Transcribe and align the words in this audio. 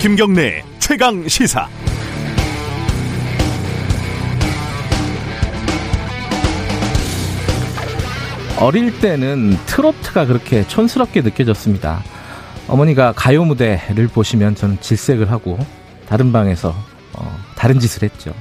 김경래 0.00 0.62
최강 0.78 1.26
시사. 1.26 1.68
어릴 8.60 8.98
때는 9.00 9.56
트로트가 9.66 10.26
그렇게 10.26 10.66
촌스럽게 10.66 11.22
느껴졌습니다. 11.22 12.02
어머니가 12.68 13.12
가요 13.12 13.44
무대를 13.44 14.08
보시면 14.08 14.54
저는 14.54 14.80
질색을 14.80 15.30
하고 15.30 15.58
다른 16.08 16.32
방에서 16.32 16.74
어, 17.14 17.38
다른 17.56 17.78
짓을 17.78 18.04
했죠. 18.04 18.32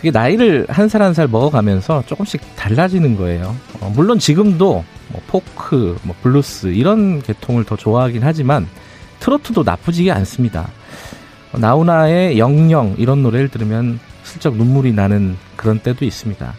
그게 0.00 0.10
나이를 0.10 0.64
한살 0.70 1.02
한 1.02 1.12
살 1.12 1.28
먹어가면서 1.28 2.04
조금씩 2.06 2.40
달라지는 2.56 3.16
거예요. 3.18 3.54
어, 3.80 3.92
물론 3.94 4.18
지금도 4.18 4.82
뭐 5.08 5.20
포크, 5.26 5.98
뭐 6.04 6.16
블루스 6.22 6.68
이런 6.68 7.20
계통을 7.20 7.64
더 7.64 7.76
좋아하긴 7.76 8.22
하지만 8.22 8.66
트로트도 9.18 9.62
나쁘지 9.62 10.10
않습니다. 10.10 10.68
나훈아의 11.52 12.38
영영 12.38 12.94
이런 12.96 13.22
노래를 13.22 13.48
들으면 13.48 14.00
슬쩍 14.22 14.56
눈물이 14.56 14.92
나는 14.94 15.36
그런 15.56 15.80
때도 15.80 16.06
있습니다. 16.06 16.54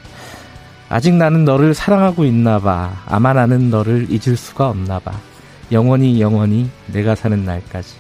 아직 0.90 1.14
나는 1.16 1.44
너를 1.46 1.74
사랑하고 1.74 2.26
있나 2.26 2.60
봐. 2.60 3.02
아마 3.08 3.34
나는 3.34 3.72
너를 3.72 4.08
잊을 4.10 4.38
수가 4.38 4.70
없나 4.70 5.00
봐. 5.00 5.14
영원히 5.72 6.22
영원히 6.22 6.70
내가 6.88 7.16
사는 7.16 7.44
날까지. 7.44 7.96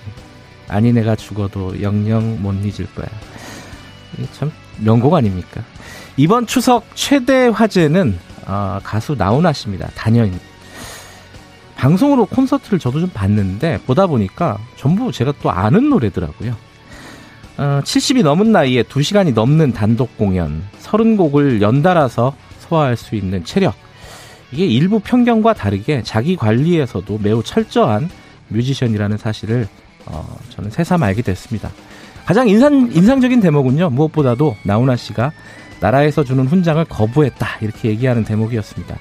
아니 0.68 0.92
내가 0.94 1.16
죽어도 1.16 1.82
영영 1.82 2.44
못 2.44 2.54
잊을 2.64 2.86
거야. 2.94 3.08
참 4.34 4.52
명곡 4.80 5.14
아닙니까? 5.14 5.62
이번 6.18 6.48
추석 6.48 6.86
최대 6.96 7.48
화제는 7.48 8.18
어, 8.48 8.80
가수 8.84 9.16
나훈아 9.18 9.54
씨입니다. 9.54 9.90
단연입니다. 9.96 10.44
방송으로 11.76 12.26
콘서트를 12.26 12.80
저도 12.80 13.00
좀 13.00 13.10
봤는데 13.10 13.80
보다 13.88 14.06
보니까 14.06 14.60
전부 14.76 15.12
제가 15.12 15.34
또 15.42 15.50
아는 15.50 15.90
노래더라고요. 15.90 16.56
어, 17.58 17.82
70이 17.84 18.24
넘은 18.24 18.52
나이에 18.52 18.84
2시간이 18.84 19.34
넘는 19.34 19.74
단독 19.74 20.18
공연, 20.18 20.64
30곡을 20.82 21.62
연달아서 21.62 22.36
소화할 22.60 22.98
수 22.98 23.16
있는 23.16 23.44
체력. 23.46 23.74
이게 24.52 24.66
일부 24.66 25.00
편견과 25.00 25.54
다르게 25.54 26.04
자기 26.04 26.36
관리에서도 26.36 27.20
매우 27.22 27.42
철저한 27.42 28.10
뮤지션이라는 28.50 29.18
사실을 29.18 29.68
어, 30.06 30.38
저는 30.50 30.72
새삼 30.72 31.02
알게 31.04 31.22
됐습니다. 31.22 31.72
가장 32.26 32.48
인상, 32.48 32.90
인상적인 32.94 33.42
대목은요, 33.42 33.90
무엇보다도 33.90 34.56
나훈아 34.64 34.96
씨가 34.96 35.32
나라에서 35.80 36.24
주는 36.24 36.46
훈장을 36.46 36.84
거부했다. 36.86 37.48
이렇게 37.62 37.90
얘기하는 37.90 38.24
대목이었습니다. 38.24 38.96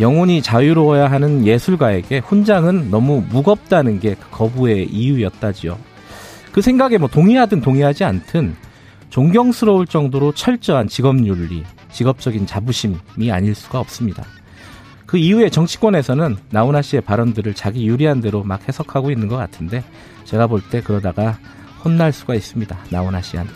영혼이 0.00 0.42
자유로워야 0.42 1.10
하는 1.10 1.46
예술가에게 1.46 2.18
훈장은 2.18 2.90
너무 2.90 3.22
무겁다는 3.30 4.00
게 4.00 4.14
그 4.14 4.30
거부의 4.30 4.86
이유였다지요. 4.90 5.78
그 6.52 6.60
생각에 6.60 6.98
뭐 6.98 7.08
동의하든 7.08 7.60
동의하지 7.60 8.04
않든 8.04 8.56
존경스러울 9.10 9.86
정도로 9.86 10.32
철저한 10.32 10.88
직업윤리, 10.88 11.64
직업적인 11.92 12.46
자부심이 12.46 13.30
아닐 13.30 13.54
수가 13.54 13.78
없습니다. 13.80 14.24
그 15.06 15.16
이후에 15.16 15.48
정치권에서는 15.48 16.36
나훈아 16.50 16.82
씨의 16.82 17.02
발언들을 17.02 17.54
자기 17.54 17.86
유리한 17.86 18.20
대로 18.20 18.42
막 18.42 18.66
해석하고 18.68 19.10
있는 19.12 19.28
것 19.28 19.36
같은데 19.36 19.84
제가 20.24 20.48
볼 20.48 20.60
때 20.70 20.80
그러다가 20.80 21.38
혼날 21.84 22.12
수가 22.12 22.34
있습니다. 22.34 22.76
나훈아 22.90 23.20
씨한테. 23.20 23.54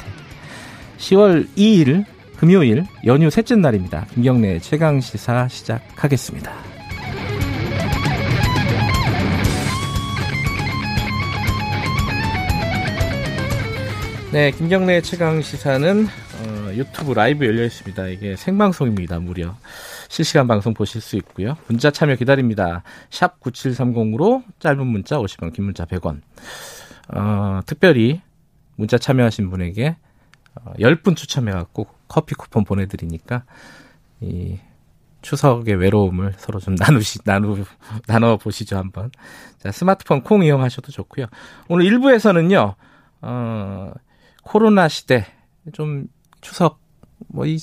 10월 0.99 1.49
2일 1.57 2.05
금요일 2.37 2.85
연휴 3.05 3.31
셋째 3.31 3.57
날입니다. 3.57 4.07
김경래 4.15 4.59
최강 4.61 5.01
시사 5.01 5.49
시작하겠습니다. 5.49 6.53
네, 14.31 14.51
김경래 14.51 15.01
최강 15.01 15.41
시사는 15.41 16.05
어, 16.05 16.71
유튜브 16.75 17.15
라이브 17.15 17.47
열려 17.47 17.65
있습니다. 17.65 18.09
이게 18.09 18.37
생방송입니다. 18.37 19.19
무려 19.21 19.57
실시간 20.09 20.47
방송 20.47 20.75
보실 20.75 21.01
수 21.01 21.17
있고요. 21.17 21.57
문자 21.67 21.91
참여 21.91 22.17
기다립니다. 22.17 22.83
샵 23.11 23.41
9730으로 23.41 24.43
짧은 24.61 24.87
문자 24.87 25.17
50원, 25.17 25.53
긴 25.55 25.65
문자 25.65 25.87
100원. 25.87 26.21
어, 27.15 27.61
특별히 27.67 28.21
문자 28.77 28.99
참여하신 28.99 29.51
분에게 29.51 29.97
어, 30.55 30.73
10분 30.79 31.17
추첨해갖고 31.17 31.87
커피 32.09 32.35
쿠폰 32.35 32.65
보내드리니까 32.65 33.45
이 34.21 34.59
추석의 35.23 35.75
외로움을 35.77 36.35
서로 36.39 36.61
좀 36.61 36.75
나누시 36.79 37.21
나누 37.25 37.65
나눠 38.07 38.37
보시죠 38.37 38.77
한번. 38.77 39.11
자 39.59 39.73
스마트폰 39.73 40.23
콩 40.23 40.45
이용하셔도 40.45 40.93
좋고요. 40.93 41.27
오늘 41.69 41.87
1부에서는요. 41.87 42.75
어 43.23 43.93
코로나 44.43 44.89
시대 44.89 45.27
좀 45.73 46.07
추석 46.41 46.81
뭐 47.29 47.47
이 47.47 47.59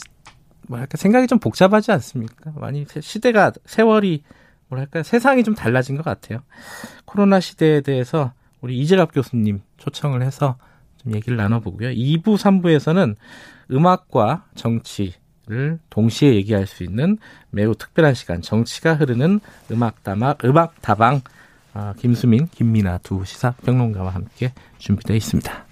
뭐랄까 0.68 0.98
생각이 0.98 1.28
좀 1.28 1.40
복잡하지 1.40 1.92
않습니까? 1.92 2.52
많이 2.56 2.86
시대가 3.02 3.52
세월이 3.66 4.24
뭐랄까 4.68 5.04
세상이 5.04 5.44
좀 5.44 5.56
달라진 5.56 5.96
것 5.96 6.04
같아요. 6.04 6.40
코로나 7.06 7.40
시대에 7.40 7.82
대해서 7.82 8.34
우리 8.66 8.80
이재갑 8.80 9.14
교수님 9.14 9.62
초청을 9.78 10.24
해서 10.24 10.58
좀 10.98 11.14
얘기를 11.14 11.38
나눠보고요. 11.38 11.90
2부, 11.90 12.36
3부에서는 12.36 13.16
음악과 13.70 14.46
정치를 14.56 15.78
동시에 15.92 16.34
얘기할 16.34 16.66
수 16.66 16.84
있는 16.84 17.20
매우 17.52 17.76
특별한 17.76 18.16
시간, 18.16 18.42
정치가 18.42 18.96
흐르는 18.96 19.40
음악 19.72 20.02
다방, 20.02 20.34
음악 20.46 20.82
다방, 20.82 21.22
아, 21.76 21.94
김수민, 22.00 22.48
김민아 22.48 22.98
두 23.04 23.24
시사 23.24 23.52
평론가와 23.64 24.10
함께 24.10 24.52
준비되어 24.80 25.16
있습니다. 25.16 25.66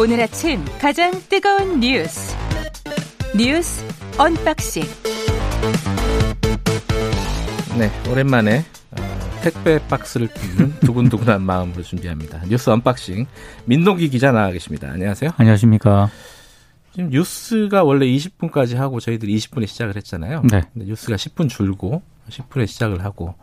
오늘 0.00 0.20
아침 0.22 0.64
가장 0.80 1.12
뜨거운 1.28 1.80
뉴스 1.80 2.41
뉴스 3.44 3.84
언박싱 4.18 4.84
네, 7.76 7.90
오랜만에 8.08 8.64
어, 8.92 9.40
택배 9.42 9.80
박스를 9.88 10.28
뚫는 10.28 10.74
두근두근한 10.86 11.42
마음으로 11.42 11.82
준비합니다. 11.82 12.42
뉴스 12.46 12.70
unboxing 12.70 13.26
민동기 13.64 14.10
기자 14.10 14.30
나와 14.30 14.52
계십니다. 14.52 14.90
안녕하세요. 14.92 15.32
안녕하십니까. 15.36 16.08
지금 16.92 17.10
뉴스가 17.10 17.82
원래 17.82 18.06
20분까지 18.06 18.76
하고 18.76 19.00
저희들이 19.00 19.36
20분에 19.38 19.66
시작을 19.66 19.96
했잖아요. 19.96 20.42
네. 20.48 20.62
근데 20.72 20.86
뉴스가 20.86 21.16
10분 21.16 21.48
줄고 21.48 22.00
10분에 22.30 22.68
시작을 22.68 23.02
하고 23.04 23.34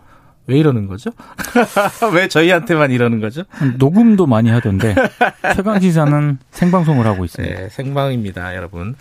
왜 0.48 0.58
이러는 0.58 0.88
거죠? 0.88 1.12
왜 2.16 2.30
저희한테만 2.30 2.92
이러는 2.92 3.20
거죠? 3.20 3.44
녹음도 3.78 4.28
많이 4.28 4.50
하던데 4.50 4.96
최강 5.56 5.82
시사는 5.82 6.40
생방송을 6.52 7.06
하고 7.06 7.26
있습니다. 7.26 7.54
네, 7.54 7.68
생방입니다, 7.68 8.56
여러분. 8.56 8.96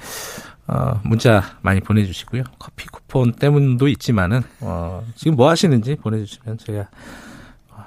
어, 0.68 1.00
문자 1.02 1.42
많이 1.62 1.80
보내주시고요. 1.80 2.44
커피 2.58 2.86
쿠폰 2.86 3.32
때문도 3.32 3.88
있지만은 3.88 4.42
어, 4.60 5.02
지금 5.14 5.36
뭐 5.36 5.48
하시는지 5.48 5.96
보내주시면 5.96 6.58
제가 6.58 6.88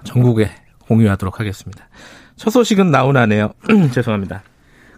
전국에 0.03 0.49
공유하도록 0.87 1.39
하겠습니다. 1.39 1.85
첫 2.35 2.49
소식은 2.49 2.89
나훈아네요. 2.89 3.51
죄송합니다. 3.93 4.41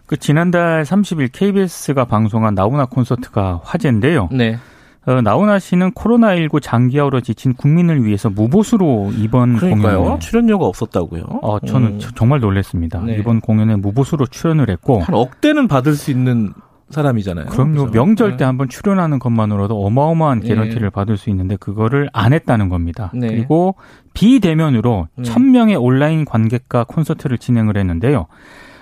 그 0.06 0.16
지난달 0.16 0.84
30일 0.84 1.30
KBS가 1.32 2.06
방송한 2.06 2.54
나훈아 2.54 2.86
콘서트가 2.86 3.60
화제인데요. 3.64 4.28
네. 4.32 4.58
어, 5.06 5.20
나훈아 5.20 5.58
씨는 5.58 5.92
코로나19 5.92 6.62
장기화로 6.62 7.20
지친 7.20 7.52
국민을 7.52 8.04
위해서 8.04 8.30
무보수로 8.30 9.12
이번. 9.18 9.58
공연에 9.58 10.18
출연료가 10.18 10.64
없었다고요? 10.64 11.24
어, 11.42 11.60
저는 11.60 11.88
음. 11.88 12.00
정말 12.14 12.40
놀랐습니다. 12.40 13.00
네. 13.00 13.16
이번 13.18 13.42
공연에 13.42 13.76
무보수로 13.76 14.26
출연을 14.26 14.70
했고 14.70 15.00
한 15.00 15.14
억대는 15.14 15.68
받을 15.68 15.94
수 15.94 16.10
있는 16.10 16.54
사람이잖아요. 16.90 17.46
그럼요. 17.46 17.86
그죠? 17.86 17.90
명절 17.92 18.32
때 18.32 18.36
네. 18.38 18.44
한번 18.44 18.68
출연하는 18.68 19.18
것만으로도 19.18 19.84
어마어마한 19.86 20.42
예. 20.44 20.48
개런티를 20.48 20.90
받을 20.90 21.16
수 21.16 21.30
있는데 21.30 21.56
그거를 21.56 22.08
안 22.12 22.32
했다는 22.32 22.68
겁니다. 22.68 23.10
네. 23.14 23.28
그리고 23.28 23.74
비대면으로 24.12 25.08
네. 25.16 25.22
1000명의 25.30 25.80
온라인 25.82 26.24
관객과 26.24 26.84
콘서트를 26.84 27.38
진행을 27.38 27.76
했는데요. 27.76 28.26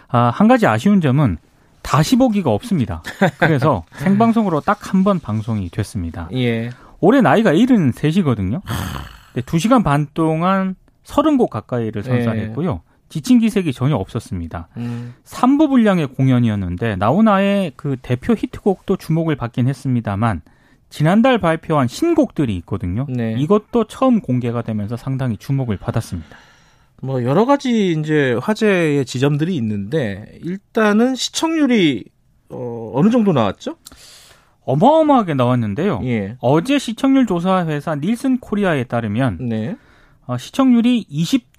아, 0.08 0.30
한 0.34 0.48
가지 0.48 0.66
아쉬운 0.66 1.00
점은 1.00 1.38
다시 1.82 2.16
보기가 2.16 2.50
없습니다. 2.50 3.02
그래서 3.38 3.82
생방송으로 3.96 4.60
딱 4.60 4.78
한 4.94 5.02
번 5.04 5.18
방송이 5.20 5.68
됐습니다. 5.70 6.28
예. 6.34 6.70
올해 7.00 7.20
나이가 7.20 7.52
73이거든요. 7.52 8.60
네, 9.34 9.42
2시간 9.42 9.82
반 9.82 10.06
동안 10.14 10.76
30곡 11.04 11.48
가까이를 11.50 12.02
선사했고요. 12.02 12.82
지친 13.12 13.40
기색이 13.40 13.74
전혀 13.74 13.94
없었습니다. 13.96 14.68
음. 14.78 15.12
3부 15.24 15.68
분량의 15.68 16.06
공연이었는데 16.06 16.96
나훈아의 16.96 17.72
그 17.76 17.96
대표 18.00 18.32
히트곡도 18.32 18.96
주목을 18.96 19.36
받긴 19.36 19.68
했습니다만 19.68 20.40
지난달 20.88 21.36
발표한 21.36 21.88
신곡들이 21.88 22.56
있거든요. 22.58 23.06
네. 23.10 23.34
이것도 23.36 23.84
처음 23.84 24.22
공개가 24.22 24.62
되면서 24.62 24.96
상당히 24.96 25.36
주목을 25.36 25.76
받았습니다. 25.76 26.38
뭐 27.02 27.22
여러 27.22 27.44
가지 27.44 27.92
이제 27.92 28.34
화제의 28.40 29.04
지점들이 29.04 29.56
있는데 29.56 30.38
일단은 30.42 31.14
시청률이 31.14 32.04
어, 32.48 32.92
어느 32.94 33.10
정도 33.10 33.34
나왔죠? 33.34 33.76
어마어마하게 34.64 35.34
나왔는데요. 35.34 36.00
예. 36.04 36.36
어제 36.40 36.78
시청률 36.78 37.26
조사 37.26 37.66
회사 37.66 37.94
닐슨 37.94 38.38
코리아에 38.38 38.84
따르면 38.84 39.36
네. 39.50 39.76
어, 40.24 40.38
시청률이 40.38 41.04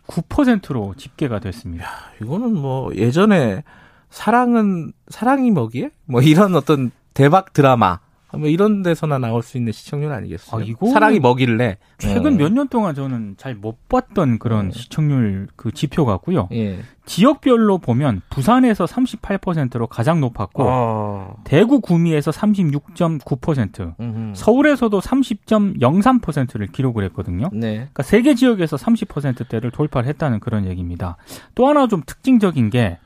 29%로 0.07 0.95
집계가 0.97 1.39
됐습니다. 1.39 1.87
이거는 2.21 2.55
뭐 2.55 2.93
예전에 2.95 3.63
사랑은 4.09 4.93
사랑이 5.07 5.51
뭐기에 5.51 5.91
뭐 6.05 6.21
이런 6.21 6.55
어떤 6.55 6.91
대박 7.13 7.53
드라마 7.53 7.99
뭐 8.37 8.47
이런 8.47 8.83
데서나 8.83 9.17
나올 9.19 9.43
수 9.43 9.57
있는 9.57 9.71
시청률 9.71 10.11
아니겠어요? 10.11 10.61
아, 10.61 10.63
이거는 10.63 10.93
사랑이 10.93 11.19
뭐길래 11.19 11.77
최근 11.97 12.33
어. 12.33 12.37
몇년 12.37 12.67
동안 12.67 12.95
저는 12.95 13.35
잘 13.37 13.53
못 13.55 13.87
봤던 13.87 14.39
그런 14.39 14.65
음. 14.67 14.71
시청률 14.71 15.47
그 15.55 15.71
지표 15.71 16.05
같고요. 16.05 16.49
예. 16.53 16.79
지역별로 17.05 17.77
보면 17.79 18.21
부산에서 18.29 18.85
38%로 18.85 19.87
가장 19.87 20.19
높았고 20.21 20.63
어. 20.65 21.35
대구 21.43 21.81
구미에서 21.81 22.31
36.9%, 22.31 23.95
음흠. 23.99 24.33
서울에서도 24.35 24.99
30.03%를 24.99 26.67
기록을 26.67 27.03
했거든요. 27.05 27.49
네. 27.53 27.73
그러니까 27.75 28.03
세 28.03 28.21
개 28.23 28.35
지역에서 28.35 28.77
30%대를 28.77 29.69
돌파를 29.71 30.07
했다는 30.09 30.39
그런 30.39 30.65
얘기입니다. 30.65 31.17
또 31.55 31.67
하나 31.67 31.87
좀 31.87 32.01
특징적인 32.05 32.69
게 32.69 32.97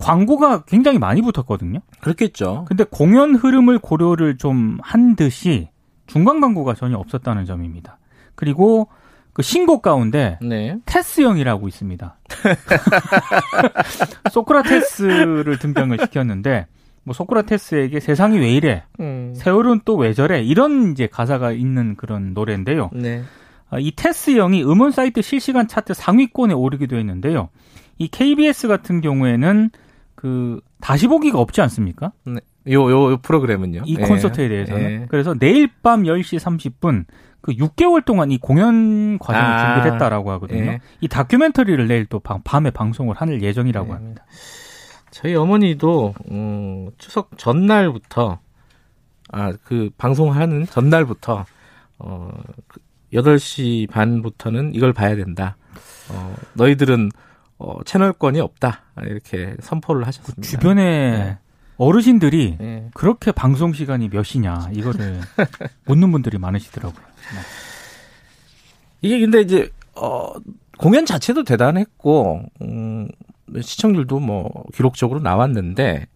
광고가 0.00 0.64
굉장히 0.64 0.98
많이 0.98 1.22
붙었거든요. 1.22 1.80
그렇겠죠. 2.00 2.64
근데 2.68 2.84
공연 2.84 3.34
흐름을 3.34 3.78
고려를 3.78 4.36
좀 4.38 4.78
한 4.82 5.16
듯이 5.16 5.68
중간 6.06 6.40
광고가 6.40 6.74
전혀 6.74 6.96
없었다는 6.96 7.44
점입니다. 7.44 7.98
그리고 8.34 8.88
그 9.32 9.42
신곡 9.42 9.82
가운데 9.82 10.38
네. 10.42 10.76
테스형이라고 10.86 11.68
있습니다. 11.68 12.16
소크라테스를 14.30 15.58
등장을 15.58 15.96
시켰는데 15.98 16.66
뭐 17.04 17.14
소크라테스에게 17.14 18.00
세상이 18.00 18.38
왜 18.38 18.50
이래? 18.52 18.84
음. 19.00 19.32
세월은 19.36 19.80
또 19.84 19.96
왜 19.96 20.12
저래? 20.12 20.42
이런 20.42 20.92
이제 20.92 21.06
가사가 21.06 21.52
있는 21.52 21.96
그런 21.96 22.34
노래인데요. 22.34 22.90
네. 22.92 23.22
아, 23.70 23.78
이 23.78 23.92
테스형이 23.94 24.62
음원 24.64 24.92
사이트 24.92 25.22
실시간 25.22 25.68
차트 25.68 25.94
상위권에 25.94 26.54
오르기도 26.54 26.96
했는데요. 26.96 27.48
이 27.98 28.08
KBS 28.08 28.68
같은 28.68 29.00
경우에는 29.00 29.70
그 30.18 30.60
다시 30.80 31.06
보기가 31.06 31.38
없지 31.38 31.60
않습니까? 31.60 32.10
요, 32.26 32.90
요, 32.90 33.12
요 33.12 33.16
프로그램은요? 33.18 33.82
이 33.86 33.96
예. 34.00 34.02
콘서트에 34.02 34.48
대해서는. 34.48 34.82
예. 34.90 35.06
그래서 35.08 35.32
내일 35.38 35.70
밤 35.80 36.02
10시 36.02 36.40
30분 36.40 37.04
그 37.40 37.52
6개월 37.52 38.04
동안 38.04 38.32
이 38.32 38.38
공연 38.38 39.16
과정을 39.20 39.46
아, 39.48 39.74
준비를 39.74 39.92
했다라고 39.94 40.32
하거든요. 40.32 40.72
예. 40.72 40.80
이 41.00 41.06
다큐멘터리를 41.06 41.86
내일 41.86 42.04
또 42.06 42.18
밤, 42.18 42.40
밤에 42.42 42.72
방송을 42.72 43.14
할 43.14 43.40
예정이라고 43.40 43.86
네. 43.86 43.92
합니다. 43.92 44.24
저희 45.12 45.36
어머니도 45.36 46.14
음, 46.32 46.90
추석 46.98 47.38
전날부터 47.38 48.40
아 49.30 49.52
그 49.62 49.90
방송하는 49.96 50.66
전날부터 50.66 51.44
어그 51.98 52.80
8시 53.12 53.88
반부터는 53.88 54.74
이걸 54.74 54.92
봐야 54.92 55.14
된다. 55.14 55.56
어 56.10 56.34
너희들은 56.54 57.10
어 57.58 57.82
채널권이 57.84 58.40
없다. 58.40 58.82
이렇게 59.04 59.56
선포를 59.60 60.06
하셨습니다. 60.06 60.42
주변에 60.42 60.84
네. 61.10 61.38
어르신들이 61.76 62.56
예. 62.60 62.90
그렇게 62.94 63.32
방송 63.32 63.72
시간이 63.72 64.08
몇 64.10 64.24
시냐 64.24 64.70
이거를 64.72 65.20
묻는 65.86 66.10
분들이 66.12 66.38
많으시더라고요. 66.38 67.04
이게 69.00 69.20
근데 69.20 69.40
이제 69.40 69.70
어 69.94 70.32
공연 70.76 71.06
자체도 71.06 71.44
대단했고 71.44 72.42
음 72.62 73.08
시청률도 73.60 74.20
뭐 74.20 74.64
기록적으로 74.74 75.20
나왔는데 75.20 76.06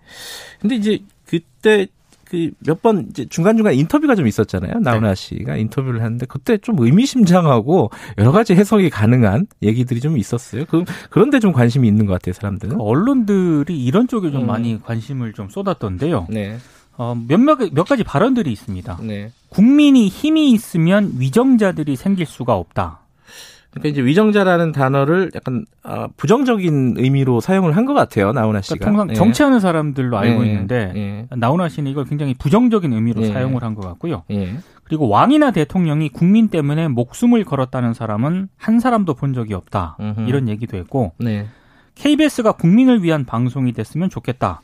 근데 0.61 0.75
이제 0.77 0.99
그때 1.27 1.87
그 2.33 2.51
몇 2.67 2.81
번 2.83 3.07
이제 3.11 3.27
중간중간 3.27 3.75
인터뷰가 3.75 4.15
좀 4.15 4.27
있었잖아요. 4.27 4.81
나훈아 4.81 5.15
씨가 5.15 5.57
인터뷰를 5.57 6.03
하는데 6.03 6.25
그때 6.27 6.57
좀 6.57 6.77
의미심장하고 6.79 7.91
여러 8.19 8.33
가지 8.33 8.55
해석이 8.55 8.89
가능한 8.91 9.47
얘기들이 9.63 10.01
좀 10.01 10.17
있었어요. 10.17 10.65
그 10.65 10.85
그런데 11.11 11.39
좀 11.41 11.53
관심이 11.53 11.87
있는 11.87 12.07
것 12.07 12.15
같아요, 12.15 12.33
사람들은. 12.33 12.81
언론들이 12.81 13.77
이런 13.85 14.09
쪽에 14.09 14.31
좀 14.31 14.43
음. 14.43 14.47
많이 14.47 14.83
관심을 14.83 15.35
좀 15.35 15.51
쏟았던데요. 15.51 16.27
네. 16.31 16.57
어, 16.97 17.15
몇몇 17.29 17.59
몇 17.73 17.85
가지 17.85 18.03
발언들이 18.03 18.51
있습니다. 18.51 18.99
네. 19.03 19.31
국민이 19.51 20.09
힘이 20.09 20.51
있으면 20.53 21.13
위정자들이 21.19 21.97
생길 21.97 22.25
수가 22.27 22.55
없다. 22.57 23.02
그러니까 23.73 23.89
이제 23.89 24.05
위정자라는 24.05 24.73
단어를 24.73 25.31
약간 25.35 25.65
아, 25.83 26.09
부정적인 26.17 26.95
의미로 26.99 27.41
사용을 27.41 27.75
한 27.77 27.87
것 27.87 27.95
같아요, 27.95 28.33
나훈아 28.33 28.61
씨가. 28.61 28.77
그러니까 28.79 28.91
통상 29.05 29.11
예. 29.11 29.15
정치하는 29.15 29.61
사람들로 29.61 30.17
알고 30.19 30.45
예, 30.47 30.51
있는데 30.51 30.93
예. 30.95 31.27
나훈아 31.37 31.69
씨는 31.69 31.91
이걸 31.91 32.05
굉장히 32.05 32.35
부정적인 32.35 32.93
의미로 32.93 33.23
예. 33.23 33.33
사용을 33.33 33.63
한 33.63 33.75
것 33.75 33.81
같고요. 33.83 34.23
예. 34.31 34.55
그리고 34.85 35.09
왕이나 35.09 35.53
대통령이 35.53 36.11
국민 36.11 36.49
때문에 36.49 36.89
목숨을 36.89 37.45
걸었다는 37.45 37.95
사람은 37.95 38.49
한 38.59 38.79
사람도 38.81 39.15
본 39.15 39.33
적이 39.33 39.55
없다. 39.55 39.97
음흠. 40.01 40.29
이런 40.29 40.49
얘기도 40.49 40.77
했고 40.77 41.13
네. 41.19 41.47
KBS가 41.95 42.53
국민을 42.53 43.03
위한 43.03 43.25
방송이 43.25 43.73
됐으면 43.73 44.11
좋겠다. 44.11 44.61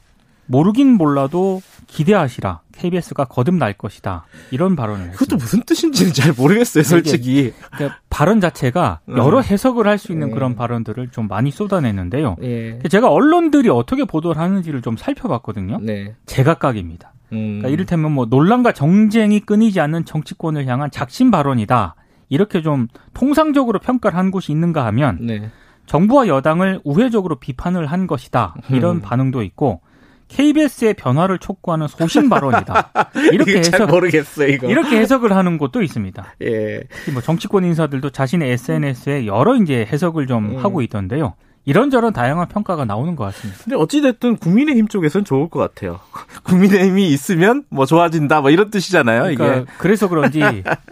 모르긴 0.49 0.95
몰라도 0.95 1.63
기대하시라. 1.87 2.61
KBS가 2.73 3.25
거듭날 3.27 3.75
것이다. 3.75 4.25
이런 4.51 4.77
발언을 4.77 5.11
그것도 5.13 5.37
했습니다. 5.37 5.37
무슨 5.45 5.63
뜻인지는 5.65 6.13
잘 6.13 6.33
모르겠어요, 6.33 6.85
솔직히. 6.85 7.53
그러니까 7.73 7.99
발언 8.09 8.41
자체가 8.41 9.01
음. 9.09 9.17
여러 9.19 9.41
해석을 9.41 9.87
할 9.87 9.99
수 9.99 10.13
있는 10.13 10.29
음. 10.29 10.35
그런 10.35 10.55
발언들을 10.55 11.09
좀 11.09 11.27
많이 11.29 11.51
쏟아내는데요. 11.51 12.37
예. 12.43 12.79
제가 12.89 13.11
언론들이 13.11 13.69
어떻게 13.69 14.05
보도를 14.05 14.41
하는지를 14.41 14.81
좀 14.81 14.97
살펴봤거든요. 14.97 15.79
네. 15.83 16.15
제각각입니다. 16.27 17.13
음. 17.33 17.37
그러니까 17.59 17.69
이를테면 17.69 18.13
뭐 18.13 18.27
논란과 18.27 18.73
정쟁이 18.73 19.41
끊이지 19.41 19.81
않는 19.81 20.05
정치권을 20.05 20.67
향한 20.67 20.91
작심 20.91 21.31
발언이다. 21.31 21.97
이렇게 22.29 22.63
좀 22.63 22.87
통상적으로 23.13 23.81
평가를 23.81 24.17
한 24.17 24.31
곳이 24.31 24.53
있는가 24.53 24.85
하면 24.87 25.19
네. 25.21 25.51
정부와 25.87 26.29
여당을 26.29 26.81
우회적으로 26.85 27.37
비판을 27.37 27.87
한 27.87 28.07
것이다. 28.07 28.55
이런 28.71 28.97
음. 28.97 29.01
반응도 29.01 29.43
있고 29.43 29.81
KBS의 30.29 30.95
변화를 30.95 31.39
촉구하는 31.39 31.89
소신 31.89 32.29
발언이다. 32.29 32.93
이렇게 33.33 33.59
해석 33.59 33.89
모르겠어요, 33.89 34.49
이거. 34.49 34.69
이렇게 34.69 34.99
해석을 34.99 35.35
하는 35.35 35.59
곳도 35.59 35.83
있습니다. 35.83 36.35
예. 36.43 36.83
뭐 37.13 37.23
정치권 37.23 37.65
인사들도 37.65 38.11
자신의 38.11 38.53
SNS에 38.53 39.27
여러 39.27 39.57
이제 39.57 39.87
해석을 39.91 40.27
좀 40.27 40.57
음. 40.57 40.65
하고 40.65 40.83
있던데요. 40.83 41.35
이런저런 41.65 42.15
다양한 42.15 42.49
평가가 42.49 42.87
나오는 42.87 43.15
것 43.15 43.25
같습니다. 43.25 43.61
근데 43.63 43.77
어찌됐든 43.77 44.37
국민의힘 44.37 44.89
쪽에서는 44.89 45.27
좋을 45.27 45.51
것 45.51 45.59
같아요. 45.61 46.01
국민의힘이 46.45 47.09
있으면 47.11 47.65
뭐 47.69 47.85
좋아진다, 47.85 48.41
뭐 48.41 48.51
이런 48.51 48.71
뜻이잖아요, 48.71 49.23
그러니까 49.23 49.57
이게. 49.57 49.65
그래서 49.77 50.09
그런지 50.09 50.41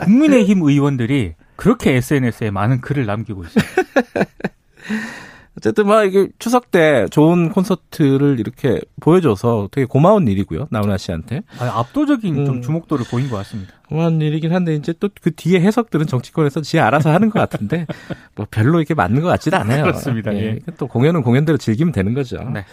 국민의힘 0.00 0.62
의원들이 0.62 1.35
그렇게 1.57 1.95
SNS에 1.95 2.50
많은 2.50 2.83
글을 2.83 3.07
남기고 3.07 3.45
있어요. 3.45 3.64
어쨌든 5.56 5.86
뭐 5.86 6.04
이게 6.04 6.28
추석 6.38 6.70
때 6.70 7.06
좋은 7.10 7.48
콘서트를 7.50 8.38
이렇게 8.38 8.78
보여줘서 9.00 9.68
되게 9.72 9.86
고마운 9.86 10.28
일이고요, 10.28 10.68
나훈아 10.70 10.98
씨한테. 10.98 11.42
아, 11.58 11.80
압도적인 11.80 12.44
좀 12.44 12.56
음. 12.56 12.62
주목도를 12.62 13.06
보인 13.10 13.30
것 13.30 13.36
같습니다. 13.38 13.72
고마운 13.88 14.20
일이긴 14.20 14.52
한데 14.52 14.75
이제 14.75 14.92
또 14.92 15.08
그 15.22 15.34
뒤에 15.34 15.60
해석들은 15.60 16.06
정치권에서 16.06 16.60
지 16.60 16.78
알아서 16.78 17.10
하는 17.10 17.30
것 17.30 17.38
같은데 17.38 17.86
뭐 18.36 18.46
별로 18.50 18.78
이렇게 18.80 18.92
맞는 18.94 19.22
것 19.22 19.28
같지는 19.28 19.58
않아요. 19.58 19.84
그렇습니다, 19.84 20.34
예. 20.34 20.58
또 20.76 20.86
공연은 20.88 21.22
공연대로 21.22 21.56
즐기면 21.56 21.92
되는 21.92 22.12
거죠. 22.14 22.36
네. 22.52 22.64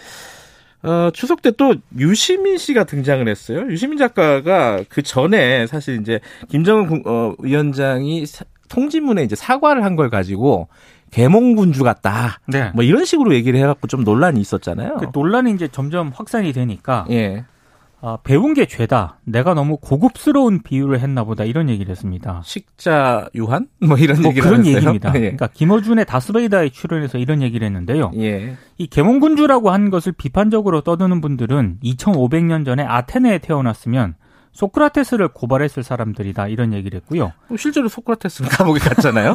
어, 0.82 1.10
추석 1.14 1.40
때 1.40 1.50
또 1.52 1.74
유시민 1.98 2.58
씨가 2.58 2.84
등장을 2.84 3.26
했어요. 3.26 3.64
유시민 3.70 3.96
작가가 3.96 4.84
그 4.90 5.00
전에 5.02 5.66
사실 5.66 5.98
이제 6.00 6.20
김정은 6.50 6.86
국- 6.86 7.06
어, 7.06 7.34
위원장이 7.38 8.26
사- 8.26 8.44
통지문에 8.68 9.22
이제 9.22 9.34
사과를 9.36 9.84
한 9.84 9.96
걸 9.96 10.10
가지고 10.10 10.68
개몽군주 11.14 11.84
같다. 11.84 12.40
네. 12.48 12.72
뭐 12.74 12.82
이런 12.82 13.04
식으로 13.04 13.34
얘기를 13.34 13.60
해갖고 13.60 13.86
좀 13.86 14.02
논란이 14.02 14.40
있었잖아요. 14.40 14.96
그 14.96 15.06
논란이 15.12 15.52
이제 15.52 15.68
점점 15.68 16.10
확산이 16.12 16.52
되니까 16.52 17.06
예. 17.10 17.44
아, 18.00 18.18
배운 18.24 18.52
게 18.52 18.66
죄다. 18.66 19.20
내가 19.24 19.54
너무 19.54 19.78
고급스러운 19.78 20.62
비유를 20.62 20.98
했나 20.98 21.22
보다 21.22 21.44
이런 21.44 21.70
얘기를 21.70 21.90
했습니다. 21.92 22.42
식자 22.44 23.28
유한? 23.36 23.68
뭐 23.80 23.96
이런 23.96 24.20
뭐 24.22 24.30
얘기를 24.30 24.42
그런 24.42 24.60
하면서요. 24.60 24.76
얘기입니다. 24.76 25.14
예. 25.14 25.20
그러니까 25.20 25.46
김어준의 25.46 26.04
다스베이다에 26.04 26.70
출연해서 26.70 27.18
이런 27.18 27.42
얘기를 27.42 27.64
했는데요. 27.64 28.10
예. 28.16 28.56
이 28.76 28.86
개몽군주라고 28.88 29.70
한 29.70 29.90
것을 29.90 30.12
비판적으로 30.12 30.80
떠드는 30.80 31.20
분들은 31.20 31.78
2500년 31.82 32.64
전에 32.66 32.82
아테네에 32.82 33.38
태어났으면 33.38 34.16
소크라테스를 34.54 35.28
고발했을 35.28 35.82
사람들이다 35.82 36.48
이런 36.48 36.72
얘기를 36.72 36.98
했고요. 36.98 37.32
뭐 37.48 37.56
실제로 37.58 37.88
소크라테스는 37.88 38.48
감옥에 38.50 38.78
갔잖아요. 38.78 39.34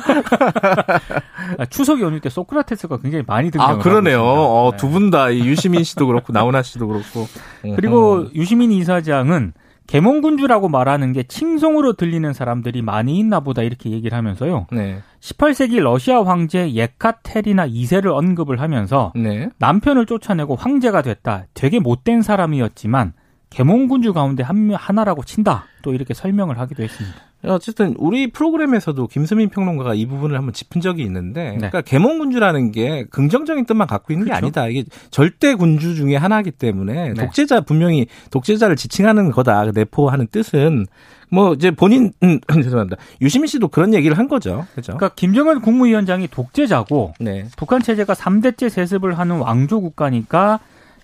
아, 1.60 1.66
추석 1.66 2.02
연휴 2.02 2.20
때 2.20 2.30
소크라테스가 2.30 2.98
굉장히 2.98 3.24
많이 3.28 3.52
등장을 3.52 3.76
아 3.76 3.78
그러네요. 3.78 4.24
어, 4.24 4.72
네. 4.72 4.78
두분 4.78 5.12
다 5.12 5.34
유시민 5.34 5.84
씨도 5.84 6.08
그렇고 6.08 6.34
나훈아 6.34 6.62
씨도 6.62 6.88
그렇고. 6.88 7.28
그리고 7.76 8.22
음. 8.22 8.30
유시민 8.34 8.72
이사장은 8.72 9.54
계몽군주라고 9.88 10.70
말하는 10.70 11.14
게 11.14 11.24
칭송으로 11.24 11.94
들리는 11.94 12.32
사람들이 12.32 12.84
많이 12.84 13.18
있나 13.18 13.40
보다 13.40 13.64
이렇게 13.64 13.90
얘기를 13.90 14.16
하면서요. 14.16 14.68
네. 14.72 15.02
18세기 15.20 15.80
러시아 15.82 16.24
황제 16.24 16.72
예카테리나 16.74 17.68
2세를 17.68 18.16
언급을 18.16 18.62
하면서 18.62 19.12
네. 19.16 19.50
남편을 19.58 20.06
쫓아내고 20.06 20.56
황제가 20.56 21.02
됐다. 21.02 21.46
되게 21.56 21.80
못된 21.80 22.22
사람이었지만 22.22 23.14
계몽군주 23.50 24.14
가운데 24.14 24.44
한 24.44 24.74
하나라고 24.74 25.24
친다. 25.24 25.66
또 25.82 25.94
이렇게 25.94 26.14
설명을 26.14 26.60
하기도 26.60 26.84
했습니다. 26.84 27.18
어쨌든 27.44 27.96
우리 27.98 28.32
프로그램에서도 28.32 29.08
김수민 29.08 29.50
평론가가 29.50 29.94
이 29.94 30.06
부분을 30.06 30.38
한번 30.38 30.54
짚은 30.54 30.82
적이 30.82 31.04
있는데, 31.04 31.52
네. 31.52 31.56
그러니까 31.58 31.82
계몽군주라는 31.82 32.74
게 32.74 33.06
긍정적인 33.10 33.66
뜻만 33.66 33.88
갖고 33.88 34.12
있는 34.12 34.26
게 34.26 34.32
그렇죠. 34.32 34.46
아니다. 34.46 34.68
이게 34.68 34.84
절대 35.10 35.56
군주 35.56 35.96
중에 35.96 36.18
하나이기 36.18 36.52
때문에 36.52 37.14
네. 37.14 37.14
독재자 37.14 37.62
분명히 37.62 38.08
독재자를 38.30 38.76
지칭하는 38.76 39.32
거다. 39.32 39.72
내포하는 39.72 40.28
뜻은 40.28 40.86
뭐 41.30 41.54
이제 41.54 41.72
본인 41.72 42.12
음, 42.24 42.40
죄송합니다. 42.52 42.98
유시민 43.22 43.48
씨도 43.48 43.70
그런 43.70 43.94
얘기를 43.94 44.18
한 44.18 44.28
거죠. 44.28 44.66
그죠? 44.76 44.98
그러니까 44.98 45.16
김정은 45.16 45.62
국무위원장이 45.62 46.28
독재자고 46.28 47.14
네. 47.20 47.46
북한 47.56 47.82
체제가 47.82 48.14
3대째 48.14 48.70
세습을 48.70 49.18
하는 49.18 49.38
왕조 49.38 49.80
국가니까 49.80 50.60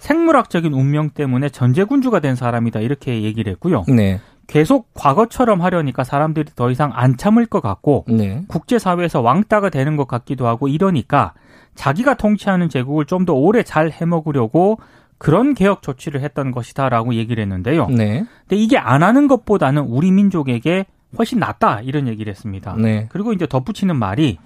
생물학적인 0.05 0.71
운명 0.71 1.09
때문에 1.09 1.50
전제군주가 1.50 2.19
된 2.19 2.35
사람이다 2.35 2.79
이렇게 2.79 3.24
얘기를 3.24 3.51
했고요. 3.53 3.85
네. 3.88 4.19
계속 4.45 4.93
과거처럼 4.93 5.63
하려니까 5.63 6.03
사람들이 6.03 6.51
더 6.55 6.69
이상 6.69 6.91
안 6.93 7.17
참을 7.17 7.47
것 7.47 7.62
같고 7.62 8.05
네. 8.07 8.43
국제사회에서 8.47 9.21
왕따가 9.21 9.69
되는 9.69 9.95
것 9.97 10.07
같기도 10.07 10.45
하고 10.45 10.67
이러니까 10.67 11.33
자기가 11.74 12.13
통치하는 12.17 12.69
제국을 12.69 13.05
좀 13.05 13.25
더 13.25 13.33
오래 13.33 13.63
잘 13.63 13.89
해먹으려고 13.89 14.77
그런 15.17 15.55
개혁 15.55 15.81
조치를 15.81 16.21
했던 16.21 16.51
것이다라고 16.51 17.15
얘기를 17.15 17.41
했는데요. 17.41 17.88
네. 17.88 18.25
근데 18.41 18.62
이게 18.62 18.77
안 18.77 19.01
하는 19.01 19.27
것보다는 19.27 19.81
우리 19.81 20.12
민족에게 20.12 20.85
훨씬 21.17 21.39
낫다 21.39 21.81
이런 21.81 22.07
얘기를 22.07 22.29
했습니다. 22.29 22.75
네. 22.77 23.07
그리고 23.09 23.33
이제 23.33 23.47
덧붙이는 23.47 23.95
말이 23.95 24.38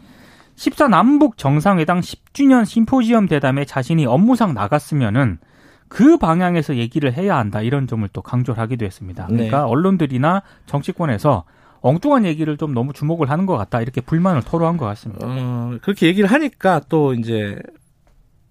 14 0.56 0.88
남북 0.88 1.38
정상회담 1.38 2.00
10주년 2.00 2.66
심포지엄 2.66 3.28
대담에 3.28 3.66
자신이 3.66 4.06
업무상 4.06 4.54
나갔으면은 4.54 5.40
그 5.90 6.18
방향에서 6.18 6.78
얘기를 6.78 7.12
해야 7.12 7.38
한다 7.38 7.62
이런 7.62 7.88
점을 7.88 8.08
또 8.14 8.22
강조를 8.22 8.62
하기도 8.62 8.86
했습니다. 8.86 9.28
네. 9.28 9.36
그러니까 9.36 9.66
언론들이나 9.66 10.44
정치권에서 10.68 11.44
엉뚱한 11.82 12.26
얘기를 12.26 12.58
좀 12.58 12.74
너무 12.74 12.94
주목을 12.94 13.30
하는 13.30 13.46
것 13.46 13.58
같다 13.58 13.82
이렇게 13.82 14.00
불만을 14.02 14.44
토로한 14.44 14.78
것 14.78 14.86
같습니다. 14.86 15.26
어, 15.28 15.78
그렇게 15.82 16.08
얘기를 16.08 16.30
하니까 16.32 16.82
또 16.90 17.14
이제 17.14 17.58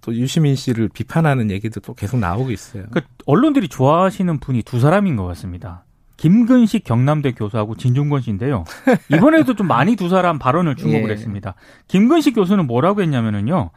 또 0.01 0.15
유시민 0.15 0.57
씨를 0.57 0.89
비판하는 0.89 1.51
얘기도 1.51 1.81
또 1.81 1.95
계속 1.95 2.19
나오고 2.19 2.51
있어요. 2.51 2.85
그 2.91 3.01
언론들이 3.27 3.69
좋아하시는 3.69 4.39
분이 4.41 4.63
두 4.63 4.81
사람인 4.81 5.17
것 5.17 5.27
같습니다. 5.27 5.85
김근식 6.17 6.83
경남대 6.85 7.33
교수하고 7.33 7.77
진중권 7.77 8.23
씨인데요. 8.23 8.65
이번에도 9.13 9.55
좀 9.55 9.69
많이 9.69 9.95
두 9.95 10.09
사람 10.09 10.39
발언을 10.39 10.75
주목을 10.75 11.09
예. 11.09 11.13
했습니다. 11.13 11.55
김근식 11.87 12.35
교수는 12.35 12.67
뭐라고 12.67 13.03
했냐면은요. 13.03 13.71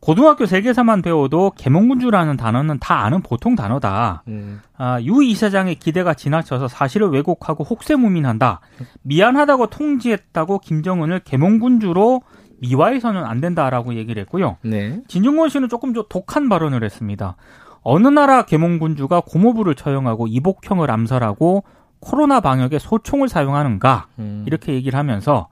고등학교 0.00 0.46
세계사만 0.46 1.02
배워도 1.02 1.52
계몽군주라는 1.56 2.36
단어는 2.38 2.78
다 2.78 3.04
아는 3.04 3.20
보통 3.20 3.54
단어다. 3.54 4.22
음. 4.28 4.60
아, 4.76 4.98
유 5.02 5.22
이사장의 5.22 5.74
기대가 5.76 6.14
지나쳐서 6.14 6.68
사실을 6.68 7.08
왜곡하고 7.08 7.64
혹세무민한다. 7.64 8.60
미안하다고 9.02 9.66
통지했다고 9.66 10.60
김정은을 10.60 11.20
계몽군주로 11.20 12.22
미화해서는 12.60 13.24
안 13.24 13.40
된다라고 13.40 13.94
얘기를 13.94 14.20
했고요. 14.22 14.56
네. 14.62 15.00
진중권 15.06 15.48
씨는 15.50 15.68
조금 15.68 15.92
좀 15.94 16.04
독한 16.08 16.48
발언을 16.48 16.82
했습니다. 16.82 17.36
어느 17.82 18.08
나라 18.08 18.42
계몽군주가 18.42 19.22
고모부를 19.26 19.74
처형하고 19.74 20.26
이복형을 20.28 20.90
암살하고 20.90 21.64
코로나 22.00 22.40
방역에 22.40 22.78
소총을 22.78 23.28
사용하는가 23.28 24.06
음. 24.18 24.44
이렇게 24.46 24.72
얘기를 24.72 24.98
하면서 24.98 25.48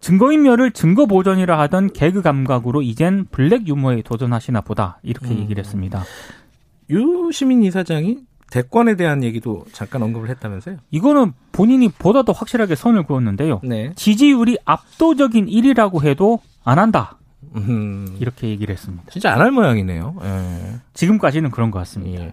증거인멸을 0.00 0.72
증거 0.72 1.06
보전이라 1.06 1.58
하던 1.60 1.92
개그 1.92 2.22
감각으로 2.22 2.82
이젠 2.82 3.26
블랙 3.30 3.68
유머에 3.68 4.02
도전하시나 4.02 4.62
보다 4.62 4.98
이렇게 5.02 5.28
음. 5.28 5.38
얘기를 5.40 5.62
했습니다. 5.62 6.02
유시민 6.88 7.62
이사장이 7.62 8.18
대권에 8.50 8.96
대한 8.96 9.22
얘기도 9.22 9.64
잠깐 9.72 10.02
언급을 10.02 10.28
했다면서요? 10.30 10.78
이거는 10.90 11.32
본인이 11.52 11.88
보다 11.88 12.22
더 12.24 12.32
확실하게 12.32 12.74
선을 12.74 13.04
그었는데요. 13.04 13.60
네. 13.62 13.92
지지율이 13.94 14.58
압도적인 14.64 15.46
1위라고 15.46 16.02
해도 16.02 16.40
안 16.64 16.78
한다 16.80 17.18
음. 17.54 18.16
이렇게 18.18 18.48
얘기를 18.48 18.72
했습니다. 18.72 19.04
진짜 19.10 19.32
안 19.32 19.40
할 19.40 19.52
모양이네요. 19.52 20.16
예. 20.22 20.74
지금까지는 20.94 21.50
그런 21.52 21.70
것 21.70 21.78
같습니다. 21.80 22.24
예. 22.24 22.32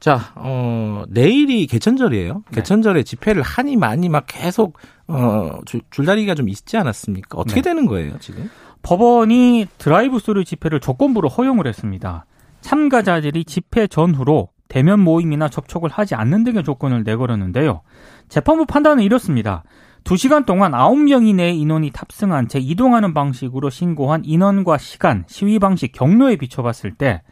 자, 0.00 0.32
어, 0.36 1.04
내일이 1.08 1.66
개천절이에요. 1.66 2.34
네. 2.34 2.42
개천절에 2.56 3.02
집회를 3.04 3.42
하니 3.42 3.76
많이 3.76 4.08
막 4.08 4.24
계속, 4.26 4.78
어, 5.08 5.60
줄, 5.64 5.80
줄다리기가 5.90 6.34
좀 6.34 6.48
있지 6.48 6.76
않았습니까? 6.76 7.38
어떻게 7.38 7.62
네. 7.62 7.70
되는 7.70 7.86
거예요, 7.86 8.18
지금? 8.18 8.50
법원이 8.82 9.66
드라이브 9.78 10.18
스루 10.18 10.44
집회를 10.44 10.80
조건부로 10.80 11.28
허용을 11.28 11.66
했습니다. 11.66 12.26
참가자들이 12.60 13.44
집회 13.44 13.86
전후로 13.86 14.50
대면 14.68 15.00
모임이나 15.00 15.48
접촉을 15.48 15.90
하지 15.90 16.14
않는 16.14 16.44
등의 16.44 16.62
조건을 16.62 17.02
내걸었는데요. 17.04 17.80
재판부 18.28 18.66
판단은 18.66 19.02
이렇습니다. 19.02 19.64
2시간 20.04 20.46
동안 20.46 20.72
9명 20.72 21.26
이내의 21.26 21.58
인원이 21.58 21.90
탑승한 21.90 22.48
채 22.48 22.58
이동하는 22.58 23.14
방식으로 23.14 23.70
신고한 23.70 24.22
인원과 24.24 24.78
시간, 24.78 25.24
시위 25.26 25.58
방식, 25.58 25.92
경로에 25.92 26.36
비춰봤을 26.36 26.94
때 26.94 27.22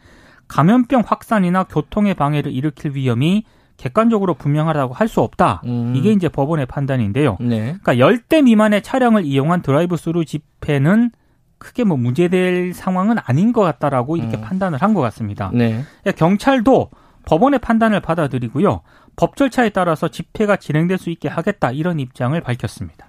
감염병 0.47 1.03
확산이나 1.05 1.63
교통의 1.63 2.13
방해를 2.15 2.51
일으킬 2.51 2.95
위험이 2.95 3.45
객관적으로 3.77 4.33
분명하다고 4.33 4.93
할 4.93 5.07
수 5.07 5.21
없다. 5.21 5.61
음. 5.65 5.93
이게 5.95 6.11
이제 6.11 6.27
법원의 6.29 6.65
판단인데요. 6.65 7.37
네. 7.39 7.77
그러니까 7.81 7.93
10대 7.95 8.43
미만의 8.43 8.81
차량을 8.81 9.23
이용한 9.23 9.61
드라이브 9.61 9.95
스루 9.97 10.25
집회는 10.25 11.11
크게 11.59 11.83
뭐 11.85 11.95
문제될 11.97 12.73
상황은 12.73 13.17
아닌 13.23 13.53
것 13.53 13.61
같다라고 13.61 14.17
이렇게 14.17 14.37
음. 14.37 14.41
판단을 14.41 14.79
한 14.81 14.93
것 14.93 15.01
같습니다. 15.01 15.49
네. 15.53 15.83
그러니까 16.01 16.11
경찰도 16.17 16.89
법원의 17.25 17.59
판단을 17.59 17.99
받아들이고요. 18.01 18.81
법 19.15 19.35
절차에 19.35 19.69
따라서 19.69 20.07
집회가 20.07 20.55
진행될 20.57 20.97
수 20.97 21.09
있게 21.09 21.27
하겠다 21.29 21.71
이런 21.71 21.99
입장을 21.99 22.39
밝혔습니다. 22.41 23.07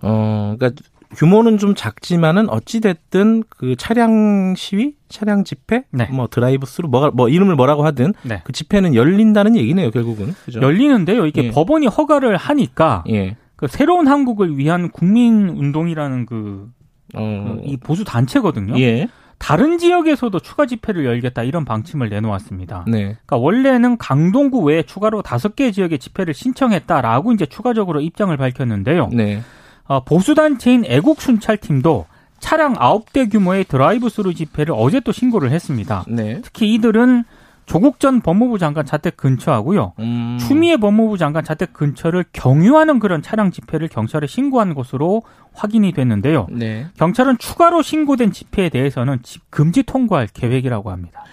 어, 0.00 0.54
그러니까 0.58 0.82
규모는 1.16 1.58
좀 1.58 1.74
작지만은 1.74 2.48
어찌 2.48 2.80
됐든 2.80 3.44
그 3.48 3.76
차량 3.76 4.54
시위, 4.56 4.94
차량 5.08 5.44
집회, 5.44 5.84
네. 5.90 6.06
뭐 6.10 6.26
드라이브 6.26 6.66
스루 6.66 6.88
뭐가 6.88 7.10
뭐 7.10 7.28
이름을 7.28 7.56
뭐라고 7.56 7.84
하든 7.84 8.14
네. 8.22 8.40
그 8.44 8.52
집회는 8.52 8.94
열린다는 8.94 9.56
얘기네요, 9.56 9.90
결국은. 9.90 10.34
그죠? 10.44 10.60
열리는데요. 10.60 11.26
이게 11.26 11.44
예. 11.44 11.50
법원이 11.50 11.86
허가를 11.86 12.36
하니까 12.36 13.04
예. 13.10 13.36
그 13.56 13.68
새로운 13.68 14.08
한국을 14.08 14.58
위한 14.58 14.90
국민 14.90 15.48
운동이라는 15.48 16.26
그이 16.26 16.66
어. 17.14 17.58
보수 17.82 18.04
단체거든요. 18.04 18.78
예. 18.80 19.08
다른 19.38 19.76
지역에서도 19.78 20.38
추가 20.38 20.66
집회를 20.66 21.04
열겠다 21.04 21.42
이런 21.42 21.64
방침을 21.64 22.08
내놓았습니다. 22.08 22.84
네. 22.86 23.02
그러니까 23.02 23.36
원래는 23.38 23.98
강동구 23.98 24.60
외에 24.60 24.84
추가로 24.84 25.22
다섯 25.22 25.56
개 25.56 25.72
지역의 25.72 25.98
집회를 25.98 26.32
신청했다라고 26.32 27.32
이제 27.32 27.46
추가적으로 27.46 28.00
입장을 28.00 28.36
밝혔는데요. 28.36 29.08
네. 29.12 29.42
어, 29.84 30.04
보수단체인 30.04 30.84
애국순찰팀도 30.86 32.06
차량 32.38 32.74
9대 32.74 33.30
규모의 33.30 33.64
드라이브스루 33.64 34.34
집회를 34.34 34.74
어제 34.76 35.00
또 35.00 35.12
신고를 35.12 35.50
했습니다. 35.52 36.04
네. 36.08 36.40
특히 36.42 36.74
이들은 36.74 37.24
조국 37.66 38.00
전 38.00 38.20
법무부 38.20 38.58
장관 38.58 38.84
자택 38.84 39.16
근처하고요. 39.16 39.92
음. 40.00 40.36
추미애 40.40 40.76
법무부 40.76 41.16
장관 41.16 41.44
자택 41.44 41.72
근처를 41.72 42.24
경유하는 42.32 42.98
그런 42.98 43.22
차량 43.22 43.52
집회를 43.52 43.88
경찰에 43.88 44.26
신고한 44.26 44.74
것으로 44.74 45.22
확인이 45.54 45.92
됐는데요. 45.92 46.48
네. 46.50 46.86
경찰은 46.98 47.38
추가로 47.38 47.82
신고된 47.82 48.32
집회에 48.32 48.68
대해서는 48.68 49.20
집 49.22 49.48
금지 49.50 49.84
통과할 49.84 50.26
계획이라고 50.26 50.90
합니다. 50.90 51.24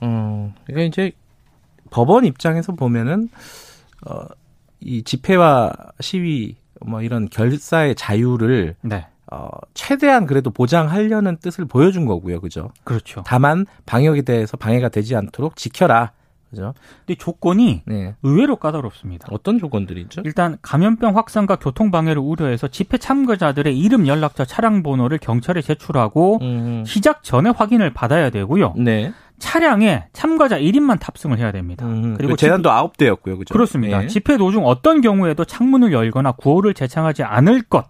어, 0.00 0.52
그러니까 0.66 0.88
이제 0.88 1.12
법원 1.90 2.24
입장에서 2.24 2.72
보면은 2.72 3.28
어, 4.06 4.24
이 4.80 5.02
집회와 5.02 5.72
시위 6.00 6.56
뭐 6.84 7.02
이런 7.02 7.28
결사의 7.28 7.94
자유를 7.94 8.76
네. 8.82 9.06
어, 9.30 9.48
최대한 9.74 10.26
그래도 10.26 10.50
보장하려는 10.50 11.36
뜻을 11.36 11.64
보여준 11.64 12.04
거고요. 12.04 12.40
그죠? 12.40 12.70
그렇죠. 12.84 13.22
다만 13.24 13.64
방역에 13.86 14.22
대해서 14.22 14.56
방해가 14.56 14.88
되지 14.88 15.14
않도록 15.14 15.56
지켜라. 15.56 16.12
그죠? 16.50 16.74
근데 17.06 17.16
조건이 17.16 17.82
네. 17.86 18.16
의외로 18.24 18.56
까다롭습니다. 18.56 19.28
어떤 19.30 19.58
조건들이죠? 19.60 20.22
일단 20.24 20.58
감염병 20.62 21.16
확산과 21.16 21.56
교통 21.56 21.92
방해를 21.92 22.20
우려해서 22.20 22.66
집회 22.66 22.98
참가자들의 22.98 23.78
이름, 23.78 24.08
연락처, 24.08 24.44
차량 24.44 24.82
번호를 24.82 25.18
경찰에 25.18 25.62
제출하고 25.62 26.38
음. 26.42 26.84
시작 26.84 27.22
전에 27.22 27.50
확인을 27.50 27.92
받아야 27.92 28.30
되고요. 28.30 28.74
네. 28.78 29.12
차량에 29.40 30.04
참가자 30.12 30.58
1인만 30.58 31.00
탑승을 31.00 31.38
해야 31.38 31.50
됩니다. 31.50 31.84
음, 31.86 32.02
그리고 32.02 32.16
그리고 32.18 32.36
제한도 32.36 32.70
아홉 32.70 32.96
대였고요. 32.96 33.38
그죠? 33.38 33.52
그렇습니다. 33.52 34.04
예. 34.04 34.06
집회 34.06 34.36
도중 34.36 34.64
어떤 34.66 35.00
경우에도 35.00 35.44
창문을 35.44 35.92
열거나 35.92 36.32
구호를 36.32 36.74
재창하지 36.74 37.24
않을 37.24 37.62
것. 37.62 37.86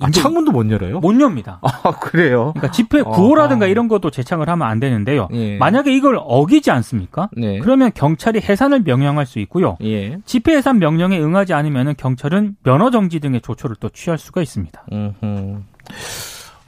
아, 0.00 0.10
창문도 0.10 0.52
못 0.52 0.70
열어요? 0.70 1.00
못 1.00 1.20
엽니다. 1.20 1.58
아, 1.62 1.90
그래요? 1.98 2.52
그러니까 2.54 2.70
집회 2.70 3.02
구호라든가 3.02 3.66
이런 3.66 3.88
것도 3.88 4.10
제창을 4.10 4.48
하면 4.48 4.68
안 4.68 4.78
되는데요. 4.78 5.28
예. 5.32 5.58
만약에 5.58 5.92
이걸 5.92 6.18
어기지 6.22 6.70
않습니까? 6.70 7.28
네. 7.36 7.58
그러면 7.58 7.90
경찰이 7.92 8.40
해산을 8.40 8.82
명령할 8.82 9.26
수 9.26 9.40
있고요. 9.40 9.76
예. 9.82 10.18
집회 10.24 10.56
해산 10.56 10.78
명령에 10.78 11.18
응하지 11.18 11.52
않으면 11.52 11.96
경찰은 11.96 12.56
면허 12.62 12.90
정지 12.90 13.18
등의 13.18 13.40
조처를 13.40 13.74
또 13.80 13.88
취할 13.88 14.18
수가 14.18 14.40
있습니다. 14.40 14.84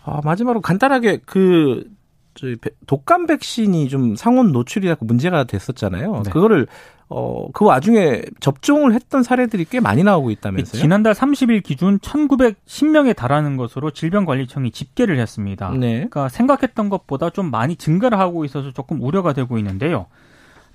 아, 0.05 0.21
마지막으로 0.25 0.61
간단하게 0.61 1.21
그 1.25 1.85
독감 2.87 3.27
백신이 3.27 3.89
좀 3.89 4.17
상온 4.17 4.53
노출이라고 4.53 5.05
문제가 5.05 5.45
됐었잖아요. 5.45 6.23
네. 6.25 6.31
그거를 6.31 6.67
어, 7.13 7.49
그 7.53 7.65
와중에 7.65 8.23
접종을 8.39 8.95
했던 8.95 9.25
사례들이 9.25 9.65
꽤 9.65 9.81
많이 9.81 10.05
나오고 10.05 10.31
있다면서요? 10.31 10.81
지난달 10.81 11.13
30일 11.13 11.63
기준 11.65 11.99
1910명에 11.99 13.17
달하는 13.17 13.57
것으로 13.57 13.91
질병관리청이 13.91 14.71
집계를 14.71 15.19
했습니다. 15.19 15.71
네. 15.71 15.95
그러니까 15.95 16.29
생각했던 16.29 16.89
것보다 16.89 17.31
좀 17.31 17.51
많이 17.51 17.75
증가를 17.75 18.19
하고 18.19 18.45
있어서 18.45 18.71
조금 18.71 19.03
우려가 19.03 19.33
되고 19.33 19.59
있는데요. 19.59 20.07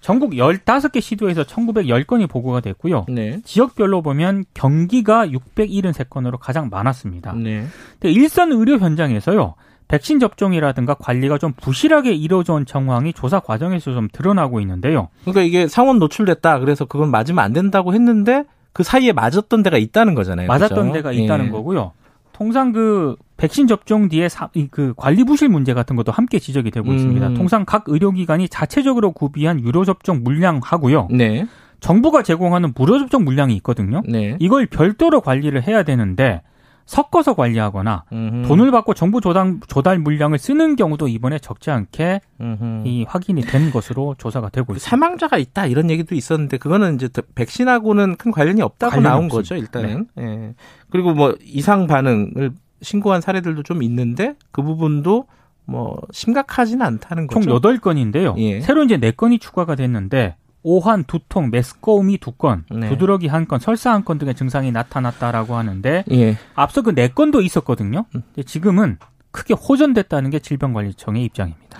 전국 0.02 0.34
15개 0.34 1.02
시도에서 1.02 1.44
1910건이 1.44 2.30
보고가 2.30 2.60
됐고요. 2.60 3.06
네. 3.08 3.40
지역별로 3.44 4.02
보면 4.02 4.44
경기가 4.54 5.26
673건으로 5.28 6.38
가장 6.38 6.70
많았습니다. 6.70 7.34
네. 7.34 7.66
근데 7.94 8.12
일선 8.12 8.52
의료 8.52 8.78
현장에서요. 8.78 9.56
백신 9.88 10.20
접종이라든가 10.20 10.96
관리가 10.96 11.38
좀 11.38 11.54
부실하게 11.54 12.14
이루어져 12.14 12.54
온 12.54 12.66
정황이 12.66 13.14
조사 13.14 13.40
과정에서 13.40 13.94
좀 13.94 14.08
드러나고 14.12 14.60
있는데요. 14.62 15.10
그러니까 15.22 15.42
이게 15.42 15.68
상온 15.68 16.00
노출됐다. 16.00 16.60
그래서 16.60 16.86
그건 16.86 17.12
맞으면 17.12 17.44
안 17.44 17.54
된다고 17.54 17.94
했는데 17.94 18.46
그 18.74 18.84
사이에 18.84 19.14
맞았던 19.14 19.64
데가 19.64 19.78
있다는 19.78 20.16
거잖아요. 20.16 20.48
맞았던 20.48 20.92
그렇죠? 20.92 20.94
데가 20.94 21.12
있다는 21.12 21.46
예. 21.46 21.50
거고요. 21.50 21.92
통상 22.34 22.74
그 22.74 23.16
백신 23.38 23.68
접종 23.68 24.10
뒤에 24.10 24.28
사, 24.28 24.50
그 24.72 24.94
관리 24.98 25.24
부실 25.24 25.48
문제 25.48 25.74
같은 25.74 25.96
것도 25.96 26.12
함께 26.12 26.40
지적이 26.40 26.72
되고 26.72 26.90
음. 26.90 26.96
있습니다. 26.96 27.34
통상 27.36 27.64
각 27.66 27.86
의료기관이 27.88 28.50
자체적으로 28.50 29.12
구비한 29.12 29.62
유료 29.62 29.86
접종 29.86 30.24
물량하고요. 30.24 31.08
네. 31.12 31.48
정부가 31.80 32.24
제공하는 32.24 32.74
무료 32.76 33.00
접종 33.00 33.24
물량이 33.24 33.56
있거든요. 33.58 34.02
네. 34.08 34.36
이걸 34.40 34.66
별도로 34.66 35.22
관리를 35.22 35.66
해야 35.66 35.84
되는데 35.84 36.42
섞어서 36.86 37.34
관리하거나 37.34 38.04
음흠. 38.12 38.48
돈을 38.48 38.72
받고 38.72 38.94
정부 38.94 39.20
조달, 39.22 39.60
조달 39.68 39.98
물량을 40.00 40.38
쓰는 40.38 40.76
경우도 40.76 41.08
이번에 41.08 41.40
적지 41.40 41.72
않게 41.72 42.22
음흠. 42.40 42.84
이 42.86 43.06
확인이 43.08 43.42
된 43.42 43.72
것으로 43.72 44.16
조사가 44.18 44.50
되고 44.50 44.68
그 44.68 44.74
있습니다. 44.74 44.90
사망자가 44.90 45.38
있다 45.38 45.66
이런 45.66 45.90
얘기도 45.90 46.16
있었는데 46.16 46.58
그거는 46.58 46.96
이제 46.96 47.10
백신하고는 47.34 48.18
큰 48.18 48.32
관련이 48.32 48.62
없다고 48.62 48.92
관련이 48.92 49.04
나온 49.10 49.26
없습니다. 49.26 49.38
거죠 49.38 49.56
일단은. 49.56 50.08
네. 50.16 50.24
예. 50.24 50.54
그리고 50.92 51.14
뭐 51.14 51.36
이상 51.44 51.88
반응을 51.88 52.52
신고한 52.82 53.22
사례들도 53.22 53.64
좀 53.64 53.82
있는데 53.82 54.36
그 54.52 54.62
부분도 54.62 55.26
뭐 55.66 55.98
심각하지는 56.12 56.86
않다는 56.86 57.28
거죠. 57.28 57.42
총 57.42 57.60
8건인데요. 57.60 58.38
예. 58.38 58.62
새로 58.62 58.84
이제 58.84 58.98
4건이 58.98 59.42
추가가 59.42 59.74
됐는데 59.76 60.36
오한, 60.68 61.04
두통, 61.04 61.52
메스꺼움이 61.52 62.18
두 62.18 62.32
건, 62.32 62.66
네. 62.72 62.90
두드러기 62.90 63.28
한 63.28 63.48
건, 63.48 63.60
설사 63.60 63.92
한 63.94 64.04
건 64.04 64.18
등의 64.18 64.34
증상이 64.34 64.72
나타났다라고 64.72 65.56
하는데 65.56 66.04
예. 66.12 66.38
앞서 66.56 66.82
그 66.82 66.92
네 66.96 67.08
건도 67.10 67.42
있었거든요. 67.42 68.06
음. 68.16 68.24
지금은 68.46 68.98
크게 69.30 69.54
호전됐다는 69.54 70.32
게 70.32 70.40
질병관리청의 70.40 71.24
입장입니다. 71.26 71.78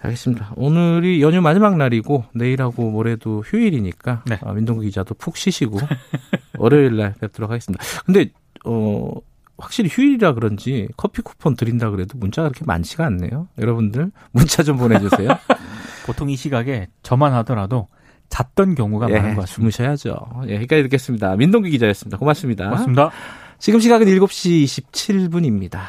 알겠습니다. 0.00 0.52
오늘이 0.56 1.20
연휴 1.20 1.42
마지막 1.42 1.76
날이고 1.76 2.24
내일하고 2.34 2.90
모레도 2.90 3.42
휴일이니까 3.46 4.22
네. 4.26 4.38
아, 4.42 4.52
민동구 4.52 4.82
기자도 4.82 5.14
푹 5.14 5.36
쉬시고 5.36 5.78
월요일 6.58 6.96
날 6.96 7.14
뵙도록 7.20 7.50
하겠습니다. 7.50 7.84
근데 8.06 8.30
어 8.64 9.10
확실히 9.58 9.90
휴일이라 9.92 10.32
그런지 10.34 10.88
커피 10.96 11.20
쿠폰 11.22 11.54
드린다 11.54 11.90
그래도 11.90 12.16
문자가 12.18 12.48
그렇게 12.48 12.64
많지가 12.64 13.04
않네요. 13.06 13.48
여러분들 13.58 14.10
문자 14.32 14.62
좀 14.62 14.76
보내주세요. 14.78 15.28
보통 16.06 16.30
이 16.30 16.36
시각에 16.36 16.88
저만 17.02 17.32
하더라도 17.34 17.88
잤던 18.32 18.74
경우가 18.74 19.10
예, 19.10 19.12
많은 19.18 19.34
것 19.34 19.42
같습니다. 19.42 19.54
주무셔야죠. 19.54 20.16
예, 20.48 20.54
여기까지 20.56 20.82
듣겠습니다. 20.84 21.36
민동기 21.36 21.70
기자였습니다. 21.70 22.16
고맙습니다. 22.16 22.64
고맙습니다. 22.64 23.10
지금 23.58 23.78
시각은 23.78 24.06
7시 24.06 24.64
27분입니다. 24.64 25.80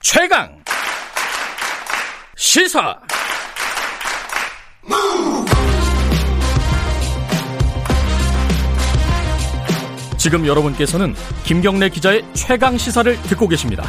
최강 0.00 0.62
시사 2.36 3.00
지금 10.18 10.46
여러분께서는 10.46 11.14
김경래 11.44 11.88
기자의 11.88 12.22
최강 12.34 12.76
시사를 12.76 13.16
듣고 13.22 13.48
계십니다. 13.48 13.84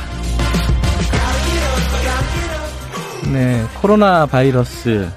네, 3.34 3.66
코로나 3.82 4.26
바이러스 4.26 5.10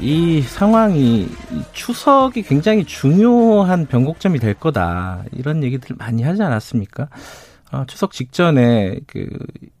이 0.00 0.42
상황이 0.42 1.26
추석이 1.72 2.42
굉장히 2.42 2.84
중요한 2.84 3.86
변곡점이 3.86 4.38
될 4.38 4.54
거다 4.54 5.24
이런 5.32 5.64
얘기들 5.64 5.96
많이 5.96 6.22
하지 6.22 6.42
않았습니까? 6.42 7.08
어, 7.72 7.84
추석 7.86 8.12
직전에 8.12 9.00
그 9.06 9.28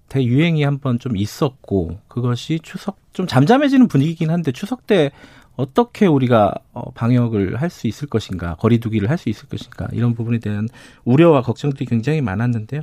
대유행이 0.08 0.62
한번 0.64 0.98
좀 0.98 1.16
있었고 1.16 1.98
그것이 2.08 2.60
추석 2.62 2.96
좀 3.12 3.26
잠잠해지는 3.26 3.88
분위기긴 3.88 4.30
한데 4.30 4.52
추석 4.52 4.86
때 4.86 5.10
어떻게 5.56 6.06
우리가 6.06 6.54
어, 6.72 6.90
방역을 6.92 7.60
할 7.60 7.70
수 7.70 7.86
있을 7.86 8.08
것인가, 8.08 8.54
거리두기를 8.56 9.10
할 9.10 9.18
수 9.18 9.28
있을 9.28 9.48
것인가 9.48 9.88
이런 9.92 10.14
부분에 10.14 10.38
대한 10.38 10.68
우려와 11.04 11.42
걱정들이 11.42 11.86
굉장히 11.86 12.20
많았는데요. 12.20 12.82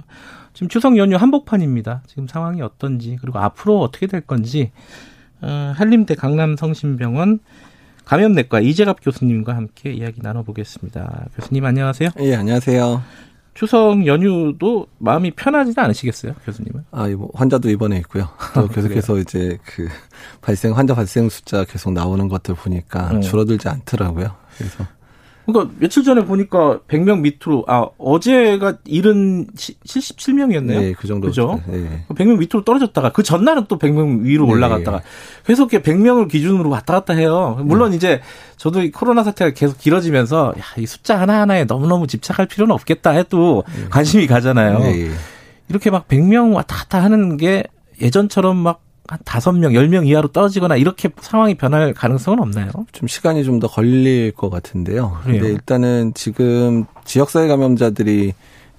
지금 0.54 0.68
추석 0.68 0.98
연휴 0.98 1.16
한복판입니다. 1.16 2.04
지금 2.08 2.28
상황이 2.28 2.62
어떤지 2.62 3.18
그리고 3.22 3.40
앞으로 3.40 3.80
어떻게 3.80 4.08
될 4.08 4.22
건지 4.22 4.72
어, 4.72 5.13
한림대 5.48 6.16
강남성심병원 6.16 7.40
감염내과 8.06 8.60
이재갑 8.60 8.98
교수님과 9.02 9.56
함께 9.56 9.94
이야기 9.94 10.22
나눠보겠습니다. 10.22 11.28
교수님 11.36 11.66
안녕하세요. 11.66 12.10
예, 12.20 12.36
안녕하세요. 12.36 13.02
추석 13.54 14.06
연휴도 14.08 14.88
마음이 14.98 15.32
편하지는 15.32 15.78
않으시겠어요, 15.78 16.34
교수님은? 16.46 16.86
아, 16.92 17.08
뭐 17.10 17.30
환자도 17.36 17.70
입원해 17.70 17.98
있고요. 18.00 18.30
또 18.56 18.62
아, 18.62 18.68
계속해서 18.68 19.20
이제 19.20 19.58
그 19.64 19.88
발생 20.42 20.76
환자 20.76 20.96
발생 20.96 21.30
숫자 21.30 21.64
계속 21.64 21.94
나오는 21.94 22.28
것들 22.28 22.56
보니까 22.56 23.12
음. 23.12 23.22
줄어들지 23.22 23.70
않더라고요. 23.70 24.36
그래서 24.58 24.86
그러니까 25.46 25.74
며칠 25.80 26.04
전에 26.04 26.24
보니까 26.24 26.80
100명 26.88 27.20
밑으로 27.22 27.66
아 27.68 27.88
어제가 27.98 28.78
일은 28.86 29.48
77명이었네요. 29.56 30.80
네, 30.80 30.94
그 30.94 31.08
정도. 31.08 31.28
그죠? 31.28 31.62
네. 31.68 32.06
100명 32.10 32.38
밑으로 32.38 32.64
떨어졌다가 32.64 33.12
그 33.12 33.24
전날은 33.24 33.66
또 33.68 33.78
100명 33.78 34.24
위로 34.24 34.46
네. 34.46 34.54
올라갔다가 34.54 35.02
계속 35.46 35.70
100명을 35.72 36.30
기준으로 36.30 36.70
왔다 36.70 36.94
갔다 36.94 37.14
해요. 37.14 37.60
물론 37.64 37.92
네. 37.92 37.98
이제 37.98 38.22
저도 38.58 38.82
이 38.82 38.92
코로나 38.92 39.24
사태가 39.24 39.52
계속 39.52 39.78
길어지면서 39.78 40.54
야, 40.58 40.64
이 40.78 40.86
숫자 40.86 41.20
하나하나에 41.20 41.66
너무너무 41.66 42.08
집착할 42.08 42.48
필요는 42.48 42.74
없겠다 42.74 43.12
해도 43.12 43.64
네. 43.76 43.90
관심이 43.90 44.28
가잖아요. 44.28 44.80
네. 44.80 45.10
이렇게 45.70 45.90
막 45.90 46.08
100명 46.08 46.54
왔다 46.54 46.76
갔다 46.78 47.04
하는 47.04 47.36
게 47.38 47.64
예전처럼 48.02 48.58
막 48.58 48.82
한 49.08 49.20
다섯 49.26 49.52
명, 49.52 49.74
열 49.74 49.88
명 49.90 50.06
이하로 50.08 50.30
떨어지거나 50.30 50.76
이렇게 50.78 51.10
상황이 51.22 51.56
변할 51.56 51.94
가능성은 51.94 52.40
없나요? 52.40 52.70
좀 52.94 53.08
시간이 53.08 53.44
좀 53.44 53.60
더 53.60 53.68
걸릴 53.68 54.32
것 54.32 54.50
같은데요. 54.50 55.18
그래요? 55.24 55.40
근데 55.42 55.54
일단은 55.54 56.14
지금 56.16 56.86
지역사회 57.06 57.48
감염자들이 57.48 58.34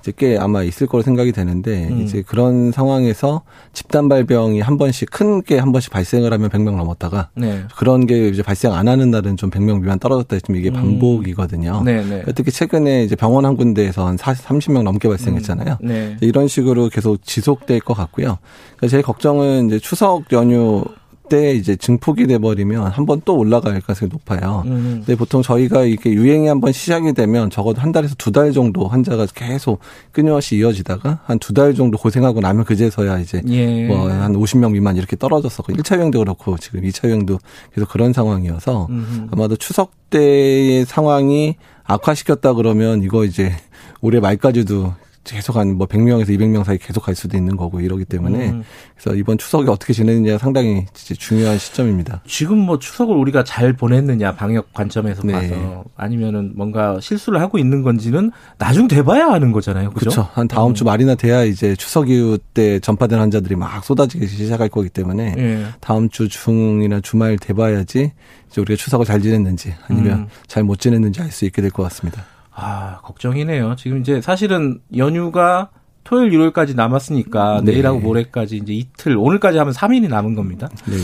이제 0.05 0.13
꽤 0.19 0.37
아마 0.37 0.63
있을 0.63 0.87
거로 0.87 1.03
생각이 1.03 1.33
되는데 1.33 1.89
음. 1.89 2.03
이제 2.03 2.21
그런 2.21 2.73
상황에서 2.73 3.41
집단 3.73 4.11
발병이 4.11 4.61
한 4.61 4.77
번씩 4.77 5.11
큰 5.11 5.41
게 5.41 5.57
한 5.59 5.73
번씩 5.73 5.91
발생을 5.91 6.31
하면 6.31 6.51
100명 6.51 6.77
넘었다가 6.77 7.31
네. 7.35 7.63
그런 7.75 8.05
게 8.07 8.29
이제 8.29 8.43
발생 8.43 8.75
안 8.75 8.87
하는 8.87 9.11
날은 9.11 9.39
좀 9.39 9.49
100명 9.51 9.81
미만 9.81 9.99
떨어졌다 9.99 10.37
했지만 10.37 10.61
이게 10.61 10.69
음. 10.69 10.75
반복이거든요. 10.75 11.79
음. 11.81 11.85
네, 11.87 12.05
네. 12.05 12.23
특히 12.35 12.51
최근에 12.53 13.03
이제 13.05 13.17
병원 13.17 13.47
한 13.47 13.57
군데에서 13.57 14.07
한 14.07 14.19
40, 14.19 14.45
30명 14.47 14.83
넘게 14.83 15.09
발생했잖아요. 15.09 15.79
음. 15.83 15.89
네. 15.89 16.17
이런 16.21 16.49
식으로 16.49 16.91
계속 16.91 17.23
지속될 17.25 17.81
것 17.81 17.95
같고요. 17.95 18.37
그러니까 18.77 18.89
제 18.89 19.01
걱정은 19.01 19.69
이제 19.69 19.79
추석 19.79 20.31
연휴 20.33 20.85
때 21.29 21.55
이제 21.55 21.75
증폭이 21.77 22.27
돼버리면 22.27 22.89
한 22.89 23.07
번 23.07 23.21
또 23.25 23.37
올라갈 23.39 23.81
가능성이 23.81 24.11
높아요. 24.13 24.63
음. 24.67 25.03
근데 25.05 25.17
보통 25.17 25.41
저희가 25.43 25.83
이렇게 25.85 26.13
유행이 26.13 26.47
한 26.49 26.61
번 26.61 26.73
시작이 26.73 27.13
되면 27.15 27.49
적어도 27.51 27.81
한 27.81 27.93
달에서 27.93 28.15
두 28.17 28.31
달 28.33 28.53
정도 28.53 28.87
환자가 28.89 29.27
계속 29.35 29.81
끊임없이 30.13 30.57
이어지다가 30.57 31.21
한 31.25 31.39
두 31.39 31.53
달 31.55 31.75
정도 31.75 31.97
고생하고 31.99 32.41
나면 32.41 32.65
그제서야 32.65 33.19
이제 33.21 33.41
예. 33.49 33.87
뭐한 33.87 34.35
50명 34.35 34.73
미만 34.73 34.97
이렇게 34.97 35.17
떨어졌었고 35.17 35.73
1차 35.73 35.97
유행도 35.97 36.19
그렇고 36.19 36.57
지금 36.59 36.81
2차 36.83 37.09
유행도 37.09 37.39
계속 37.75 37.89
그런 37.89 38.13
상황이어서 38.13 38.87
음. 38.91 39.29
아마도 39.33 39.57
추석 39.57 39.93
때의 40.11 40.85
상황이 40.85 41.57
악화시켰다 41.85 42.55
그러면 42.55 43.03
이거 43.03 43.25
이제 43.25 43.53
올해 44.01 44.21
말까지도 44.21 44.95
계속 45.25 45.57
한 45.57 45.75
뭐 45.75 45.87
100명에서 45.87 46.29
200명 46.29 46.63
사이 46.65 46.79
계속 46.79 47.01
갈 47.03 47.15
수도 47.15 47.37
있는 47.37 47.57
거고 47.57 47.81
이러기 47.81 48.05
때문에 48.05 48.51
음. 48.51 48.63
그래서 48.97 49.17
이번 49.17 49.39
추석이 49.39 49.69
어떻게 49.69 49.93
지내느냐 49.93 50.39
상당히 50.39 50.85
중요한 50.95 51.59
시점입니다. 51.59 52.23
지금 52.27 52.59
뭐 52.59 52.79
추석을 52.79 53.17
우리가 53.17 53.43
잘 53.45 53.73
보냈느냐 53.73 54.35
방역 54.37 54.73
관점에서 54.73 55.23
네. 55.25 55.33
봐서 55.33 55.85
아니면은 55.97 56.53
뭔가 56.55 56.99
실수를 57.01 57.41
하고 57.41 57.59
있는 57.59 57.83
건지는 57.83 58.31
나중 58.59 58.87
돼봐야 58.87 59.27
하는 59.29 59.51
거잖아요. 59.53 59.91
그렇죠. 59.91 60.29
한 60.35 60.47
다음 60.47 60.71
음. 60.71 60.75
주 60.75 60.85
말이나 60.85 61.15
돼야 61.15 61.43
이제 61.43 61.75
추석 61.75 62.11
이후 62.11 62.39
때 62.53 62.79
전파된 62.81 63.19
환자들이 63.19 63.57
막 63.57 63.85
쏟아지기 63.85 64.27
시작할 64.27 64.69
거기 64.69 64.89
때문에 64.89 65.35
네. 65.35 65.65
다음 65.81 66.09
주 66.09 66.29
중이나 66.29 67.01
주말 67.01 67.39
돼봐야지 67.39 68.13
이제 68.51 68.61
우리가 68.61 68.77
추석을 68.77 69.07
잘 69.07 69.21
지냈는지 69.23 69.75
아니면 69.89 70.19
음. 70.19 70.27
잘못 70.47 70.79
지냈는지 70.79 71.21
알 71.23 71.31
수 71.31 71.45
있게 71.47 71.63
될 71.63 71.71
것 71.71 71.83
같습니다. 71.85 72.25
아, 72.55 72.99
걱정이네요. 73.03 73.77
지금 73.77 74.01
이제 74.01 74.21
사실은 74.21 74.81
연휴가 74.97 75.71
토요일, 76.05 76.33
일요일까지 76.33 76.75
남았으니까 76.75 77.63
네. 77.65 77.73
내일하고 77.73 77.99
모레까지 77.99 78.59
이제 78.59 78.73
이틀, 78.73 79.17
오늘까지 79.17 79.59
하면 79.59 79.73
3일이 79.73 80.09
남은 80.09 80.35
겁니다. 80.35 80.69
네. 80.87 80.97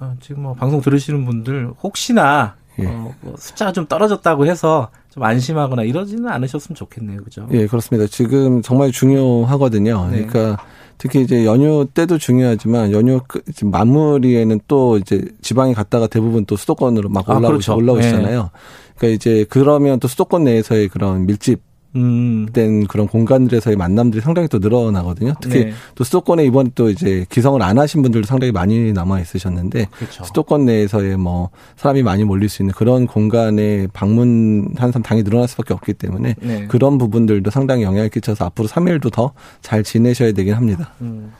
어, 0.00 0.14
지금 0.20 0.42
뭐 0.42 0.54
방송 0.54 0.80
들으시는 0.80 1.24
분들 1.24 1.72
혹시나 1.82 2.56
예. 2.78 2.86
어, 2.86 3.14
뭐 3.20 3.34
숫자가 3.36 3.72
좀 3.72 3.86
떨어졌다고 3.86 4.46
해서 4.46 4.90
좀 5.10 5.22
안심하거나 5.22 5.82
이러지는 5.82 6.28
않으셨으면 6.28 6.74
좋겠네요. 6.74 7.22
그죠? 7.22 7.46
예, 7.52 7.66
그렇습니다. 7.66 8.08
지금 8.08 8.62
정말 8.62 8.90
중요하거든요. 8.90 10.08
네. 10.10 10.24
그러니까 10.24 10.64
특히 10.98 11.22
이제 11.22 11.44
연휴 11.44 11.86
때도 11.92 12.18
중요하지만 12.18 12.92
연휴 12.92 13.20
마무리에는 13.62 14.60
또 14.68 14.98
이제 14.98 15.24
지방에 15.40 15.74
갔다가 15.74 16.06
대부분 16.06 16.44
또 16.44 16.56
수도권으로 16.56 17.08
막 17.08 17.28
올라오시, 17.28 17.46
아, 17.46 17.48
그렇죠. 17.48 17.76
올라오시잖아요. 17.76 18.42
네. 18.42 18.48
그러니까 18.96 19.16
이제 19.16 19.44
그러면 19.48 19.98
또 19.98 20.08
수도권 20.08 20.44
내에서의 20.44 20.88
그런 20.88 21.26
밀집 21.26 21.60
음. 21.96 22.46
된 22.52 22.86
그런 22.86 23.06
공간들에서의 23.06 23.76
만남들이 23.76 24.20
상당히 24.20 24.48
또 24.48 24.58
늘어나거든요. 24.58 25.34
특히 25.40 25.66
네. 25.66 25.72
또 25.94 26.04
수도권에 26.04 26.44
이번 26.44 26.72
또 26.74 26.90
이제 26.90 27.26
기성을 27.28 27.60
안 27.62 27.78
하신 27.78 28.02
분들도 28.02 28.26
상당히 28.26 28.52
많이 28.52 28.92
남아 28.92 29.20
있으셨는데 29.20 29.86
그렇죠. 29.92 30.24
수도권 30.24 30.64
내에서의 30.66 31.16
뭐 31.16 31.50
사람이 31.76 32.02
많이 32.02 32.24
몰릴 32.24 32.48
수 32.48 32.62
있는 32.62 32.72
그런 32.74 33.06
공간에 33.06 33.86
방문한 33.92 34.92
사람 34.92 35.02
당이 35.02 35.22
늘어날 35.24 35.48
수밖에 35.48 35.74
없기 35.74 35.94
때문에 35.94 36.34
네. 36.40 36.66
그런 36.68 36.98
부분들도 36.98 37.50
상당히 37.50 37.82
영향을 37.82 38.08
끼쳐서 38.08 38.44
앞으로 38.46 38.68
3일도 38.68 39.12
더 39.12 39.32
잘 39.60 39.82
지내셔야 39.82 40.32
되긴 40.32 40.54
합니다. 40.54 40.92
음. 41.00 41.32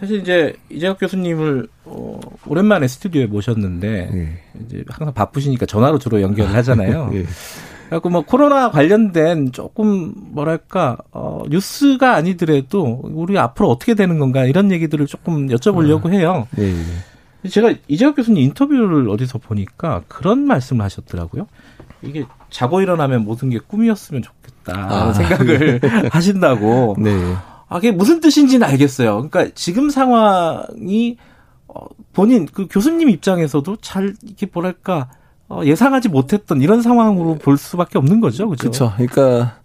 사실 0.00 0.20
이제 0.20 0.54
이재학 0.70 0.98
교수님을 0.98 1.68
어, 1.84 2.20
오랜만에 2.46 2.86
스튜디오에 2.88 3.26
모셨는데 3.26 4.10
네. 4.12 4.38
이제 4.66 4.84
항상 4.88 5.14
바쁘시니까 5.14 5.66
전화로 5.66 5.98
주로 5.98 6.20
연결을 6.20 6.52
하잖아요. 6.54 7.10
네. 7.88 7.90
그래갖고 7.90 8.10
뭐 8.10 8.22
코로나 8.22 8.70
관련된 8.70 9.52
조금 9.52 10.12
뭐랄까 10.16 10.98
어 11.10 11.42
뉴스가 11.48 12.14
아니더라도 12.14 13.00
우리 13.02 13.38
앞으로 13.38 13.68
어떻게 13.70 13.94
되는 13.94 14.18
건가 14.18 14.44
이런 14.44 14.70
얘기들을 14.70 15.06
조금 15.06 15.48
여쭤보려고 15.48 16.06
아, 16.08 16.10
해요. 16.10 16.46
네. 16.52 16.74
제가 17.48 17.74
이재학 17.86 18.16
교수님 18.16 18.42
인터뷰를 18.42 19.08
어디서 19.08 19.38
보니까 19.38 20.02
그런 20.08 20.40
말씀을 20.40 20.84
하셨더라고요. 20.84 21.46
이게 22.02 22.24
자고 22.50 22.80
일어나면 22.80 23.24
모든 23.24 23.48
게 23.50 23.58
꿈이었으면 23.58 24.22
좋겠다 24.22 25.08
아. 25.08 25.12
생각을 25.12 25.80
하신다고. 26.12 26.96
네. 26.98 27.10
아, 27.68 27.76
그게 27.76 27.90
무슨 27.90 28.20
뜻인지는 28.20 28.66
알겠어요. 28.66 29.28
그러니까 29.28 29.52
지금 29.54 29.90
상황이 29.90 31.16
어, 31.68 31.86
본인 32.12 32.46
그 32.46 32.66
교수님 32.68 33.08
입장에서도 33.08 33.76
잘 33.76 34.14
이게 34.22 34.46
뭐랄까 34.52 35.08
어, 35.08 35.27
예상하지 35.64 36.08
못했던 36.08 36.60
이런 36.60 36.82
상황으로 36.82 37.36
볼 37.36 37.56
수밖에 37.56 37.98
없는 37.98 38.20
거죠. 38.20 38.48
그렇죠. 38.50 38.92
그러니까 38.96 39.58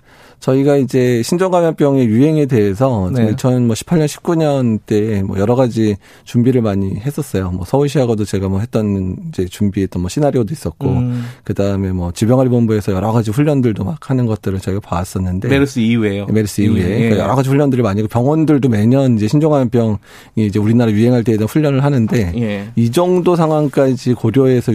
저희가 0.43 0.75
이제 0.75 1.21
신종감염병의 1.23 2.07
유행에 2.07 2.45
대해서 2.47 3.09
네. 3.13 3.33
2018년, 3.35 4.05
19년 4.07 4.79
때 4.85 5.23
뭐 5.23 5.39
여러 5.39 5.55
가지 5.55 5.95
준비를 6.25 6.61
많이 6.61 6.95
했었어요. 6.95 7.51
뭐 7.51 7.65
서울시하고도 7.65 8.25
제가 8.25 8.49
뭐 8.49 8.59
했던 8.59 9.15
이제 9.29 9.45
준비했던 9.45 10.01
뭐 10.01 10.09
시나리오도 10.09 10.53
있었고, 10.53 10.87
음. 10.89 11.23
그 11.43 11.53
다음에 11.53 11.91
뭐 11.91 12.11
지병관리본부에서 12.11 12.91
여러 12.91 13.11
가지 13.11 13.31
훈련들도 13.31 13.83
막 13.83 14.09
하는 14.09 14.25
것들을 14.25 14.59
저희가 14.59 14.81
봤었는데. 14.81 15.47
메르스 15.47 15.79
이후에요. 15.79 16.25
메르스 16.27 16.61
이후에. 16.61 16.81
예. 16.81 16.97
그러니까 16.99 17.23
여러 17.23 17.35
가지 17.35 17.49
훈련들이 17.49 17.81
많이 17.81 18.01
있고 18.01 18.09
병원들도 18.09 18.67
매년 18.69 19.15
이제 19.15 19.27
신종감염병이 19.27 19.97
이제 20.35 20.59
우리나라 20.59 20.91
유행할 20.91 21.23
때에 21.23 21.37
대한 21.37 21.47
훈련을 21.47 21.83
하는데 21.83 22.33
예. 22.35 22.67
이 22.75 22.91
정도 22.91 23.35
상황까지 23.35 24.13
고려해서 24.13 24.71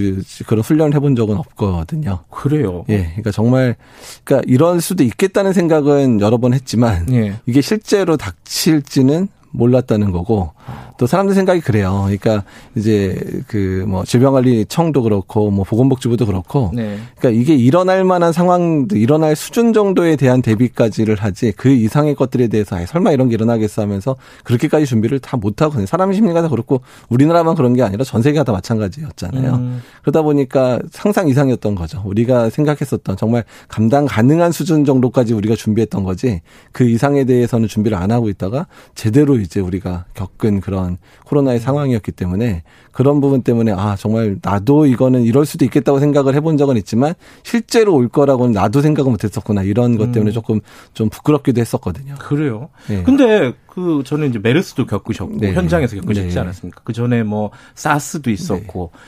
그런 0.46 0.62
훈련을 0.62 0.94
해본 0.94 1.16
적은 1.16 1.36
없거든요. 1.36 2.20
그래요. 2.30 2.84
예. 2.88 3.02
그러니까 3.08 3.30
정말 3.32 3.76
그러니까 4.24 4.50
이럴 4.50 4.80
수도 4.80 5.04
있겠다는 5.04 5.52
생각은 5.58 6.20
여러 6.20 6.38
번 6.38 6.54
했지만 6.54 7.12
예. 7.12 7.34
이게 7.46 7.60
실제로 7.60 8.16
닥칠지는 8.16 9.28
몰랐다는 9.50 10.12
거고 10.12 10.52
또 10.98 11.06
사람들 11.06 11.34
생각이 11.34 11.60
그래요. 11.62 12.02
그러니까 12.06 12.44
이제 12.76 13.18
그 13.46 13.78
뭐 13.88 14.04
질병관리청도 14.04 15.02
그렇고 15.02 15.50
뭐 15.50 15.64
보건복지부도 15.64 16.26
그렇고 16.26 16.70
네. 16.74 16.98
그러니까 17.18 17.40
이게 17.40 17.54
일어날 17.56 18.04
만한 18.04 18.32
상황도 18.32 18.96
일어날 18.96 19.34
수준 19.36 19.72
정도에 19.72 20.16
대한 20.16 20.42
대비까지를 20.42 21.14
하지 21.16 21.52
그 21.56 21.70
이상의 21.70 22.14
것들에 22.14 22.48
대해서 22.48 22.76
아, 22.76 22.84
설마 22.84 23.12
이런 23.12 23.28
게 23.28 23.34
일어나겠어 23.34 23.80
하면서 23.82 24.16
그렇게까지 24.44 24.84
준비를 24.86 25.20
다 25.20 25.38
못 25.38 25.62
하고 25.62 25.86
사람 25.86 26.12
심리가 26.12 26.42
다 26.42 26.48
그렇고 26.48 26.80
우리나라만 27.08 27.54
그런 27.54 27.74
게 27.74 27.82
아니라 27.82 28.02
전 28.02 28.22
세계가 28.22 28.42
다 28.42 28.50
마찬가지였잖아요. 28.52 29.54
음. 29.54 29.82
그러다 30.02 30.22
보니까 30.22 30.80
상상 30.90 31.28
이상이었던 31.28 31.74
거죠. 31.76 32.02
우리가 32.04 32.50
생각했었던 32.50 33.16
정말 33.16 33.44
감당 33.68 34.04
가능한 34.06 34.50
수준 34.50 34.84
정도까지 34.84 35.32
우리가 35.34 35.54
준비했던 35.54 36.02
거지 36.02 36.40
그 36.72 36.88
이상에 36.88 37.24
대해서는 37.24 37.68
준비를 37.68 37.96
안 37.96 38.10
하고 38.10 38.28
있다가 38.28 38.66
제대로 38.96 39.36
이제 39.38 39.60
우리가 39.60 40.06
겪은 40.14 40.60
그런 40.60 40.87
코로나의 41.26 41.60
상황이었기 41.60 42.12
때문에 42.12 42.62
그런 42.92 43.20
부분 43.20 43.42
때문에 43.42 43.72
아 43.72 43.96
정말 43.96 44.38
나도 44.42 44.86
이거는 44.86 45.24
이럴 45.24 45.44
수도 45.44 45.64
있겠다고 45.66 45.98
생각을 45.98 46.34
해본 46.34 46.56
적은 46.56 46.76
있지만 46.78 47.14
실제로 47.42 47.94
올 47.94 48.08
거라고는 48.08 48.52
나도 48.52 48.80
생각을 48.80 49.10
못했었구나 49.10 49.62
이런 49.62 49.98
것 49.98 50.12
때문에 50.12 50.30
음. 50.30 50.32
조금 50.32 50.60
좀 50.94 51.10
부끄럽기도 51.10 51.60
했었거든요. 51.60 52.14
그래요. 52.18 52.70
네. 52.88 53.02
근데 53.02 53.52
그 53.66 54.02
저는 54.04 54.30
이제 54.30 54.38
메르스도 54.38 54.86
겪으셨고 54.86 55.36
네. 55.38 55.52
현장에서 55.52 55.96
겪으셨지 55.96 56.34
네. 56.34 56.40
않았습니까? 56.40 56.80
그 56.84 56.92
전에 56.92 57.22
뭐 57.22 57.50
사스도 57.74 58.30
있었고. 58.30 58.90
네. 58.92 58.98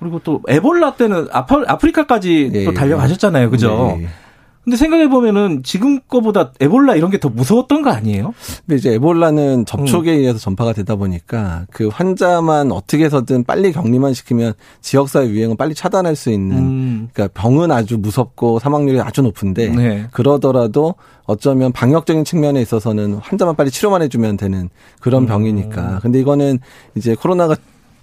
그리고 0.00 0.18
또 0.24 0.40
에볼라 0.48 0.94
때는 0.94 1.28
아프리카까지 1.30 2.50
또 2.52 2.58
네. 2.70 2.74
달려가셨잖아요. 2.74 3.50
그죠? 3.50 3.98
네. 4.60 4.64
근데 4.64 4.76
생각해 4.76 5.08
보면은 5.08 5.62
지금 5.62 6.00
거보다 6.06 6.52
에볼라 6.60 6.94
이런 6.94 7.10
게 7.10 7.18
더 7.18 7.28
무서웠던 7.28 7.82
거 7.82 7.90
아니에요? 7.90 8.34
근데 8.66 8.76
이제 8.76 8.92
에볼라는 8.94 9.64
접촉에 9.66 10.12
음. 10.12 10.18
의해서 10.18 10.38
전파가 10.38 10.72
되다 10.72 10.96
보니까 10.96 11.66
그 11.70 11.88
환자만 11.88 12.70
어떻게 12.72 13.04
해서든 13.04 13.44
빨리 13.44 13.72
격리만 13.72 14.14
시키면 14.14 14.52
지역사회 14.80 15.28
유행을 15.28 15.56
빨리 15.56 15.74
차단할 15.74 16.14
수 16.16 16.30
있는 16.30 16.56
음. 16.58 17.08
그러니까 17.12 17.40
병은 17.40 17.70
아주 17.72 17.98
무섭고 17.98 18.58
사망률이 18.58 19.00
아주 19.00 19.22
높은데 19.22 19.68
네. 19.70 20.06
그러더라도 20.12 20.94
어쩌면 21.24 21.72
방역적인 21.72 22.24
측면에 22.24 22.60
있어서는 22.60 23.14
환자만 23.14 23.56
빨리 23.56 23.70
치료만 23.70 24.02
해주면 24.02 24.36
되는 24.36 24.68
그런 25.00 25.22
음. 25.24 25.26
병이니까. 25.26 26.00
근데 26.02 26.20
이거는 26.20 26.58
이제 26.96 27.14
코로나가 27.14 27.54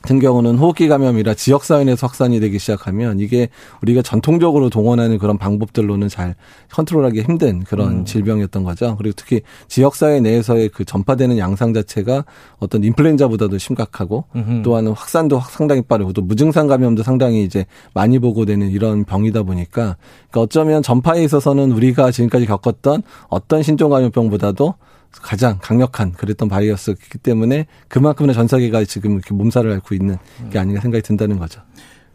같은 0.07 0.19
경우는 0.19 0.57
호흡기 0.57 0.87
감염이라 0.87 1.33
지역 1.33 1.65
사회 1.65 1.83
내에서 1.83 2.07
확산이 2.07 2.39
되기 2.39 2.59
시작하면 2.59 3.19
이게 3.19 3.49
우리가 3.81 4.01
전통적으로 4.01 4.69
동원하는 4.69 5.17
그런 5.17 5.37
방법들로는 5.37 6.07
잘 6.07 6.35
컨트롤하기 6.71 7.21
힘든 7.23 7.65
그런 7.65 7.89
음. 7.89 8.05
질병이었던 8.05 8.63
거죠. 8.63 8.95
그리고 8.97 9.13
특히 9.17 9.41
지역 9.67 9.95
사회 9.95 10.21
내에서의 10.21 10.69
그 10.69 10.85
전파되는 10.85 11.37
양상 11.37 11.73
자체가 11.73 12.23
어떤 12.59 12.85
인플루엔자보다도 12.85 13.57
심각하고 13.57 14.23
음흠. 14.33 14.61
또한 14.63 14.87
확산도 14.87 15.41
상당히 15.49 15.81
빠르고 15.81 16.13
또 16.13 16.21
무증상 16.21 16.67
감염도 16.67 17.03
상당히 17.03 17.43
이제 17.43 17.65
많이 17.93 18.17
보고되는 18.17 18.69
이런 18.69 19.03
병이다 19.03 19.43
보니까 19.43 19.97
그러니까 20.31 20.41
어쩌면 20.41 20.81
전파에 20.81 21.21
있어서는 21.25 21.73
우리가 21.73 22.11
지금까지 22.11 22.45
겪었던 22.45 23.03
어떤 23.27 23.61
신종 23.61 23.89
감염병보다도 23.89 24.73
가장 25.11 25.59
강력한 25.61 26.11
그랬던 26.11 26.47
바이러스였기 26.49 27.17
때문에 27.19 27.67
그만큼의 27.87 28.33
전 28.33 28.47
세계가 28.47 28.83
지금 28.85 29.13
이렇게 29.13 29.33
몸살을 29.33 29.71
앓고 29.73 29.95
있는 29.95 30.17
게 30.51 30.59
아닌가 30.59 30.81
생각이 30.81 31.01
든다는 31.01 31.37
거죠. 31.39 31.61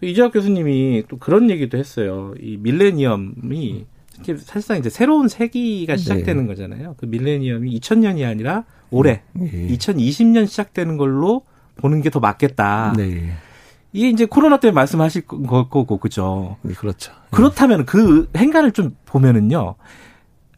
이재학 0.01 0.33
교수님이 0.33 1.05
또 1.09 1.19
그런 1.19 1.51
얘기도 1.51 1.79
했어요. 1.79 2.35
이 2.41 2.57
밀레니엄이 2.59 3.87
사실상 4.39 4.79
이제 4.79 4.91
새로운 4.91 5.29
세기가 5.29 5.97
시작되는 5.97 6.43
네. 6.43 6.49
거잖아요. 6.49 6.95
그 6.99 7.07
밀레니엄이 7.07 7.79
2000년이 7.81 8.29
아니라 8.29 8.65
올해 8.91 9.23
네. 9.33 9.51
2020년 9.69 10.47
시작되는 10.47 10.97
걸로 10.97 11.43
보는 11.77 12.03
게 12.03 12.11
더 12.11 12.21
맞겠다. 12.21 12.95
네. 12.97 13.33
이게 13.93 14.09
이제 14.09 14.25
코로나 14.25 14.59
때문에 14.59 14.75
말씀하실 14.75 15.23
거고 15.27 15.99
그죠? 15.99 16.57
네, 16.63 16.73
그렇죠. 16.75 17.13
그렇다면 17.31 17.85
그 17.85 18.29
행간을 18.37 18.73
좀 18.73 18.97
보면은요. 19.07 19.75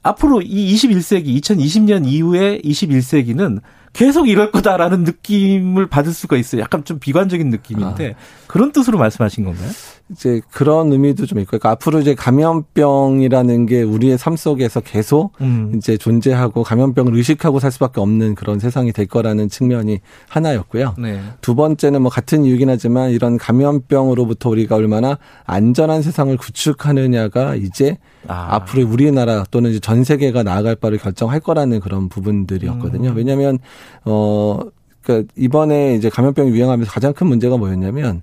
앞으로 0.05 0.43
이 0.43 0.75
21세기, 0.75 1.41
2020년 1.41 2.07
이후에 2.07 2.61
21세기는 2.61 3.61
계속 3.95 4.29
이럴 4.29 4.51
거다라는 4.51 5.05
느낌을 5.05 5.87
받을 5.87 6.13
수가 6.13 6.37
있어요. 6.37 6.61
약간 6.61 6.85
좀 6.85 6.99
비관적인 6.99 7.49
느낌인데 7.49 8.11
아. 8.11 8.45
그런 8.49 8.73
뜻으로 8.73 8.99
말씀하신 8.99 9.45
건가요? 9.45 9.71
이제 10.11 10.43
그런 10.51 10.93
의미도 10.93 11.25
좀 11.27 11.39
있고, 11.39 11.51
그러니까 11.51 11.71
앞으로 11.71 12.01
이제 12.01 12.15
감염병이라는 12.15 13.67
게 13.67 13.83
우리의 13.83 14.19
삶 14.19 14.37
속에서 14.37 14.81
계속 14.81 15.33
음. 15.41 15.73
이제 15.77 15.97
존재하고 15.97 16.63
감염병을 16.63 17.15
의식하고 17.15 17.59
살 17.59 17.73
수밖에 17.73 18.01
없는 18.01 18.35
그런 18.35 18.59
세상이 18.59 18.93
될 18.93 19.07
거라는 19.07 19.49
측면이 19.49 20.01
하나였고요. 20.29 20.97
네. 20.99 21.21
두 21.41 21.55
번째는 21.55 22.03
뭐 22.03 22.11
같은 22.11 22.45
이유긴 22.45 22.69
하지만 22.69 23.11
이런 23.11 23.39
감염병으로부터 23.39 24.51
우리가 24.51 24.77
얼마나 24.77 25.19
안전한 25.47 26.03
세상을 26.03 26.37
구축하느냐가 26.37 27.55
이제 27.55 27.97
아. 28.29 28.57
앞으로 28.57 28.87
우리나라 28.87 29.45
또는 29.51 29.79
전 29.81 30.05
세계가 30.05 30.43
나아갈 30.43 30.75
바를 30.75 30.99
결정할 30.99 31.41
거라는 31.41 31.81
그런 31.81 32.09
부분들이었거든요. 32.09 33.11
음. 33.11 33.17
왜냐하면 33.17 33.59
어 34.05 34.61
그러니까 35.03 35.33
이번에 35.37 35.95
이제 35.95 36.09
감염병이 36.09 36.51
유행하면서 36.51 36.91
가장 36.91 37.13
큰 37.13 37.27
문제가 37.27 37.57
뭐였냐면 37.57 38.23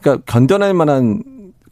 그러니까 0.00 0.24
견뎌낼 0.26 0.74
만한 0.74 1.22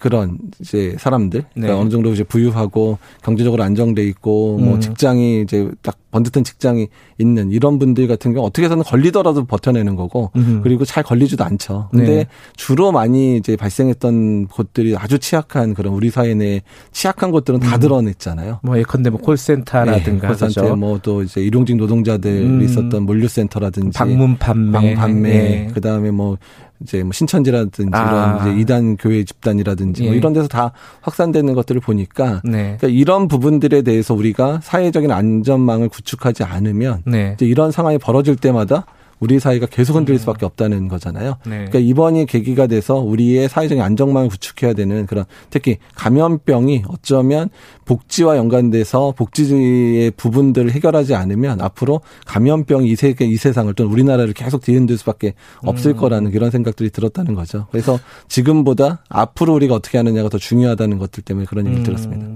그런 0.00 0.38
이제 0.60 0.96
사람들 0.98 1.44
그러니까 1.52 1.74
네. 1.74 1.80
어느 1.80 1.90
정도 1.90 2.10
이제 2.10 2.24
부유하고 2.24 2.98
경제적으로 3.22 3.62
안정돼 3.62 4.02
있고 4.06 4.56
뭐 4.58 4.74
음. 4.76 4.80
직장이 4.80 5.42
이제 5.42 5.70
딱 5.82 5.98
번듯한 6.10 6.42
직장이 6.42 6.88
있는 7.18 7.50
이런 7.50 7.78
분들 7.78 8.08
같은 8.08 8.32
경우 8.32 8.46
어떻게 8.46 8.64
해서는 8.64 8.82
걸리더라도 8.82 9.44
버텨내는 9.44 9.96
거고 9.96 10.30
음. 10.36 10.60
그리고 10.62 10.86
잘 10.86 11.04
걸리지도 11.04 11.44
않죠. 11.44 11.88
근데 11.90 12.14
네. 12.14 12.26
주로 12.56 12.92
많이 12.92 13.36
이제 13.36 13.56
발생했던 13.56 14.46
곳들이 14.46 14.96
아주 14.96 15.18
취약한 15.18 15.74
그런 15.74 15.92
우리 15.92 16.10
사회 16.10 16.32
내 16.34 16.62
취약한 16.92 17.30
곳들은 17.30 17.60
다 17.60 17.76
음. 17.76 17.80
드러냈잖아요. 17.80 18.60
뭐 18.62 18.78
예컨대 18.78 19.10
뭐 19.10 19.20
콜센터라든가 19.20 20.28
네, 20.28 20.34
콜센터 20.34 20.76
뭐또 20.76 21.22
이제 21.22 21.42
일용직 21.42 21.76
노동자들이 21.76 22.46
음. 22.46 22.62
있었던 22.62 23.02
물류센터라든지 23.02 23.98
방문 23.98 24.38
판매, 24.38 24.72
방 24.72 24.94
판매 24.94 25.30
네. 25.30 25.70
그다음에 25.74 26.10
뭐 26.10 26.38
이제 26.83 27.03
뭐 27.03 27.12
신천지라든지 27.12 27.90
아. 27.93 28.38
이런 28.38 28.55
이제 28.55 28.61
이단 28.61 28.97
교회 28.97 29.25
집단이라든지 29.25 30.03
뭐 30.03 30.07
예. 30.07 30.11
뭐 30.11 30.19
이런 30.19 30.33
데서 30.33 30.49
다 30.49 30.73
확산되는 31.03 31.55
것들을 31.55 31.81
보니까 31.81 32.40
네. 32.45 32.77
그러니까 32.79 32.88
이런 32.88 33.29
부분들에 33.29 33.83
대해서 33.83 34.14
우리가 34.14 34.61
사회적인 34.62 35.11
안전망을 35.11 35.88
구축하지 35.88 36.45
않으면 36.45 37.03
네. 37.05 37.33
이제 37.35 37.47
이런 37.47 37.71
상황이 37.71 37.99
벌어질 37.99 38.37
때마다 38.37 38.87
우리 39.20 39.38
사회가 39.38 39.66
계속 39.66 39.96
흔들릴 39.96 40.18
음. 40.18 40.20
수밖에 40.20 40.46
없다는 40.46 40.88
거잖아요. 40.88 41.37
네. 41.44 41.50
그러니까 41.50 41.78
이번이 41.78 42.26
계기가 42.26 42.66
돼서 42.66 42.96
우리의 42.96 43.48
사회적인 43.48 43.83
안정망을 43.83 44.28
구축해야 44.30 44.72
되는 44.72 45.06
그런 45.06 45.26
특히 45.50 45.76
감염병이 45.94 46.85
어쩌면 46.88 47.50
복지와 47.85 48.37
연관돼서 48.37 49.12
복지의 49.16 50.12
부분들을 50.12 50.70
해결하지 50.70 51.14
않으면 51.14 51.61
앞으로 51.61 52.00
감염병이 52.26 52.88
이 52.88 52.96
세계 52.96 53.26
이 53.26 53.37
세상을 53.37 53.72
또는 53.74 53.92
우리나라를 53.92 54.33
계속 54.33 54.62
뒤흔들 54.62 54.96
수밖에 54.98 55.35
없을 55.64 55.92
음. 55.92 55.96
거라는 55.96 56.30
그런 56.30 56.50
생각들이 56.50 56.90
들었다는 56.90 57.35
거죠. 57.35 57.66
그래서 57.70 57.98
지금보다 58.28 59.04
앞으로 59.09 59.54
우리가 59.54 59.74
어떻게 59.74 59.98
하느냐가 59.98 60.28
더 60.28 60.38
중요하다는 60.38 60.98
것들 60.98 61.22
때문에 61.22 61.46
그런 61.46 61.66
얘기를 61.66 61.83
음. 61.83 61.85
들었습니다. 61.85 62.26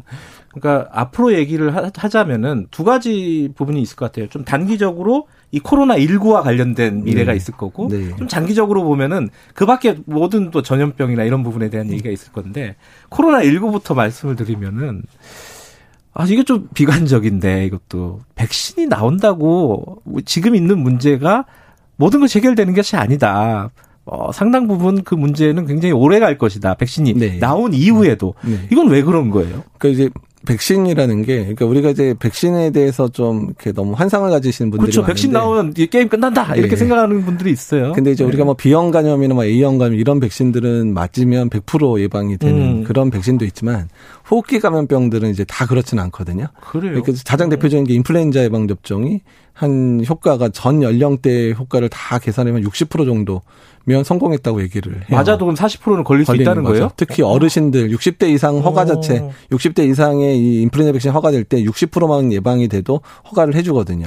그러니까 0.54 0.88
앞으로 0.92 1.34
얘기를 1.34 1.74
하자면은 1.96 2.68
두 2.70 2.84
가지 2.84 3.50
부분이 3.56 3.80
있을 3.82 3.96
것 3.96 4.06
같아요. 4.06 4.28
좀 4.28 4.44
단기적으로 4.44 5.26
이 5.50 5.60
코로나 5.60 5.96
19와 5.96 6.42
관련된 6.42 7.04
미래가 7.04 7.32
네. 7.32 7.36
있을 7.36 7.54
거고 7.54 7.88
네. 7.88 8.14
좀 8.16 8.28
장기적으로 8.28 8.84
보면은 8.84 9.28
그밖에 9.54 9.98
모든 10.06 10.50
또 10.50 10.62
전염병이나 10.62 11.24
이런 11.24 11.42
부분에 11.42 11.70
대한 11.70 11.90
얘기가 11.90 12.10
있을 12.10 12.32
건데 12.32 12.76
코로나 13.08 13.40
19부터 13.42 13.94
말씀을 13.94 14.36
드리면은 14.36 15.02
아 16.12 16.24
이게 16.26 16.44
좀 16.44 16.68
비관적인데 16.74 17.66
이것도 17.66 18.20
백신이 18.36 18.86
나온다고 18.86 20.02
지금 20.24 20.54
있는 20.54 20.78
문제가 20.78 21.44
모든 21.96 22.20
것이 22.20 22.38
해결되는 22.38 22.74
것이 22.74 22.96
아니다. 22.96 23.70
어, 24.06 24.32
상당 24.32 24.68
부분 24.68 25.02
그 25.02 25.14
문제는 25.14 25.66
굉장히 25.66 25.92
오래 25.92 26.18
갈 26.18 26.36
것이다. 26.36 26.74
백신이 26.74 27.14
네. 27.14 27.38
나온 27.38 27.72
이후에도. 27.72 28.34
네. 28.44 28.68
이건 28.70 28.88
왜 28.88 29.02
그런 29.02 29.30
거예요? 29.30 29.64
그러니까 29.78 29.88
이제 29.88 30.10
백신이라는 30.44 31.22
게 31.22 31.38
그러니까 31.38 31.66
우리가 31.66 31.90
이제 31.90 32.14
백신에 32.18 32.70
대해서 32.70 33.08
좀 33.08 33.46
이렇게 33.46 33.72
너무 33.72 33.92
환상을 33.92 34.28
가지시는 34.30 34.70
분들이 34.70 34.86
그렇죠. 34.86 35.00
많은데 35.02 35.12
백신 35.14 35.32
나오면 35.32 35.72
게임 35.90 36.08
끝난다 36.08 36.54
이렇게 36.54 36.70
네. 36.70 36.76
생각하는 36.76 37.24
분들이 37.24 37.50
있어요. 37.50 37.92
근데 37.92 38.12
이제 38.12 38.24
네. 38.24 38.28
우리가 38.28 38.44
뭐 38.44 38.54
B형 38.54 38.90
감염이나 38.90 39.34
뭐 39.34 39.44
A형 39.44 39.78
감염 39.78 39.98
이런 39.98 40.20
백신들은 40.20 40.94
맞으면 40.94 41.50
100% 41.50 42.00
예방이 42.00 42.36
되는 42.38 42.60
음. 42.60 42.84
그런 42.84 43.10
백신도 43.10 43.44
있지만 43.46 43.88
호흡기 44.30 44.60
감염병들은 44.60 45.30
이제 45.30 45.44
다 45.44 45.66
그렇지는 45.66 46.02
않거든요. 46.04 46.46
그래요. 46.60 47.00
그러니까 47.00 47.12
가장 47.26 47.48
대표적인 47.48 47.84
게 47.84 47.94
인플루엔자 47.94 48.42
예방 48.42 48.68
접종이 48.68 49.20
한 49.54 50.04
효과가 50.06 50.48
전 50.50 50.82
연령대 50.82 51.52
효과를 51.52 51.88
다 51.88 52.18
계산하면 52.18 52.62
60% 52.64 53.06
정도 53.06 53.40
면 53.84 54.02
성공했다고 54.02 54.62
얘기를 54.62 54.94
해요. 54.96 55.04
맞아도 55.10 55.44
그럼 55.44 55.54
40%는 55.54 56.04
걸릴 56.04 56.24
수 56.24 56.34
있다는 56.34 56.64
거죠? 56.64 56.72
거예요? 56.72 56.90
특히 56.96 57.22
어르신들 57.22 57.90
60대 57.90 58.28
이상 58.30 58.58
허가 58.58 58.84
자체 58.84 59.30
60대 59.50 59.88
이상의 59.88 60.38
이 60.38 60.62
인플루엔자 60.62 60.92
백신 60.92 61.10
허가될 61.12 61.44
때 61.44 61.62
60%만 61.62 62.32
예방이 62.32 62.66
돼도 62.68 63.00
허가를 63.30 63.54
해 63.54 63.62
주거든요. 63.62 64.06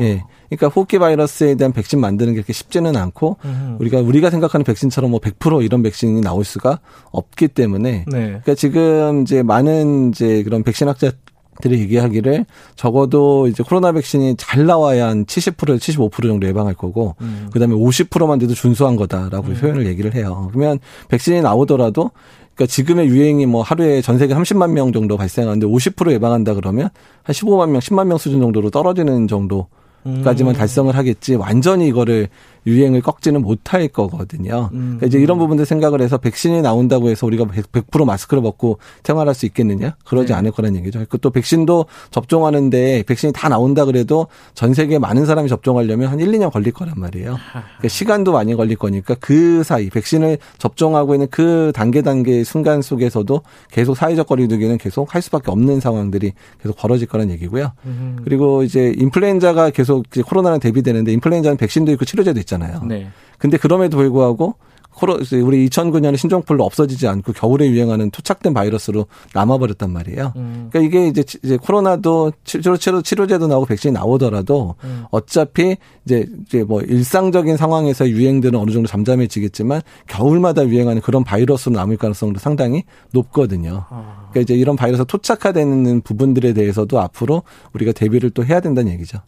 예. 0.00 0.24
그러니까 0.48 0.68
호흡기 0.68 0.98
바이러스에 0.98 1.54
대한 1.54 1.72
백신 1.72 2.00
만드는 2.00 2.32
게 2.32 2.38
그렇게 2.38 2.52
쉽지는 2.52 2.96
않고 2.96 3.38
음. 3.44 3.76
우리가 3.80 4.00
우리가 4.00 4.30
생각하는 4.30 4.64
백신처럼 4.64 5.10
뭐 5.10 5.20
100% 5.20 5.64
이런 5.64 5.82
백신이 5.82 6.20
나올 6.20 6.44
수가 6.44 6.80
없기 7.10 7.48
때문에 7.48 8.04
네. 8.06 8.26
그러니까 8.26 8.54
지금 8.54 9.22
이제 9.22 9.42
많은 9.42 10.10
이제 10.10 10.42
그런 10.42 10.62
백신 10.62 10.88
학자 10.88 11.12
들이 11.60 11.80
얘기하기를 11.80 12.46
적어도 12.76 13.46
이제 13.48 13.62
코로나 13.62 13.92
백신이 13.92 14.36
잘 14.36 14.66
나와야 14.66 15.08
한 15.08 15.24
70% 15.24 15.78
75% 15.78 16.22
정도 16.22 16.46
예방할 16.46 16.74
거고 16.74 17.14
음. 17.20 17.48
그다음에 17.52 17.74
50%만 17.74 18.38
돼도 18.38 18.54
준수한 18.54 18.96
거다라고 18.96 19.48
음. 19.48 19.54
표현을 19.54 19.86
얘기를 19.86 20.14
해요. 20.14 20.48
그러면 20.52 20.78
백신이 21.08 21.42
나오더라도 21.42 22.10
그러니까 22.54 22.70
지금의 22.70 23.08
유행이 23.08 23.46
뭐 23.46 23.62
하루에 23.62 24.00
전 24.00 24.18
세계 24.18 24.34
30만 24.34 24.70
명 24.70 24.92
정도 24.92 25.16
발생하는데 25.16 25.66
50% 25.66 26.12
예방한다 26.12 26.54
그러면 26.54 26.88
한 27.22 27.34
15만 27.34 27.70
명, 27.70 27.80
10만 27.80 28.06
명 28.06 28.18
수준 28.18 28.40
정도로 28.40 28.70
떨어지는 28.70 29.26
정도 29.28 29.66
까지만 30.22 30.54
음. 30.54 30.58
달성을 30.58 30.94
하겠지 30.94 31.34
완전히 31.34 31.88
이거를 31.88 32.28
유행을 32.66 33.02
꺾지는 33.02 33.42
못할 33.42 33.88
거거든요. 33.88 34.70
음. 34.72 34.96
그러니까 34.96 35.06
이제 35.06 35.18
이런 35.18 35.38
부분들 35.38 35.66
생각을 35.66 36.00
해서 36.00 36.18
백신이 36.18 36.62
나온다고 36.62 37.08
해서 37.08 37.26
우리가 37.26 37.44
100% 37.44 38.04
마스크를 38.04 38.42
벗고 38.42 38.78
생활할 39.02 39.34
수 39.34 39.46
있겠느냐? 39.46 39.96
그러지 40.04 40.28
네. 40.28 40.34
않을 40.34 40.52
거라는 40.52 40.78
얘기죠. 40.80 41.04
또 41.20 41.30
백신도 41.30 41.86
접종하는데 42.10 43.04
백신이 43.06 43.32
다 43.32 43.48
나온다 43.48 43.84
그래도 43.84 44.26
전 44.54 44.74
세계 44.74 44.98
많은 44.98 45.26
사람이 45.26 45.48
접종하려면 45.48 46.08
한 46.08 46.20
1, 46.20 46.30
2년 46.32 46.50
걸릴 46.52 46.72
거란 46.72 46.94
말이에요. 46.96 47.36
그러니까 47.52 47.88
시간도 47.88 48.32
많이 48.32 48.54
걸릴 48.54 48.76
거니까 48.76 49.14
그 49.20 49.62
사이 49.62 49.90
백신을 49.90 50.38
접종하고 50.58 51.14
있는 51.14 51.28
그 51.30 51.72
단계 51.74 52.02
단계 52.02 52.44
순간 52.44 52.82
속에서도 52.82 53.42
계속 53.70 53.96
사회적 53.96 54.26
거리두기는 54.26 54.78
계속 54.78 55.14
할 55.14 55.22
수밖에 55.22 55.50
없는 55.50 55.80
상황들이 55.80 56.32
계속 56.62 56.76
벌어질 56.76 57.08
거란 57.08 57.30
얘기고요. 57.30 57.72
음. 57.84 58.18
그리고 58.24 58.62
이제 58.62 58.92
인플루엔자가 58.96 59.70
계속 59.70 60.04
코로나랑 60.26 60.60
대비되는데 60.60 61.12
인플루엔자는 61.12 61.56
백신도 61.56 61.92
있고 61.92 62.04
치료제도 62.04 62.38
있잖아요. 62.40 62.53
있잖아요. 62.54 62.82
네. 62.84 63.08
근데 63.38 63.56
그럼에도 63.56 63.96
불구하고 63.96 64.54
코로 64.94 65.18
우리 65.42 65.68
2009년에 65.68 66.16
신종플루 66.16 66.62
없어지지 66.62 67.08
않고 67.08 67.32
겨울에 67.32 67.68
유행하는 67.68 68.10
토착된 68.10 68.54
바이러스로 68.54 69.06
남아버렸단 69.34 69.90
말이에요. 69.90 70.32
음. 70.36 70.68
그러니까 70.70 70.80
이게 70.80 71.08
이제 71.08 71.24
이제 71.42 71.56
코로나도 71.56 72.32
치료 72.44 72.76
치료 72.76 73.02
치료제도 73.02 73.48
나오고 73.48 73.66
백신이 73.66 73.92
나오더라도 73.92 74.76
음. 74.84 75.04
어차피 75.10 75.76
이제 76.04 76.26
이제 76.46 76.62
뭐 76.62 76.80
일상적인 76.80 77.56
상황에서 77.56 78.08
유행들은 78.08 78.58
어느 78.58 78.70
정도 78.70 78.86
잠잠해지겠지만 78.86 79.82
겨울마다 80.06 80.64
유행하는 80.64 81.02
그런 81.02 81.24
바이러스로 81.24 81.74
남을 81.74 81.96
가능성도 81.96 82.38
상당히 82.38 82.84
높거든요. 83.12 83.86
아. 83.90 84.28
그러니까 84.30 84.40
이제 84.42 84.54
이런 84.54 84.76
바이러스 84.76 85.04
토착화되는 85.06 86.02
부분들에 86.02 86.52
대해서도 86.52 87.00
앞으로 87.00 87.42
우리가 87.72 87.90
대비를 87.90 88.30
또 88.30 88.44
해야 88.44 88.60
된다는 88.60 88.92
얘기죠. 88.92 89.18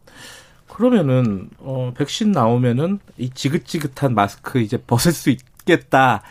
그러면은 0.77 1.49
어 1.59 1.91
백신 1.97 2.33
나오면은 2.33 2.99
이 3.17 3.31
지긋지긋한 3.31 4.15
마스크 4.15 4.61
이제 4.61 4.77
벗을 4.77 5.11
수 5.13 5.31
있겠다. 5.31 6.23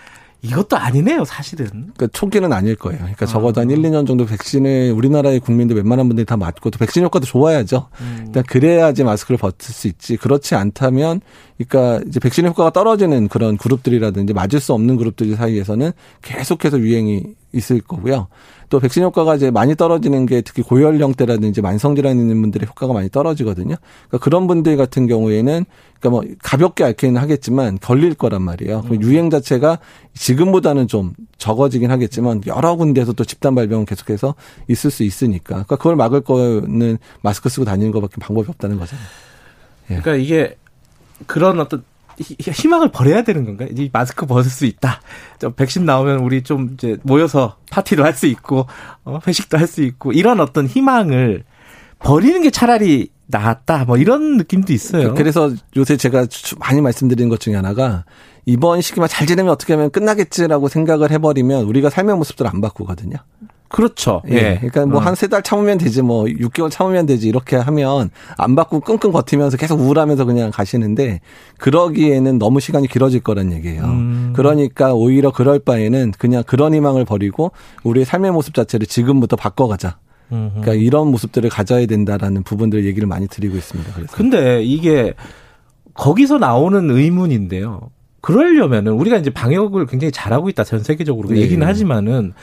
이것도 0.44 0.78
아니네요, 0.78 1.26
사실은. 1.26 1.66
그러니까 1.66 2.06
초기는 2.14 2.54
아닐 2.54 2.76
거예요. 2.76 3.00
그러니까 3.00 3.24
아. 3.24 3.28
적어도 3.28 3.62
한 3.62 3.72
1, 3.72 3.80
2년 3.80 4.06
정도 4.06 4.28
백신을 4.28 4.94
우리나라의 4.96 5.40
국민들 5.40 5.76
웬만한 5.76 6.08
분들이 6.08 6.28
다 6.28 6.38
맞고 6.38 6.70
또 6.70 6.78
백신 6.78 7.04
효과도 7.04 7.26
좋아야죠. 7.26 7.90
음. 8.02 8.24
일단 8.28 8.44
그래야지 8.44 9.04
마스크를 9.04 9.40
벗을 9.40 9.56
수 9.58 9.88
있지. 9.88 10.16
그렇지 10.16 10.54
않다면 10.54 11.22
그러니까 11.58 12.06
이제 12.08 12.20
백신 12.20 12.46
효과가 12.46 12.70
떨어지는 12.70 13.28
그런 13.30 13.58
그룹들이라든지 13.58 14.34
맞을 14.34 14.60
수 14.60 14.74
없는 14.74 14.98
그룹들 14.98 15.36
사이에서는 15.36 15.92
계속해서 16.22 16.78
유행이 16.78 17.24
있을 17.54 17.82
거고요. 17.82 18.28
또 18.76 18.82
백신 18.82 19.04
효과가 19.04 19.36
이제 19.36 19.52
많이 19.52 19.74
떨어지는 19.74 20.26
게 20.26 20.42
특히 20.42 20.62
고연령대라든지 20.62 21.62
만성질환 21.62 22.20
있는 22.20 22.42
분들의 22.42 22.68
효과가 22.68 22.92
많이 22.92 23.10
떨어지거든요. 23.10 23.78
그러니까 24.10 24.18
그런 24.18 24.48
분들 24.48 24.76
같은 24.76 25.08
경우에는 25.08 25.64
그러니까 25.98 26.10
뭐 26.10 26.36
가볍게 26.44 26.84
앓기는 26.84 27.16
하겠지만 27.16 27.80
걸릴 27.80 28.16
거란 28.16 28.42
말이에요. 28.42 28.84
음. 28.92 29.02
유행 29.02 29.30
자체가 29.30 29.80
지금보다는 30.14 30.90
좀 30.90 31.14
적어지긴 31.38 31.90
하겠지만 31.90 32.42
여러 32.48 32.76
군데에서 32.76 33.14
또 33.14 33.24
집단 33.24 33.56
발병은 33.56 33.86
계속해서 33.86 34.36
있을 34.68 34.92
수 34.92 35.04
있으니까. 35.04 35.54
그러니까 35.54 35.78
그걸 35.78 35.96
막을 35.96 36.20
거는 36.20 36.98
마스크 37.22 37.48
쓰고 37.48 37.64
다니는 37.64 37.94
것밖에 37.94 38.18
방법이 38.20 38.50
없다는 38.50 38.78
거잖아요. 38.78 39.08
예. 39.92 40.00
그러니까 40.02 40.16
이게 40.16 40.58
그런 41.28 41.62
어떤 41.62 41.82
희망을 42.20 42.90
버려야 42.92 43.24
되는 43.24 43.46
건가요? 43.46 43.70
이 43.76 43.90
마스크 43.92 44.26
벗을 44.26 44.50
수 44.50 44.66
있다. 44.66 45.02
저 45.40 45.50
백신 45.50 45.86
나오면 45.86 46.20
우리 46.20 46.44
좀 46.44 46.72
이제 46.74 46.98
모여서 47.04 47.58
파티도 47.72 48.04
할 48.04 48.14
수 48.14 48.26
있고 48.28 48.66
어, 49.04 49.20
회식도 49.28 49.58
할 49.58 49.68
수 49.68 49.82
있고 49.84 50.12
이런 50.14 50.40
어떤 50.40 50.68
희망을 50.68 51.44
버리는 52.00 52.42
게 52.42 52.50
차라리 52.52 53.10
낫다. 53.28 53.86
뭐 53.86 53.98
이런 53.98 54.38
느낌도 54.38 54.72
있어요. 54.72 55.10
그래서 55.16 55.52
요새 55.76 55.98
제가 55.98 56.28
많이 56.60 56.80
말씀드리는 56.82 57.28
것 57.30 57.40
중에 57.40 57.56
하나가 57.56 58.06
이번 58.46 58.82
시기만 58.82 59.10
잘 59.10 59.26
지내면 59.26 59.52
어떻게 59.52 59.74
하면 59.74 59.90
끝나겠지라고 59.90 60.68
생각을 60.68 61.10
해버리면 61.12 61.64
우리가 61.66 61.90
삶의 61.90 62.16
모습들을 62.18 62.50
안 62.54 62.62
바꾸거든요. 62.62 63.18
그렇죠. 63.70 64.22
예. 64.30 64.36
예. 64.36 64.58
그러니까 64.58 64.86
뭐 64.86 65.00
한 65.00 65.16
세달 65.16 65.40
어. 65.40 65.44
참으면 65.44 65.78
되지 65.78 66.02
뭐 66.02 66.26
6개월 66.26 66.72
참으면 66.72 67.06
되지 67.06 67.28
이렇게 67.28 67.56
하면 67.56 68.10
안 68.38 68.56
바꾸고 68.56 68.82
끙끙 68.86 69.12
버티면서 69.12 69.58
계속 69.58 69.80
우울하면서 69.80 70.26
그냥 70.26 70.52
가시는데 70.52 71.22
그러기에는 71.58 72.40
너무 72.40 72.60
시간이 72.60 72.88
길어질 72.88 73.22
거란 73.22 73.52
얘기예요. 73.52 73.84
음. 73.84 74.34
그러니까 74.36 74.94
오히려 74.94 75.32
그럴 75.32 75.60
바에는 75.60 76.14
그냥 76.18 76.44
그런 76.46 76.74
희망을 76.74 77.06
버리고 77.06 77.52
우리의 77.84 78.06
삶의 78.06 78.32
모습 78.32 78.54
자체를 78.54 78.88
지금부터 78.88 79.36
바꿔가자. 79.36 79.98
그러니까 80.30 80.74
이런 80.74 81.10
모습들을 81.12 81.50
가져야 81.50 81.86
된다라는 81.86 82.44
부분들 82.44 82.86
얘기를 82.86 83.08
많이 83.08 83.28
드리고 83.28 83.56
있습니다. 83.58 83.94
그래서. 83.94 84.16
근데 84.16 84.64
이게 84.64 85.14
거기서 85.94 86.40
나오는 86.40 86.90
의문인데요. 86.90 87.92
그러려면은 88.22 88.94
우리가 88.94 89.18
이제 89.18 89.30
방역을 89.30 89.86
굉장히 89.86 90.12
잘하고 90.12 90.50
있다 90.50 90.64
전 90.64 90.82
세계적으로 90.82 91.30
네. 91.30 91.42
얘기는 91.42 91.66
하지만은 91.66 92.34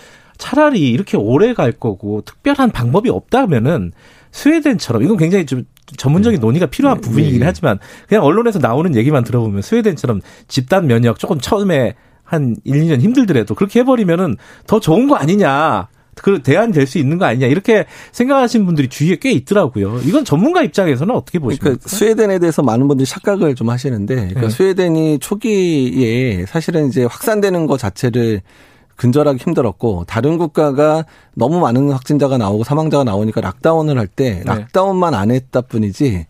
차라리 0.43 0.91
이렇게 0.91 1.17
오래 1.17 1.55
갈 1.55 1.71
거고 1.71 2.23
특별한 2.23 2.73
방법이 2.73 3.09
없다면은 3.09 3.93
스웨덴처럼 4.33 5.05
이건 5.05 5.17
굉장히 5.17 5.47
좀 5.47 5.63
전문적인 5.97 6.41
네. 6.41 6.45
논의가 6.45 6.67
필요한 6.67 7.01
네. 7.01 7.07
부분이긴 7.07 7.41
네. 7.41 7.47
하지만 7.47 7.79
그냥 8.09 8.25
언론에서 8.25 8.59
나오는 8.59 8.97
얘기만 8.97 9.23
들어보면 9.23 9.63
스웨덴처럼 9.63 10.21
집단 10.49 10.89
면역 10.89 11.21
조금 11.21 11.39
처음에 11.39 11.95
한 12.25 12.57
1, 12.65 12.83
2년 12.83 13.01
힘들더라도 13.01 13.55
그렇게 13.55 13.81
해버리면은 13.81 14.37
더 14.67 14.81
좋은 14.81 15.07
거 15.07 15.15
아니냐. 15.15 15.89
그 16.15 16.43
대안이 16.43 16.73
될수 16.73 16.99
있는 16.99 17.17
거 17.17 17.25
아니냐 17.25 17.47
이렇게 17.47 17.87
생각하시는 18.11 18.67
분들이 18.67 18.89
주위에 18.89 19.17
꽤 19.21 19.31
있더라고요. 19.31 20.01
이건 20.05 20.25
전문가 20.25 20.63
입장에서는 20.63 21.15
어떻게 21.15 21.39
보십니까? 21.39 21.65
그러니까 21.65 21.89
스웨덴에 21.89 22.39
대해서 22.39 22.63
많은 22.63 22.89
분들이 22.89 23.07
착각을 23.07 23.55
좀 23.55 23.71
하시는데 23.71 24.15
그러니까 24.17 24.41
네. 24.43 24.49
스웨덴이 24.51 25.19
초기에 25.21 26.45
사실은 26.47 26.89
이제 26.89 27.05
확산되는 27.05 27.67
것 27.67 27.79
자체를 27.79 28.43
근절하기 28.97 29.43
힘들었고 29.43 30.05
다른 30.07 30.39
국가가 30.39 31.05
너무 31.35 31.61
많은 31.61 31.91
확진자가 31.91 32.39
나오고 32.39 32.65
사망자가 32.65 33.05
나오니까 33.05 33.41
lockdown을 33.41 33.99
할때 33.99 34.39
네. 34.39 34.43
lockdown만 34.45 35.15
안 35.15 35.31
했다 35.31 35.61
뿐이지 35.63 36.27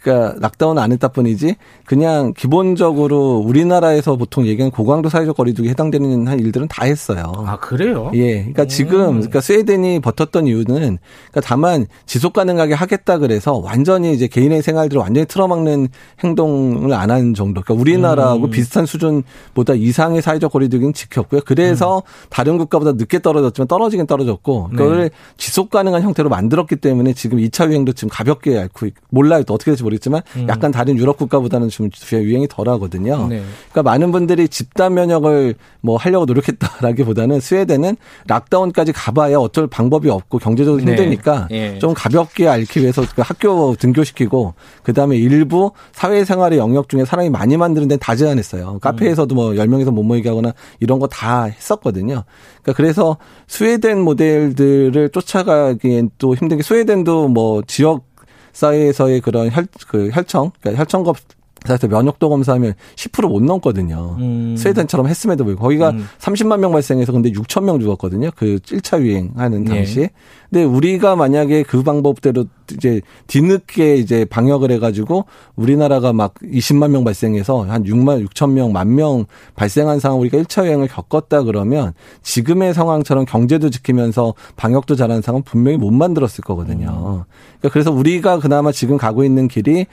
그러니까 0.00 0.38
lockdown 0.40 0.78
안 0.78 0.92
했다 0.92 1.08
뿐이지 1.08 1.56
그냥 1.86 2.34
기본적으로 2.36 3.38
우리나라에서 3.38 4.16
보통 4.16 4.46
얘기하는 4.46 4.70
고강도 4.70 5.08
사회적 5.08 5.36
거리두기 5.36 5.68
해당되는 5.70 6.28
한 6.28 6.38
일들은 6.38 6.68
다 6.68 6.84
했어요. 6.84 7.32
아 7.46 7.56
그래요? 7.58 8.10
예. 8.14 8.38
그러니까 8.40 8.64
음. 8.64 8.68
지금 8.68 9.06
그러니까 9.14 9.40
스웨덴이 9.40 10.00
버텼던 10.00 10.46
이유는 10.46 10.66
그러니까 10.66 11.40
다만 11.42 11.86
지속 12.04 12.34
가능하게 12.34 12.74
하겠다 12.74 13.18
그래서 13.18 13.54
완전히 13.54 14.12
이제 14.12 14.26
개인의 14.26 14.62
생활들을 14.62 15.00
완전히 15.00 15.26
틀어막는 15.26 15.88
행동을 16.22 16.92
안한 16.92 17.34
정도. 17.34 17.62
그러니까 17.62 17.80
우리나라하고 17.80 18.44
음. 18.44 18.50
비슷한 18.50 18.84
수준보다 18.84 19.74
이상의 19.74 20.20
사회적 20.20 20.52
거리두기는 20.52 20.92
지켰고요. 20.92 21.40
그래서 21.46 21.98
음. 21.98 22.28
다른 22.28 22.58
국가보다 22.58 22.92
늦게 22.92 23.22
떨어졌지만 23.22 23.68
떨어지긴 23.68 24.06
떨어졌고 24.06 24.70
그걸 24.70 25.02
네. 25.04 25.10
지속 25.38 25.70
가능한 25.70 26.02
형태로 26.02 26.28
만들었기 26.28 26.76
때문에 26.76 27.14
지금 27.14 27.38
2차 27.38 27.68
유행도 27.70 27.94
지금 27.94 28.10
가볍게 28.10 28.58
앓고 28.58 28.88
몰라요. 29.08 29.42
또 29.44 29.54
어떻게 29.54 29.70
될지 29.70 29.82
모르 29.82 29.94
모르겠지만 29.94 30.22
음. 30.36 30.46
약간 30.48 30.70
다른 30.70 30.96
유럽 30.96 31.16
국가보다는 31.16 31.70
좀 31.74 31.90
유행이 32.12 32.48
덜하거든요. 32.48 33.28
네. 33.28 33.42
그러니까 33.70 33.82
많은 33.82 34.12
분들이 34.12 34.48
집단 34.48 34.94
면역을 34.94 35.54
뭐 35.80 35.96
하려고 35.96 36.26
노력했다라기보다는 36.26 37.40
스웨덴은 37.40 37.96
락다운까지 38.26 38.92
가봐야 38.92 39.38
어쩔 39.38 39.66
방법이 39.66 40.10
없고 40.10 40.38
경제적으로 40.38 40.82
네. 40.82 40.90
힘드니까 40.90 41.48
네. 41.50 41.78
좀 41.78 41.94
가볍게 41.94 42.48
앓기 42.48 42.80
위해서 42.80 43.02
그 43.14 43.22
학교 43.22 43.74
등교시키고 43.76 44.54
그다음에 44.82 45.16
일부 45.16 45.72
사회생활의 45.92 46.58
영역 46.58 46.88
중에 46.88 47.04
사람이 47.04 47.30
많이 47.30 47.56
만드는 47.56 47.88
데는 47.88 47.98
다 47.98 48.14
제한했어요. 48.14 48.78
카페에서도 48.80 49.34
뭐 49.34 49.52
10명에서 49.52 49.90
못 49.90 50.02
모이게 50.02 50.28
하거나 50.28 50.52
이런 50.80 50.98
거 50.98 51.08
다 51.14 51.44
했었거든요. 51.44 52.24
그러니까 52.62 52.72
그래서 52.76 53.16
스웨덴 53.46 54.00
모델들을 54.00 55.10
쫓아가기엔 55.10 56.10
또 56.18 56.34
힘든 56.34 56.56
게 56.56 56.62
스웨덴도 56.62 57.28
뭐 57.28 57.62
지역 57.66 58.04
사회에서의 58.52 59.20
그런 59.20 59.50
혈, 59.50 59.66
그 59.88 60.10
혈청, 60.12 60.50
그러니까 60.60 60.80
혈청검 60.80 61.14
사실 61.64 61.88
면역도 61.88 62.28
검사하면 62.28 62.74
10%못 62.96 63.42
넘거든요. 63.42 64.16
음. 64.18 64.54
스웨덴처럼 64.56 65.08
했음에도 65.08 65.44
불구하고 65.44 65.64
거기가 65.64 65.90
음. 65.90 66.06
30만 66.18 66.60
명 66.60 66.72
발생해서 66.72 67.12
근데 67.12 67.30
6천 67.30 67.64
명 67.64 67.80
죽었거든요. 67.80 68.30
그 68.36 68.58
1차 68.58 69.00
유행하는 69.00 69.64
예. 69.66 69.74
당시에. 69.74 70.02
예. 70.04 70.10
근데 70.50 70.64
우리가 70.64 71.16
만약에 71.16 71.64
그 71.64 71.82
방법대로 71.82 72.44
이제 72.72 73.00
뒤늦게 73.26 73.96
이제 73.96 74.24
방역을 74.24 74.70
해가지고 74.70 75.24
우리나라가 75.56 76.12
막 76.12 76.34
20만 76.42 76.90
명 76.90 77.02
발생해서 77.02 77.64
한 77.64 77.82
6만 77.84 78.26
6천 78.28 78.52
명, 78.52 78.72
만 78.72 78.94
명 78.94 79.24
발생한 79.56 79.98
상황 79.98 80.20
우리가 80.20 80.38
1차 80.38 80.64
유행을 80.66 80.86
겪었다 80.88 81.42
그러면 81.42 81.92
지금의 82.22 82.74
상황처럼 82.74 83.24
경제도 83.24 83.70
지키면서 83.70 84.34
방역도 84.56 84.94
잘하는 84.94 85.22
상황 85.22 85.42
분명히 85.42 85.78
못 85.78 85.90
만들었을 85.90 86.44
거거든요. 86.44 86.86
음. 86.88 87.34
그러니까 87.58 87.68
그래서 87.72 87.90
우리가 87.90 88.38
그나마 88.38 88.70
지금 88.70 88.96
가고 88.96 89.24
있는 89.24 89.48
길이 89.48 89.86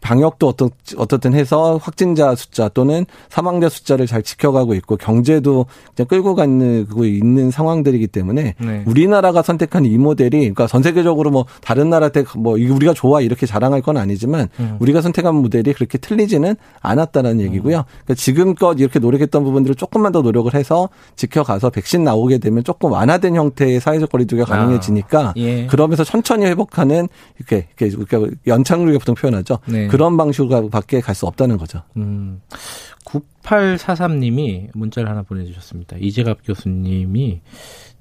방역도 0.00 0.48
어떤 0.48 0.70
어떻든 0.96 1.34
해서 1.34 1.78
확진자 1.82 2.34
숫자 2.34 2.68
또는 2.68 3.06
사망자 3.28 3.68
숫자를 3.68 4.06
잘 4.06 4.22
지켜가고 4.22 4.74
있고 4.74 4.96
경제도 4.96 5.66
그냥 5.94 6.08
끌고 6.08 6.34
가는 6.34 6.86
그 6.86 7.06
있는 7.06 7.50
상황들이기 7.50 8.06
때문에 8.08 8.54
네. 8.58 8.82
우리나라가 8.86 9.42
선택한 9.42 9.84
이 9.84 9.98
모델이 9.98 10.38
그러니까 10.38 10.66
전 10.66 10.82
세계적으로 10.82 11.30
뭐 11.30 11.46
다른 11.60 11.90
나라 11.90 12.08
때뭐 12.08 12.52
우리가 12.52 12.94
좋아 12.94 13.20
이렇게 13.20 13.46
자랑할 13.46 13.82
건 13.82 13.96
아니지만 13.96 14.48
음. 14.60 14.76
우리가 14.80 15.00
선택한 15.00 15.34
모델이 15.34 15.72
그렇게 15.72 15.98
틀리지는 15.98 16.56
않았다는 16.80 17.40
얘기고요. 17.40 17.78
음. 17.78 17.82
그러니까 18.04 18.14
지금껏 18.14 18.78
이렇게 18.78 18.98
노력했던 18.98 19.44
부분들을 19.44 19.76
조금만 19.76 20.12
더 20.12 20.22
노력을 20.22 20.52
해서 20.54 20.88
지켜가서 21.16 21.70
백신 21.70 22.04
나오게 22.04 22.38
되면 22.38 22.64
조금 22.64 22.92
완화된 22.92 23.34
형태의 23.34 23.80
사회적 23.80 24.10
거리두기가 24.10 24.52
아. 24.52 24.58
가능해지니까 24.58 25.20
아. 25.28 25.34
예. 25.36 25.66
그러면서 25.66 26.04
천천히 26.04 26.46
회복하는 26.46 27.08
이렇게 27.38 27.68
이렇게 27.80 28.20
연착륙에 28.46 28.98
보통 28.98 29.14
표현하죠. 29.14 29.58
네. 29.66 29.88
그런 29.96 30.18
방식으로 30.18 30.68
밖에 30.68 31.00
갈 31.00 31.14
수 31.14 31.26
없다는 31.26 31.56
거죠. 31.56 31.82
음. 31.96 32.42
9843님이 33.06 34.68
문자를 34.74 35.08
하나 35.08 35.22
보내주셨습니다. 35.22 35.96
이재갑 35.98 36.40
교수님이 36.44 37.40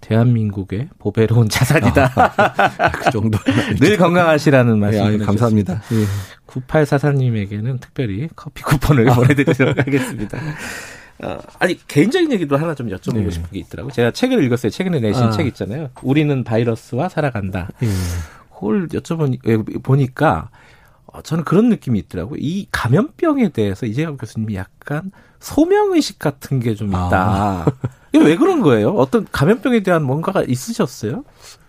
대한민국의 0.01 0.89
보배로운 0.99 1.47
자산이다. 1.47 2.11
아, 2.17 2.91
그 2.91 3.11
정도. 3.11 3.37
늘 3.79 3.95
건강하시라는 3.95 4.77
말씀. 4.77 5.17
네, 5.17 5.25
감사합니다. 5.25 5.81
네. 5.89 6.05
9843님에게는 6.47 7.79
특별히 7.79 8.27
커피 8.35 8.61
쿠폰을 8.63 9.09
아. 9.09 9.15
보내드리도록 9.15 9.77
하겠습니다. 9.79 10.37
어, 11.23 11.37
아니 11.59 11.79
개인적인 11.87 12.29
얘기도 12.33 12.57
하나 12.57 12.75
좀 12.75 12.89
여쭤보고 12.89 13.23
네. 13.23 13.29
싶은 13.31 13.49
게 13.51 13.59
있더라고. 13.59 13.89
제가 13.91 14.11
책을 14.11 14.43
읽었어요. 14.43 14.69
최근에 14.69 14.99
내신 14.99 15.23
아. 15.23 15.31
책 15.31 15.47
있잖아요. 15.47 15.91
우리는 16.03 16.43
바이러스와 16.43 17.07
살아간다. 17.07 17.69
네. 17.79 17.87
그걸 18.53 18.89
여쭤보니 18.89 19.81
보니까 19.81 20.49
어, 20.51 20.64
저는 21.21 21.43
그런 21.43 21.69
느낌이 21.69 21.99
있더라고요. 21.99 22.37
이 22.41 22.67
감염병에 22.71 23.49
대해서 23.49 23.85
이재갑 23.85 24.17
교수님이 24.19 24.55
약간 24.55 25.11
소명의식 25.39 26.19
같은 26.19 26.59
게 26.59 26.75
좀 26.75 26.89
있다. 26.89 27.09
아. 27.13 27.65
이게 28.13 28.23
왜 28.23 28.35
그런 28.37 28.61
거예요? 28.61 28.91
어떤 28.91 29.25
감염병에 29.31 29.83
대한 29.83 30.03
뭔가가 30.03 30.43
있으셨어요? 30.43 31.23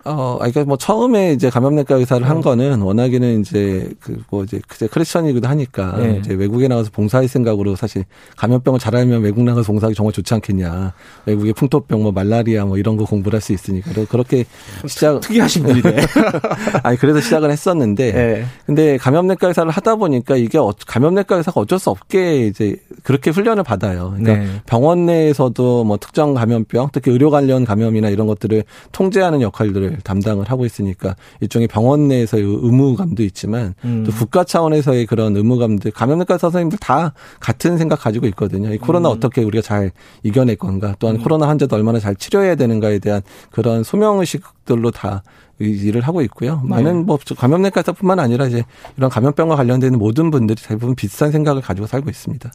어, 0.06 0.36
그러니까 0.38 0.64
뭐 0.64 0.76
처음에 0.76 1.32
이제 1.32 1.48
감염내과 1.48 1.96
의사를 1.96 2.28
한 2.28 2.38
어. 2.38 2.40
거는 2.40 2.82
워낙에는 2.82 3.40
이제 3.40 3.90
그뭐 4.00 4.44
이제 4.44 4.60
그제 4.68 4.86
크리스천이기도 4.86 5.48
하니까 5.48 5.96
네. 5.96 6.18
이제 6.20 6.34
외국에 6.34 6.68
나가서 6.68 6.90
봉사할 6.90 7.26
생각으로 7.28 7.76
사실 7.76 8.04
감염병을 8.36 8.80
잘 8.80 8.94
알면 8.96 9.22
외국 9.22 9.42
나가서 9.44 9.66
봉사하기 9.66 9.94
정말 9.94 10.12
좋지 10.12 10.34
않겠냐. 10.34 10.92
외국의 11.24 11.54
풍토병 11.54 12.02
뭐 12.02 12.12
말라리아 12.12 12.64
뭐 12.64 12.76
이런 12.76 12.96
거 12.96 13.04
공부를 13.04 13.36
할 13.38 13.46
수 13.46 13.52
있으니까 13.52 13.92
그렇게 14.06 14.44
시작 14.86 15.20
특이하신 15.20 15.62
분이네. 15.62 15.96
아니 16.82 16.96
그래서 16.98 17.20
시작을 17.20 17.50
했었는데 17.50 18.12
네. 18.12 18.44
근데 18.66 18.96
감염내과 18.96 19.48
의사를 19.48 19.70
하다 19.70 19.96
보니까 19.96 20.36
이게 20.36 20.58
어, 20.58 20.72
감염내과 20.86 21.36
의사가 21.36 21.60
어쩔 21.60 21.78
수 21.78 21.90
없게 21.90 22.46
이제 22.46 22.76
그렇게 23.02 23.30
훈련을 23.30 23.62
받아요. 23.62 24.14
그러니까 24.16 24.44
네. 24.44 24.60
병원 24.66 25.06
내에서도 25.06 25.84
뭐 25.84 25.96
특정 25.96 26.34
감염병, 26.34 26.90
특히 26.92 27.12
의료 27.12 27.30
관련 27.30 27.64
감염이나 27.64 28.08
이런 28.08 28.26
것들을 28.26 28.64
통제하는 28.92 29.40
역할들을 29.40 29.95
담당을 30.02 30.50
하고 30.50 30.64
있으니까 30.64 31.16
일종의 31.40 31.68
병원 31.68 32.08
내에서의 32.08 32.42
의무감도 32.44 33.22
있지만 33.24 33.74
음. 33.84 34.04
또 34.04 34.12
국가 34.12 34.44
차원에서의 34.44 35.06
그런 35.06 35.36
의무감들 35.36 35.90
감염내과 35.90 36.38
선생님들 36.38 36.78
다 36.78 37.12
같은 37.40 37.78
생각 37.78 38.00
가지고 38.00 38.26
있거든요. 38.28 38.72
이 38.72 38.78
코로나 38.78 39.10
음. 39.10 39.16
어떻게 39.16 39.42
우리가 39.42 39.62
잘 39.62 39.92
이겨낼 40.22 40.56
건가 40.56 40.94
또한 40.98 41.16
음. 41.16 41.22
코로나 41.22 41.48
환자도 41.48 41.76
얼마나 41.76 41.98
잘 41.98 42.16
치료해야 42.16 42.54
되는가에 42.54 42.98
대한 42.98 43.22
그런 43.50 43.82
소명의식들로 43.82 44.90
다 44.90 45.22
일을 45.58 46.02
하고 46.02 46.20
있고요. 46.22 46.60
네. 46.62 46.68
많은 46.68 47.06
뭐 47.06 47.18
감염내과뿐만 47.36 48.18
아니라 48.18 48.46
이제 48.46 48.64
이런 48.96 49.10
감염병과 49.10 49.56
관련되는 49.56 49.98
모든 49.98 50.30
분들이 50.30 50.60
대부분 50.62 50.94
비슷한 50.94 51.30
생각을 51.32 51.62
가지고 51.62 51.86
살고 51.86 52.10
있습니다. 52.10 52.50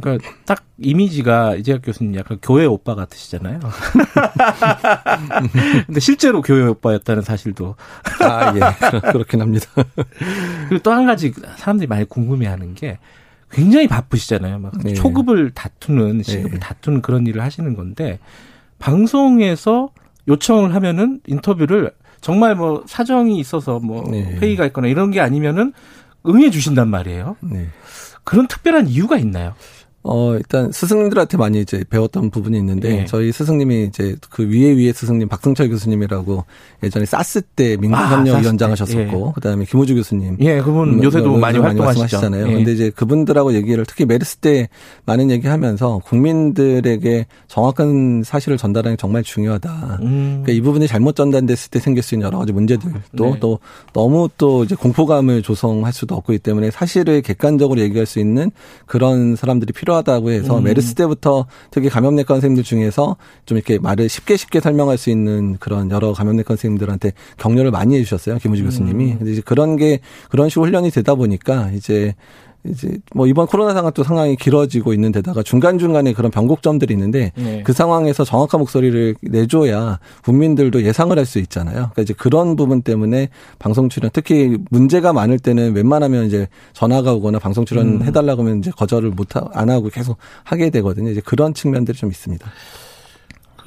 그러니까 0.00 0.30
딱 0.44 0.64
이미지가 0.78 1.56
이재학 1.56 1.82
교수님 1.84 2.16
약간 2.16 2.38
교회 2.40 2.64
오빠 2.64 2.94
같으시잖아요. 2.94 3.60
근데 5.86 6.00
실제로 6.00 6.42
교회 6.42 6.62
오빠였다는 6.66 7.22
사실도 7.22 7.76
아 8.20 8.52
예 8.54 8.60
그렇긴 9.12 9.40
합니다. 9.40 9.66
그리고 10.68 10.82
또 10.82 10.92
한 10.92 11.06
가지 11.06 11.32
사람들이 11.56 11.86
많이 11.86 12.04
궁금해하는 12.04 12.74
게 12.74 12.98
굉장히 13.50 13.88
바쁘시잖아요. 13.88 14.58
막 14.58 14.72
네. 14.82 14.94
초급을 14.94 15.52
다투는 15.52 16.22
시급을 16.22 16.50
네. 16.52 16.58
다투는 16.58 17.02
그런 17.02 17.26
일을 17.26 17.42
하시는 17.42 17.74
건데 17.74 18.18
방송에서 18.78 19.90
요청을 20.28 20.74
하면은 20.74 21.20
인터뷰를 21.26 21.92
정말 22.20 22.54
뭐 22.56 22.82
사정이 22.86 23.38
있어서 23.38 23.78
뭐 23.78 24.04
네. 24.10 24.22
회의가 24.36 24.66
있거나 24.66 24.88
이런 24.88 25.10
게 25.10 25.20
아니면은 25.20 25.72
응해 26.26 26.50
주신단 26.50 26.88
말이에요. 26.88 27.36
네. 27.40 27.68
그런 28.24 28.46
특별한 28.48 28.88
이유가 28.88 29.16
있나요? 29.16 29.54
어, 30.04 30.34
일단 30.34 30.70
스승님들한테 30.72 31.36
많이 31.36 31.60
이제 31.60 31.84
배웠던 31.90 32.30
부분이 32.30 32.56
있는데 32.58 32.88
네. 32.88 33.04
저희 33.04 33.32
스승님이 33.32 33.84
이제 33.84 34.16
그 34.30 34.48
위에 34.48 34.72
위에 34.72 34.92
스승님 34.92 35.28
박승철 35.28 35.68
교수님이라고 35.68 36.44
예전에 36.82 37.04
사스 37.04 37.42
때 37.42 37.76
민국협력위원장 37.76 38.70
아, 38.70 38.72
하셨었고 38.72 39.00
예. 39.28 39.32
그다음에 39.34 39.64
김우주 39.64 39.94
교수님. 39.96 40.36
예, 40.40 40.60
그분 40.60 41.02
요새도 41.02 41.36
많이 41.36 41.58
활동하시잖아요. 41.58 42.48
예. 42.48 42.52
근데 42.52 42.72
이제 42.72 42.90
그분들하고 42.90 43.54
얘기를 43.54 43.84
특히 43.86 44.06
메르스 44.06 44.36
때 44.36 44.68
많은 45.04 45.30
얘기하면서 45.30 46.02
국민들에게 46.04 47.26
정확한 47.48 48.22
사실을 48.24 48.56
전달하는 48.56 48.96
게 48.96 49.00
정말 49.00 49.22
중요하다. 49.24 49.98
음. 50.02 50.42
그러니까 50.42 50.52
이 50.52 50.60
부분이 50.60 50.86
잘못 50.86 51.16
전달됐을 51.16 51.70
때 51.70 51.80
생길 51.80 52.02
수 52.02 52.14
있는 52.14 52.26
여러 52.26 52.38
가지 52.38 52.52
문제들도 52.52 53.24
네. 53.24 53.36
또 53.40 53.58
너무 53.92 54.28
또 54.38 54.64
이제 54.64 54.74
공포감을 54.74 55.42
조성할 55.42 55.92
수도 55.92 56.14
없기 56.14 56.38
때문에 56.38 56.70
사실을 56.70 57.20
객관적으로 57.22 57.80
얘기할 57.80 58.06
수 58.06 58.20
있는 58.20 58.52
그런 58.86 59.34
사람들이 59.36 59.72
필요 59.72 59.87
필요하다고 59.88 60.30
해서 60.30 60.58
음. 60.58 60.64
메르스 60.64 60.94
때부터 60.94 61.46
특히 61.70 61.88
감염내과 61.88 62.34
선생님들 62.34 62.62
중에서 62.62 63.16
좀 63.46 63.56
이렇게 63.56 63.78
말을 63.78 64.08
쉽게 64.08 64.36
쉽게 64.36 64.60
설명할 64.60 64.98
수 64.98 65.10
있는 65.10 65.56
그런 65.58 65.90
여러 65.90 66.12
감염내과 66.12 66.48
선생님들한테 66.48 67.12
격려를 67.38 67.70
많이 67.70 67.96
해주셨어요 67.96 68.38
김우지 68.38 68.62
음. 68.62 68.66
교수님이. 68.66 69.16
근데 69.18 69.32
이제 69.32 69.42
그런 69.44 69.76
게 69.76 70.00
그런 70.28 70.48
식으로 70.48 70.66
훈련이 70.66 70.90
되다 70.90 71.14
보니까 71.14 71.70
이제 71.74 72.14
이제 72.70 72.98
뭐 73.14 73.26
이번 73.26 73.46
코로나 73.46 73.72
상황 73.74 73.92
또 73.92 74.02
상황이 74.02 74.36
길어지고 74.36 74.92
있는 74.92 75.12
데다가 75.12 75.42
중간 75.42 75.78
중간에 75.78 76.12
그런 76.12 76.30
변곡점들이 76.30 76.92
있는데 76.94 77.32
네. 77.36 77.62
그 77.64 77.72
상황에서 77.72 78.24
정확한 78.24 78.60
목소리를 78.60 79.14
내줘야 79.22 80.00
국민들도 80.24 80.82
예상을 80.82 81.16
할 81.16 81.24
수 81.24 81.38
있잖아요. 81.38 81.74
그러니까 81.74 82.02
이제 82.02 82.14
그런 82.14 82.56
부분 82.56 82.82
때문에 82.82 83.28
방송 83.58 83.88
출연 83.88 84.10
특히 84.12 84.56
문제가 84.70 85.12
많을 85.12 85.38
때는 85.38 85.74
웬만하면 85.74 86.26
이제 86.26 86.48
전화가 86.72 87.12
오거나 87.12 87.38
방송 87.38 87.64
출연 87.64 88.00
음. 88.00 88.02
해달라고 88.02 88.42
하면 88.42 88.58
이제 88.58 88.70
거절을 88.70 89.10
못 89.10 89.28
안 89.52 89.70
하고 89.70 89.88
계속 89.88 90.16
하게 90.44 90.70
되거든요. 90.70 91.10
이제 91.10 91.20
그런 91.24 91.54
측면들이 91.54 91.96
좀 91.96 92.10
있습니다. 92.10 92.50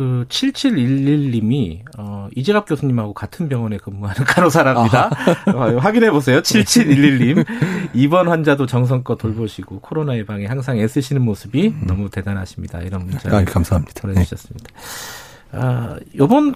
그 0.02 0.26
7711님이 0.30 1.82
어 1.99 2.28
이재갑 2.36 2.68
교수님하고 2.68 3.14
같은 3.14 3.47
병원에 3.47 3.78
근무하는 3.78 4.24
간호사랍니다. 4.26 5.12
아. 5.45 5.52
어, 5.52 5.78
확인해 5.78 6.10
보세요. 6.10 6.41
7711님. 6.41 7.45
이번 7.93 8.28
환자도 8.28 8.66
정성껏 8.66 9.20
돌보시고 9.20 9.82
코로나 9.82 10.18
예방에 10.18 10.47
항상 10.47 10.80
애쓰시는 10.80 11.22
모습이 11.22 11.68
음. 11.68 11.84
너무 11.86 12.10
대단하십니다. 12.10 12.82
이런 12.82 13.06
문자 13.06 13.30
아, 13.30 13.45
감사합니다. 13.45 14.02
보내 14.02 14.24
주셨습니다. 14.24 14.72
네. 14.74 15.60
아, 15.60 15.97
요번 16.18 16.56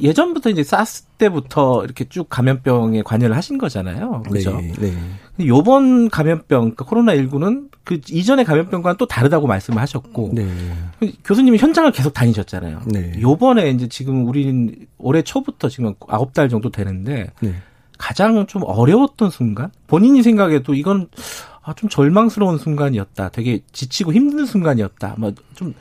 예전부터 0.00 0.50
이제 0.50 0.62
사스 0.62 1.02
때부터 1.18 1.82
이렇게 1.84 2.04
쭉 2.04 2.28
감염병에 2.30 3.02
관여를 3.02 3.36
하신 3.36 3.58
거잖아요. 3.58 4.22
그죠? 4.30 4.56
네. 4.60 4.72
네. 4.78 5.46
요번 5.48 6.10
감염병, 6.10 6.74
그러니까 6.76 6.84
코로나19는 6.84 7.70
그 7.84 8.00
이전의 8.08 8.44
감염병과는 8.46 8.96
또 8.96 9.06
다르다고 9.06 9.46
말씀을 9.46 9.80
하셨고. 9.80 10.32
네. 10.32 10.48
교수님이 11.24 11.58
현장을 11.58 11.90
계속 11.92 12.14
다니셨잖아요. 12.14 12.80
네. 12.86 13.12
요번에 13.20 13.70
이제 13.70 13.88
지금 13.88 14.26
우리는 14.26 14.74
올해 14.98 15.22
초부터 15.22 15.68
지금 15.68 15.94
아홉 16.08 16.32
달 16.32 16.48
정도 16.48 16.70
되는데. 16.70 17.30
네. 17.40 17.54
가장 17.98 18.46
좀 18.46 18.62
어려웠던 18.64 19.30
순간? 19.30 19.70
본인이 19.86 20.22
생각해도 20.22 20.74
이건 20.74 21.08
아, 21.62 21.74
좀 21.74 21.88
절망스러운 21.88 22.58
순간이었다. 22.58 23.30
되게 23.30 23.60
지치고 23.72 24.12
힘든 24.12 24.46
순간이었다. 24.46 25.14
뭐좀 25.18 25.74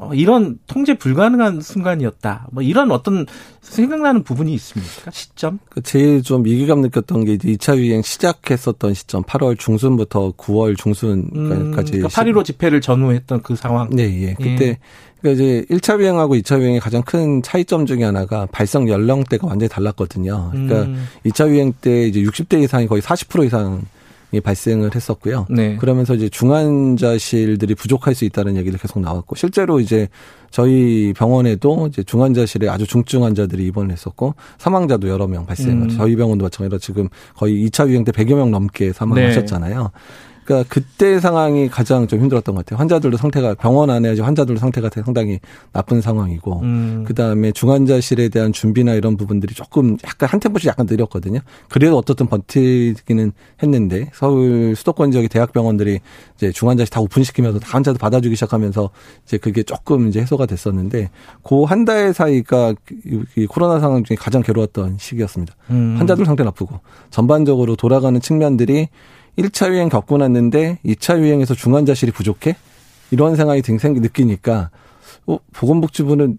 어, 0.00 0.14
이런 0.14 0.58
통제 0.68 0.94
불가능한 0.94 1.60
순간이었다. 1.60 2.46
뭐 2.52 2.62
이런 2.62 2.92
어떤 2.92 3.26
생각나는 3.60 4.22
부분이 4.22 4.54
있습니까? 4.54 5.10
시점? 5.10 5.58
그 5.68 5.82
제일 5.82 6.22
좀 6.22 6.44
위기감 6.44 6.80
느꼈던 6.82 7.24
게 7.24 7.32
이제 7.34 7.48
2차 7.48 7.76
유행 7.78 8.00
시작했었던 8.02 8.94
시점 8.94 9.24
8월 9.24 9.58
중순부터 9.58 10.34
9월 10.36 10.78
중순까지. 10.78 11.36
음, 11.36 11.72
그러니까 11.72 12.08
8.15 12.08 12.44
집회를 12.44 12.80
전후했던 12.80 13.42
그 13.42 13.56
상황. 13.56 13.90
네, 13.90 14.04
예. 14.22 14.34
그때 14.34 14.68
예. 14.68 14.78
그러니까 15.20 15.42
이제 15.42 15.64
1차 15.68 15.98
유행하고 15.98 16.36
2차 16.36 16.60
유행의 16.60 16.78
가장 16.78 17.02
큰 17.02 17.42
차이점 17.42 17.84
중에 17.84 18.04
하나가 18.04 18.46
발생 18.46 18.88
연령대가 18.88 19.48
완전히 19.48 19.68
달랐거든요. 19.68 20.50
그러니까 20.52 20.82
음. 20.82 21.08
2차 21.26 21.48
유행 21.48 21.72
때 21.72 22.06
이제 22.06 22.22
60대 22.22 22.62
이상이 22.62 22.86
거의 22.86 23.02
40% 23.02 23.46
이상 23.46 23.82
이 23.82 23.97
발생을 24.42 24.94
했었고요. 24.94 25.46
네. 25.50 25.76
그러면서 25.76 26.14
이제 26.14 26.28
중환자실들이 26.28 27.74
부족할 27.74 28.14
수 28.14 28.24
있다는 28.24 28.56
얘기를 28.56 28.78
계속 28.78 29.00
나왔고 29.00 29.36
실제로 29.36 29.80
이제 29.80 30.08
저희 30.50 31.12
병원에도 31.16 31.86
이제 31.88 32.02
중환자실에 32.02 32.68
아주 32.68 32.86
중증 32.86 33.24
환자들이 33.24 33.66
입원을 33.66 33.92
했었고 33.92 34.34
사망자도 34.58 35.08
여러 35.08 35.26
명 35.26 35.46
발생을 35.46 35.84
음. 35.84 35.88
저희 35.90 36.16
병원도 36.16 36.44
마찬가지로 36.44 36.78
지금 36.78 37.08
거의 37.34 37.66
2차 37.66 37.88
유행 37.88 38.04
때 38.04 38.12
100여 38.12 38.34
명 38.34 38.50
넘게 38.50 38.92
사망하셨잖아요. 38.92 39.82
네. 39.82 39.88
그러니까 40.48 40.66
그때 40.72 41.20
상황이 41.20 41.68
가장 41.68 42.06
좀 42.06 42.20
힘들었던 42.20 42.54
것 42.54 42.64
같아요. 42.64 42.78
환자들도 42.78 43.18
상태가 43.18 43.54
병원 43.54 43.90
안에 43.90 44.18
환자들도 44.18 44.58
상태가 44.58 44.88
상당히 45.04 45.40
나쁜 45.74 46.00
상황이고 46.00 46.60
음. 46.62 47.04
그다음에 47.06 47.52
중환자실에 47.52 48.30
대한 48.30 48.54
준비나 48.54 48.94
이런 48.94 49.18
부분들이 49.18 49.54
조금 49.54 49.98
약간 50.06 50.26
한 50.30 50.40
템포씩 50.40 50.66
약간 50.68 50.86
느렸거든요. 50.88 51.40
그래도 51.68 51.98
어떻든 51.98 52.28
버티기는 52.28 53.32
했는데 53.62 54.10
서울 54.14 54.74
수도권 54.74 55.10
지역의 55.10 55.28
대학병원들이 55.28 56.00
이제 56.36 56.50
중환자실 56.50 56.90
다 56.90 57.00
오픈시키면서 57.00 57.58
다 57.58 57.68
환자들 57.72 57.98
받아주기 57.98 58.34
시작하면서 58.34 58.88
이제 59.26 59.36
그게 59.36 59.62
조금 59.62 60.08
이제 60.08 60.20
해소가 60.20 60.46
됐었는데 60.46 61.10
그 61.44 61.64
한 61.66 61.84
달 61.84 62.12
사이가 62.14 62.74
이 63.36 63.46
코로나 63.46 63.80
상황 63.80 64.02
중에 64.02 64.16
가장 64.16 64.42
괴로웠던 64.42 64.96
시기였습니다. 64.98 65.54
음. 65.70 65.96
환자들 65.98 66.24
상태 66.24 66.42
나쁘고 66.42 66.80
전반적으로 67.10 67.76
돌아가는 67.76 68.18
측면들이 68.20 68.88
1차 69.38 69.70
유행 69.70 69.88
겪고 69.88 70.18
났는데 70.18 70.78
2차 70.84 71.20
유행에서 71.20 71.54
중환자실이 71.54 72.12
부족해? 72.12 72.56
이런 73.10 73.36
생각이 73.36 73.62
생 73.78 73.94
느끼니까 73.94 74.70
어, 75.26 75.38
보건복지부는 75.52 76.38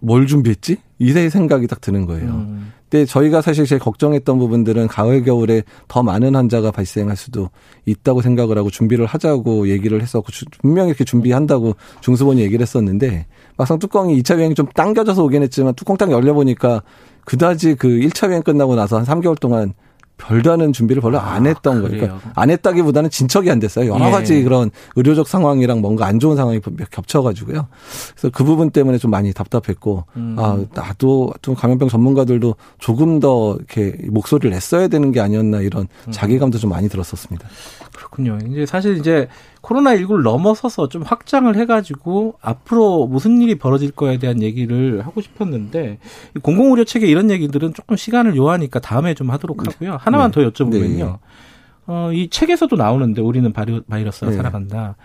뭘 0.00 0.26
준비했지? 0.26 0.78
이세 0.98 1.28
생각이 1.28 1.66
딱 1.66 1.80
드는 1.80 2.06
거예요. 2.06 2.30
음. 2.30 2.72
근데 2.88 3.06
저희가 3.06 3.40
사실 3.42 3.66
제일 3.66 3.80
걱정했던 3.80 4.38
부분들은 4.38 4.86
가을 4.86 5.24
겨울에 5.24 5.64
더 5.88 6.02
많은 6.02 6.36
환자가 6.36 6.70
발생할 6.70 7.16
수도 7.16 7.50
있다고 7.86 8.22
생각을 8.22 8.56
하고 8.56 8.70
준비를 8.70 9.06
하자고 9.06 9.68
얘기를 9.68 10.00
했었고 10.00 10.28
분명히 10.60 10.90
이렇게 10.90 11.02
준비한다고 11.02 11.74
중수본이 12.02 12.40
얘기를 12.42 12.62
했었는데 12.62 13.26
막상 13.56 13.78
뚜껑이 13.78 14.20
2차 14.22 14.36
유행이 14.36 14.54
좀 14.54 14.66
당겨져서 14.66 15.24
오긴 15.24 15.42
했지만 15.42 15.74
뚜껑 15.74 15.96
딱 15.96 16.10
열려 16.12 16.34
보니까 16.34 16.82
그다지 17.24 17.74
그 17.74 17.88
1차 17.88 18.28
유행 18.28 18.42
끝나고 18.42 18.76
나서 18.76 18.98
한 18.98 19.04
3개월 19.04 19.40
동안 19.40 19.74
별다른 20.16 20.72
준비를 20.72 21.02
별로 21.02 21.18
안 21.18 21.46
아, 21.46 21.48
했던 21.48 21.78
아, 21.78 21.80
거예요. 21.82 21.96
그러니까 21.98 22.30
안 22.34 22.50
했다기보다는 22.50 23.10
진척이 23.10 23.50
안 23.50 23.58
됐어요. 23.58 23.92
여러 23.92 24.06
예. 24.06 24.10
가지 24.10 24.42
그런 24.42 24.70
의료적 24.96 25.26
상황이랑 25.28 25.80
뭔가 25.80 26.06
안 26.06 26.18
좋은 26.18 26.36
상황이 26.36 26.60
겹쳐가지고요. 26.90 27.66
그래서 28.12 28.30
그 28.32 28.44
부분 28.44 28.70
때문에 28.70 28.98
좀 28.98 29.10
많이 29.10 29.32
답답했고, 29.32 30.04
음. 30.16 30.36
아 30.38 30.64
나도 30.72 31.34
좀 31.42 31.54
감염병 31.54 31.88
전문가들도 31.88 32.54
조금 32.78 33.20
더 33.20 33.56
이렇게 33.56 33.96
목소리를 34.08 34.50
냈어야 34.50 34.88
되는 34.88 35.12
게 35.12 35.20
아니었나 35.20 35.60
이런 35.60 35.88
음. 36.06 36.12
자괴감도 36.12 36.58
좀 36.58 36.70
많이 36.70 36.88
들었었습니다. 36.88 37.48
그렇군요. 37.94 38.38
이제 38.50 38.66
사실 38.66 38.96
이제 38.98 39.28
코로나19를 39.64 40.22
넘어서서 40.22 40.88
좀 40.88 41.02
확장을 41.02 41.54
해가지고 41.56 42.34
앞으로 42.40 43.06
무슨 43.06 43.40
일이 43.40 43.54
벌어질 43.56 43.90
거에 43.90 44.18
대한 44.18 44.42
얘기를 44.42 45.04
하고 45.04 45.20
싶었는데 45.20 45.98
공공의료 46.42 46.84
체계 46.84 47.06
이런 47.06 47.30
얘기들은 47.30 47.74
조금 47.74 47.96
시간을 47.96 48.36
요하니까 48.36 48.80
다음에 48.80 49.14
좀 49.14 49.30
하도록 49.30 49.56
네. 49.56 49.70
하고요. 49.70 49.98
하나만 50.00 50.30
네. 50.30 50.42
더 50.42 50.50
여쭤보면요. 50.50 50.96
네. 50.96 51.18
어, 51.86 52.10
이 52.12 52.28
책에서도 52.28 52.76
나오는데 52.76 53.22
우리는 53.22 53.52
바이러스가 53.52 54.30
네. 54.30 54.36
살아간다. 54.36 54.96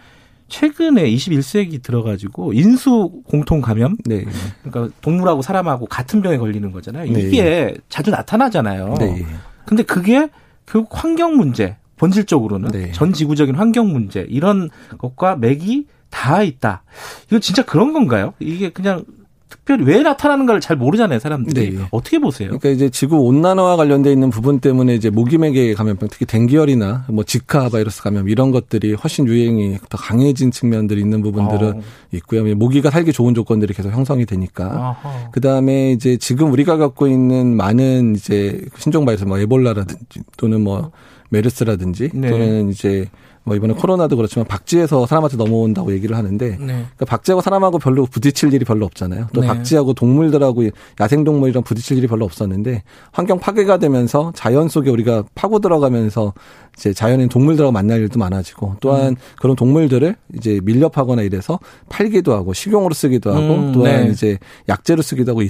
최근에 0.47 1.09
21세기 1.11 1.81
들어가지고 1.83 2.53
인수 2.53 3.21
공통 3.27 3.61
감염, 3.61 3.95
네. 4.05 4.25
그러니까 4.63 4.93
동물하고 5.01 5.41
사람하고 5.43 5.85
같은 5.85 6.21
병에 6.21 6.37
걸리는 6.37 6.71
거잖아요. 6.71 7.11
네. 7.11 7.19
이게 7.19 7.77
자주 7.87 8.09
나타나잖아요. 8.09 8.95
네. 8.99 9.25
근데 9.65 9.83
그게 9.83 10.27
결국 10.65 10.89
환경 10.91 11.37
문제, 11.37 11.77
본질적으로는 11.99 12.71
네. 12.71 12.91
전 12.93 13.13
지구적인 13.13 13.53
환경 13.55 13.91
문제 13.93 14.25
이런 14.27 14.69
것과 14.97 15.35
맥이 15.35 15.85
다 16.09 16.41
있다. 16.41 16.81
이거 17.27 17.39
진짜 17.39 17.63
그런 17.63 17.93
건가요? 17.93 18.33
이게 18.39 18.71
그냥 18.71 19.05
특별히 19.49 19.83
왜 19.83 20.01
나타나는가를 20.01 20.61
잘 20.61 20.77
모르잖아요, 20.77 21.19
사람들이. 21.19 21.77
네. 21.77 21.85
어떻게 21.91 22.19
보세요? 22.19 22.49
그러니까 22.49 22.69
이제 22.69 22.89
지구 22.89 23.17
온난화와 23.17 23.77
관련돼 23.77 24.11
있는 24.11 24.29
부분 24.29 24.59
때문에 24.59 24.95
이제 24.95 25.09
모기맥의 25.09 25.75
감염병, 25.75 26.09
특히 26.11 26.25
댕기열이나 26.25 27.05
뭐 27.09 27.23
지카 27.23 27.69
바이러스 27.69 28.01
감염 28.01 28.29
이런 28.29 28.51
것들이 28.51 28.93
훨씬 28.93 29.27
유행이 29.27 29.77
더 29.89 29.97
강해진 29.97 30.51
측면들이 30.51 31.01
있는 31.01 31.21
부분들은 31.21 31.77
어. 31.77 31.81
있고요. 32.13 32.55
모기가 32.55 32.91
살기 32.91 33.11
좋은 33.11 33.33
조건들이 33.33 33.73
계속 33.73 33.91
형성이 33.91 34.25
되니까. 34.25 35.29
그 35.31 35.41
다음에 35.41 35.91
이제 35.91 36.17
지금 36.17 36.51
우리가 36.51 36.77
갖고 36.77 37.07
있는 37.07 37.55
많은 37.55 38.15
이제 38.15 38.61
신종 38.77 39.05
바이러스, 39.05 39.25
뭐 39.25 39.39
에볼라라든지 39.39 40.21
또는 40.37 40.61
뭐 40.61 40.91
메르스라든지 41.29 42.09
네. 42.13 42.29
또는 42.29 42.69
이제 42.69 43.07
뭐 43.43 43.55
이번에 43.55 43.73
코로나도 43.73 44.15
그렇지만 44.15 44.45
박쥐에서 44.45 45.07
사람한테 45.07 45.37
넘어온다고 45.37 45.91
얘기를 45.93 46.15
하는데 46.15 46.49
네. 46.49 46.57
그러니까 46.57 47.05
박쥐하고 47.05 47.41
사람하고 47.41 47.79
별로 47.79 48.05
부딪힐 48.05 48.53
일이 48.53 48.65
별로 48.65 48.85
없잖아요. 48.85 49.27
또 49.33 49.41
네. 49.41 49.47
박쥐하고 49.47 49.93
동물들하고 49.93 50.69
야생 50.99 51.23
동물이랑 51.23 51.63
부딪힐 51.63 51.97
일이 51.97 52.07
별로 52.07 52.25
없었는데 52.25 52.83
환경 53.11 53.39
파괴가 53.39 53.77
되면서 53.77 54.31
자연 54.35 54.69
속에 54.69 54.89
우리가 54.89 55.23
파고 55.35 55.59
들어가면서 55.59 56.33
이제 56.77 56.93
자연인 56.93 57.29
동물들하고 57.29 57.71
만날 57.71 58.01
일도 58.01 58.19
많아지고 58.19 58.75
또한 58.81 59.09
음. 59.09 59.15
그런 59.41 59.55
동물들을 59.55 60.15
이제 60.35 60.59
밀렵하거나 60.63 61.23
이래서 61.23 61.59
팔기도 61.89 62.33
하고 62.33 62.53
식용으로 62.53 62.93
쓰기도 62.93 63.31
하고 63.31 63.53
음, 63.55 63.71
또한 63.71 64.05
네. 64.05 64.11
이제 64.11 64.37
약재로 64.67 65.01
쓰기도 65.01 65.31
하고 65.31 65.41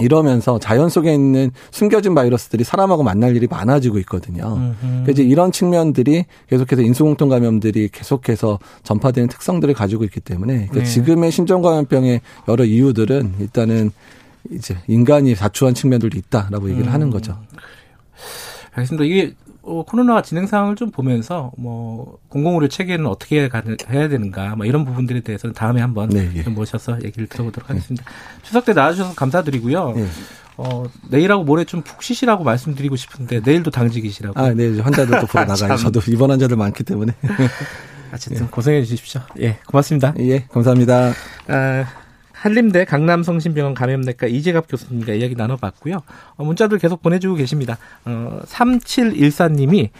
이러면서 0.00 0.58
자연 0.58 0.88
속에 0.88 1.12
있는 1.12 1.50
숨겨진 1.70 2.14
바이러스들이 2.14 2.64
사람하고 2.64 3.02
만날 3.02 3.36
일이 3.36 3.46
많아지고 3.48 3.98
있거든요. 4.00 4.74
그래서 5.04 5.10
이제 5.10 5.22
이런 5.22 5.52
측면들이 5.52 6.24
계속해서 6.48 6.82
인수공통 6.82 7.28
감염들이 7.28 7.88
계속해서 7.92 8.58
전파되는 8.82 9.28
특성들을 9.28 9.74
가지고 9.74 10.04
있기 10.04 10.20
때문에 10.20 10.54
그러니까 10.54 10.78
네. 10.80 10.84
지금의 10.84 11.30
신종감염병의 11.32 12.20
여러 12.48 12.64
이유들은 12.64 13.34
일단은 13.40 13.90
이제 14.50 14.76
인간이 14.86 15.34
자초한 15.34 15.74
측면들도 15.74 16.16
있다라고 16.16 16.70
얘기를 16.70 16.88
음. 16.88 16.92
하는 16.92 17.10
거죠. 17.10 17.36
알겠습니다. 18.72 19.04
이게 19.04 19.34
어, 19.68 19.84
코로나 19.84 20.22
진행 20.22 20.46
상황을 20.46 20.76
좀 20.76 20.90
보면서 20.90 21.52
뭐 21.56 22.18
공공의료 22.28 22.68
체계는 22.68 23.06
어떻게 23.06 23.48
가, 23.48 23.62
해야 23.90 24.08
되는가 24.08 24.56
뭐 24.56 24.66
이런 24.66 24.84
부분들에 24.84 25.20
대해서는 25.20 25.54
다음에 25.54 25.80
한번 25.80 26.08
네, 26.08 26.30
예. 26.34 26.42
모셔서 26.42 26.98
얘기를 27.04 27.26
들어보도록 27.28 27.68
하겠습니다. 27.68 28.04
네. 28.04 28.42
추석 28.42 28.64
때 28.64 28.72
나와주셔서 28.72 29.14
감사드리고요. 29.14 29.92
네. 29.94 30.06
어, 30.56 30.84
내일하고 31.10 31.44
모레 31.44 31.64
좀 31.64 31.82
푹 31.82 32.02
쉬시라고 32.02 32.42
말씀드리고 32.44 32.96
싶은데 32.96 33.40
내일도 33.44 33.70
당직이시라고. 33.70 34.38
아, 34.40 34.52
네. 34.52 34.80
환자들도 34.80 35.26
보러 35.26 35.44
나가요. 35.46 35.76
저도 35.76 36.00
입원 36.08 36.30
환자들 36.30 36.56
많기 36.56 36.82
때문에. 36.82 37.14
어쨌든 38.12 38.46
예. 38.46 38.48
고생해 38.50 38.82
주십시오. 38.84 39.20
예, 39.40 39.58
고맙습니다. 39.66 40.14
예, 40.18 40.44
감사합니다. 40.50 41.12
아, 41.48 41.84
한림대 42.40 42.84
강남성심병원 42.84 43.74
감염내과 43.74 44.28
이재갑 44.28 44.68
교수님과 44.68 45.14
이야기 45.14 45.34
나눠봤고요. 45.34 46.02
어, 46.36 46.44
문자들 46.44 46.78
계속 46.78 47.02
보내주고 47.02 47.34
계십니다. 47.34 47.78
어, 48.04 48.40
3714님이 48.44 49.90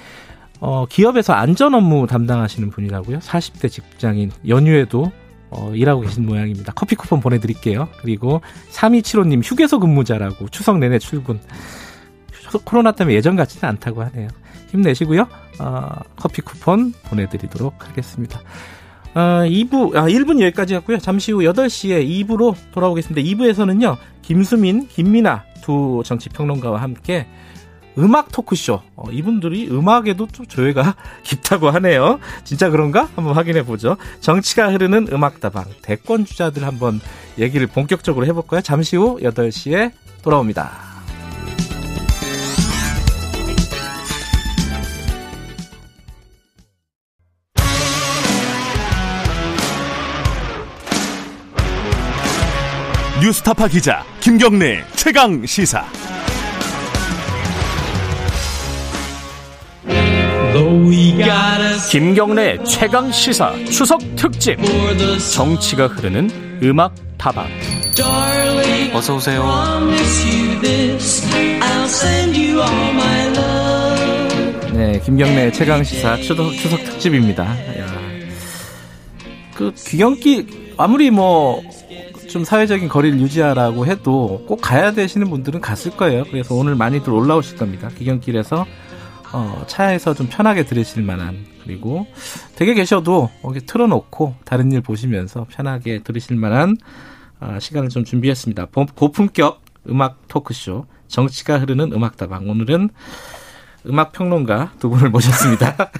어, 0.61 0.87
기업에서 0.87 1.33
안전 1.33 1.75
업무 1.75 2.07
담당하시는 2.07 2.71
분이라고요. 2.71 3.19
40대 3.19 3.69
직장인 3.69 4.31
연휴에도 4.47 5.11
어, 5.51 5.73
일하고 5.75 6.03
계신 6.03 6.27
모양입니다. 6.27 6.73
커피 6.75 6.95
쿠폰 6.95 7.21
보내드릴게요. 7.21 7.89
그리고 8.03 8.41
3275님 8.71 9.43
휴게소 9.43 9.81
근무자라고 9.81 10.49
추석 10.51 10.79
내내 10.79 10.99
출근. 10.99 11.41
코로나 12.65 12.93
때문에 12.93 13.17
예전 13.17 13.35
같지는 13.35 13.69
않다고 13.69 14.03
하네요. 14.05 14.29
힘내시고요. 14.71 15.27
어, 15.59 15.89
커피 16.17 16.43
쿠폰 16.43 16.93
보내드리도록 17.07 17.89
하겠습니다. 17.89 18.41
어, 19.19 19.43
2부, 19.45 19.97
아, 19.97 20.03
1분 20.03 20.41
여기까지 20.41 20.75
였고요. 20.75 20.99
잠시 20.99 21.33
후 21.33 21.41
8시에 21.41 22.09
2부로 22.25 22.55
돌아오겠습니다. 22.71 23.29
2부에서는요, 23.29 23.97
김수민, 24.23 24.87
김민아 24.87 25.43
두 25.61 26.03
정치평론가와 26.05 26.81
함께 26.81 27.27
음악 27.99 28.31
토크쇼. 28.31 28.81
어, 28.95 29.11
이분들이 29.11 29.71
음악에도 29.73 30.29
좀 30.29 30.47
조예가 30.47 30.95
깊다고 31.25 31.69
하네요. 31.71 32.21
진짜 32.45 32.71
그런가? 32.71 33.09
한번 33.17 33.35
확인해 33.35 33.65
보죠. 33.65 33.97
정치가 34.21 34.71
흐르는 34.71 35.09
음악다방. 35.11 35.65
대권 35.83 36.25
주자들 36.25 36.63
한번 36.65 37.01
얘기를 37.41 37.67
본격적으로 37.67 38.25
해볼까요? 38.27 38.61
잠시 38.61 38.95
후 38.95 39.19
8시에 39.21 39.91
돌아옵니다. 40.23 40.88
뉴스타파 53.29 53.69
기자 53.69 54.03
김경래 54.21 54.83
최강 54.97 55.45
시사. 55.45 55.85
김경래 61.91 62.57
최강 62.65 63.13
시사 63.13 63.53
추석 63.67 64.01
특집 64.17 64.57
정치가 65.35 65.89
흐르는 65.89 66.61
음악 66.63 66.95
다방 67.19 67.47
어서 68.95 69.17
오세요. 69.17 69.45
네, 74.73 75.01
김경래 75.05 75.53
최강 75.53 75.85
시사 75.85 76.17
추석, 76.17 76.51
추석 76.55 76.83
특집입니다. 76.83 77.45
야. 77.45 77.87
그 79.55 79.75
귀경길 79.75 80.75
아무리 80.79 81.11
뭐 81.11 81.61
좀 82.29 82.45
사회적인 82.45 82.89
거리를 82.89 83.21
유지하라고 83.21 83.87
해도 83.87 84.45
꼭 84.47 84.61
가야 84.61 84.93
되시는 84.93 85.31
분들은 85.31 85.61
갔을 85.61 85.97
거예요. 85.97 86.25
그래서 86.25 86.55
오늘 86.55 86.75
많이들 86.75 87.13
올라오실 87.13 87.57
겁니다. 87.57 87.89
기경길에서 87.89 88.67
어, 89.33 89.65
차에서 89.67 90.15
좀 90.15 90.29
편하게 90.31 90.65
들으실 90.65 91.03
만한 91.03 91.47
그리고 91.65 92.07
댁에 92.57 92.75
계셔도 92.75 93.31
여기 93.45 93.61
틀어놓고 93.61 94.37
다른 94.45 94.73
일 94.73 94.81
보시면서 94.81 95.47
편하게 95.51 96.03
들으실 96.03 96.37
만한 96.37 96.77
어, 97.41 97.59
시간을 97.61 97.89
좀 97.89 98.05
준비했습니다. 98.05 98.69
고품격 98.95 99.63
음악 99.89 100.29
토크쇼 100.29 100.87
정치가 101.09 101.59
흐르는 101.59 101.93
음악다방 101.93 102.49
오늘은 102.49 102.91
음악 103.87 104.13
평론가 104.13 104.73
두 104.79 104.91
분을 104.91 105.11
모셨습니다. 105.11 105.91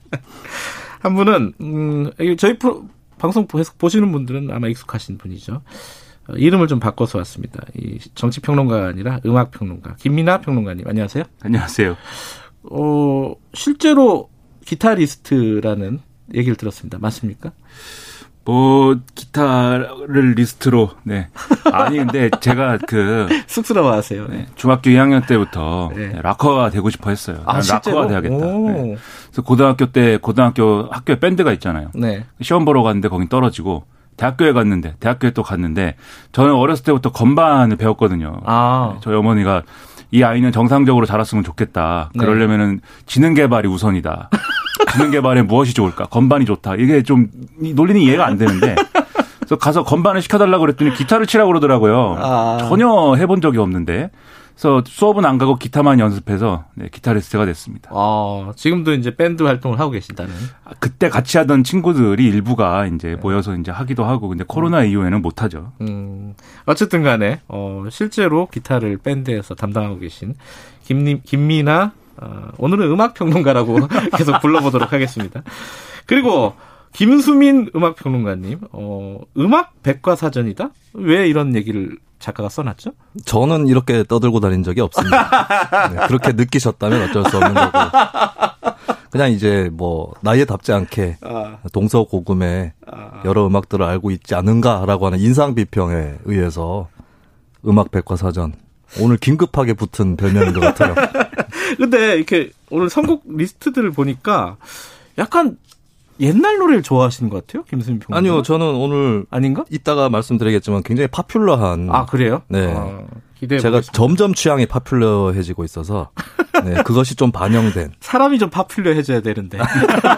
한 1.00 1.14
분은 1.14 1.52
음, 1.60 2.10
저희 2.36 2.58
프로, 2.58 2.86
방송 3.22 3.46
보시는 3.46 4.10
분들은 4.10 4.50
아마 4.50 4.66
익숙하신 4.66 5.16
분이죠. 5.16 5.62
어, 6.28 6.32
이름을 6.32 6.66
좀 6.66 6.80
바꿔서 6.80 7.18
왔습니다. 7.18 7.64
이 7.76 8.00
정치 8.16 8.40
평론가가 8.40 8.88
아니라 8.88 9.20
음악 9.26 9.52
평론가. 9.52 9.94
김민아 9.94 10.40
평론가님, 10.40 10.88
안녕하세요. 10.88 11.22
안녕하세요. 11.40 11.96
어, 12.64 13.34
실제로 13.54 14.28
기타리스트라는 14.66 16.00
얘기를 16.34 16.56
들었습니다. 16.56 16.98
맞습니까? 16.98 17.52
뭐 18.44 18.96
기타를 19.14 20.34
리스트로 20.36 20.90
네 21.04 21.28
아니 21.72 21.98
근데 21.98 22.28
제가 22.40 22.78
그 22.86 23.28
쑥스러워하세요. 23.46 24.26
네. 24.28 24.46
중학교 24.56 24.90
2학년 24.90 25.26
때부터 25.26 25.90
네. 25.94 26.18
락커가 26.20 26.70
되고 26.70 26.90
싶어 26.90 27.10
했어요. 27.10 27.42
아, 27.46 27.60
락커가 27.66 28.08
돼야겠다. 28.08 28.36
네. 28.46 28.96
그래서 29.26 29.42
고등학교 29.42 29.86
때 29.92 30.18
고등학교 30.18 30.88
학교에 30.90 31.20
밴드가 31.20 31.52
있잖아요. 31.52 31.90
네. 31.94 32.24
시험 32.40 32.64
보러 32.64 32.82
갔는데 32.82 33.08
거긴 33.08 33.28
떨어지고 33.28 33.84
대학교에 34.16 34.52
갔는데 34.52 34.94
대학교에 35.00 35.30
또 35.30 35.42
갔는데 35.42 35.96
저는 36.32 36.52
어렸을 36.54 36.84
때부터 36.84 37.12
건반을 37.12 37.76
배웠거든요. 37.76 38.40
아. 38.44 38.98
저희 39.02 39.14
어머니가 39.16 39.62
이 40.10 40.22
아이는 40.22 40.52
정상적으로 40.52 41.06
자랐으면 41.06 41.42
좋겠다. 41.42 42.10
네. 42.14 42.24
그러려면은 42.24 42.80
지능 43.06 43.32
개발이 43.34 43.66
우선이다. 43.68 44.28
지능 44.92 45.10
개발에 45.10 45.42
무엇이 45.42 45.74
좋을까? 45.74 46.06
건반이 46.06 46.44
좋다. 46.44 46.76
이게 46.76 47.02
좀 47.02 47.28
논리는 47.58 48.00
이해가 48.00 48.26
안 48.26 48.36
되는데. 48.38 48.74
그래서 49.38 49.56
가서 49.56 49.84
건반을 49.84 50.22
시켜달라고 50.22 50.60
그랬더니 50.62 50.94
기타를 50.94 51.26
치라고 51.26 51.48
그러더라고요. 51.48 52.16
아. 52.18 52.58
전혀 52.68 53.14
해본 53.16 53.40
적이 53.40 53.58
없는데. 53.58 54.10
그래서 54.54 54.82
수업은 54.86 55.24
안 55.24 55.38
가고 55.38 55.56
기타만 55.56 55.98
연습해서 55.98 56.64
네, 56.74 56.88
기타리스트가 56.92 57.46
됐습니다. 57.46 57.90
아, 57.92 58.52
지금도 58.54 58.92
이제 58.92 59.16
밴드 59.16 59.42
활동을 59.42 59.80
하고 59.80 59.90
계신다는? 59.90 60.32
그때 60.78 61.08
같이 61.08 61.38
하던 61.38 61.64
친구들이 61.64 62.24
일부가 62.26 62.86
이제 62.86 63.08
네. 63.08 63.16
모여서 63.16 63.56
이제 63.56 63.72
하기도 63.72 64.04
하고, 64.04 64.28
근데 64.28 64.44
코로나 64.46 64.82
음. 64.82 64.86
이후에는 64.86 65.22
못 65.22 65.42
하죠. 65.42 65.72
음. 65.80 66.34
어쨌든 66.66 67.02
간에, 67.02 67.40
어, 67.48 67.84
실제로 67.90 68.46
기타를 68.46 68.98
밴드에서 68.98 69.54
담당하고 69.54 69.98
계신 69.98 70.34
김, 70.84 71.22
김미나 71.22 71.92
어, 72.16 72.48
오늘은 72.58 72.90
음악 72.90 73.14
평론가라고 73.14 73.88
계속 74.16 74.40
불러보도록 74.40 74.92
하겠습니다. 74.92 75.42
그리고 76.06 76.54
김수민 76.92 77.70
음악 77.74 77.96
평론가님, 77.96 78.60
어, 78.72 79.20
음악 79.38 79.82
백과사전이다? 79.82 80.70
왜 80.94 81.26
이런 81.28 81.54
얘기를 81.54 81.96
작가가 82.18 82.48
써놨죠? 82.48 82.92
저는 83.24 83.66
이렇게 83.66 84.04
떠들고 84.04 84.40
다닌 84.40 84.62
적이 84.62 84.82
없습니다. 84.82 85.88
네, 85.92 86.06
그렇게 86.06 86.32
느끼셨다면 86.32 87.10
어쩔 87.10 87.24
수 87.28 87.36
없는 87.36 87.54
거고. 87.54 87.78
그냥 89.10 89.30
이제 89.30 89.68
뭐 89.72 90.14
나이에 90.22 90.46
답지 90.46 90.72
않게 90.72 91.18
아. 91.20 91.58
동서고금의 91.72 92.72
아. 92.86 93.22
여러 93.26 93.46
음악들을 93.46 93.84
알고 93.84 94.10
있지 94.10 94.34
않은가라고 94.34 95.06
하는 95.06 95.18
인상 95.18 95.54
비평에 95.54 96.20
의해서 96.24 96.88
음악 97.66 97.90
백과사전 97.90 98.54
오늘 99.00 99.16
긴급하게 99.16 99.74
붙은 99.74 100.16
별명인 100.16 100.52
것 100.52 100.60
같아요. 100.60 100.94
근데 101.78 102.16
이렇게 102.16 102.50
오늘 102.70 102.90
선곡 102.90 103.24
리스트들을 103.26 103.90
보니까 103.92 104.56
약간 105.18 105.56
옛날 106.20 106.58
노래를 106.58 106.82
좋아하시는 106.82 107.30
것 107.30 107.46
같아요, 107.46 107.64
김수민 107.64 107.98
평 107.98 108.16
아니요, 108.16 108.42
저는 108.42 108.66
오늘 108.66 109.24
아닌가? 109.30 109.64
이따가 109.70 110.08
말씀드리겠지만 110.08 110.82
굉장히 110.82 111.08
파퓰러한 111.08 111.88
아 111.90 112.06
그래요? 112.06 112.42
네. 112.48 112.72
아, 112.76 113.02
기대해 113.38 113.58
제가 113.58 113.78
보겠습니다. 113.78 113.92
점점 113.92 114.34
취향이 114.34 114.66
파퓰러해지고 114.66 115.64
있어서 115.64 116.10
네, 116.64 116.82
그것이 116.84 117.16
좀 117.16 117.32
반영된 117.32 117.92
사람이 118.00 118.38
좀 118.38 118.50
파퓰러해져야 118.50 119.20
되는데 119.20 119.58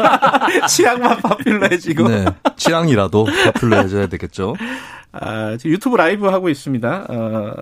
취향만 0.68 1.18
파퓰러해지고 1.18 2.09
네, 2.09 2.25
취향이라도 2.57 3.25
파퓰러해져야 3.25 4.09
되겠죠. 4.09 4.57
아, 5.12 5.57
유튜브 5.64 5.97
라이브 5.97 6.27
하고 6.27 6.49
있습니다. 6.49 7.07
어, 7.09 7.55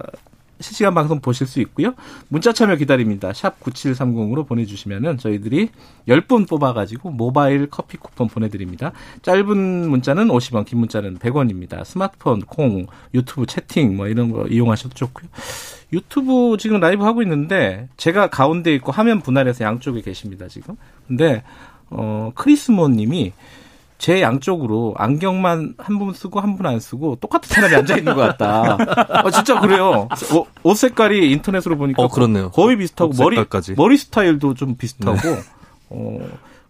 실시간 0.63 0.95
방송 0.95 1.21
보실 1.21 1.47
수 1.47 1.61
있고요. 1.61 1.95
문자 2.29 2.53
참여 2.53 2.77
기다립니다. 2.77 3.33
샵 3.33 3.61
9730으로 3.61 4.47
보내주시면은 4.47 5.19
저희들이 5.19 5.71
10분 6.09 6.49
뽑아가지고 6.49 7.11
모바일 7.11 7.69
커피 7.69 7.97
쿠폰 7.97 8.29
보내드립니다. 8.29 8.93
짧은 9.23 9.91
문자는 9.91 10.29
50원, 10.29 10.65
긴 10.65 10.79
문자는 10.79 11.19
100원입니다. 11.19 11.85
스마트폰, 11.85 12.41
콩, 12.43 12.87
유튜브 13.15 13.47
채팅 13.47 13.97
뭐 13.97 14.07
이런 14.09 14.33
거 14.33 14.47
이용하셔도 14.47 14.95
좋고요. 14.95 15.29
유튜브 15.93 16.57
지금 16.59 16.81
라이브 16.81 17.05
하고 17.05 17.23
있는데 17.23 17.89
제가 17.97 18.29
가운데 18.29 18.75
있고 18.75 18.93
화면 18.93 19.21
분할해서 19.21 19.65
양쪽에 19.65 20.01
계십니다, 20.01 20.49
지금. 20.49 20.77
근데 21.07 21.43
어 21.91 22.33
크리스모 22.35 22.89
님이 22.89 23.33
제 24.03 24.21
양쪽으로 24.21 24.95
안경만 24.99 25.75
한 25.79 25.99
분 25.99 26.13
쓰고 26.13 26.41
한 26.41 26.57
분 26.57 26.67
안 26.67 26.81
쓰고 26.81 27.17
똑같은 27.21 27.49
사람이 27.49 27.73
앉아 27.77 27.97
있는 27.99 28.17
것 28.17 28.23
같다. 28.37 28.77
아, 29.09 29.31
진짜 29.31 29.61
그래요. 29.61 30.09
옷, 30.35 30.49
옷 30.65 30.75
색깔이 30.75 31.31
인터넷으로 31.31 31.77
보니까 31.77 32.03
어. 32.03 32.51
거의 32.51 32.77
비슷하고 32.79 33.13
머리 33.23 33.37
머리 33.77 33.97
스타일도 33.97 34.55
좀 34.55 34.77
비슷하고. 34.77 35.17
네. 35.21 35.39
어. 35.91 36.19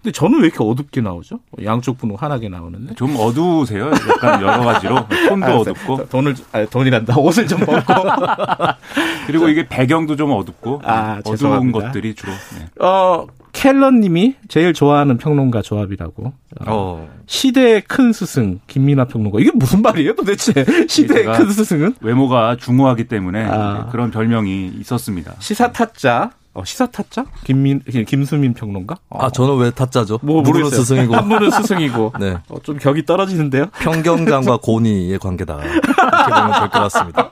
근데 0.03 0.13
저는 0.13 0.41
왜 0.41 0.47
이렇게 0.47 0.59
어둡게 0.65 1.01
나오죠? 1.01 1.39
양쪽 1.65 1.97
분은 1.99 2.17
환하게 2.17 2.49
나오는데. 2.49 2.95
좀 2.95 3.15
어두우세요? 3.17 3.87
약간 4.11 4.43
여러 4.43 4.65
가지로 4.65 5.07
톤도 5.29 5.47
아, 5.47 5.57
어둡고 5.59 6.09
돈을 6.09 6.35
아, 6.51 6.65
돈이란다 6.67 7.17
옷을 7.19 7.47
좀 7.47 7.61
벗고 7.61 7.93
그리고 9.29 9.49
이게 9.49 9.69
배경도 9.69 10.17
좀 10.17 10.33
어둡고 10.33 10.81
아, 10.85 11.19
어두운 11.21 11.37
죄송합니다. 11.37 11.79
것들이 11.79 12.15
주로. 12.17 12.33
네. 12.59 12.85
어 12.85 13.27
켈런님이 13.53 14.35
제일 14.49 14.73
좋아하는 14.73 15.19
평론가 15.19 15.63
조합이라고. 15.63 16.33
어. 16.67 17.09
시대의 17.27 17.83
큰 17.83 18.13
스승 18.13 18.59
김민아 18.67 19.05
평론가. 19.05 19.39
이게 19.41 19.51
무슨 19.55 19.83
말이에요, 19.83 20.17
도대체? 20.17 20.65
시대의 20.89 21.27
큰 21.37 21.51
스승은? 21.51 21.95
외모가 22.01 22.57
중후하기 22.57 23.05
때문에 23.09 23.45
아. 23.49 23.89
그런 23.93 24.11
별명이 24.11 24.73
있었습니다. 24.81 25.35
시사 25.39 25.71
타짜. 25.71 26.31
어, 26.55 26.65
시사 26.65 26.87
타짜? 26.87 27.25
김민 27.45 27.81
김수민 27.81 28.53
평론가? 28.53 28.97
어. 29.09 29.25
아 29.25 29.31
저는 29.31 29.57
왜 29.57 29.71
타짜죠? 29.71 30.19
뭐 30.23 30.43
모르는 30.43 30.69
스승이고 30.71 31.15
한 31.17 31.29
분은 31.29 31.51
스승이고. 31.51 32.13
네. 32.21 32.37
어, 32.51 32.57
좀 32.63 32.77
격이 32.79 33.07
떨어지는데요. 33.07 33.67
평경장과 33.81 34.59
고니의 34.59 35.19
관계다. 35.19 35.59
이렇게 35.65 35.81
보면 35.81 36.51
될 36.61 36.69
것 36.69 36.71
같습니다. 36.71 37.31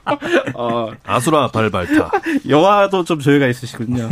어. 0.54 0.88
아수라 1.04 1.48
발발타. 1.48 2.10
여화도 2.48 3.04
좀 3.04 3.18
조예가 3.18 3.46
있으시군요. 3.48 4.08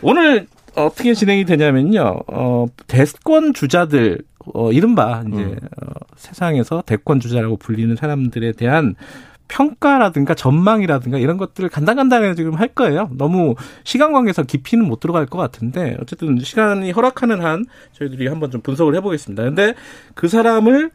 오늘 0.00 0.46
어떻게 0.74 1.12
진행이 1.12 1.44
되냐면요. 1.44 2.20
어, 2.28 2.66
대권 2.86 3.52
주자들 3.52 4.20
어, 4.54 4.72
이른바 4.72 5.22
이제 5.26 5.42
음. 5.42 5.58
어, 5.82 5.90
세상에서 6.16 6.82
대권 6.86 7.20
주자라고 7.20 7.56
불리는 7.58 7.94
사람들에 7.96 8.52
대한 8.52 8.94
평가라든가 9.48 10.34
전망이라든가 10.34 11.18
이런 11.18 11.36
것들을 11.36 11.68
간단간단하게 11.68 12.34
지금 12.34 12.54
할 12.54 12.68
거예요. 12.68 13.10
너무 13.12 13.54
시간 13.84 14.12
관계에서 14.12 14.42
깊이는 14.42 14.84
못 14.86 15.00
들어갈 15.00 15.26
것 15.26 15.38
같은데 15.38 15.96
어쨌든 16.00 16.38
시간이 16.38 16.90
허락하는 16.92 17.40
한 17.42 17.64
저희들이 17.92 18.26
한번 18.28 18.50
좀 18.50 18.60
분석을 18.60 18.94
해보겠습니다. 18.96 19.42
근데 19.44 19.74
그 20.14 20.28
사람을 20.28 20.90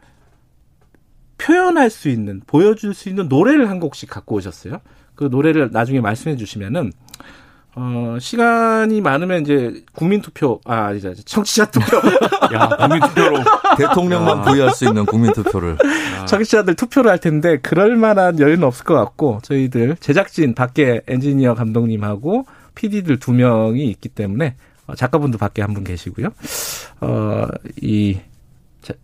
표현할 1.38 1.90
수 1.90 2.08
있는 2.08 2.40
보여줄 2.46 2.94
수 2.94 3.08
있는 3.08 3.28
노래를 3.28 3.68
한 3.68 3.80
곡씩 3.80 4.08
갖고 4.08 4.36
오셨어요. 4.36 4.80
그 5.14 5.24
노래를 5.24 5.70
나중에 5.72 6.00
말씀해 6.00 6.36
주시면은 6.36 6.92
어, 7.74 8.18
시간이 8.20 9.00
많으면 9.00 9.40
이제 9.42 9.82
국민투표, 9.94 10.60
아, 10.66 10.92
이제 10.92 11.14
청취자 11.24 11.66
투표. 11.70 11.96
야, 12.54 12.68
국민투표로. 12.68 13.38
대통령만 13.78 14.38
야. 14.38 14.42
부여할 14.42 14.74
수 14.74 14.84
있는 14.86 15.06
국민투표를. 15.06 15.78
야. 16.20 16.24
청취자들 16.26 16.74
투표를 16.74 17.10
할 17.10 17.18
텐데, 17.18 17.58
그럴 17.62 17.96
만한 17.96 18.38
여유는 18.38 18.64
없을 18.64 18.84
것 18.84 18.94
같고, 18.94 19.40
저희들 19.42 19.96
제작진 20.00 20.54
밖에 20.54 21.00
엔지니어 21.06 21.54
감독님하고 21.54 22.44
PD들 22.74 23.18
두 23.18 23.32
명이 23.32 23.86
있기 23.86 24.10
때문에, 24.10 24.54
어, 24.86 24.94
작가분도 24.94 25.38
밖에 25.38 25.62
한 25.62 25.72
분 25.72 25.82
계시고요. 25.84 26.28
어, 27.00 27.46
이, 27.80 28.18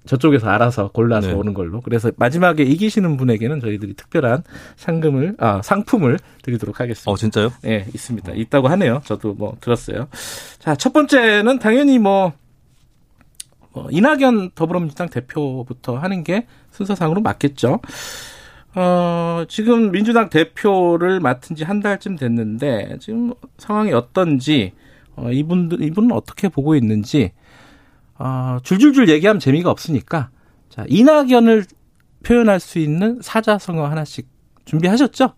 저쪽에서 0.07 0.49
알아서 0.49 0.89
골라서 0.89 1.29
네. 1.29 1.35
오는 1.35 1.55
걸로. 1.55 1.81
그래서 1.81 2.11
마지막에 2.17 2.63
이기시는 2.65 3.17
분에게는 3.17 3.61
저희들이 3.61 3.95
특별한 3.95 4.43
상금을 4.77 5.37
아 5.39 5.61
상품을 5.63 6.19
드리도록 6.43 6.81
하겠습니다. 6.81 7.11
어 7.11 7.17
진짜요? 7.17 7.53
네 7.63 7.87
있습니다. 7.95 8.33
있다고 8.35 8.69
하네요. 8.69 9.03
저도 9.05 9.35
뭐 9.35 9.57
들었어요. 9.61 10.09
자 10.59 10.75
첫 10.77 10.93
번째는 10.93 11.59
당연히 11.59 11.99
뭐, 11.99 12.33
뭐 13.73 13.89
이낙연 13.91 14.51
더불어민주당 14.55 15.09
대표부터 15.09 15.97
하는 15.99 16.25
게 16.25 16.47
순서상으로 16.73 17.21
맞겠죠. 17.21 17.81
어, 18.75 19.45
지금 19.49 19.91
민주당 19.91 20.29
대표를 20.29 21.21
맡은 21.21 21.57
지 21.57 21.65
한 21.65 21.81
달쯤 21.81 22.17
됐는데, 22.17 22.99
지금 23.01 23.33
상황이 23.57 23.93
어떤지, 23.93 24.73
어, 25.17 25.31
이분들, 25.33 25.83
이분은 25.83 26.13
어떻게 26.13 26.49
보고 26.49 26.75
있는지, 26.77 27.33
어, 28.19 28.59
줄줄줄 28.63 29.09
얘기하면 29.09 29.41
재미가 29.41 29.71
없으니까 29.71 30.31
자 30.69 30.85
이낙연을 30.89 31.65
표현할 32.25 32.61
수 32.61 32.79
있는 32.79 33.21
사자성어 33.23 33.87
하나씩 33.87 34.29
준비하셨죠? 34.65 35.33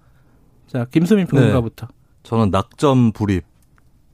자 0.67 0.87
김수민 0.91 1.27
평론가부터. 1.27 1.87
네. 1.87 1.93
저는 2.23 2.51
낙점 2.51 3.13
불입. 3.13 3.45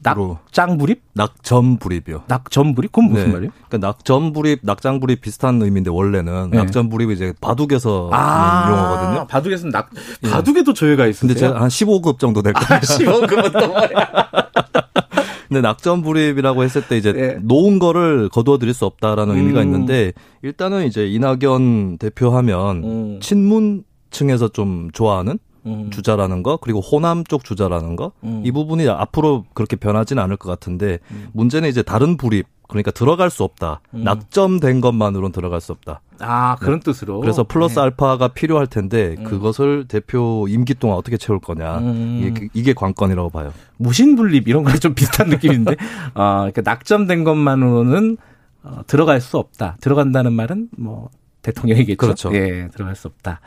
낙장 0.02 0.78
불입? 0.78 1.02
낙점 1.14 1.78
불입이요. 1.78 2.24
낙점 2.28 2.74
불입? 2.74 2.92
그건 2.92 3.10
무슨 3.10 3.26
네. 3.26 3.32
말이에요? 3.32 3.52
그러니까 3.68 3.88
낙점 3.88 4.32
불입, 4.32 4.60
낙장 4.62 5.00
불입 5.00 5.20
비슷한 5.20 5.60
의미인데 5.60 5.90
원래는 5.90 6.50
네. 6.50 6.58
낙점 6.58 6.90
불입이 6.90 7.14
이제 7.14 7.32
바둑에서 7.40 8.10
아~ 8.12 8.68
용어거든요. 8.70 9.26
바둑에서는 9.26 9.72
낙 9.72 9.90
예. 10.22 10.30
바둑에도 10.30 10.74
조회가 10.74 11.06
있어요. 11.06 11.20
근데 11.28 11.34
제가 11.34 11.60
한 11.60 11.68
15급 11.68 12.18
정도 12.18 12.42
될 12.42 12.52
거예요. 12.52 12.66
아, 12.68 12.80
15급은 12.80 13.60
또 13.60 13.66
뭐야? 13.68 13.88
근데 15.48 15.60
낙점 15.60 16.02
불입이라고 16.02 16.64
했을 16.64 16.86
때 16.86 16.96
이제 16.96 17.12
네. 17.12 17.38
놓은 17.42 17.78
거를 17.78 18.28
거두어 18.28 18.58
드릴 18.58 18.74
수 18.74 18.84
없다라는 18.84 19.34
음. 19.34 19.38
의미가 19.38 19.62
있는데 19.62 20.12
일단은 20.42 20.86
이제 20.86 21.06
이낙연 21.06 21.98
대표하면 21.98 22.84
음. 22.84 23.20
친문층에서 23.20 24.48
좀 24.48 24.90
좋아하는 24.92 25.38
음. 25.66 25.90
주자라는 25.90 26.42
거 26.42 26.56
그리고 26.58 26.80
호남 26.80 27.24
쪽 27.24 27.44
주자라는 27.44 27.96
거이 27.96 28.10
음. 28.24 28.42
부분이 28.52 28.88
앞으로 28.88 29.44
그렇게 29.52 29.76
변하지는 29.76 30.22
않을 30.22 30.36
것 30.36 30.48
같은데 30.48 31.00
음. 31.10 31.28
문제는 31.32 31.68
이제 31.68 31.82
다른 31.82 32.16
불입 32.16 32.46
그러니까 32.68 32.90
들어갈 32.90 33.30
수 33.30 33.44
없다. 33.44 33.80
음. 33.94 34.04
낙점된 34.04 34.80
것만으로는 34.80 35.32
들어갈 35.32 35.60
수 35.60 35.72
없다. 35.72 36.00
아 36.18 36.56
그런 36.56 36.80
네. 36.80 36.84
뜻으로. 36.84 37.20
그래서 37.20 37.44
플러스 37.44 37.74
네. 37.76 37.82
알파가 37.82 38.28
필요할 38.28 38.66
텐데 38.66 39.16
음. 39.18 39.24
그것을 39.24 39.86
대표 39.88 40.46
임기 40.48 40.74
동안 40.74 40.96
어떻게 40.96 41.16
채울 41.16 41.38
거냐 41.38 41.78
음. 41.78 42.20
이게, 42.24 42.48
이게 42.54 42.72
관건이라고 42.72 43.30
봐요. 43.30 43.52
무신분립 43.76 44.48
이런 44.48 44.64
거랑 44.64 44.78
좀 44.78 44.94
비슷한 44.96 45.28
느낌인데, 45.28 45.76
아 46.14 46.48
그러니까 46.50 46.62
낙점된 46.62 47.24
것만으로는 47.24 48.16
어, 48.62 48.80
들어갈 48.86 49.20
수 49.20 49.38
없다. 49.38 49.76
들어간다는 49.80 50.32
말은 50.32 50.68
뭐 50.76 51.10
대통령이겠죠. 51.42 51.96
그렇죠. 51.96 52.34
예, 52.34 52.68
들어갈 52.72 52.96
수 52.96 53.06
없다. 53.06 53.40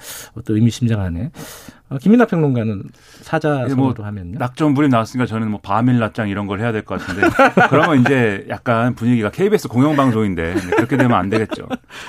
또 0.45 0.55
의미심장하네. 0.55 1.32
어, 1.89 1.97
김민하 1.97 2.25
평론가는 2.25 2.83
사자성어로 3.21 3.93
뭐 3.97 4.05
하면요. 4.05 4.37
낙점 4.37 4.73
불이 4.75 4.89
나왔으니까 4.89 5.25
저는 5.25 5.49
뭐 5.49 5.59
바밀 5.61 5.97
낮장 5.99 6.29
이런 6.29 6.45
걸 6.47 6.59
해야 6.59 6.71
될 6.71 6.83
것 6.83 6.99
같은데 6.99 7.27
그러면 7.69 8.01
이제 8.01 8.45
약간 8.49 8.93
분위기가 8.95 9.29
KBS 9.31 9.67
공영방송인데 9.69 10.53
네, 10.53 10.61
그렇게 10.75 10.97
되면 10.97 11.17
안 11.17 11.29
되겠죠. 11.29 11.67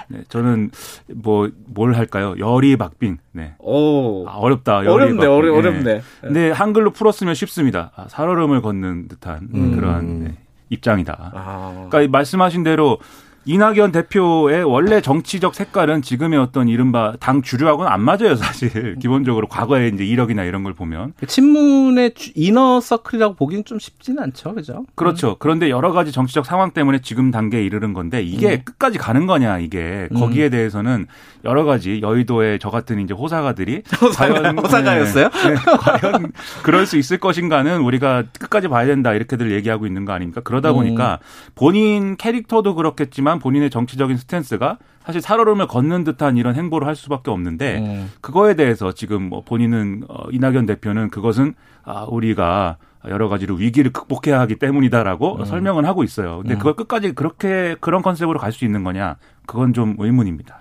네, 0.08 0.22
저는 0.28 0.70
뭐 1.14 1.48
뭘 1.72 1.94
할까요? 1.94 2.34
열이 2.38 2.76
박빙. 2.76 3.18
네. 3.32 3.54
오. 3.58 4.26
아, 4.28 4.32
어렵다. 4.34 4.78
어렵네. 4.78 5.24
어려, 5.26 5.54
어렵네. 5.54 5.82
네. 5.82 6.02
근데 6.20 6.50
한글로 6.50 6.90
풀었으면 6.90 7.34
쉽습니다. 7.34 7.92
아, 7.96 8.06
살얼음을 8.08 8.60
걷는 8.60 9.08
듯한 9.08 9.48
음. 9.54 9.76
그러한 9.76 10.24
네, 10.24 10.34
입장이다. 10.68 11.32
아. 11.34 11.86
그러니까 11.90 12.10
말씀하신 12.18 12.64
대로 12.64 12.98
이낙연 13.46 13.92
대표의 13.92 14.64
원래 14.64 15.00
정치적 15.00 15.54
색깔은 15.54 16.02
지금의 16.02 16.38
어떤 16.38 16.68
이른바 16.68 17.14
당 17.20 17.42
주류하고는 17.42 17.90
안 17.90 18.02
맞아요, 18.02 18.36
사실. 18.36 18.96
기본적으로 19.00 19.48
과거에 19.48 19.88
이제 19.88 20.04
이력이나 20.04 20.44
이런 20.44 20.62
걸 20.62 20.74
보면. 20.74 21.14
친문의 21.26 22.12
이너 22.34 22.80
서클이라고 22.80 23.34
보기는 23.34 23.64
좀 23.64 23.78
쉽지는 23.78 24.22
않죠, 24.22 24.54
그죠? 24.54 24.84
그렇죠. 24.94 25.36
그런데 25.38 25.70
여러 25.70 25.92
가지 25.92 26.12
정치적 26.12 26.44
상황 26.44 26.72
때문에 26.72 27.00
지금 27.00 27.30
단계에 27.30 27.62
이르는 27.64 27.94
건데 27.94 28.22
이게 28.22 28.56
음. 28.56 28.62
끝까지 28.64 28.98
가는 28.98 29.26
거냐, 29.26 29.58
이게. 29.58 30.08
거기에 30.14 30.46
음. 30.46 30.50
대해서는 30.50 31.06
여러 31.44 31.64
가지 31.64 32.00
여의도의 32.02 32.58
저 32.58 32.70
같은 32.70 33.00
이제 33.00 33.14
호사가들이 33.14 33.82
호사가, 34.00 34.34
과연 34.42 34.58
호사가였어요? 34.58 35.30
네, 35.30 35.48
네, 35.48 35.54
과연 35.54 36.32
그럴 36.62 36.86
수 36.86 36.98
있을 36.98 37.18
것인가는 37.18 37.80
우리가 37.80 38.24
끝까지 38.38 38.68
봐야 38.68 38.86
된다 38.86 39.14
이렇게들 39.14 39.50
얘기하고 39.52 39.86
있는 39.86 40.04
거 40.04 40.12
아닙니까? 40.12 40.40
그러다 40.42 40.70
음. 40.70 40.76
보니까 40.76 41.18
본인 41.54 42.16
캐릭터도 42.16 42.74
그렇겠지만 42.74 43.29
본인의 43.38 43.70
정치적인 43.70 44.16
스탠스가 44.16 44.78
사실 45.04 45.20
살얼음을 45.20 45.66
걷는 45.66 46.04
듯한 46.04 46.36
이런 46.36 46.54
행보를 46.56 46.86
할 46.86 46.96
수밖에 46.96 47.30
없는데 47.30 47.78
음. 47.78 48.10
그거에 48.20 48.54
대해서 48.54 48.92
지금 48.92 49.22
뭐 49.28 49.42
본인은 49.42 50.04
어, 50.08 50.24
이낙연 50.30 50.66
대표는 50.66 51.10
그것은 51.10 51.54
아 51.84 52.04
우리가 52.08 52.76
여러 53.08 53.30
가지로 53.30 53.54
위기를 53.54 53.92
극복해야 53.92 54.38
하기 54.40 54.56
때문이다라고 54.56 55.36
음. 55.36 55.44
설명을 55.46 55.86
하고 55.86 56.04
있어요. 56.04 56.38
근데 56.38 56.54
음. 56.54 56.58
그걸 56.58 56.74
끝까지 56.74 57.12
그렇게 57.12 57.74
그런 57.80 58.02
컨셉으로 58.02 58.38
갈 58.38 58.52
수 58.52 58.64
있는 58.66 58.84
거냐? 58.84 59.16
그건 59.46 59.72
좀 59.72 59.96
의문입니다. 59.98 60.60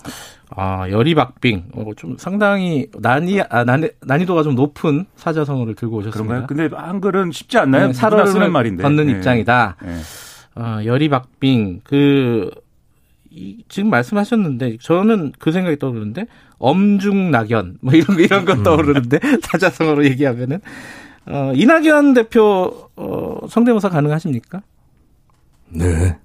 아, 0.55 0.89
열이박빙. 0.89 1.65
어, 1.75 1.91
좀 1.95 2.17
상당히 2.17 2.87
난이, 2.97 3.41
아, 3.49 3.63
난이, 3.65 3.89
난이도가 4.01 4.41
좀 4.43 4.55
높은 4.55 5.05
사자성어를 5.15 5.75
들고 5.75 5.97
오셨습니다. 5.97 6.23
그런가요? 6.23 6.47
근데 6.47 6.75
한글은 6.75 7.31
쉽지 7.31 7.57
않나요? 7.59 7.87
네, 7.87 7.93
살얼음을 7.93 8.31
쓰는 8.31 8.51
말인데. 8.51 8.83
걷는 8.83 9.07
네. 9.07 9.11
입장이다. 9.11 9.75
네. 9.83 9.95
어, 10.59 10.83
열이박빙. 10.83 11.81
그, 11.85 12.51
이, 13.31 13.63
지금 13.69 13.89
말씀하셨는데 13.89 14.77
저는 14.81 15.31
그 15.39 15.51
생각이 15.51 15.79
떠오르는데 15.79 16.25
엄중낙연 16.57 17.77
뭐 17.81 17.93
이런 17.93 18.19
이런 18.19 18.45
거 18.45 18.53
음. 18.53 18.63
떠오르는데 18.63 19.19
사자성어로 19.43 20.03
얘기하면은 20.05 20.59
어, 21.27 21.53
이낙연 21.55 22.13
대표 22.13 22.89
어, 22.95 23.39
성대모사 23.47 23.89
가능하십니까? 23.89 24.61
네, 25.69 26.17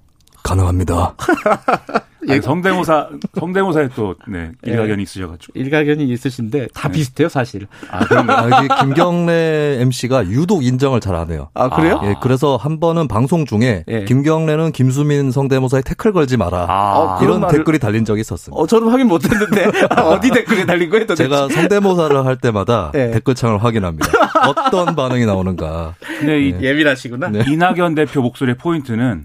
가능합니다. 0.43 1.15
아니, 2.29 2.41
성대모사 2.41 3.09
성대모사에 3.39 3.89
또 3.95 4.15
네, 4.27 4.51
일가견이 4.63 4.97
네. 4.97 5.03
있으셔가지고 5.03 5.53
일가견이 5.55 6.03
있으신데 6.05 6.67
다 6.73 6.87
네. 6.87 6.93
비슷해요 6.93 7.29
사실. 7.29 7.67
아 7.89 8.05
그런가? 8.05 8.41
아, 8.41 8.83
김경래 8.83 9.77
MC가 9.81 10.27
유독 10.27 10.63
인정을 10.63 10.99
잘 10.99 11.15
안 11.15 11.31
해요. 11.31 11.49
아 11.53 11.69
그래요? 11.69 12.01
예, 12.03 12.15
그래서 12.21 12.57
한 12.57 12.79
번은 12.79 13.07
방송 13.07 13.45
중에 13.45 13.85
예. 13.87 14.03
김경래는 14.03 14.73
김수민 14.73 15.31
성대모사에 15.31 15.81
태클 15.81 16.11
걸지 16.11 16.35
마라 16.37 16.65
아, 16.69 17.19
이런 17.21 17.39
말을... 17.39 17.57
댓글이 17.57 17.79
달린 17.79 18.03
적이 18.05 18.21
있었습니다. 18.21 18.59
어 18.59 18.67
저는 18.67 18.89
확인 18.89 19.07
못했는데 19.07 19.65
어디 19.95 20.29
댓글이 20.29 20.65
달린 20.65 20.89
거예요? 20.89 21.05
도대체? 21.05 21.23
제가 21.23 21.47
성대모사를 21.49 22.25
할 22.25 22.37
때마다 22.37 22.91
예. 22.95 23.11
댓글창을 23.11 23.63
확인합니다. 23.63 24.07
어떤 24.47 24.95
반응이 24.95 25.25
나오는가. 25.25 25.95
네, 26.23 26.39
이, 26.39 26.55
예. 26.61 26.69
예민하시구나. 26.69 27.29
네. 27.29 27.45
이낙연 27.47 27.95
대표 27.95 28.21
목소리의 28.21 28.57
포인트는. 28.57 29.23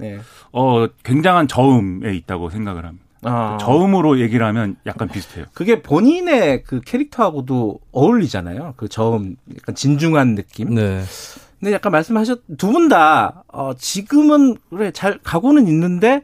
네. 0.52 0.58
어, 0.60 0.88
굉장한 1.04 1.48
저음에 1.48 2.14
있다고 2.14 2.50
생각을 2.50 2.84
합니다. 2.84 3.04
아. 3.22 3.58
저음으로 3.60 4.18
얘기를 4.20 4.46
하면 4.46 4.76
약간 4.86 5.08
비슷해요. 5.08 5.44
그게 5.52 5.82
본인의 5.82 6.62
그 6.64 6.80
캐릭터하고도 6.80 7.80
어울리잖아요. 7.92 8.74
그 8.76 8.88
저음, 8.88 9.36
약간 9.56 9.74
진중한 9.74 10.34
느낌. 10.34 10.74
네. 10.74 11.02
근데 11.60 11.72
약간 11.74 11.92
말씀하셨, 11.92 12.40
두 12.56 12.72
분 12.72 12.88
다, 12.88 13.44
어, 13.48 13.72
지금은, 13.76 14.56
그래, 14.70 14.90
잘 14.92 15.18
가고는 15.22 15.68
있는데, 15.68 16.22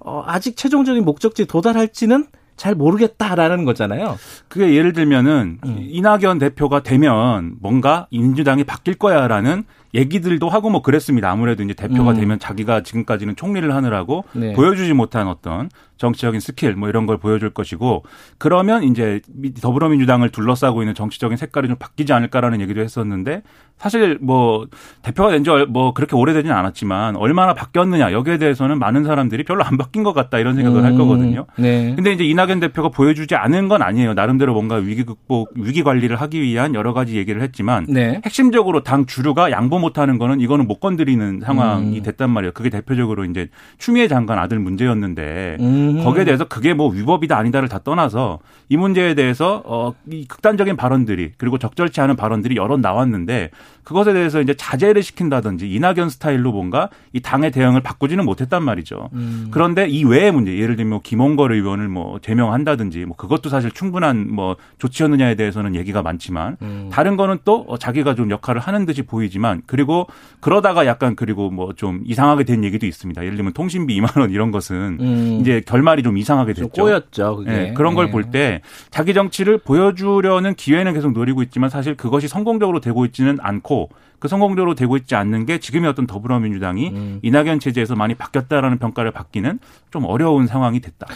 어, 0.00 0.24
아직 0.26 0.56
최종적인 0.56 1.04
목적지에 1.04 1.44
도달할지는 1.44 2.26
잘 2.56 2.74
모르겠다라는 2.74 3.64
거잖아요. 3.64 4.18
그게 4.48 4.74
예를 4.74 4.92
들면은, 4.92 5.58
음. 5.64 5.76
이낙연 5.78 6.38
대표가 6.40 6.82
되면 6.82 7.54
뭔가 7.60 8.08
민주당이 8.10 8.64
바뀔 8.64 8.94
거야라는 8.94 9.62
얘기들도 9.94 10.48
하고 10.48 10.70
뭐 10.70 10.82
그랬습니다. 10.82 11.30
아무래도 11.30 11.62
이제 11.62 11.74
대표가 11.74 12.12
음. 12.12 12.16
되면 12.16 12.38
자기가 12.38 12.82
지금까지는 12.82 13.36
총리를 13.36 13.74
하느라고 13.74 14.24
네. 14.32 14.52
보여주지 14.54 14.92
못한 14.92 15.28
어떤 15.28 15.68
정치적인 15.96 16.40
스킬 16.40 16.74
뭐 16.74 16.88
이런 16.88 17.06
걸 17.06 17.18
보여줄 17.18 17.50
것이고 17.50 18.04
그러면 18.38 18.82
이제 18.82 19.20
더불어민주당을 19.60 20.30
둘러싸고 20.30 20.82
있는 20.82 20.94
정치적인 20.94 21.36
색깔이 21.36 21.68
좀 21.68 21.76
바뀌지 21.78 22.12
않을까라는 22.12 22.60
얘기도 22.60 22.80
했었는데 22.80 23.42
사실 23.78 24.18
뭐 24.20 24.66
대표가 25.02 25.30
된 25.30 25.44
지 25.44 25.50
뭐 25.68 25.92
그렇게 25.92 26.16
오래되지는 26.16 26.54
않았지만 26.54 27.16
얼마나 27.16 27.52
바뀌었느냐 27.54 28.12
여기에 28.12 28.38
대해서는 28.38 28.78
많은 28.78 29.04
사람들이 29.04 29.44
별로 29.44 29.64
안 29.64 29.76
바뀐 29.76 30.02
것 30.02 30.12
같다 30.12 30.38
이런 30.38 30.54
생각을 30.54 30.80
음. 30.80 30.84
할 30.84 30.96
거거든요. 30.96 31.46
네. 31.56 31.92
근데 31.94 32.12
이제 32.12 32.24
이낙연 32.24 32.60
대표가 32.60 32.88
보여주지 32.88 33.34
않은 33.34 33.68
건 33.68 33.82
아니에요. 33.82 34.14
나름대로 34.14 34.54
뭔가 34.54 34.76
위기 34.76 35.04
극복 35.04 35.50
위기 35.54 35.82
관리를 35.82 36.16
하기 36.16 36.40
위한 36.40 36.74
여러 36.74 36.92
가지 36.92 37.16
얘기를 37.16 37.42
했지만 37.42 37.86
네. 37.88 38.20
핵심적으로 38.24 38.82
당 38.82 39.06
주류가 39.06 39.50
양보 39.50 39.78
못하는 39.78 40.18
거는 40.18 40.40
이거는 40.40 40.66
못 40.66 40.80
건드리는 40.80 41.40
상황이 41.44 41.98
음. 41.98 42.02
됐단 42.02 42.30
말이에요. 42.30 42.52
그게 42.52 42.70
대표적으로 42.70 43.24
이제 43.24 43.48
추미애 43.78 44.08
장관 44.08 44.38
아들 44.38 44.58
문제였는데 44.58 45.58
음. 45.60 45.91
거기에 46.04 46.24
대해서 46.24 46.44
그게 46.46 46.74
뭐 46.74 46.88
위법이다 46.90 47.36
아니다를 47.36 47.68
다 47.68 47.78
떠나서 47.82 48.38
이 48.68 48.76
문제에 48.76 49.14
대해서 49.14 49.62
어 49.64 49.92
이 50.10 50.26
극단적인 50.26 50.76
발언들이 50.76 51.32
그리고 51.38 51.58
적절치 51.58 52.00
않은 52.00 52.16
발언들이 52.16 52.56
여러 52.56 52.76
나왔는데 52.76 53.50
그것에 53.84 54.12
대해서 54.12 54.40
이제 54.40 54.54
자제를 54.54 55.02
시킨다든지 55.02 55.70
이낙연 55.70 56.08
스타일로 56.08 56.52
뭔가 56.52 56.88
이 57.12 57.20
당의 57.20 57.50
대응을 57.50 57.80
바꾸지는 57.80 58.24
못했단 58.24 58.62
말이죠. 58.62 59.10
음. 59.12 59.48
그런데 59.50 59.88
이 59.88 60.04
외의 60.04 60.30
문제 60.32 60.56
예를 60.56 60.76
들면 60.76 60.90
뭐 60.90 61.00
김홍걸 61.02 61.52
의원을 61.52 61.88
뭐 61.88 62.18
제명한다든지 62.20 63.04
뭐 63.06 63.16
그것도 63.16 63.48
사실 63.48 63.70
충분한 63.70 64.32
뭐 64.32 64.56
조치였느냐에 64.78 65.34
대해서는 65.34 65.74
얘기가 65.74 66.02
많지만 66.02 66.56
음. 66.62 66.90
다른 66.92 67.16
거는 67.16 67.38
또 67.44 67.64
어, 67.68 67.76
자기가 67.76 68.14
좀 68.14 68.30
역할을 68.30 68.60
하는 68.60 68.86
듯이 68.86 69.02
보이지만 69.02 69.62
그리고 69.66 70.06
그러다가 70.40 70.86
약간 70.86 71.16
그리고 71.16 71.50
뭐 71.50 71.72
좀 71.82 72.00
이상하게 72.04 72.44
된 72.44 72.64
얘기도 72.64 72.86
있습니다. 72.86 73.24
예를 73.24 73.36
들면 73.36 73.52
통신비 73.54 73.96
2만 74.00 74.18
원 74.20 74.30
이런 74.30 74.50
것은 74.50 74.98
음. 75.00 75.38
이제 75.40 75.60
결말이 75.66 76.02
좀 76.02 76.16
이상하게 76.16 76.52
됐죠. 76.52 76.68
좀 76.74 76.84
꼬였죠. 76.84 77.36
그게. 77.36 77.50
네, 77.50 77.72
그런 77.74 77.94
걸 77.94 78.10
볼때 78.10 78.30
네. 78.32 78.60
자기 78.90 79.14
정치를 79.14 79.58
보여주려는 79.58 80.54
기회는 80.54 80.94
계속 80.94 81.12
노리고 81.12 81.42
있지만 81.42 81.70
사실 81.70 81.96
그것이 81.96 82.28
성공적으로 82.28 82.80
되고 82.80 83.04
있지는 83.04 83.38
않고 83.40 83.71
그 84.18 84.28
성공적으로 84.28 84.76
되고 84.76 84.96
있지 84.96 85.16
않는 85.16 85.46
게 85.46 85.58
지금의 85.58 85.90
어떤 85.90 86.06
더불어민주당이 86.06 86.88
음. 86.90 87.18
이낙연 87.22 87.58
체제에서 87.58 87.96
많이 87.96 88.14
바뀌었다라는 88.14 88.78
평가를 88.78 89.10
받기는 89.10 89.58
좀 89.90 90.04
어려운 90.04 90.46
상황이 90.46 90.78
됐다. 90.80 91.08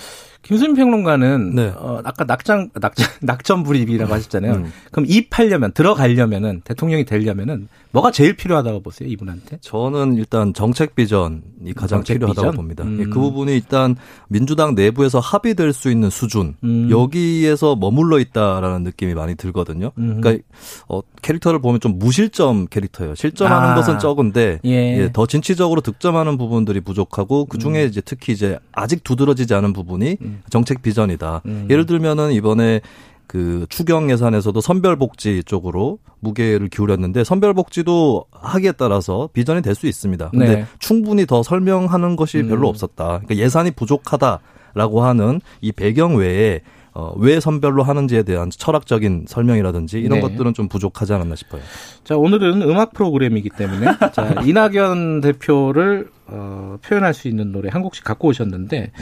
김수민 0.46 0.76
평론가는 0.76 1.56
네. 1.56 1.72
어, 1.76 2.00
아까 2.04 2.22
낙장 2.22 2.70
낙장 2.74 3.08
낙점 3.20 3.64
불입이라고 3.64 4.14
하셨잖아요. 4.14 4.52
음. 4.52 4.72
그럼 4.92 5.06
입하려면 5.08 5.72
들어가려면은 5.72 6.60
대통령이 6.62 7.04
되려면은 7.04 7.66
뭐가 7.90 8.12
제일 8.12 8.36
필요하다고 8.36 8.82
보세요 8.82 9.08
이분한테? 9.08 9.58
저는 9.60 10.14
일단 10.14 10.54
정책 10.54 10.94
비전이 10.94 11.74
가장 11.74 11.98
정책 11.98 12.14
필요하다고 12.14 12.46
비전? 12.46 12.54
봅니다. 12.54 12.84
음. 12.84 13.10
그 13.10 13.18
부분이 13.18 13.54
일단 13.54 13.96
민주당 14.28 14.76
내부에서 14.76 15.18
합의될 15.18 15.72
수 15.72 15.90
있는 15.90 16.10
수준 16.10 16.54
음. 16.62 16.90
여기에서 16.90 17.74
머물러 17.74 18.20
있다라는 18.20 18.84
느낌이 18.84 19.14
많이 19.14 19.34
들거든요. 19.34 19.90
음. 19.98 20.20
그러니까 20.20 20.44
어, 20.86 21.00
캐릭터를 21.22 21.58
보면 21.60 21.80
좀 21.80 21.98
무실점 21.98 22.68
캐릭터예요. 22.68 23.16
실점하는 23.16 23.70
아. 23.70 23.74
것은 23.74 23.98
적은데 23.98 24.60
예. 24.64 24.70
예, 24.70 25.10
더 25.12 25.26
진취적으로 25.26 25.80
득점하는 25.80 26.38
부분들이 26.38 26.80
부족하고 26.80 27.46
그 27.46 27.58
중에 27.58 27.82
음. 27.82 27.88
이제 27.88 28.00
특히 28.00 28.32
이제 28.32 28.60
아직 28.70 29.02
두드러지지 29.02 29.54
않은 29.54 29.72
부분이 29.72 30.18
음. 30.20 30.35
정책 30.50 30.82
비전이다. 30.82 31.42
음. 31.46 31.66
예를 31.70 31.86
들면은 31.86 32.32
이번에 32.32 32.80
그 33.26 33.66
추경 33.68 34.10
예산에서도 34.10 34.60
선별복지 34.60 35.42
쪽으로 35.44 35.98
무게를 36.20 36.68
기울였는데 36.68 37.24
선별복지도 37.24 38.24
하기에 38.30 38.72
따라서 38.72 39.28
비전이 39.32 39.62
될 39.62 39.74
수 39.74 39.86
있습니다. 39.86 40.30
근데 40.30 40.56
네. 40.56 40.66
충분히 40.78 41.26
더 41.26 41.42
설명하는 41.42 42.16
것이 42.16 42.38
음. 42.38 42.48
별로 42.48 42.68
없었다. 42.68 43.04
그러니까 43.04 43.36
예산이 43.36 43.72
부족하다라고 43.72 45.02
하는 45.02 45.40
이 45.60 45.72
배경 45.72 46.16
외에 46.16 46.60
어, 46.94 47.12
왜 47.18 47.40
선별로 47.40 47.82
하는지에 47.82 48.22
대한 48.22 48.48
철학적인 48.48 49.26
설명이라든지 49.28 49.98
이런 49.98 50.20
네. 50.20 50.20
것들은 50.20 50.54
좀 50.54 50.66
부족하지 50.66 51.12
않았나 51.12 51.34
싶어요. 51.36 51.60
자, 52.04 52.16
오늘은 52.16 52.62
음악 52.62 52.94
프로그램이기 52.94 53.50
때문에 53.50 53.86
자, 54.14 54.40
이낙연 54.46 55.20
대표를 55.20 56.08
어, 56.26 56.78
표현할 56.82 57.12
수 57.12 57.28
있는 57.28 57.52
노래 57.52 57.68
한 57.70 57.82
곡씩 57.82 58.02
갖고 58.02 58.28
오셨는데 58.28 58.92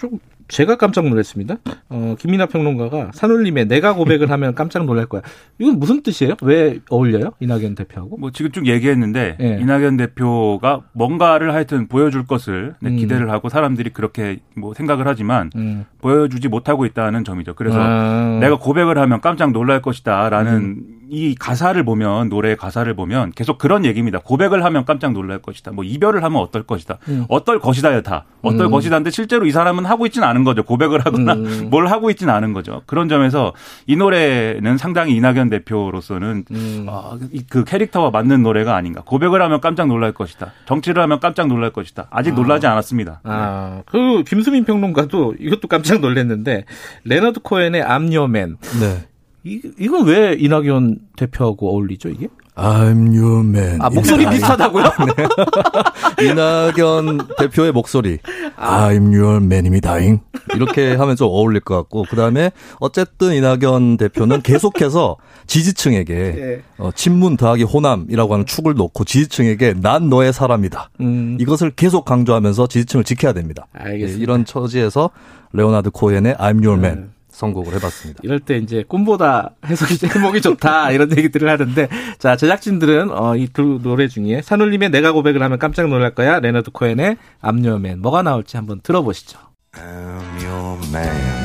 좀 0.00 0.18
제가 0.48 0.76
깜짝 0.76 1.06
놀랐습니다. 1.06 1.56
어, 1.90 2.16
김민하 2.18 2.46
평론가가 2.46 3.10
산울림의 3.12 3.66
내가 3.66 3.92
고백을 3.92 4.30
하면 4.32 4.54
깜짝 4.54 4.86
놀랄 4.86 5.04
거야. 5.04 5.20
이건 5.58 5.78
무슨 5.78 6.02
뜻이에요? 6.02 6.36
왜 6.42 6.80
어울려요? 6.88 7.32
이낙연 7.38 7.74
대표하고? 7.74 8.16
뭐 8.16 8.30
지금 8.30 8.50
쭉 8.50 8.66
얘기했는데 8.66 9.36
네. 9.38 9.58
이낙연 9.60 9.98
대표가 9.98 10.80
뭔가를 10.92 11.52
하여튼 11.52 11.86
보여줄 11.86 12.26
것을 12.26 12.74
네, 12.80 12.90
음. 12.90 12.96
기대를 12.96 13.30
하고 13.30 13.50
사람들이 13.50 13.90
그렇게 13.90 14.38
뭐 14.56 14.72
생각을 14.72 15.06
하지만 15.06 15.50
음. 15.54 15.84
보여주지 16.00 16.48
못하고 16.48 16.86
있다는 16.86 17.22
점이죠. 17.22 17.54
그래서 17.54 17.78
아. 17.78 18.38
내가 18.40 18.58
고백을 18.58 18.98
하면 18.98 19.20
깜짝 19.20 19.52
놀랄 19.52 19.82
것이다라는 19.82 20.54
음. 20.54 20.99
이 21.10 21.34
가사를 21.34 21.82
보면 21.84 22.28
노래 22.28 22.54
가사를 22.54 22.92
보면 22.94 23.32
계속 23.32 23.58
그런 23.58 23.84
얘기입니다. 23.84 24.20
고백을 24.20 24.64
하면 24.64 24.84
깜짝 24.84 25.12
놀랄 25.12 25.40
것이다. 25.40 25.72
뭐 25.72 25.82
이별을 25.82 26.22
하면 26.22 26.40
어떨 26.40 26.62
것이다. 26.62 26.98
음. 27.08 27.24
어떨 27.28 27.58
것이다요 27.58 28.02
다. 28.02 28.26
어떨 28.42 28.66
음. 28.66 28.70
것이다인데 28.70 29.10
실제로 29.10 29.44
이 29.44 29.50
사람은 29.50 29.86
하고 29.86 30.06
있지는 30.06 30.26
않은 30.28 30.44
거죠. 30.44 30.62
고백을 30.62 31.04
하거나 31.04 31.34
음. 31.34 31.66
뭘 31.70 31.88
하고 31.88 32.10
있지는 32.10 32.32
않은 32.32 32.52
거죠. 32.52 32.82
그런 32.86 33.08
점에서 33.08 33.52
이 33.88 33.96
노래는 33.96 34.78
상당히 34.78 35.16
이낙연 35.16 35.50
대표로서는 35.50 36.44
음. 36.52 36.86
어, 36.88 37.18
그 37.48 37.64
캐릭터와 37.64 38.10
맞는 38.10 38.44
노래가 38.44 38.76
아닌가. 38.76 39.02
고백을 39.04 39.42
하면 39.42 39.60
깜짝 39.60 39.88
놀랄 39.88 40.12
것이다. 40.12 40.52
정치를 40.66 41.02
하면 41.02 41.18
깜짝 41.18 41.48
놀랄 41.48 41.70
것이다. 41.70 42.06
아직 42.10 42.32
아. 42.32 42.36
놀라지 42.36 42.68
않았습니다. 42.68 43.20
아, 43.24 43.82
그 43.86 44.22
김수민 44.24 44.64
평론가도 44.64 45.34
이것도 45.40 45.66
깜짝 45.66 46.00
놀랐는데 46.00 46.66
레너드 47.02 47.40
코엔의 47.40 47.82
I'm 47.82 48.03
Your 48.03 48.30
Man. 48.30 48.58
네. 48.80 49.09
이, 49.44 49.60
이건 49.78 50.06
왜 50.06 50.36
이낙연 50.38 50.98
대표하고 51.16 51.70
어울리죠, 51.70 52.10
이게? 52.10 52.28
I'm 52.56 53.16
your 53.16 53.40
man. 53.40 53.80
아, 53.80 53.88
목소리 53.88 54.28
비슷하다고요? 54.28 54.84
네. 55.16 56.26
이낙연 56.26 57.28
대표의 57.38 57.72
목소리. 57.72 58.18
아. 58.56 58.88
I'm 58.90 59.14
your 59.14 59.36
man입니다잉. 59.42 60.20
이렇게 60.54 60.94
하면 60.94 61.16
좀 61.16 61.28
어울릴 61.28 61.60
것 61.60 61.74
같고, 61.76 62.04
그 62.10 62.16
다음에 62.16 62.50
어쨌든 62.80 63.32
이낙연 63.32 63.96
대표는 63.96 64.42
계속해서 64.42 65.16
지지층에게 65.46 66.14
네. 66.36 66.62
어, 66.76 66.90
친문 66.94 67.38
더하기 67.38 67.62
호남이라고 67.62 68.34
하는 68.34 68.44
축을 68.44 68.74
놓고 68.74 69.04
지지층에게 69.04 69.76
난 69.80 70.10
너의 70.10 70.34
사람이다. 70.34 70.90
음. 71.00 71.38
이것을 71.40 71.70
계속 71.70 72.04
강조하면서 72.04 72.66
지지층을 72.66 73.04
지켜야 73.04 73.32
됩니다. 73.32 73.68
알겠습니다. 73.72 74.18
네, 74.18 74.22
이런 74.22 74.44
처지에서 74.44 75.10
레오나드 75.52 75.90
코엔의 75.90 76.34
I'm 76.34 76.62
your 76.62 76.78
man. 76.78 76.98
음. 76.98 77.19
선곡을 77.40 77.74
해봤습니다. 77.74 78.20
이럴 78.22 78.38
때 78.40 78.58
이제 78.58 78.84
꿈보다 78.86 79.50
해석이 79.66 79.96
제목이 80.08 80.40
좋다 80.42 80.90
이런 80.92 81.10
얘기들을 81.16 81.48
하는데 81.48 81.88
자 82.18 82.36
제작진들은 82.36 83.10
어, 83.10 83.34
이 83.36 83.48
두 83.52 83.80
노래 83.82 84.06
중에 84.06 84.42
산울림의 84.42 84.90
내가 84.90 85.12
고백을 85.12 85.42
하면 85.42 85.58
깜짝 85.58 85.88
놀랄 85.88 86.14
거야 86.14 86.38
레너드 86.38 86.70
코엔의 86.70 87.16
I'm 87.40 87.58
Your 87.58 87.82
Man 87.82 88.00
뭐가 88.00 88.22
나올지 88.22 88.56
한번 88.56 88.80
들어보시죠. 88.82 89.38
I'm 89.74 90.44
your 90.44 90.78
man. 90.88 91.40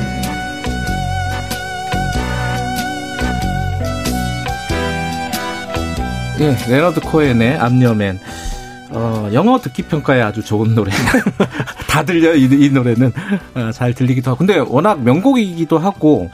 예, 6.38 6.54
레너드 6.70 7.00
코엔의 7.00 7.56
I'm 7.56 7.73
Your 7.73 7.97
Man. 7.97 8.20
어, 8.96 9.28
영어 9.34 9.58
듣기 9.60 9.82
평가에 9.82 10.22
아주 10.22 10.42
좋은 10.42 10.74
노래. 10.74 10.90
다 11.86 12.02
들려 12.02 12.34
이, 12.34 12.44
이 12.44 12.70
노래는 12.70 13.12
어, 13.54 13.70
잘 13.70 13.92
들리기도 13.92 14.30
하고. 14.30 14.38
근데 14.38 14.58
워낙 14.58 15.02
명곡이기도 15.02 15.78
하고 15.78 16.30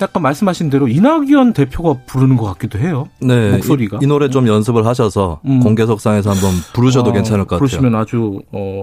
약간 0.00 0.22
말씀하신 0.22 0.70
대로 0.70 0.88
이낙연 0.88 1.52
대표가 1.52 1.96
부르는 2.06 2.36
것 2.36 2.44
같기도 2.46 2.78
해요. 2.78 3.08
네, 3.20 3.52
목소리가. 3.52 3.98
이, 4.00 4.04
이 4.04 4.06
노래 4.06 4.28
좀 4.30 4.46
연습을 4.48 4.86
하셔서 4.86 5.40
음. 5.46 5.60
공개석상에서 5.60 6.30
한번 6.30 6.50
부르셔도 6.74 7.10
어, 7.10 7.12
괜찮을 7.12 7.44
것 7.44 7.56
같아요. 7.56 7.58
부르시면 7.58 7.94
아주 7.94 8.40
어 8.52 8.82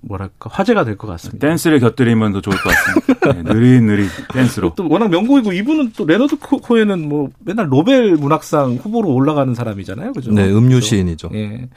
뭐랄까 0.00 0.50
화제가 0.52 0.84
될 0.84 0.96
것 0.96 1.06
같습니다. 1.08 1.46
댄스를 1.46 1.80
곁들이면 1.80 2.32
더 2.32 2.40
좋을 2.40 2.56
것 2.56 2.70
같습니다. 2.70 3.32
네, 3.32 3.42
느릿느릿 3.54 4.08
댄스로. 4.32 4.72
또 4.76 4.86
워낙 4.88 5.08
명곡이고 5.10 5.52
이분은 5.52 5.92
또 5.96 6.04
레너드 6.04 6.36
코엔은 6.38 7.08
뭐 7.08 7.28
맨날 7.44 7.68
노벨 7.68 8.12
문학상 8.16 8.78
후보로 8.82 9.08
올라가는 9.12 9.52
사람이잖아요, 9.54 10.12
그죠? 10.12 10.30
네, 10.32 10.48
음유 10.50 10.80
시인이죠. 10.80 11.30
예. 11.34 11.68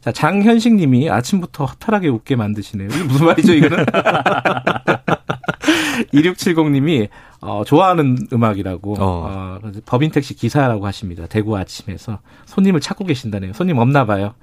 자, 0.00 0.12
장현식 0.12 0.76
님이 0.76 1.10
아침부터 1.10 1.66
허탈하게 1.66 2.08
웃게 2.08 2.34
만드시네요. 2.36 2.88
이게 2.88 3.02
무슨 3.04 3.26
말이죠, 3.26 3.52
이거는? 3.54 3.84
2670님이 6.12 7.08
어, 7.40 7.62
좋아하는 7.64 8.18
음악이라고 8.32 8.94
어. 8.98 9.58
어, 9.62 9.70
법인 9.86 10.10
택시 10.10 10.34
기사라고 10.34 10.86
하십니다. 10.86 11.26
대구 11.26 11.56
아침에서 11.56 12.18
손님을 12.46 12.80
찾고 12.80 13.04
계신다네요. 13.04 13.52
손님 13.54 13.78
없나 13.78 14.04
봐요. 14.06 14.34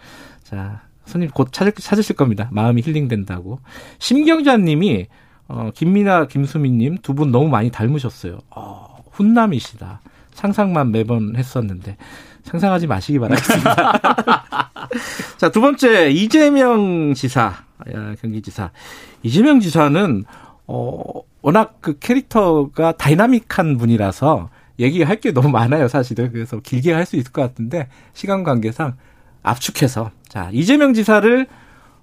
자, 0.43 0.81
손님 1.05 1.29
곧 1.29 1.49
찾을, 1.51 1.73
찾으실 1.73 2.15
겁니다. 2.15 2.49
마음이 2.51 2.81
힐링된다고. 2.81 3.59
심경자님이 3.99 5.07
어, 5.49 5.71
김미나, 5.73 6.27
김수민님 6.27 6.97
두 7.01 7.13
분 7.13 7.31
너무 7.31 7.47
많이 7.47 7.71
닮으셨어요. 7.71 8.39
어, 8.49 8.97
훈남이시다. 9.11 10.01
상상만 10.33 10.91
매번 10.91 11.35
했었는데 11.35 11.97
상상하지 12.43 12.87
마시기 12.87 13.19
바라겠습니다. 13.19 13.99
자, 15.37 15.49
두 15.51 15.61
번째 15.61 16.09
이재명 16.11 17.13
지사, 17.13 17.53
경기지사. 18.21 18.71
이재명 19.23 19.59
지사는 19.59 20.23
어 20.67 21.01
워낙 21.41 21.77
그 21.81 21.97
캐릭터가 21.99 22.93
다이나믹한 22.93 23.77
분이라서 23.77 24.49
얘기할 24.79 25.19
게 25.21 25.31
너무 25.31 25.49
많아요, 25.49 25.87
사실은. 25.87 26.31
그래서 26.31 26.59
길게 26.59 26.93
할 26.93 27.05
수 27.05 27.15
있을 27.15 27.31
것 27.31 27.41
같은데 27.41 27.87
시간 28.13 28.43
관계상 28.43 28.95
압축해서 29.43 30.11
자, 30.27 30.49
이재명 30.51 30.93
지사를 30.93 31.47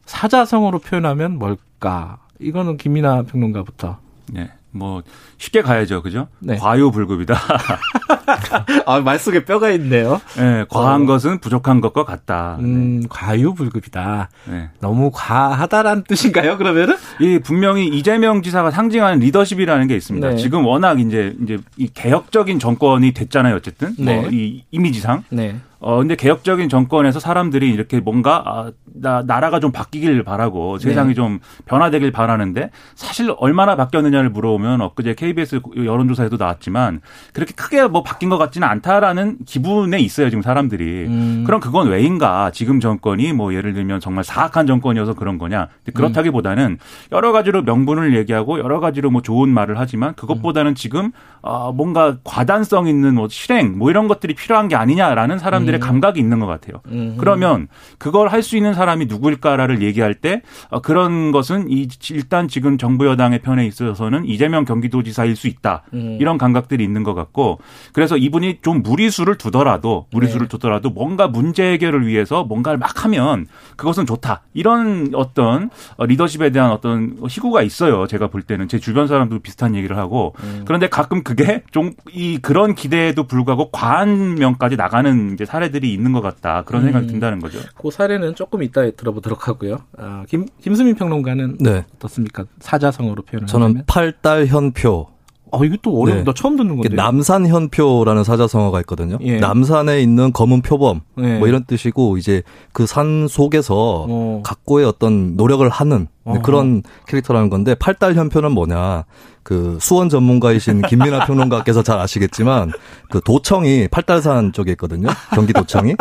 사자성어로 0.07 0.79
표현하면 0.81 1.39
뭘까? 1.39 2.19
이거는 2.41 2.77
김민하 2.79 3.23
평론가부터. 3.25 3.99
네. 4.33 4.51
뭐 4.75 5.03
쉽게 5.39 5.63
가야죠, 5.63 6.03
그죠? 6.03 6.27
네. 6.41 6.57
과유불급이다. 6.57 7.35
아, 8.87 9.01
말 9.01 9.19
속에 9.19 9.45
뼈가 9.45 9.71
있네요. 9.71 10.21
네, 10.37 10.65
과한 10.69 11.03
어. 11.03 11.07
것은 11.07 11.39
부족한 11.39 11.81
것과 11.81 12.05
같다. 12.05 12.57
음, 12.59 13.01
네. 13.01 13.07
과유불급이다. 13.09 14.29
네. 14.47 14.71
너무 14.81 15.11
과하다라는 15.15 16.05
뜻인가요? 16.09 16.59
그러면은? 16.59 16.97
이 17.21 17.39
분명히 17.39 17.87
이재명 17.87 18.43
지사가 18.43 18.73
상징하는 18.73 19.21
리더십이라는 19.21 19.87
게 19.87 19.95
있습니다. 19.97 20.31
네. 20.31 20.37
지금 20.37 20.67
워낙 20.67 20.99
이제 20.99 21.35
이제 21.43 21.59
이 21.77 21.89
개혁적인 21.89 22.59
정권이 22.59 23.13
됐잖아요, 23.13 23.55
어쨌든. 23.55 23.95
뭐 23.97 24.07
네. 24.07 24.29
이 24.33 24.65
이미지상. 24.73 25.23
네. 25.31 25.57
어 25.85 25.99
근데 25.99 26.17
개혁적인 26.17 26.71
정권에서 26.71 27.21
사람들이 27.21 27.69
이렇게 27.69 28.01
뭔가 28.01 28.43
아, 28.47 28.73
나, 28.87 29.23
나라가 29.23 29.61
좀 29.61 29.71
바뀌길 29.71 30.25
바라고 30.25 30.79
세상이 30.79 31.09
네. 31.09 31.15
좀 31.15 31.41
변화되길 31.67 32.11
바라는데 32.11 32.71
사실 32.95 33.35
얼마나 33.37 33.77
바뀌었느냐를 33.77 34.31
물어보면 34.31 34.81
엊그제 34.81 35.13
KBS 35.13 35.61
여론조사에도 35.77 36.39
나왔지만 36.39 37.03
그렇게 37.35 37.53
크게 37.53 37.87
뭐 37.87 38.03
바뀐 38.03 38.31
것 38.31 38.39
같지는 38.39 38.67
않다라는 38.67 39.41
기분에 39.45 39.99
있어요 39.99 40.31
지금 40.31 40.41
사람들이 40.41 41.05
음. 41.07 41.45
그럼 41.45 41.61
그건 41.61 41.89
왜인가 41.89 42.51
지금 42.51 42.81
정권이 42.81 43.35
뭐 43.35 43.53
예를 43.53 43.75
들면 43.75 44.01
정말 44.01 44.25
사악한 44.25 44.67
정권이어서 44.67 45.13
그런 45.13 45.37
거냐 45.37 45.69
그렇다기보다는 45.93 46.79
여러 47.13 47.33
가지로 47.33 47.61
명분을 47.61 48.17
얘기하고 48.17 48.59
여러 48.59 48.81
가지로 48.81 49.11
뭐 49.11 49.21
좋은 49.21 49.51
말을 49.51 49.79
하지만 49.79 50.15
그것보다는 50.15 50.75
지금 50.75 51.13
어 51.43 51.73
뭔가 51.73 52.17
과단성 52.25 52.87
있는 52.87 53.17
뭐 53.17 53.29
실행 53.29 53.77
뭐 53.77 53.91
이런 53.91 54.09
것들이 54.09 54.33
필요한 54.33 54.69
게 54.69 54.77
아니냐라는 54.77 55.39
사람들이 55.39 55.74
사람들의 55.75 55.79
음. 55.79 55.81
감각이 55.81 56.21
있는 56.21 56.39
것 56.41 56.47
같아요. 56.47 56.81
음. 56.87 57.17
그러면 57.19 57.69
그걸 57.99 58.29
할 58.29 58.45
수 58.45 58.59
있는 58.59 58.75
사람이 58.75 59.07
누구일까를 59.07 59.81
얘기할 59.81 60.13
때 60.15 60.43
어, 60.69 60.83
그런 60.83 61.33
것은 61.33 61.71
이 61.71 61.89
일단 62.11 62.47
지금 62.47 62.77
정부 62.77 63.07
여당의 63.07 63.41
편에 63.41 63.67
있어서는 63.67 64.27
이재명 64.27 64.67
경기도지사일 64.67 65.35
수 65.35 65.49
있다. 65.49 65.85
음. 65.95 66.19
이런 66.21 66.37
감각들이 66.37 66.85
있는 66.85 67.05
것 67.05 67.15
같고 67.15 67.59
그래서 67.95 68.19
이분이 68.19 68.59
좀 68.61 68.83
무리수를 68.83 69.39
두더라도 69.39 70.07
무리수를 70.13 70.47
네. 70.47 70.49
두더라도 70.51 70.91
뭔가 70.91 71.27
문제 71.27 71.65
해결을 71.73 72.07
위해서 72.07 72.45
뭔가를 72.45 72.79
막 72.79 73.05
하면 73.05 73.47
그것은 73.77 74.05
좋다. 74.05 74.43
이런 74.53 75.11
어떤 75.15 75.71
리더십에 75.99 76.51
대한 76.51 76.71
어떤 76.71 77.17
희구가 77.27 77.63
있어요. 77.63 78.07
제가 78.07 78.29
볼 78.29 78.43
때는 78.43 78.69
제 78.69 78.79
주변 78.79 79.07
사람도 79.07 79.39
비슷한 79.39 79.75
얘기를 79.75 79.97
하고 79.97 80.35
음. 80.43 80.65
그런데 80.67 80.89
가끔 80.89 81.23
그게 81.23 81.63
좀 81.71 81.93
이 82.13 82.39
그런 82.43 82.75
기대에도 82.75 83.27
불구하고 83.27 83.71
과한 83.71 84.35
면까지 84.35 84.77
나가는 84.77 85.33
이제 85.33 85.45
사례 85.55 85.67
사례들이 85.67 85.93
있는 85.93 86.13
것 86.13 86.21
같다 86.21 86.63
그런 86.65 86.83
생각이 86.83 87.07
음, 87.07 87.13
든다는 87.13 87.39
거죠. 87.39 87.61
그 87.81 87.91
사례는 87.91 88.35
조금 88.35 88.63
이따 88.65 88.91
들어보도록 88.91 89.47
하고요. 89.47 89.79
아, 89.97 90.25
김 90.29 90.47
김수민 90.61 90.97
평론가는 90.97 91.59
네. 91.61 91.85
어떻습니까? 91.95 92.45
사자성어로 92.59 93.23
표현을 93.23 93.47
저는 93.47 93.67
하면? 93.69 93.83
팔달 93.87 94.47
현표. 94.47 95.07
아, 95.53 95.59
이것도 95.65 95.97
어려운, 96.01 96.25
네. 96.25 96.33
처음 96.35 96.57
듣는 96.57 96.77
건데. 96.79 96.97
남산 96.97 97.47
현표라는 97.47 98.25
사자성어가 98.25 98.81
있거든요. 98.81 99.19
예. 99.21 99.39
남산에 99.39 100.01
있는 100.01 100.33
검은 100.33 100.63
표범, 100.63 101.03
예. 101.19 101.39
뭐 101.39 101.47
이런 101.47 101.65
뜻이고, 101.65 102.17
이제 102.17 102.43
그 102.73 102.87
산 102.87 103.29
속에서 103.29 104.07
어. 104.09 104.43
각고의 104.45 104.85
어떤 104.85 105.37
노력을 105.37 105.69
하는 105.69 106.09
어. 106.25 106.41
그런 106.43 106.83
캐릭터라는 107.07 107.51
건데, 107.51 107.77
팔달 107.77 108.15
현표는 108.17 108.51
뭐냐. 108.51 109.05
그 109.45 109.79
수원 109.81 110.09
전문가이신 110.09 110.83
김민아 110.83 111.27
평론가께서 111.27 111.83
잘 111.83 112.01
아시겠지만 112.01 112.73
그 113.11 113.21
도청이 113.21 113.89
팔달산 113.89 114.53
쪽에 114.53 114.73
있거든요. 114.73 115.09
경기도청이. 115.35 115.95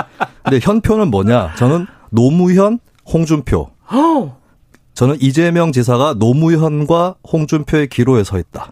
근데 0.43 0.59
현표는 0.61 1.11
뭐냐? 1.11 1.53
저는 1.55 1.85
노무현, 2.09 2.79
홍준표. 3.05 3.69
저는 4.93 5.17
이재명 5.19 5.71
지사가 5.71 6.15
노무현과 6.17 7.15
홍준표의 7.31 7.89
기로에 7.89 8.23
서 8.23 8.39
있다. 8.39 8.71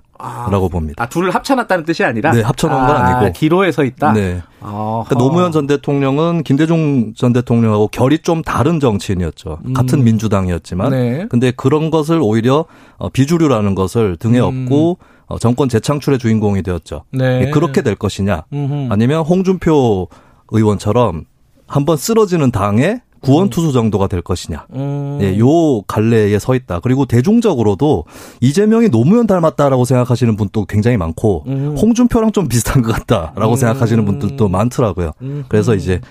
라고 0.50 0.70
봅니다. 0.70 1.04
아, 1.04 1.08
둘을 1.08 1.32
합쳐놨다는 1.32 1.86
뜻이 1.86 2.04
아니라? 2.04 2.32
네, 2.32 2.42
합쳐놓은 2.42 2.88
건 2.88 2.96
아, 2.96 3.18
아니고. 3.18 3.34
기로에 3.34 3.72
서 3.72 3.84
있다? 3.84 4.14
네. 4.14 4.42
그러니까 4.60 5.16
노무현 5.16 5.52
전 5.52 5.68
대통령은 5.68 6.44
김대중 6.44 7.14
전 7.16 7.34
대통령하고 7.34 7.88
결이 7.88 8.20
좀 8.20 8.42
다른 8.44 8.80
정치인이었죠. 8.80 9.60
음. 9.66 9.74
같은 9.74 10.04
민주당이었지만. 10.04 10.92
네. 10.92 11.26
근데 11.30 11.52
그런 11.52 11.92
것을 11.92 12.20
오히려 12.22 12.66
어, 12.98 13.10
비주류라는 13.10 13.76
것을 13.76 14.18
등에 14.18 14.40
음. 14.40 14.66
업고 14.66 14.98
어, 15.26 15.40
정권 15.40 15.70
재창출의 15.70 16.20
주인공이 16.20 16.62
되었죠. 16.62 17.04
네. 17.12 17.48
예, 17.48 17.50
그렇게 17.52 17.82
될 17.82 17.96
것이냐, 17.96 18.44
음흠. 18.52 18.88
아니면 18.92 19.24
홍준표 19.24 20.10
의원처럼 20.50 21.24
한번 21.68 21.96
쓰러지는 21.96 22.52
당에 22.52 23.02
구원 23.22 23.48
음. 23.48 23.50
투수 23.50 23.72
정도가 23.72 24.08
될 24.08 24.22
것이냐. 24.22 24.66
음. 24.74 25.20
예, 25.22 25.38
요 25.40 25.82
갈래에 25.84 26.38
서 26.40 26.56
있다. 26.56 26.80
그리고 26.80 27.06
대중적으로도 27.06 28.06
이재명이 28.42 28.90
노무현 28.90 29.28
닮았다라고 29.28 29.86
생각하시는 29.86 30.36
분도 30.36 30.66
굉장히 30.66 30.98
많고 30.98 31.46
음. 31.48 31.78
홍준표랑 31.80 32.32
좀 32.32 32.48
비슷한 32.48 32.82
것 32.82 32.92
같다라고 32.92 33.54
음. 33.54 33.56
생각하시는 33.56 34.04
분들도 34.06 34.50
많더라고요. 34.50 35.12
음. 35.22 35.46
그래서 35.48 35.76
이제 35.76 36.02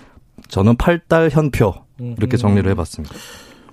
저는 0.48 0.76
팔달 0.76 1.30
현표 1.30 1.74
이렇게 1.98 2.36
정리를 2.36 2.70
해봤습니다. 2.70 3.14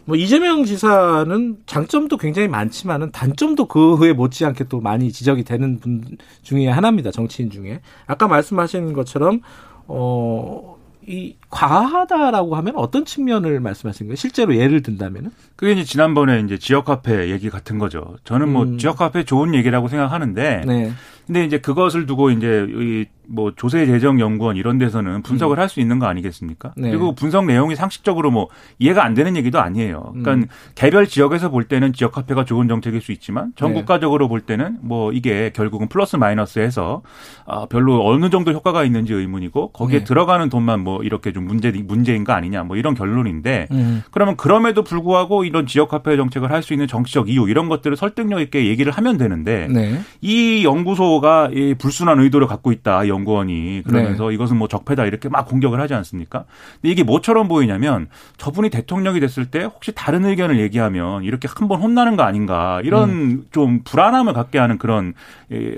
뭐 0.05 0.15
이재명 0.15 0.63
지사는 0.63 1.57
장점도 1.65 2.15
굉장히 2.15 2.47
많지만은 2.47 3.11
단점도 3.11 3.67
그에 3.67 4.13
못지않게 4.13 4.65
또 4.69 4.79
많이 4.79 5.11
지적이 5.11 5.43
되는 5.43 5.79
분 5.79 6.01
중에 6.43 6.69
하나입니다. 6.69 7.11
정치인 7.11 7.49
중에 7.49 7.81
아까 8.05 8.27
말씀하신 8.29 8.93
것처럼 8.93 9.41
어 9.85 10.76
이 11.07 11.37
과하다라고 11.49 12.57
하면 12.57 12.73
어떤 12.75 13.05
측면을 13.05 13.61
말씀하시는 13.61 14.09
거예요? 14.09 14.15
실제로 14.17 14.55
예를 14.55 14.81
든다면은? 14.81 15.31
그게 15.55 15.71
이제 15.71 15.85
지난번에 15.85 16.41
이제 16.41 16.57
지역 16.57 16.83
카페 16.83 17.29
얘기 17.31 17.49
같은 17.49 17.79
거죠. 17.79 18.17
저는 18.25 18.49
뭐 18.49 18.63
음. 18.63 18.77
지역 18.77 18.97
카페 18.97 19.23
좋은 19.23 19.55
얘기라고 19.55 19.87
생각하는데 19.87 20.63
네. 20.67 20.91
근데 21.27 21.45
이제 21.45 21.59
그것을 21.59 22.05
두고 22.05 22.31
이제 22.31 22.67
이 22.69 23.05
뭐 23.27 23.51
조세 23.55 23.85
재정 23.85 24.19
연구원 24.19 24.55
이런 24.55 24.77
데서는 24.77 25.21
분석을 25.21 25.57
음. 25.57 25.61
할수 25.61 25.79
있는 25.79 25.99
거 25.99 26.07
아니겠습니까? 26.07 26.73
네. 26.77 26.89
그리고 26.89 27.13
분석 27.13 27.45
내용이 27.45 27.75
상식적으로 27.75 28.31
뭐 28.31 28.47
이해가 28.79 29.03
안 29.03 29.13
되는 29.13 29.35
얘기도 29.35 29.59
아니에요. 29.59 30.13
그러니까 30.13 30.33
음. 30.33 30.45
개별 30.75 31.07
지역에서 31.07 31.49
볼 31.49 31.65
때는 31.65 31.93
지역 31.93 32.13
카페가 32.13 32.45
좋은 32.45 32.67
정책일 32.67 33.01
수 33.01 33.11
있지만 33.11 33.51
전 33.55 33.73
네. 33.73 33.79
국가적으로 33.79 34.27
볼 34.27 34.41
때는 34.41 34.77
뭐 34.81 35.11
이게 35.11 35.51
결국은 35.53 35.89
플러스 35.89 36.15
마이너스 36.15 36.59
해서 36.59 37.01
아 37.45 37.65
별로 37.65 38.07
어느 38.07 38.29
정도 38.29 38.51
효과가 38.51 38.83
있는지 38.83 39.13
의문이고 39.13 39.71
거기에 39.71 39.99
네. 39.99 40.05
들어가는 40.05 40.49
돈만 40.49 40.79
뭐 40.81 41.03
이렇게 41.03 41.33
좀 41.33 41.45
문제 41.45 41.71
문제인 41.71 42.23
거 42.23 42.33
아니냐 42.33 42.63
뭐 42.63 42.77
이런 42.77 42.95
결론인데 42.95 43.67
음. 43.71 44.03
그러면 44.11 44.37
그럼에도 44.37 44.83
불구하고 44.83 45.43
이런 45.43 45.67
지역 45.67 45.89
카페 45.89 46.15
정책을 46.15 46.51
할 46.51 46.57
수 46.67 46.73
있는 46.73 46.87
정치적 46.87 47.29
이유 47.29 47.47
이런 47.47 47.69
것들을 47.69 47.95
설득력 47.95 48.41
있게 48.41 48.65
얘기를 48.65 48.91
하면 48.91 49.17
되는데 49.17 49.67
네. 49.69 50.01
이 50.21 50.65
연구소 50.65 51.16
정부가 51.17 51.49
이 51.53 51.73
불순한 51.73 52.19
의도를 52.19 52.47
갖고 52.47 52.71
있다 52.71 53.07
연구원이 53.07 53.83
그러면서 53.85 54.29
네. 54.29 54.35
이것은 54.35 54.57
뭐 54.57 54.67
적폐다 54.67 55.05
이렇게 55.05 55.29
막 55.29 55.45
공격을 55.47 55.79
하지 55.79 55.93
않습니까? 55.93 56.45
근데 56.81 56.91
이게 56.91 57.03
뭐처럼 57.03 57.47
보이냐면 57.47 58.07
저분이 58.37 58.69
대통령이 58.69 59.19
됐을 59.19 59.45
때 59.47 59.63
혹시 59.63 59.91
다른 59.93 60.25
의견을 60.25 60.59
얘기하면 60.59 61.23
이렇게 61.23 61.47
한 61.47 61.67
번 61.67 61.81
혼나는 61.81 62.15
거 62.15 62.23
아닌가 62.23 62.79
이런 62.85 63.09
음. 63.09 63.43
좀 63.51 63.81
불안함을 63.83 64.31
갖게 64.31 64.57
하는 64.57 64.77
그런 64.77 65.13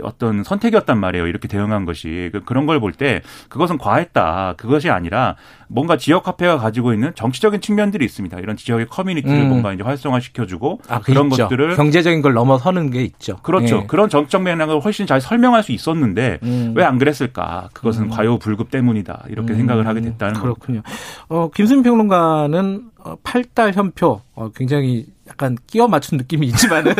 어떤 0.03 0.43
선택이었단 0.43 0.99
말이에요. 0.99 1.25
이렇게 1.25 1.47
대응한 1.47 1.83
것이 1.85 2.29
그 2.31 2.43
그런 2.43 2.67
걸 2.67 2.79
볼 2.79 2.93
때 2.93 3.21
그것은 3.49 3.77
과했다. 3.79 4.53
그것이 4.57 4.89
아니라 4.91 5.35
뭔가 5.71 5.97
지역 5.97 6.27
화폐가 6.27 6.57
가지고 6.57 6.93
있는 6.93 7.13
정치적인 7.13 7.61
측면들이 7.61 8.03
있습니다. 8.03 8.39
이런 8.39 8.57
지역의 8.57 8.87
커뮤니티를 8.87 9.41
음. 9.41 9.49
뭔가 9.49 9.71
이제 9.71 9.83
활성화시켜주고 9.83 10.81
아, 10.87 10.99
그런 10.99 11.27
있죠. 11.27 11.43
것들을 11.43 11.75
경제적인 11.75 12.23
걸 12.23 12.33
넘어서는 12.33 12.89
게 12.89 13.03
있죠. 13.03 13.37
그렇죠. 13.43 13.81
예. 13.83 13.87
그런 13.87 14.09
정적 14.09 14.41
맥락을 14.41 14.79
훨씬 14.79 15.05
잘 15.05 15.21
설명할 15.21 15.61
수 15.61 15.71
있었는데 15.71 16.39
음. 16.41 16.73
왜안 16.75 16.97
그랬을까? 16.97 17.69
그것은 17.73 18.05
음. 18.05 18.09
과요불급 18.09 18.71
때문이다. 18.71 19.25
이렇게 19.29 19.53
생각을 19.53 19.85
하게 19.85 20.01
됐다는 20.01 20.41
그렇군요. 20.41 20.81
어, 21.27 21.49
김수민 21.53 21.83
평론가는 21.83 22.89
어, 23.03 23.15
팔달 23.23 23.73
현표 23.73 24.21
어, 24.33 24.49
굉장히 24.55 25.05
약간 25.27 25.55
끼워 25.67 25.87
맞춘 25.87 26.17
느낌이 26.17 26.47
있지만은 26.47 26.95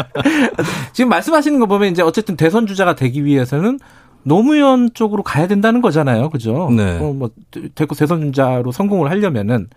지금 0.94 1.10
말씀하시는 1.10 1.58
거 1.60 1.66
보면 1.66 1.90
이제 1.90 2.00
어쨌든 2.00 2.36
대선 2.36 2.66
주자가 2.66 2.94
되기 2.94 3.22
위해서는 3.24 3.78
노무현 4.24 4.90
쪽으로 4.94 5.22
가야 5.22 5.46
된다는 5.46 5.80
거잖아요. 5.82 6.30
그죠? 6.30 6.68
네. 6.70 6.98
어, 6.98 7.12
뭐, 7.12 7.30
대구 7.74 7.94
대선자로 7.96 8.72
성공을 8.72 9.10
하려면은, 9.10 9.68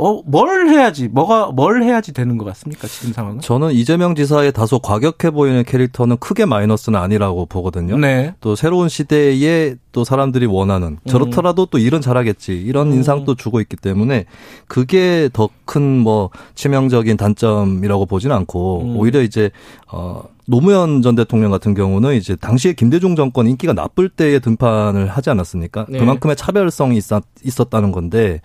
어, 0.00 0.22
뭘 0.24 0.68
해야지, 0.68 1.08
뭐가, 1.08 1.46
뭘 1.50 1.82
해야지 1.82 2.12
되는 2.14 2.38
것 2.38 2.44
같습니까? 2.44 2.86
지금 2.86 3.12
상황은? 3.12 3.40
저는 3.40 3.72
이재명 3.72 4.14
지사의 4.14 4.52
다소 4.52 4.78
과격해 4.78 5.32
보이는 5.32 5.64
캐릭터는 5.64 6.18
크게 6.18 6.44
마이너스는 6.44 6.96
아니라고 7.00 7.46
보거든요. 7.46 7.98
네. 7.98 8.32
또 8.40 8.54
새로운 8.54 8.88
시대에 8.88 9.74
또 9.90 10.04
사람들이 10.04 10.46
원하는, 10.46 10.98
음. 11.02 11.08
저렇더라도 11.08 11.66
또 11.66 11.78
일은 11.78 12.00
잘하겠지, 12.00 12.52
이런 12.52 12.88
음. 12.88 12.92
인상도 12.94 13.34
주고 13.34 13.60
있기 13.60 13.76
때문에 13.76 14.26
그게 14.68 15.28
더 15.32 15.48
큰 15.64 15.82
뭐 15.98 16.30
치명적인 16.54 17.16
단점이라고 17.16 18.06
보지는 18.06 18.36
않고, 18.36 18.82
음. 18.82 18.96
오히려 18.96 19.20
이제, 19.20 19.50
어, 19.90 20.22
노무현 20.48 21.02
전 21.02 21.14
대통령 21.14 21.50
같은 21.50 21.74
경우는 21.74 22.14
이제 22.14 22.34
당시에 22.34 22.72
김대중 22.72 23.16
정권 23.16 23.46
인기가 23.46 23.74
나쁠 23.74 24.08
때에 24.08 24.38
등판을 24.38 25.06
하지 25.08 25.28
않았습니까? 25.28 25.86
네. 25.90 25.98
그만큼의 25.98 26.36
차별성이 26.36 26.96
있었, 26.96 27.22
있었다는 27.44 27.92
건데 27.92 28.40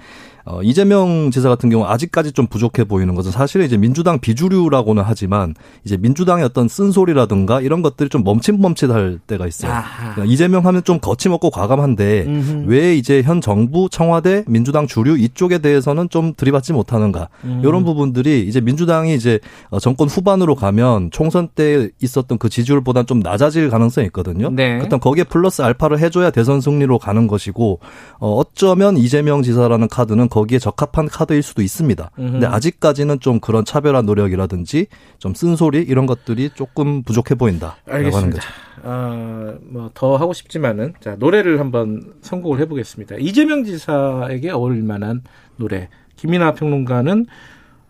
어, 0.45 0.61
이재명 0.61 1.31
지사 1.31 1.47
같은 1.49 1.69
경우 1.69 1.85
아직까지 1.85 2.33
좀 2.33 2.47
부족해 2.47 2.83
보이는 2.83 3.15
것은 3.15 3.31
사실은 3.31 3.65
이제 3.65 3.77
민주당 3.77 4.19
비주류라고는 4.19 5.03
하지만 5.05 5.55
이제 5.85 5.95
민주당의 5.95 6.43
어떤 6.43 6.67
쓴소리라든가 6.67 7.61
이런 7.61 7.81
것들이 7.81 8.09
좀 8.09 8.23
멈칫멈칫할 8.23 9.19
때가 9.25 9.47
있어요. 9.47 9.71
그러니까 9.99 10.25
이재명 10.25 10.65
하면 10.65 10.83
좀 10.83 10.99
거침없고 10.99 11.49
과감한데 11.49 12.25
음흠. 12.27 12.63
왜 12.67 12.95
이제 12.95 13.21
현 13.21 13.39
정부 13.39 13.87
청와대 13.89 14.43
민주당 14.47 14.85
주류 14.85 15.17
이쪽에 15.17 15.59
대해서는 15.59 16.09
좀 16.09 16.33
들이받지 16.35 16.73
못하는가 16.73 17.29
음. 17.45 17.61
이런 17.63 17.85
부분들이 17.85 18.45
이제 18.47 18.59
민주당이 18.59 19.15
이제 19.15 19.39
어, 19.69 19.79
정권 19.79 20.09
후반으로 20.09 20.55
가면 20.55 21.11
총선 21.11 21.47
때 21.47 21.89
있었던 22.01 22.37
그 22.37 22.49
지지율보다 22.49 23.03
좀 23.03 23.19
낮아질 23.19 23.69
가능성이 23.69 24.07
있거든요. 24.07 24.49
네. 24.49 24.81
어떤 24.81 24.99
거기에 24.99 25.23
플러스 25.23 25.61
알파를 25.61 25.99
해줘야 25.99 26.31
대선 26.31 26.59
승리로 26.59 26.99
가는 26.99 27.27
것이고 27.27 27.79
어, 28.19 28.33
어쩌면 28.33 28.97
이재명 28.97 29.41
지사라는 29.41 29.87
카드는 29.87 30.27
거기에 30.33 30.57
적합한 30.57 31.09
카드일 31.09 31.43
수도 31.43 31.61
있습니다. 31.61 32.09
음흠. 32.17 32.31
근데 32.31 32.47
아직까지는 32.47 33.19
좀 33.19 33.39
그런 33.39 33.63
차별화 33.65 34.01
노력이라든지 34.01 34.87
좀 35.19 35.35
쓴소리 35.35 35.83
이런 35.83 36.07
것들이 36.07 36.49
조금 36.55 37.03
부족해 37.03 37.35
보인다. 37.35 37.75
알겠습니다. 37.87 38.41
아, 38.83 39.53
뭐 39.61 39.91
더 39.93 40.15
하고 40.17 40.33
싶지만은 40.33 40.93
자 40.99 41.15
노래를 41.19 41.59
한번 41.59 42.13
선곡을 42.21 42.59
해 42.59 42.65
보겠습니다. 42.67 43.17
이재명 43.19 43.63
지사에게 43.63 44.49
어울릴 44.49 44.81
만한 44.81 45.21
노래. 45.57 45.89
김민하 46.15 46.53
평론가는 46.55 47.27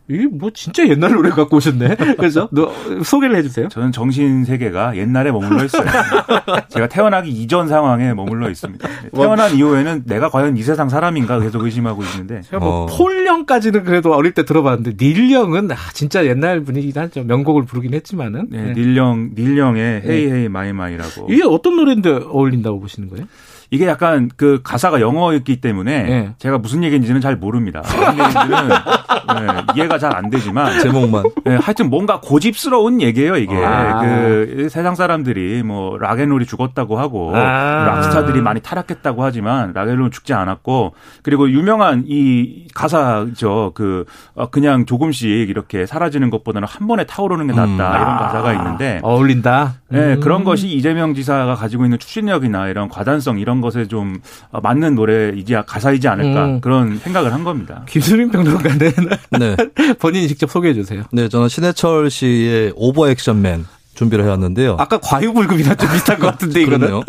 이뭐 0.09 0.51
진짜 0.53 0.85
옛날 0.87 1.13
노래 1.13 1.29
갖고 1.29 1.57
오셨네. 1.57 1.95
그래서 2.17 2.49
너 2.51 2.71
소개를 3.03 3.37
해주세요. 3.37 3.69
저는 3.69 3.91
정신 3.91 4.43
세계가 4.43 4.97
옛날에 4.97 5.31
머물러 5.31 5.63
있어요. 5.63 5.85
제가 6.69 6.87
태어나기 6.87 7.29
이전 7.29 7.69
상황에 7.69 8.13
머물러 8.13 8.49
있습니다. 8.49 8.87
태어난 9.15 9.55
이후에는 9.55 10.03
내가 10.05 10.29
과연 10.29 10.57
이 10.57 10.63
세상 10.63 10.89
사람인가 10.89 11.39
계속 11.39 11.63
의심하고 11.63 12.03
있는데. 12.03 12.41
제가 12.41 12.59
뭐 12.59 12.83
어. 12.83 12.85
폴 12.87 13.04
영까지는 13.04 13.83
그래도 13.85 14.13
어릴 14.13 14.33
때 14.33 14.43
들어봤는데 14.43 15.03
닐 15.03 15.22
영은 15.22 15.71
아, 15.71 15.75
진짜 15.93 16.25
옛날 16.25 16.61
분위기긴 16.61 17.01
하죠. 17.01 17.23
명곡을 17.23 17.63
부르긴 17.63 17.93
했지만은. 17.93 18.47
네, 18.49 18.61
네. 18.61 18.73
닐 18.73 18.95
영 18.95 19.31
닐 19.35 19.55
영의 19.55 20.01
Hey 20.05 20.31
Hey 20.31 20.49
My 20.49 20.73
My라고. 20.73 21.27
이게 21.29 21.43
어떤 21.45 21.77
노래인데 21.77 22.09
어울린다고 22.09 22.81
보시는 22.81 23.09
거예요? 23.09 23.25
이게 23.73 23.87
약간 23.87 24.29
그 24.37 24.61
가사가 24.63 25.01
영어였기 25.01 25.59
때문에 25.59 26.03
네. 26.03 26.33
제가 26.37 26.59
무슨 26.59 26.83
얘기인지는 26.83 27.21
잘 27.21 27.35
모릅니다. 27.37 27.81
얘기인지는 28.11 28.69
네, 28.69 29.63
이해가 29.75 29.97
잘 29.97 30.13
안 30.13 30.29
되지만 30.29 30.79
제목만. 30.79 31.23
네, 31.43 31.55
하여튼 31.55 31.89
뭔가 31.89 32.19
고집스러운 32.21 33.01
얘기예요. 33.01 33.35
이게 33.37 33.55
아. 33.55 33.99
그 34.01 34.67
세상 34.69 34.93
사람들이 34.93 35.63
뭐 35.63 35.97
락앤롤이 35.97 36.45
죽었다고 36.45 36.99
하고 36.99 37.35
아. 37.35 37.85
락스타들이 37.87 38.41
많이 38.41 38.61
타락했다고 38.61 39.23
하지만 39.23 39.73
락앤롤은 39.73 40.11
죽지 40.11 40.33
않았고 40.35 40.93
그리고 41.23 41.49
유명한 41.49 42.03
이 42.07 42.67
가사죠. 42.75 43.71
그 43.73 44.05
어, 44.35 44.51
그냥 44.51 44.85
조금씩 44.85 45.49
이렇게 45.49 45.87
사라지는 45.87 46.29
것보다는 46.29 46.67
한 46.67 46.87
번에 46.87 47.05
타오르는 47.05 47.47
게 47.47 47.53
낫다 47.53 47.65
음. 47.65 48.01
이런 48.01 48.17
가사가 48.17 48.49
아. 48.49 48.53
있는데 48.53 48.99
어울린다. 49.01 49.73
네, 49.89 50.13
음. 50.13 50.19
그런 50.19 50.43
것이 50.43 50.67
이재명 50.69 51.15
지사가 51.15 51.55
가지고 51.55 51.85
있는 51.85 51.97
추진력이나 51.97 52.67
이런 52.67 52.87
과단성 52.87 53.39
이런 53.39 53.61
것에 53.63 53.87
좀 53.87 54.21
맞는 54.51 54.93
노래이지 54.93 55.55
가사이지 55.65 56.07
않을까 56.07 56.45
음. 56.45 56.61
그런 56.61 56.99
생각을 56.99 57.33
한 57.33 57.43
겁니다. 57.43 57.83
김수민 57.89 58.29
평론가는 58.29 58.77
네. 59.39 59.55
본인이 59.99 60.27
직접 60.27 60.51
소개해 60.51 60.75
주세요. 60.75 61.03
네, 61.11 61.27
저는 61.27 61.49
신해철 61.49 62.11
씨의 62.11 62.73
Over 62.75 63.09
Action 63.09 63.46
Man 63.46 63.65
준비를 63.95 64.25
해왔는데요. 64.25 64.75
아까 64.79 64.97
과유불급이랑 64.99 65.77
좀 65.77 65.91
비슷한 65.91 66.19
것 66.19 66.27
같은데 66.27 66.61
이거는. 66.61 67.01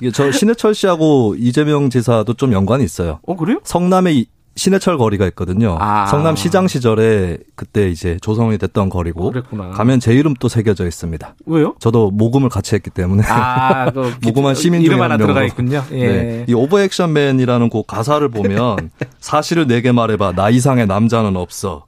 이게 0.00 0.10
저 0.10 0.30
신해철 0.30 0.74
씨하고 0.74 1.34
이재명 1.38 1.90
지사도 1.90 2.34
좀 2.34 2.52
연관이 2.52 2.84
있어요. 2.84 3.20
어 3.26 3.36
그래요? 3.36 3.60
성남의 3.64 4.26
신해철 4.58 4.98
거리가 4.98 5.26
있거든요. 5.28 5.76
아. 5.80 6.06
성남 6.06 6.36
시장 6.36 6.68
시절에 6.68 7.38
그때 7.54 7.88
이제 7.88 8.18
조성이 8.20 8.58
됐던 8.58 8.90
거리고 8.90 9.30
그랬구나. 9.30 9.70
가면 9.70 10.00
제 10.00 10.12
이름 10.12 10.34
또 10.34 10.48
새겨져 10.48 10.86
있습니다. 10.86 11.34
왜요? 11.46 11.74
저도 11.78 12.10
모금을 12.10 12.48
같이 12.50 12.74
했기 12.74 12.90
때문에 12.90 13.22
아, 13.26 13.90
모금한 14.22 14.54
시민 14.54 14.82
이름 14.82 15.00
하나 15.00 15.16
들어가 15.16 15.42
있군요. 15.44 15.82
예. 15.92 16.06
네. 16.06 16.44
이 16.48 16.52
Over 16.54 16.77
Action 16.77 17.12
Man이라는 17.12 17.70
곡 17.70 17.86
가사를 17.86 18.28
보면 18.28 18.90
사실을 19.20 19.66
내게 19.66 19.92
말해봐 19.92 20.32
나 20.32 20.50
이상의 20.50 20.86
남자는 20.86 21.36
없어. 21.36 21.86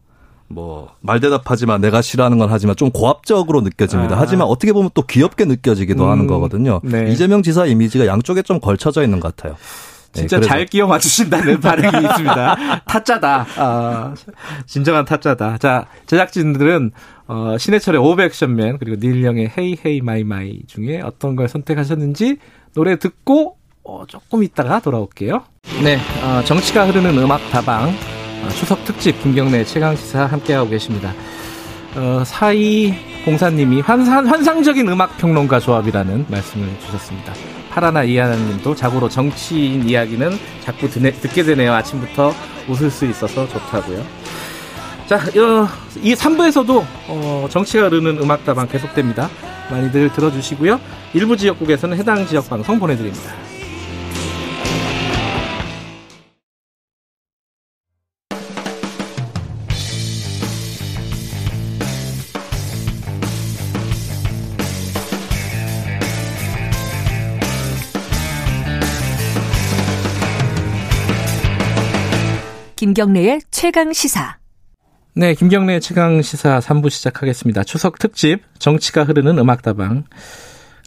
뭐 0.49 0.89
말 1.01 1.21
대답하지만 1.21 1.81
내가 1.81 2.03
싫어하는 2.03 2.39
건 2.39 2.49
하지만 2.51 2.77
좀 2.77 2.91
고압적으로 2.91 3.63
느껴집니다. 3.63 4.17
아. 4.17 4.21
하지만 4.21 4.47
어떻게 4.47 4.73
보면 4.73 4.91
또 4.95 5.03
귀엽게 5.03 5.45
느껴지기도 5.45 6.05
음. 6.05 6.11
하는 6.11 6.27
거거든요. 6.27 6.81
네. 6.85 7.11
이재명 7.11 7.43
지사 7.43 7.67
이미지가 7.67 8.07
양쪽에 8.07 8.43
좀 8.43 8.61
걸쳐져 8.61 9.03
있는 9.03 9.19
것 9.21 9.35
같아요. 9.35 9.57
네, 10.13 10.21
진짜 10.21 10.41
네, 10.41 10.47
잘 10.47 10.67
끼워 10.67 10.89
맞추신다는 10.89 11.61
반응이 11.61 12.05
있습니다. 12.05 12.83
타짜다. 12.85 13.47
아, 13.57 14.15
진정한 14.67 15.05
타짜다. 15.05 15.59
자, 15.59 15.87
제작진들은 16.07 16.91
어, 17.29 17.57
신해철의 17.59 18.01
Over 18.01 18.25
Action 18.25 18.61
Man 18.61 18.79
그리고 18.79 18.99
닐 18.99 19.25
영의 19.25 19.53
Hey 19.57 19.79
Hey 19.85 20.01
My 20.01 20.25
My 20.25 20.63
중에 20.67 21.01
어떤 21.01 21.37
걸 21.37 21.49
선택하셨는지 21.49 22.39
노래 22.75 22.99
듣고 22.99 23.57
어, 23.85 24.05
조금 24.07 24.43
있다가 24.43 24.81
돌아올게요. 24.81 25.45
네, 25.83 25.99
어, 26.25 26.43
정치가 26.45 26.87
흐르는 26.87 27.17
음악 27.19 27.41
다방 27.51 27.89
어, 27.89 28.49
추석 28.51 28.85
특집 28.85 29.21
김경래 29.23 29.65
최강 29.65 29.95
시사 29.95 30.27
함께하고 30.27 30.71
계십니다. 30.71 31.13
어, 31.97 32.23
사이 32.25 32.95
공사님이 33.25 33.81
환상, 33.81 34.27
환상적인 34.29 34.89
음악 34.89 35.17
평론가 35.19 35.61
조합이라는 35.61 36.27
말씀을 36.29 36.69
주셨습니다. 36.81 37.60
파라나 37.71 38.03
이하나님도 38.03 38.75
자고로 38.75 39.09
정치인 39.09 39.89
이야기는 39.89 40.39
자꾸 40.65 40.89
드네, 40.89 41.13
듣게 41.13 41.45
되네요. 41.45 41.73
아침부터 41.73 42.35
웃을 42.69 42.91
수 42.91 43.07
있어서 43.07 43.49
좋다고요. 43.49 44.05
자, 45.07 45.17
어, 45.17 45.69
이 46.03 46.15
3부에서도 46.15 46.85
어, 47.09 47.49
정치가 47.51 47.85
흐르는 47.85 48.19
음악다방 48.19 48.69
계속됩니다. 48.69 49.29
많이들 49.71 50.13
들어주시고요. 50.13 50.81
일부 51.15 51.37
지역국에서는 51.37 51.97
해당 51.97 52.27
지역 52.27 52.49
방송 52.49 52.79
보내드립니다. 52.79 53.33
김경래의 72.81 73.43
최강 73.51 73.93
시사. 73.93 74.39
네, 75.13 75.35
김경래의 75.35 75.83
최강 75.83 76.23
시사 76.23 76.61
3부 76.61 76.89
시작하겠습니다. 76.89 77.63
추석 77.65 77.99
특집 77.99 78.41
정치가 78.59 79.05
흐르는 79.05 79.37
음악다방. 79.37 80.05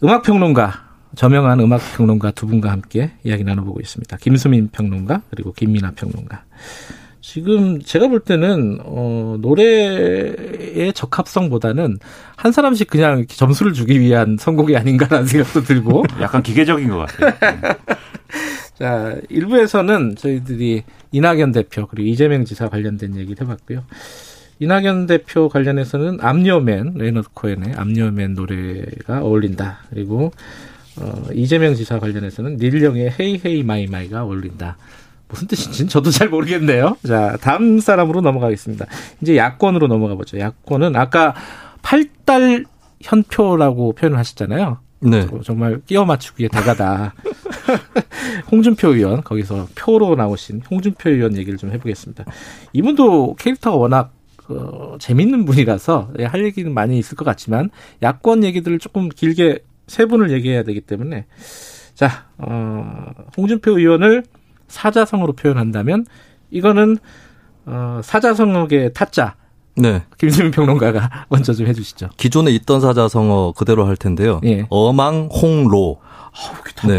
음악 0.02 0.24
평론가, 0.24 0.72
저명한 1.14 1.60
음악 1.60 1.80
평론가 1.96 2.32
두 2.32 2.48
분과 2.48 2.72
함께 2.72 3.12
이야기 3.22 3.44
나눠보고 3.44 3.78
있습니다. 3.80 4.16
김수민 4.16 4.70
평론가, 4.72 5.22
그리고 5.30 5.52
김민하 5.52 5.92
평론가. 5.92 6.42
지금 7.20 7.80
제가 7.80 8.08
볼 8.08 8.18
때는 8.18 8.80
어 8.82 9.36
노래의 9.40 10.92
적합성보다는 10.94 11.98
한 12.34 12.50
사람씩 12.50 12.90
그냥 12.90 13.24
점수를 13.28 13.72
주기 13.72 14.00
위한 14.00 14.36
선곡이 14.40 14.76
아닌가라는 14.76 15.28
생각도 15.30 15.62
들고 15.62 16.02
약간 16.20 16.42
기계적인 16.42 16.88
것 16.88 17.06
같아요. 17.06 17.54
자, 18.78 19.16
일부에서는 19.28 20.16
저희들이 20.16 20.82
이낙연 21.12 21.52
대표 21.52 21.86
그리고 21.86 22.08
이재명 22.08 22.44
지사 22.44 22.68
관련된 22.68 23.16
얘기를 23.16 23.40
해봤고요. 23.46 23.84
이낙연 24.58 25.06
대표 25.06 25.48
관련해서는 25.48 26.18
암녀맨 26.20 26.94
레너드 26.96 27.28
코엔의 27.34 27.74
암녀맨 27.74 28.34
노래가 28.34 29.22
어울린다. 29.22 29.78
그리고 29.90 30.32
어, 30.96 31.24
이재명 31.32 31.74
지사 31.74 31.98
관련해서는 31.98 32.56
닐 32.56 32.73
영의 32.73 33.14
Hey 33.18 33.40
Hey 33.44 33.62
My 33.62 33.86
My가 33.86 34.24
어울린다. 34.24 34.76
무슨 35.28 35.48
뜻인지는 35.48 35.88
저도 35.88 36.10
잘 36.10 36.28
모르겠네요. 36.28 36.96
자, 37.06 37.36
다음 37.40 37.80
사람으로 37.80 38.20
넘어가겠습니다. 38.20 38.86
이제 39.20 39.36
야권으로 39.36 39.88
넘어가 39.88 40.14
보죠. 40.14 40.38
야권은 40.38 40.94
아까 40.96 41.34
팔달 41.82 42.64
현표라고 43.02 43.94
표현을 43.94 44.18
하셨잖아요. 44.18 44.78
네. 45.00 45.26
정말 45.42 45.80
끼워 45.86 46.04
맞추기에 46.04 46.48
타짜다. 46.48 47.14
홍준표 48.50 48.94
의원 48.94 49.22
거기서 49.22 49.68
표로 49.74 50.14
나오신 50.14 50.62
홍준표 50.70 51.10
의원 51.10 51.36
얘기를 51.36 51.58
좀 51.58 51.72
해보겠습니다. 51.72 52.24
이분도 52.72 53.36
캐릭터가 53.38 53.76
워낙 53.76 54.12
어, 54.48 54.96
재밌는 54.98 55.44
분이라서 55.44 56.12
예, 56.18 56.24
할 56.24 56.44
얘기는 56.44 56.72
많이 56.72 56.98
있을 56.98 57.16
것 57.16 57.24
같지만 57.24 57.70
야권 58.02 58.44
얘기들을 58.44 58.78
조금 58.78 59.08
길게 59.08 59.60
세 59.86 60.06
분을 60.06 60.30
얘기해야 60.32 60.62
되기 60.62 60.80
때문에 60.80 61.26
자 61.94 62.26
어, 62.38 63.10
홍준표 63.36 63.78
의원을 63.78 64.24
사자성어로 64.68 65.34
표현한다면 65.34 66.06
이거는 66.50 66.98
어, 67.66 68.00
사자성어의 68.02 68.92
타짜 68.94 69.36
네. 69.76 70.02
김수민 70.18 70.50
평론가가 70.50 71.26
먼저 71.28 71.52
좀 71.52 71.66
해주시죠. 71.66 72.10
기존에 72.16 72.50
있던 72.52 72.80
사자성어 72.80 73.52
그대로 73.56 73.86
할 73.86 73.96
텐데요. 73.96 74.40
예. 74.44 74.66
어망 74.70 75.28
홍로. 75.32 75.98
아, 76.02 76.86
네. 76.86 76.98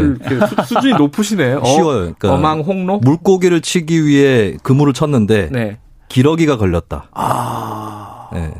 수준이 0.64 0.94
높으시네. 0.94 1.54
어, 1.54 1.64
쉬워요. 1.64 1.98
그러니까 2.00 2.32
어망 2.34 2.60
홍로. 2.60 2.98
물고기를 2.98 3.60
치기 3.60 4.06
위해 4.06 4.56
그물을 4.62 4.92
쳤는데 4.92 5.50
네. 5.52 5.78
기러기가 6.08 6.56
걸렸다. 6.56 7.08
아. 7.12 8.28
네. 8.32 8.52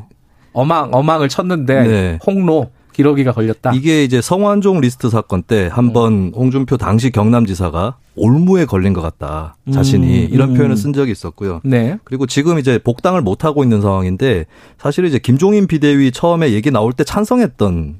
어망 0.52 0.90
어망을 0.92 1.28
쳤는데 1.28 1.82
네. 1.82 2.18
홍리. 2.26 2.70
기러기가 2.96 3.32
걸렸다. 3.32 3.72
이게 3.74 4.04
이제 4.04 4.22
성완종 4.22 4.80
리스트 4.80 5.10
사건 5.10 5.42
때 5.42 5.68
한번 5.70 6.12
음. 6.12 6.32
홍준표 6.34 6.78
당시 6.78 7.10
경남지사가 7.10 7.96
올무에 8.14 8.64
걸린 8.64 8.94
것 8.94 9.02
같다. 9.02 9.56
자신이 9.70 10.24
음. 10.24 10.28
이런 10.30 10.54
표현을 10.54 10.78
쓴 10.78 10.94
적이 10.94 11.12
있었고요. 11.12 11.60
네. 11.62 11.98
그리고 12.04 12.24
지금 12.24 12.58
이제 12.58 12.78
복당을 12.78 13.20
못 13.20 13.44
하고 13.44 13.62
있는 13.62 13.82
상황인데 13.82 14.46
사실 14.78 15.04
이제 15.04 15.18
김종인 15.18 15.66
비대위 15.66 16.10
처음에 16.10 16.52
얘기 16.52 16.70
나올 16.70 16.94
때 16.94 17.04
찬성했던 17.04 17.96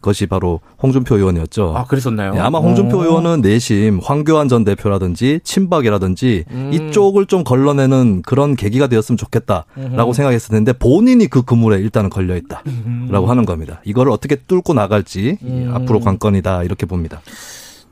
것이 0.00 0.26
바로 0.26 0.60
홍준표 0.82 1.16
의원이었죠. 1.16 1.74
아, 1.76 1.84
그랬었나요? 1.84 2.34
네, 2.34 2.40
아마 2.40 2.58
홍준표 2.58 2.98
오. 2.98 3.02
의원은 3.02 3.40
내심 3.40 4.00
황교안 4.02 4.48
전 4.48 4.64
대표라든지 4.64 5.40
친박이라든지 5.42 6.44
음. 6.50 6.70
이쪽을 6.72 7.26
좀 7.26 7.44
걸러내는 7.44 8.22
그런 8.22 8.56
계기가 8.56 8.86
되었으면 8.86 9.16
좋겠다라고 9.16 9.66
음. 9.78 10.12
생각했을 10.12 10.50
텐데 10.50 10.72
본인이 10.72 11.26
그 11.26 11.42
그물에 11.42 11.78
일단은 11.78 12.10
걸려 12.10 12.36
있다라고 12.36 12.66
음. 12.66 13.30
하는 13.30 13.44
겁니다. 13.44 13.80
이거를 13.84 14.12
어떻게 14.12 14.36
뚫고 14.36 14.74
나갈지 14.74 15.38
음. 15.42 15.70
앞으로 15.74 16.00
관건이다 16.00 16.64
이렇게 16.64 16.86
봅니다. 16.86 17.20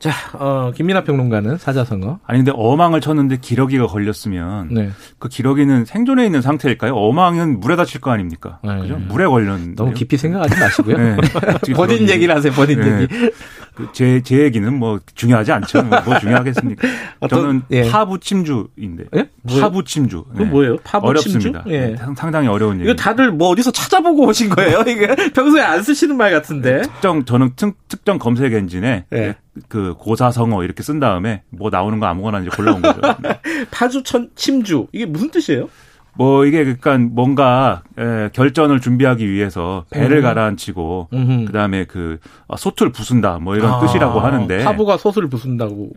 자, 0.05 0.11
어, 0.33 0.71
김민아 0.75 1.03
평론가는 1.03 1.57
사자성어. 1.57 2.19
아니, 2.27 2.37
근데 2.37 2.51
어망을 2.53 3.01
쳤는데 3.01 3.37
기러기가 3.37 3.87
걸렸으면 3.87 4.67
네. 4.69 4.91
그 5.17 5.29
기러기는 5.29 5.83
생존해 5.85 6.23
있는 6.25 6.43
상태일까요? 6.43 6.93
어망은 6.93 7.59
물에 7.59 7.75
다칠 7.75 8.01
거 8.01 8.11
아닙니까? 8.11 8.59
네. 8.63 8.81
그죠? 8.81 8.97
물에 8.97 9.25
걸렸는데. 9.25 9.73
너무 9.75 9.93
깊이 9.93 10.15
생각하지 10.17 10.59
마시고요. 10.59 10.97
네. 10.97 11.17
본인 11.75 12.07
얘기를 12.07 12.35
하세요, 12.35 12.53
본인 12.53 12.81
네. 12.81 13.01
얘기. 13.01 13.31
그 13.75 13.89
제, 13.91 14.21
제 14.23 14.39
얘기는 14.39 14.73
뭐 14.73 14.99
중요하지 15.15 15.51
않죠. 15.51 15.83
뭐, 15.83 15.99
뭐 16.01 16.17
중요하겠습니까? 16.19 16.87
어떤, 17.19 17.41
저는 17.41 17.61
예. 17.71 17.89
파부침주인데. 17.89 19.05
예? 19.15 19.29
파부침주. 19.59 20.25
그 20.35 20.43
뭐예요? 20.43 20.77
파부침주? 20.77 21.49
어렵습니다. 21.49 21.63
예. 21.67 21.95
상당히 22.15 22.47
어려운 22.47 22.79
얘기. 22.79 22.89
이거 22.89 22.95
다들 22.95 23.31
뭐 23.31 23.49
어디서 23.49 23.71
찾아보고 23.71 24.25
오신 24.27 24.49
거예요? 24.49 24.81
이게 24.87 25.13
평소에 25.33 25.61
안 25.61 25.83
쓰시는 25.83 26.15
말 26.15 26.31
같은데. 26.31 26.83
특정, 26.83 27.25
저는 27.25 27.51
특, 27.55 27.75
정 28.05 28.17
검색 28.17 28.53
엔진에 28.53 29.05
예. 29.13 29.35
그 29.67 29.95
고사성어 29.97 30.63
이렇게 30.63 30.83
쓴 30.83 30.99
다음에 30.99 31.43
뭐 31.49 31.69
나오는 31.69 31.99
거 31.99 32.05
아무거나 32.05 32.39
이제 32.39 32.49
골라온 32.49 32.81
거죠. 32.81 33.01
파주천 33.71 34.29
침주 34.35 34.87
이게 34.91 35.05
무슨 35.05 35.31
뜻이에요? 35.31 35.69
뭐 36.17 36.45
이게 36.45 36.63
그러니까 36.63 36.97
뭔가 36.97 37.83
에, 37.97 38.29
결전을 38.33 38.79
준비하기 38.79 39.29
위해서 39.29 39.85
배를 39.89 40.17
음. 40.17 40.23
가라앉히고 40.23 41.09
음흠. 41.13 41.45
그다음에 41.45 41.85
그 41.85 42.19
아, 42.47 42.55
솥을 42.57 42.91
부순다 42.91 43.39
뭐 43.39 43.55
이런 43.55 43.73
아, 43.73 43.79
뜻이라고 43.79 44.19
하는데 44.19 44.63
파부가 44.63 44.97
솥을 44.97 45.29
부순다고 45.29 45.89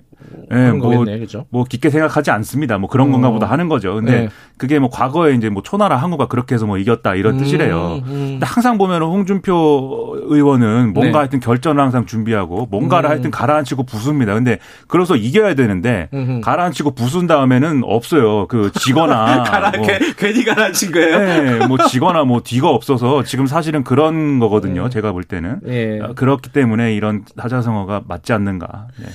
예, 0.50 0.70
뭐, 0.72 0.90
거겠네 0.90 1.20
그죠? 1.20 1.46
뭐 1.50 1.64
깊게 1.64 1.90
생각하지 1.90 2.30
않습니다. 2.30 2.78
뭐 2.78 2.88
그런 2.88 3.08
어. 3.08 3.12
건가 3.12 3.30
보다 3.30 3.46
하는 3.46 3.68
거죠. 3.68 3.94
근데 3.94 4.22
네. 4.22 4.28
그게 4.56 4.78
뭐 4.78 4.90
과거에 4.90 5.34
이제 5.34 5.48
뭐 5.48 5.62
초나라 5.62 5.96
항우가 5.96 6.26
그렇게 6.26 6.54
해서 6.54 6.66
뭐 6.66 6.78
이겼다 6.78 7.14
이런 7.14 7.34
음, 7.34 7.38
뜻이래요. 7.38 8.02
음. 8.06 8.30
근데 8.32 8.46
항상 8.46 8.78
보면 8.78 9.02
홍준표 9.02 10.16
의원은 10.28 10.92
뭔가 10.92 11.12
네. 11.12 11.18
하여튼 11.18 11.40
결전을 11.40 11.82
항상 11.82 12.06
준비하고 12.06 12.66
뭔가를 12.70 13.08
음. 13.08 13.12
하여튼 13.12 13.30
가라앉히고 13.30 13.84
부숩니다. 13.84 14.34
근데 14.34 14.58
그래서 14.88 15.16
이겨야 15.16 15.54
되는데 15.54 16.08
음흠. 16.12 16.40
가라앉히고 16.40 16.92
부순 16.92 17.26
다음에는 17.26 17.82
없어요. 17.84 18.46
그 18.48 18.72
지거나 18.72 19.42
가라, 19.44 19.72
뭐. 19.76 19.86
괜히 20.16 20.44
가라앉힌 20.44 20.92
거예요? 20.92 21.18
네, 21.18 21.66
뭐 21.66 21.78
지거나 21.88 22.24
뭐 22.24 22.40
뒤가 22.42 22.68
없어서 22.68 23.22
지금 23.24 23.46
사실은 23.46 23.84
그런 23.84 24.38
거거든요. 24.38 24.84
네. 24.84 24.90
제가 24.90 25.12
볼 25.12 25.24
때는. 25.24 25.61
네. 25.62 26.00
그렇기 26.16 26.52
때문에 26.52 26.94
이런 26.94 27.24
사자성어가 27.36 28.04
맞지 28.06 28.32
않는가. 28.32 28.88
네. 28.98 29.06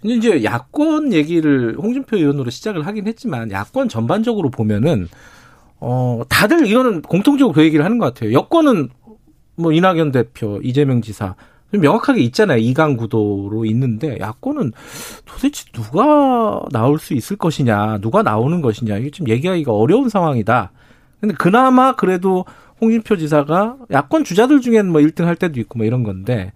근데 0.00 0.14
이제 0.14 0.44
야권 0.44 1.12
얘기를 1.12 1.76
홍준표 1.78 2.16
의원으로 2.16 2.50
시작을 2.50 2.86
하긴 2.86 3.06
했지만 3.06 3.50
야권 3.50 3.88
전반적으로 3.88 4.50
보면은 4.50 5.08
어 5.78 6.22
다들 6.28 6.66
이거는 6.66 7.02
공통적으로 7.02 7.52
그 7.54 7.62
얘기를 7.62 7.84
하는 7.84 7.98
것 7.98 8.06
같아요. 8.06 8.32
여권은 8.32 8.90
뭐 9.56 9.72
이낙연 9.72 10.12
대표, 10.12 10.60
이재명 10.62 11.00
지사 11.00 11.34
명확하게 11.80 12.20
있잖아요. 12.22 12.58
이강 12.58 12.96
구도로 12.96 13.64
있는데 13.66 14.18
야권은 14.20 14.72
도대체 15.24 15.64
누가 15.72 16.62
나올 16.70 16.98
수 16.98 17.14
있을 17.14 17.36
것이냐, 17.36 17.98
누가 17.98 18.22
나오는 18.22 18.60
것이냐 18.60 18.98
이게 18.98 19.10
좀 19.10 19.28
얘기하기가 19.28 19.72
어려운 19.72 20.08
상황이다. 20.08 20.72
근데 21.20 21.34
그나마 21.34 21.94
그래도 21.94 22.44
홍준표 22.80 23.16
지사가 23.16 23.76
야권 23.90 24.24
주자들 24.24 24.60
중에는 24.60 24.90
뭐 24.90 25.00
1등 25.00 25.24
할 25.24 25.36
때도 25.36 25.58
있고 25.60 25.78
뭐 25.78 25.86
이런 25.86 26.02
건데 26.02 26.52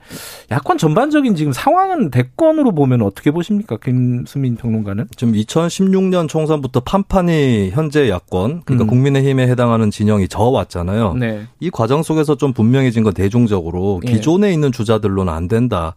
야권 0.51 0.79
전반적인 0.79 1.35
지금 1.35 1.53
상황은 1.53 2.11
대권으로 2.11 2.73
보면 2.73 3.03
어떻게 3.03 3.31
보십니까? 3.31 3.79
김수민 3.83 4.57
평론가는? 4.57 5.07
지금 5.17 5.33
2016년 5.33 6.29
총선부터 6.29 6.81
판판이 6.81 7.71
현재 7.71 8.11
야권 8.11 8.63
그러니까 8.65 8.85
음. 8.85 8.87
국민의힘에 8.87 9.49
해당하는 9.49 9.91
진영이 9.91 10.29
저 10.29 10.43
왔잖아요. 10.43 11.15
네. 11.15 11.47
이 11.59 11.71
과정 11.71 12.03
속에서 12.03 12.37
좀 12.37 12.53
분명해진 12.53 13.03
건 13.03 13.15
대중적으로 13.15 14.01
예. 14.07 14.13
기존에 14.13 14.49
예. 14.49 14.53
있는 14.53 14.73
주자들로는 14.73 15.33
안 15.33 15.49
된다. 15.49 15.97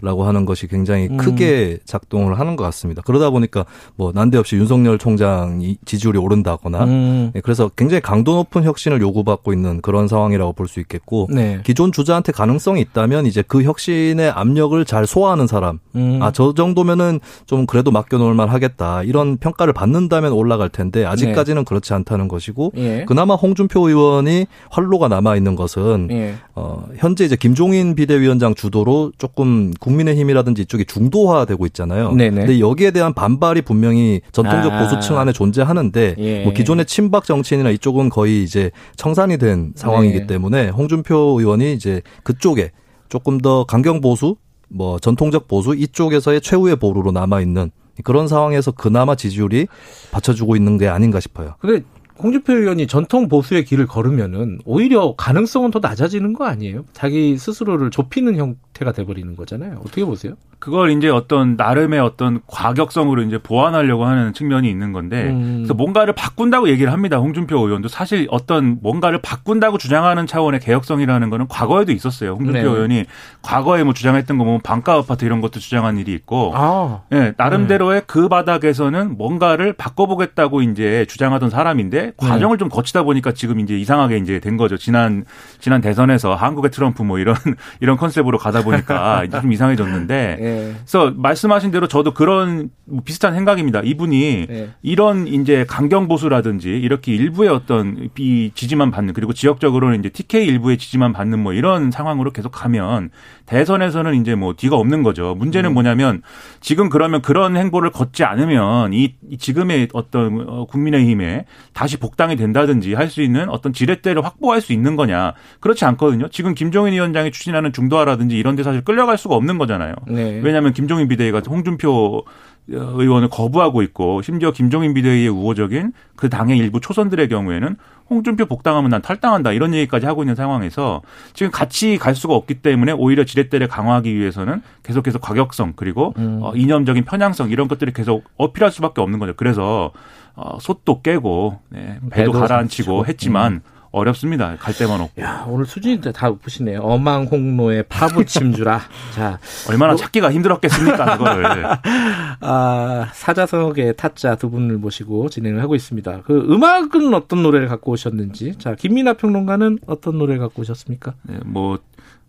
라고 0.00 0.24
하는 0.24 0.44
것이 0.46 0.66
굉장히 0.66 1.08
음. 1.08 1.16
크게 1.16 1.78
작동을 1.84 2.38
하는 2.40 2.56
것 2.56 2.64
같습니다. 2.64 3.02
그러다 3.02 3.30
보니까 3.30 3.64
뭐 3.94 4.10
난데없이 4.12 4.56
윤석열 4.56 4.98
총장이 4.98 5.76
지지율이 5.84 6.18
오른다거나 6.18 6.84
음. 6.84 7.30
네, 7.34 7.40
그래서 7.40 7.68
굉장히 7.76 8.00
강도 8.00 8.34
높은 8.34 8.64
혁신을 8.64 9.00
요구받고 9.00 9.52
있는 9.52 9.80
그런 9.80 10.08
상황이라고 10.08 10.54
볼 10.54 10.72
수 10.72 10.80
있겠고 10.80 11.28
네. 11.30 11.60
기존 11.64 11.92
주자한테 11.92 12.32
가능성이 12.32 12.80
있다면 12.80 13.26
이제 13.26 13.42
그 13.46 13.62
혁신의 13.62 14.30
압력을 14.30 14.82
잘 14.84 15.06
소화하는 15.06 15.46
사람 15.46 15.78
음. 15.94 16.18
아저 16.22 16.54
정도면은 16.54 17.20
좀 17.46 17.66
그래도 17.66 17.90
맡겨놓을 17.90 18.32
만 18.34 18.48
하겠다 18.48 19.02
이런 19.02 19.36
평가를 19.36 19.72
받는다면 19.72 20.32
올라갈 20.32 20.68
텐데 20.68 21.04
아직까지는 21.04 21.62
네. 21.62 21.64
그렇지 21.68 21.92
않다는 21.94 22.28
것이고 22.28 22.72
예. 22.76 23.04
그나마 23.06 23.34
홍준표 23.34 23.88
의원이 23.88 24.46
활로가 24.70 25.08
남아 25.08 25.36
있는 25.36 25.54
것은 25.56 26.08
예. 26.10 26.34
어, 26.54 26.86
현재 26.96 27.24
이제 27.24 27.36
김종인 27.36 27.94
비대위원장 27.94 28.54
주도로 28.54 29.12
조금 29.18 29.72
국 29.78 29.91
민의힘이라든지 29.96 30.62
이쪽이 30.62 30.84
중도화되고 30.84 31.66
있잖아요. 31.66 32.12
네네. 32.12 32.36
근데 32.36 32.60
여기에 32.60 32.90
대한 32.92 33.14
반발이 33.14 33.62
분명히 33.62 34.20
전통적 34.32 34.72
아. 34.72 34.78
보수층 34.78 35.18
안에 35.18 35.32
존재하는데 35.32 36.14
예. 36.18 36.44
뭐 36.44 36.52
기존의 36.52 36.86
친박 36.86 37.24
정치인이나 37.24 37.70
이쪽은 37.70 38.08
거의 38.08 38.42
이제 38.42 38.70
청산이 38.96 39.38
된 39.38 39.72
상황이기 39.74 40.20
네. 40.20 40.26
때문에 40.26 40.68
홍준표 40.70 41.36
의원이 41.38 41.72
이제 41.74 42.02
그쪽에 42.22 42.70
조금 43.08 43.38
더 43.38 43.64
강경 43.64 44.00
보수 44.00 44.36
뭐 44.68 44.98
전통적 44.98 45.48
보수 45.48 45.74
이쪽에서의 45.74 46.40
최후의 46.40 46.76
보루로 46.76 47.12
남아 47.12 47.40
있는 47.40 47.70
그런 48.04 48.26
상황에서 48.26 48.70
그나마 48.70 49.14
지지율이 49.14 49.66
받쳐주고 50.12 50.56
있는 50.56 50.78
게 50.78 50.88
아닌가 50.88 51.20
싶어요. 51.20 51.56
근데 51.60 51.84
홍준표 52.18 52.52
의원이 52.52 52.86
전통 52.86 53.28
보수의 53.28 53.64
길을 53.64 53.86
걸으면은 53.86 54.58
오히려 54.64 55.14
가능성은 55.16 55.70
더 55.70 55.80
낮아지는 55.80 56.32
거 56.32 56.44
아니에요? 56.44 56.84
자기 56.92 57.36
스스로를 57.36 57.90
좁히는 57.90 58.36
형태가 58.36 58.92
돼버리는 58.92 59.34
거잖아요. 59.36 59.78
어떻게 59.80 60.04
보세요? 60.04 60.34
그걸 60.62 60.92
이제 60.92 61.08
어떤 61.08 61.56
나름의 61.56 61.98
어떤 61.98 62.40
과격성으로 62.46 63.22
이제 63.22 63.36
보완하려고 63.36 64.04
하는 64.04 64.32
측면이 64.32 64.70
있는 64.70 64.92
건데 64.92 65.30
음. 65.30 65.54
그래서 65.56 65.74
뭔가를 65.74 66.12
바꾼다고 66.14 66.68
얘기를 66.68 66.92
합니다. 66.92 67.16
홍준표 67.16 67.58
의원도 67.58 67.88
사실 67.88 68.28
어떤 68.30 68.78
뭔가를 68.80 69.20
바꾼다고 69.22 69.78
주장하는 69.78 70.28
차원의 70.28 70.60
개혁성이라는 70.60 71.30
거는 71.30 71.48
과거에도 71.48 71.90
있었어요. 71.90 72.34
홍준표 72.34 72.52
네. 72.52 72.60
의원이 72.62 73.04
과거에 73.42 73.82
뭐 73.82 73.92
주장했던 73.92 74.38
거 74.38 74.44
보면 74.44 74.60
반가 74.62 74.94
아파트 74.94 75.24
이런 75.24 75.40
것도 75.40 75.58
주장한 75.58 75.98
일이 75.98 76.12
있고 76.12 76.52
아. 76.54 77.00
네, 77.10 77.32
나름대로의 77.36 78.00
네. 78.02 78.04
그 78.06 78.28
바닥에서는 78.28 79.16
뭔가를 79.18 79.72
바꿔보겠다고 79.72 80.62
이제 80.62 81.06
주장하던 81.08 81.50
사람인데 81.50 82.01
과정을 82.16 82.56
네. 82.56 82.58
좀 82.58 82.68
거치다 82.68 83.02
보니까 83.02 83.32
지금 83.32 83.60
이제 83.60 83.78
이상하게 83.78 84.18
이제 84.18 84.40
된 84.40 84.56
거죠. 84.56 84.76
지난 84.76 85.24
지난 85.58 85.80
대선에서 85.80 86.34
한국의 86.34 86.70
트럼프 86.70 87.02
뭐 87.02 87.18
이런 87.18 87.36
이런 87.80 87.96
컨셉으로 87.96 88.38
가다 88.38 88.62
보니까 88.62 89.24
이제 89.26 89.40
좀 89.40 89.52
이상해졌는데 89.52 90.36
네. 90.38 90.44
네. 90.44 90.74
그래서 90.76 91.12
말씀하신 91.16 91.70
대로 91.70 91.86
저도 91.86 92.14
그런 92.14 92.70
비슷한 93.04 93.34
생각입니다. 93.34 93.80
이분이 93.82 94.46
네. 94.48 94.70
이런 94.82 95.26
이제 95.26 95.64
강경 95.68 96.08
보수라든지 96.08 96.70
이렇게 96.70 97.14
일부의 97.14 97.50
어떤 97.50 98.08
이 98.18 98.50
지지만 98.54 98.90
받는 98.90 99.14
그리고 99.14 99.32
지역적으로는 99.32 99.98
이제 100.00 100.08
TK 100.08 100.46
일부의 100.46 100.78
지지만 100.78 101.12
받는 101.12 101.38
뭐 101.38 101.52
이런 101.52 101.90
상황으로 101.90 102.32
계속 102.32 102.50
가면 102.50 103.10
대선에서는 103.46 104.20
이제 104.20 104.34
뭐 104.34 104.54
뒤가 104.54 104.76
없는 104.76 105.02
거죠. 105.02 105.34
문제는 105.34 105.70
음. 105.70 105.74
뭐냐면 105.74 106.22
지금 106.60 106.88
그러면 106.88 107.22
그런 107.22 107.56
행보를 107.56 107.90
걷지 107.90 108.24
않으면 108.24 108.92
이 108.92 109.14
지금의 109.38 109.88
어떤 109.92 110.44
어, 110.48 110.66
국민의힘에 110.66 111.44
다시 111.72 111.91
복당이 111.98 112.36
된다든지 112.36 112.94
할 112.94 113.12
수 113.12 113.20
있는 113.20 113.50
어떤 113.50 113.72
지렛대를 113.74 114.24
확보할 114.24 114.62
수 114.62 114.72
있는 114.72 114.96
거냐. 114.96 115.34
그렇지 115.60 115.84
않거든요. 115.84 116.28
지금 116.28 116.54
김종인 116.54 116.94
위원장이 116.94 117.30
추진하는 117.30 117.72
중도화라든지 117.72 118.38
이런 118.38 118.56
데 118.56 118.62
사실 118.62 118.82
끌려갈 118.82 119.18
수가 119.18 119.34
없는 119.34 119.58
거잖아요. 119.58 119.94
네. 120.06 120.40
왜냐하면 120.42 120.72
김종인 120.72 121.08
비대위가 121.08 121.42
홍준표 121.46 122.24
의원을 122.68 123.28
거부하고 123.28 123.82
있고 123.82 124.22
심지어 124.22 124.52
김종인 124.52 124.94
비대위의 124.94 125.28
우호적인 125.28 125.92
그 126.16 126.28
당의 126.30 126.58
일부 126.58 126.80
초선들의 126.80 127.28
경우에는 127.28 127.76
홍준표 128.08 128.46
복당하면 128.46 128.90
난 128.90 129.02
탈당한다 129.02 129.52
이런 129.52 129.74
얘기까지 129.74 130.06
하고 130.06 130.22
있는 130.22 130.34
상황에서 130.34 131.02
지금 131.34 131.50
같이 131.50 131.98
갈 131.98 132.14
수가 132.14 132.34
없기 132.34 132.54
때문에 132.56 132.92
오히려 132.92 133.24
지렛대를 133.24 133.68
강화하기 133.68 134.14
위해서는 134.14 134.62
계속해서 134.84 135.18
과격성 135.18 135.72
그리고 135.76 136.14
음. 136.18 136.38
어, 136.42 136.52
이념적인 136.54 137.04
편향성 137.04 137.50
이런 137.50 137.68
것들을 137.68 137.92
계속 137.92 138.24
어필할 138.36 138.70
수밖에 138.70 139.00
없는 139.00 139.18
거죠. 139.18 139.34
그래서 139.36 139.90
어, 140.34 140.58
솥도 140.60 141.02
깨고 141.02 141.60
네, 141.70 141.98
배도, 142.10 142.32
배도 142.32 142.32
가라앉히고 142.32 143.06
했지만 143.06 143.52
음. 143.54 143.60
어렵습니다. 143.92 144.56
갈 144.56 144.74
데만 144.74 145.00
없고. 145.02 145.20
야, 145.20 145.44
오늘 145.46 145.66
수준이 145.66 146.00
다 146.00 146.28
높으시네요. 146.28 146.80
어망홍로에 146.80 147.82
파부침 147.82 148.54
주라. 148.54 148.80
자. 149.14 149.38
얼마나 149.68 149.92
뭐... 149.92 149.98
찾기가 149.98 150.32
힘들었겠습니까, 150.32 151.18
그거를. 151.18 151.66
아, 152.40 153.08
사자성어의 153.12 153.94
타짜 153.98 154.34
두 154.36 154.50
분을 154.50 154.78
모시고 154.78 155.28
진행을 155.28 155.60
하고 155.62 155.74
있습니다. 155.74 156.22
그 156.22 156.38
음악은 156.50 157.12
어떤 157.12 157.42
노래를 157.42 157.68
갖고 157.68 157.92
오셨는지. 157.92 158.56
자, 158.58 158.74
김민아 158.74 159.12
평론가는 159.14 159.80
어떤 159.86 160.16
노래를 160.16 160.40
갖고 160.40 160.62
오셨습니까? 160.62 161.12
네, 161.24 161.36
뭐, 161.44 161.78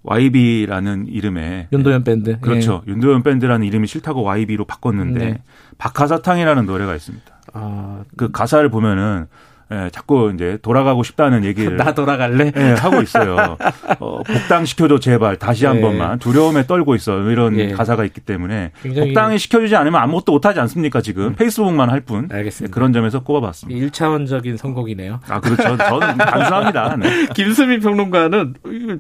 YB라는 0.04 1.08
이름의 1.08 1.70
윤도현 1.72 2.04
밴드. 2.04 2.38
그렇죠. 2.42 2.84
예. 2.86 2.92
윤도현 2.92 3.24
밴드라는 3.24 3.66
이름이 3.66 3.88
싫다고 3.88 4.24
YB로 4.24 4.66
바꿨는데 4.66 5.20
네. 5.20 5.42
박하사탕이라는 5.78 6.66
노래가 6.66 6.94
있습니다. 6.94 7.33
아, 7.54 8.04
그 8.18 8.32
가사를 8.32 8.68
보면은 8.70 9.28
예, 9.72 9.90
자꾸 9.92 10.32
이제 10.34 10.58
돌아가고 10.62 11.04
싶다는 11.04 11.44
얘기를 11.46 11.78
나 11.78 11.94
돌아갈래? 11.94 12.52
예, 12.56 12.74
하고 12.74 13.02
있어요. 13.02 13.58
어, 14.00 14.24
복당 14.24 14.66
시켜줘 14.66 15.00
제발 15.00 15.38
다시 15.38 15.66
한 15.66 15.78
예. 15.78 15.82
번만 15.82 16.20
두려움에 16.20 16.66
떨고 16.66 16.96
있어 16.96 17.20
이런 17.30 17.58
예. 17.58 17.72
가사가 17.72 18.04
있기 18.06 18.22
때문에 18.22 18.72
복당이 18.84 19.38
시켜주지 19.40 19.76
않으면 19.76 20.02
아무것도 20.02 20.32
못하지 20.32 20.60
않습니까 20.60 21.02
지금 21.02 21.28
음. 21.28 21.36
페이스북만 21.36 21.90
할 21.90 22.02
뿐. 22.02 22.30
알겠습니다. 22.32 22.70
예, 22.70 22.74
그런 22.74 22.94
점에서 22.94 23.22
꼽아봤습니다. 23.24 23.88
1차원적인 23.88 24.58
선곡이네요. 24.58 25.20
아 25.28 25.40
그렇죠. 25.40 25.78
저는 25.78 26.18
단순합니다. 26.18 26.96
네. 26.98 27.28
김수민 27.34 27.80
평론가는 27.80 28.56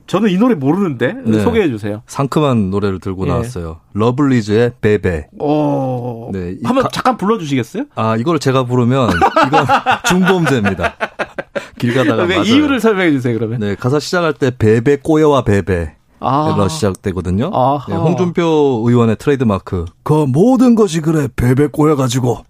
저는 0.08 0.30
이 0.30 0.38
노래 0.38 0.56
모르는데 0.56 1.16
네. 1.26 1.40
소개해 1.40 1.68
주세요. 1.70 2.02
상큼한 2.08 2.70
노래를 2.70 3.00
들고 3.00 3.26
예. 3.26 3.32
나왔어요. 3.32 3.82
러블리즈의 3.94 4.74
베베. 4.82 5.28
오. 5.40 6.32
네. 6.34 6.56
한번 6.64 6.84
가... 6.84 6.90
잠깐 6.90 7.18
불러주시겠어요? 7.18 7.86
아 7.96 8.16
이걸 8.18 8.40
제가 8.40 8.64
부르면 8.66 9.12
이건 9.48 9.66
중범죄 10.06 10.62
됩니다. 10.64 10.96
길 11.78 11.94
가다가 11.94 12.24
왜 12.24 12.42
이유를 12.42 12.80
설명해 12.80 13.12
주세요 13.12 13.38
그러면. 13.38 13.60
네 13.60 13.76
가사 13.76 14.00
시작할 14.00 14.34
때 14.34 14.52
베베 14.58 14.98
꼬여와 14.98 15.44
베베. 15.44 15.96
아. 16.20 16.68
시작되거든요. 16.70 17.52
네, 17.90 17.96
홍준표 17.96 18.84
의원의 18.88 19.18
트레이드 19.18 19.44
마크. 19.44 19.84
그 20.04 20.14
모든 20.14 20.76
것이 20.76 21.02
그래 21.02 21.28
베베 21.36 21.68
꼬여가지고. 21.68 22.46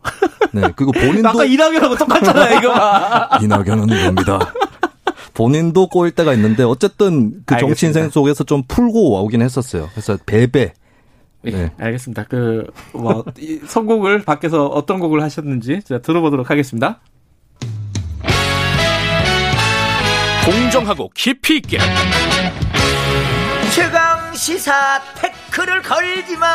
네 0.53 0.61
그리고 0.75 0.91
본인도 0.93 1.29
아까 1.29 1.43
이낙연하고 1.43 1.95
똑같잖아 1.97 2.59
이거. 2.59 2.73
이낙연은 3.43 3.87
겁니다. 3.87 4.53
본인도 5.33 5.87
꼬일 5.87 6.11
때가 6.11 6.33
있는데 6.33 6.63
어쨌든 6.63 7.41
그 7.45 7.57
정치 7.57 7.87
인생 7.87 8.09
속에서 8.09 8.43
좀 8.43 8.61
풀고 8.67 9.23
오긴 9.23 9.41
했었어요. 9.41 9.89
그래서 9.93 10.17
베베. 10.25 10.73
예, 11.45 11.51
네. 11.51 11.71
알겠습니다. 11.77 12.23
그, 12.29 12.65
뭐, 12.93 13.25
선곡을 13.67 14.23
밖에서 14.23 14.67
어떤 14.67 14.99
곡을 14.99 15.21
하셨는지 15.21 15.81
제가 15.83 16.01
들어보도록 16.01 16.49
하겠습니다. 16.49 17.01
공정하고 20.45 21.09
깊이 21.13 21.57
있게. 21.57 21.77
최강 23.73 24.33
시사 24.33 25.01
태클을 25.15 25.81
걸지 25.81 26.35
마. 26.37 26.47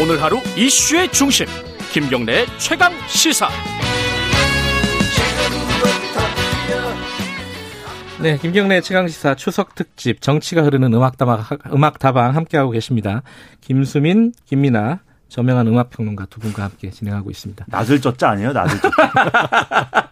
오늘 0.00 0.22
하루 0.22 0.40
이슈의 0.56 1.10
중심 1.10 1.46
김경래의 1.92 2.46
최강 2.58 2.92
시사. 3.08 3.48
네, 8.20 8.36
김경래 8.36 8.80
최강시사 8.80 9.36
추석 9.36 9.74
특집 9.74 10.20
정치가 10.20 10.62
흐르는 10.62 10.92
음악 10.92 11.16
다방, 11.16 11.44
음악 11.72 11.98
다방 11.98 12.36
함께하고 12.36 12.72
계십니다. 12.72 13.22
김수민, 13.60 14.32
김민아, 14.44 14.98
저명한 15.28 15.66
음악평론가 15.66 16.26
두 16.26 16.40
분과 16.40 16.64
함께 16.64 16.90
진행하고 16.90 17.30
있습니다. 17.30 17.66
낯을 17.68 18.00
쪘자 18.00 18.28
아니에요? 18.30 18.52
낯을 18.52 18.70
쪘자. 18.80 20.08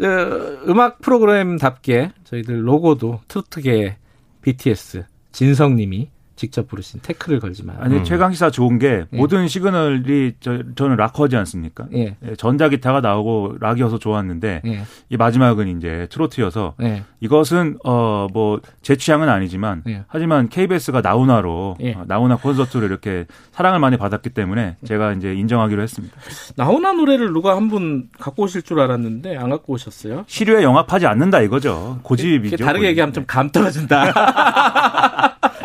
음악 0.68 1.00
프로그램답게 1.00 2.12
저희들 2.24 2.66
로고도 2.66 3.20
트로트계 3.28 3.96
BTS 4.42 5.04
진성님이 5.32 6.10
직접 6.40 6.66
부르신 6.68 7.00
태클을 7.02 7.38
걸지만 7.38 7.76
아니 7.80 7.96
음. 7.98 8.04
최강 8.04 8.32
시사 8.32 8.48
좋은 8.50 8.78
게 8.78 9.04
예. 9.12 9.16
모든 9.16 9.46
시그널이 9.46 10.36
저, 10.40 10.62
저는 10.74 10.96
락커지 10.96 11.36
않습니까? 11.36 11.84
예. 11.92 12.16
예. 12.24 12.34
전자 12.36 12.70
기타가 12.70 13.02
나오고 13.02 13.56
락이어서 13.60 13.98
좋았는데 13.98 14.62
예. 14.64 14.80
이 15.10 15.16
마지막은 15.18 15.76
이제 15.76 16.06
트로트여서 16.10 16.76
예. 16.82 17.02
이것은 17.20 17.76
어 17.84 18.26
뭐 18.32 18.60
제 18.80 18.96
취향은 18.96 19.28
아니지만 19.28 19.82
예. 19.88 20.04
하지만 20.08 20.48
KBS가 20.48 21.02
나훈아로 21.02 21.76
어, 21.78 22.02
나훈아 22.06 22.36
콘서트를 22.36 22.88
이렇게 22.88 23.26
사랑을 23.52 23.78
많이 23.78 23.98
받았기 23.98 24.30
때문에 24.30 24.76
제가 24.86 25.12
이제 25.12 25.34
인정하기로 25.34 25.82
했습니다. 25.82 26.16
나훈아 26.56 26.92
노래를 26.92 27.32
누가 27.34 27.56
한 27.56 27.68
분 27.70 28.08
갖고 28.18 28.44
오실 28.44 28.62
줄 28.62 28.80
알았는데 28.80 29.36
안 29.36 29.50
갖고 29.50 29.74
오셨어요? 29.74 30.24
시류에 30.26 30.62
영합하지 30.64 31.06
않는다 31.06 31.40
이거죠. 31.42 32.00
고집이죠. 32.02 32.64
다르게 32.64 32.88
얘기하면 32.88 33.12
좀 33.12 33.24
감 33.26 33.50
떨어진다. 33.50 34.10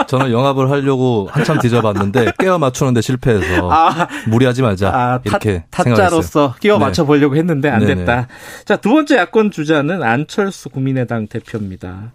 저는 0.07 0.32
영합을 0.32 0.69
하려고 0.69 1.27
한참 1.32 1.60
뒤져봤는데 1.60 2.34
깨어 2.40 2.57
맞추는데 2.57 3.02
실패해서 3.02 3.69
아, 3.72 4.07
무리하지 4.27 4.61
말자 4.61 4.90
아, 4.94 5.19
이렇게 5.23 5.64
타, 5.69 5.84
타짜로서 5.84 6.56
끼워 6.60 6.77
네. 6.77 6.86
맞춰 6.86 7.06
보려고 7.06 7.36
했는데 7.36 7.69
안 7.69 7.80
네네. 7.80 7.95
됐다. 7.95 8.27
자 8.65 8.77
두 8.77 8.90
번째 8.91 9.18
야권 9.18 9.52
주자는 9.52 10.03
안철수 10.03 10.69
국민의당 10.69 11.27
대표입니다. 11.27 12.11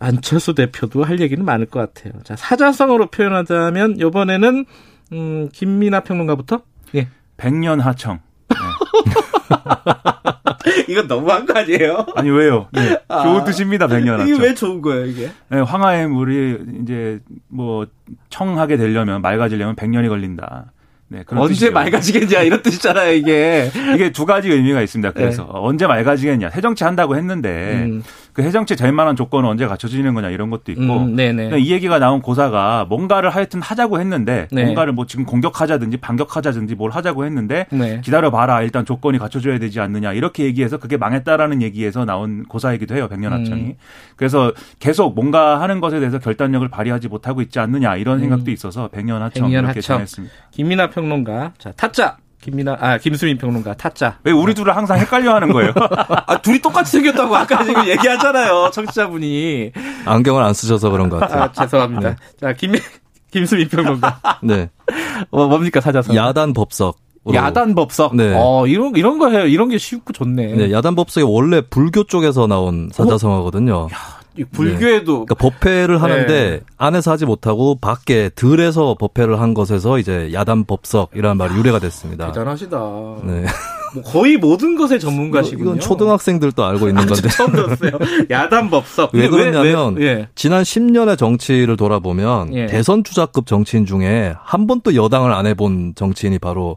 안철수 0.00 0.54
대표도 0.54 1.02
할 1.02 1.20
얘기는 1.20 1.44
많을 1.44 1.66
것 1.66 1.80
같아요. 1.80 2.12
자 2.22 2.36
사자성어로 2.36 3.06
표현하자면 3.08 3.96
이번에는 3.98 4.64
음, 5.12 5.48
김민아 5.52 6.00
평론가부터 6.00 6.60
예. 6.94 7.08
백년 7.36 7.80
하청. 7.80 8.20
네. 8.48 8.56
이건 10.88 11.06
너무한 11.06 11.46
거 11.46 11.58
아니에요? 11.58 12.06
아니 12.14 12.30
왜요? 12.30 12.68
네. 12.72 12.98
아, 13.08 13.22
좋은 13.22 13.44
뜻입니다 13.44 13.86
백년 13.86 14.26
이게 14.26 14.38
왜 14.38 14.54
좋은 14.54 14.80
거예요 14.82 15.06
이게? 15.06 15.30
네, 15.48 15.60
황하의 15.60 16.08
물이 16.08 16.58
이제 16.82 17.20
뭐 17.48 17.86
청하게 18.30 18.76
되려면 18.76 19.22
맑아지려면 19.22 19.74
백년이 19.76 20.08
걸린다. 20.08 20.72
네, 21.10 21.24
언제 21.28 21.54
뜻이죠. 21.54 21.72
맑아지겠냐 21.72 22.42
이런 22.42 22.60
뜻이잖아요 22.62 23.14
이게 23.14 23.70
이게 23.94 24.12
두 24.12 24.26
가지 24.26 24.50
의미가 24.50 24.82
있습니다. 24.82 25.12
그래서 25.12 25.44
네. 25.44 25.48
언제 25.54 25.86
맑아지겠냐 25.86 26.50
새정치 26.50 26.84
한다고 26.84 27.16
했는데 27.16 27.84
음. 27.86 28.02
그 28.38 28.44
해정치 28.44 28.76
될 28.76 28.92
만한 28.92 29.16
조건은 29.16 29.48
언제 29.48 29.66
갖춰지는 29.66 30.14
거냐 30.14 30.30
이런 30.30 30.48
것도 30.48 30.70
있고 30.70 30.80
음, 30.80 31.16
그러니까 31.16 31.56
이 31.56 31.72
얘기가 31.72 31.98
나온 31.98 32.22
고사가 32.22 32.86
뭔가를 32.88 33.30
하여튼 33.30 33.60
하자고 33.60 33.98
했는데 33.98 34.46
네. 34.52 34.62
뭔가를 34.62 34.92
뭐 34.92 35.06
지금 35.06 35.24
공격하자든지 35.24 35.96
반격하자든지 35.96 36.76
뭘 36.76 36.92
하자고 36.92 37.24
했는데 37.24 37.66
네. 37.72 38.00
기다려 38.00 38.30
봐라 38.30 38.62
일단 38.62 38.84
조건이 38.84 39.18
갖춰져야 39.18 39.58
되지 39.58 39.80
않느냐 39.80 40.12
이렇게 40.12 40.44
얘기해서 40.44 40.76
그게 40.76 40.96
망했다라는 40.96 41.62
얘기에서 41.62 42.04
나온 42.04 42.44
고사이기도 42.44 42.94
해요 42.94 43.08
백년하청이 43.08 43.60
음. 43.60 43.74
그래서 44.14 44.52
계속 44.78 45.16
뭔가 45.16 45.60
하는 45.60 45.80
것에 45.80 45.98
대해서 45.98 46.20
결단력을 46.20 46.68
발휘하지 46.68 47.08
못하고 47.08 47.42
있지 47.42 47.58
않느냐 47.58 47.96
이런 47.96 48.18
음. 48.18 48.20
생각도 48.20 48.52
있어서 48.52 48.86
백년하청 48.86 49.46
백년 49.46 49.64
이렇게 49.64 49.80
정했습니다. 49.80 50.32
김민아 50.52 50.90
평론가 50.90 51.54
자 51.58 51.72
타짜 51.72 52.18
김민아, 52.48 52.76
아, 52.80 52.98
김수민 52.98 53.36
평론가, 53.36 53.74
타짜. 53.74 54.16
왜 54.24 54.32
우리 54.32 54.54
둘을 54.54 54.74
항상 54.74 54.98
헷갈려 54.98 55.34
하는 55.34 55.52
거예요? 55.52 55.72
아, 56.26 56.40
둘이 56.40 56.60
똑같이 56.60 56.92
생겼다고 56.92 57.36
아까 57.36 57.62
지금 57.62 57.86
얘기하잖아요, 57.86 58.70
청취자분이. 58.72 59.72
안경을 60.06 60.42
안 60.42 60.54
쓰셔서 60.54 60.90
그런 60.90 61.08
것 61.10 61.18
같아요. 61.18 61.42
아, 61.42 61.52
죄송합니다. 61.52 62.10
네. 62.10 62.16
자, 62.40 62.52
김, 62.54 62.72
김수민 63.30 63.68
평론가. 63.68 64.38
네. 64.42 64.70
어, 65.30 65.46
뭡니까, 65.46 65.80
사자성? 65.80 66.16
야단 66.16 66.54
법석. 66.54 66.96
야단 67.34 67.74
법석. 67.74 68.16
네. 68.16 68.34
어, 68.34 68.66
이런 68.66 68.96
이런 68.96 69.18
거 69.18 69.28
해요. 69.28 69.46
이런 69.46 69.68
게 69.68 69.76
쉽고 69.76 70.14
좋네. 70.14 70.54
네, 70.54 70.72
야단 70.72 70.94
법석이 70.94 71.26
원래 71.28 71.60
불교 71.60 72.04
쪽에서 72.04 72.46
나온 72.46 72.88
사자성어거든요. 72.92 73.74
어? 73.76 73.88
야, 74.40 74.44
불교에도 74.52 75.12
네. 75.20 75.24
그러니까 75.26 75.34
법회를 75.34 76.02
하는데 76.02 76.26
네. 76.26 76.60
안에서 76.76 77.10
하지 77.10 77.26
못하고 77.26 77.76
밖에 77.80 78.30
들에서 78.34 78.96
법회를 78.98 79.40
한 79.40 79.54
것에서 79.54 79.98
이제 79.98 80.30
야단 80.32 80.64
법석이라는 80.64 81.36
말이 81.36 81.54
유래가 81.56 81.78
됐습니다. 81.78 82.26
대단하시다. 82.26 82.78
네. 83.24 83.44
뭐 83.94 84.02
거의 84.02 84.36
모든 84.36 84.76
것의 84.76 85.00
전문가시군요. 85.00 85.64
이건 85.64 85.80
초등학생들도 85.80 86.64
알고 86.64 86.88
있는 86.88 87.06
건데. 87.06 87.28
처음 87.28 87.52
들었어요. 87.52 87.92
야단 88.30 88.70
법석. 88.70 89.10
왜 89.14 89.28
그러냐면 89.28 89.96
왜, 89.96 90.04
왜? 90.04 90.10
예. 90.10 90.28
지난 90.34 90.62
10년의 90.62 91.16
정치를 91.18 91.76
돌아보면 91.76 92.54
예. 92.54 92.66
대선 92.66 93.02
주자급 93.04 93.46
정치인 93.46 93.86
중에 93.86 94.34
한 94.42 94.66
번도 94.66 94.94
여당을 94.94 95.32
안 95.32 95.46
해본 95.46 95.94
정치인이 95.96 96.38
바로 96.38 96.76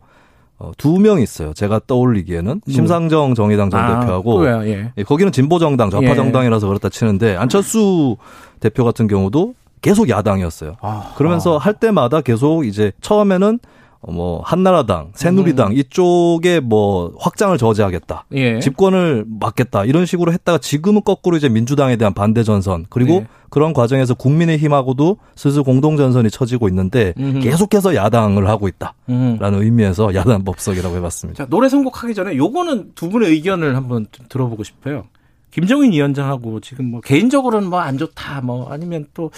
어, 0.61 0.71
두 0.77 0.99
명 0.99 1.19
있어요. 1.19 1.53
제가 1.53 1.81
떠올리기에는 1.87 2.51
음. 2.51 2.71
심상정 2.71 3.33
정의당 3.33 3.69
전 3.71 3.79
아, 3.79 3.99
대표하고 4.01 4.45
예. 4.67 4.91
예. 4.97 5.03
거기는 5.03 5.31
진보 5.31 5.57
정당, 5.57 5.89
좌파 5.89 6.13
정당이라서 6.13 6.67
예. 6.67 6.69
그렇다 6.69 6.89
치는데 6.89 7.35
안철수 7.35 8.17
대표 8.59 8.85
같은 8.85 9.07
경우도 9.07 9.55
계속 9.81 10.09
야당이었어요. 10.09 10.75
아, 10.81 11.13
그러면서 11.17 11.55
아. 11.55 11.57
할 11.57 11.73
때마다 11.73 12.21
계속 12.21 12.65
이제 12.67 12.91
처음에는 13.01 13.55
어, 13.55 13.61
뭐 14.07 14.41
한나라당, 14.43 15.11
새누리당 15.13 15.71
음. 15.71 15.77
이쪽에 15.77 16.59
뭐 16.59 17.13
확장을 17.19 17.55
저지하겠다, 17.57 18.25
예. 18.33 18.59
집권을 18.59 19.25
막겠다 19.27 19.85
이런 19.85 20.05
식으로 20.05 20.33
했다가 20.33 20.57
지금은 20.57 21.03
거꾸로 21.03 21.37
이제 21.37 21.49
민주당에 21.49 21.95
대한 21.97 22.13
반대 22.13 22.43
전선 22.43 22.85
그리고 22.89 23.13
예. 23.13 23.27
그런 23.49 23.73
과정에서 23.73 24.13
국민의힘하고도 24.13 25.17
슬슬 25.35 25.61
공동 25.61 25.97
전선이 25.97 26.31
처지고 26.31 26.69
있는데 26.69 27.13
음흠. 27.19 27.41
계속해서 27.41 27.95
야당을 27.95 28.47
하고 28.47 28.67
있다라는 28.67 28.95
음. 29.09 29.37
의미에서 29.41 30.15
야당 30.15 30.43
법석이라고 30.45 30.95
해봤습니다. 30.95 31.43
자 31.43 31.49
노래 31.49 31.69
선곡하기 31.69 32.13
전에 32.13 32.37
요거는 32.37 32.93
두 32.95 33.09
분의 33.09 33.29
의견을 33.29 33.75
한번 33.75 34.07
들어보고 34.29 34.63
싶어요. 34.63 35.03
김정인 35.51 35.91
위원장하고 35.91 36.59
지금 36.61 36.85
뭐 36.91 37.01
개인적으로는 37.01 37.69
뭐 37.69 37.79
안 37.81 37.97
좋다 37.97 38.41
뭐 38.41 38.71
아니면 38.71 39.05
또 39.13 39.29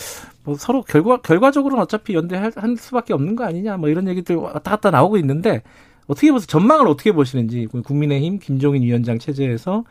뭐 0.45 0.55
서로 0.55 0.81
결과 0.81 1.21
결과적으로는 1.21 1.81
어차피 1.83 2.13
연대할 2.15 2.51
수밖에 2.77 3.13
없는 3.13 3.35
거 3.37 3.45
아니냐 3.45 3.77
뭐 3.77 3.87
이런 3.89 4.07
얘기들 4.09 4.35
왔다 4.35 4.71
갔다 4.71 4.91
나오고 4.91 5.15
있는데 5.17 5.61
어떻게 6.07 6.33
보세요? 6.33 6.45
전망을 6.47 6.85
어떻게 6.89 7.13
보시는지 7.13 7.65
국민의힘 7.67 8.39
김종인 8.39 8.83
위원장 8.83 9.19
체제에서 9.19 9.85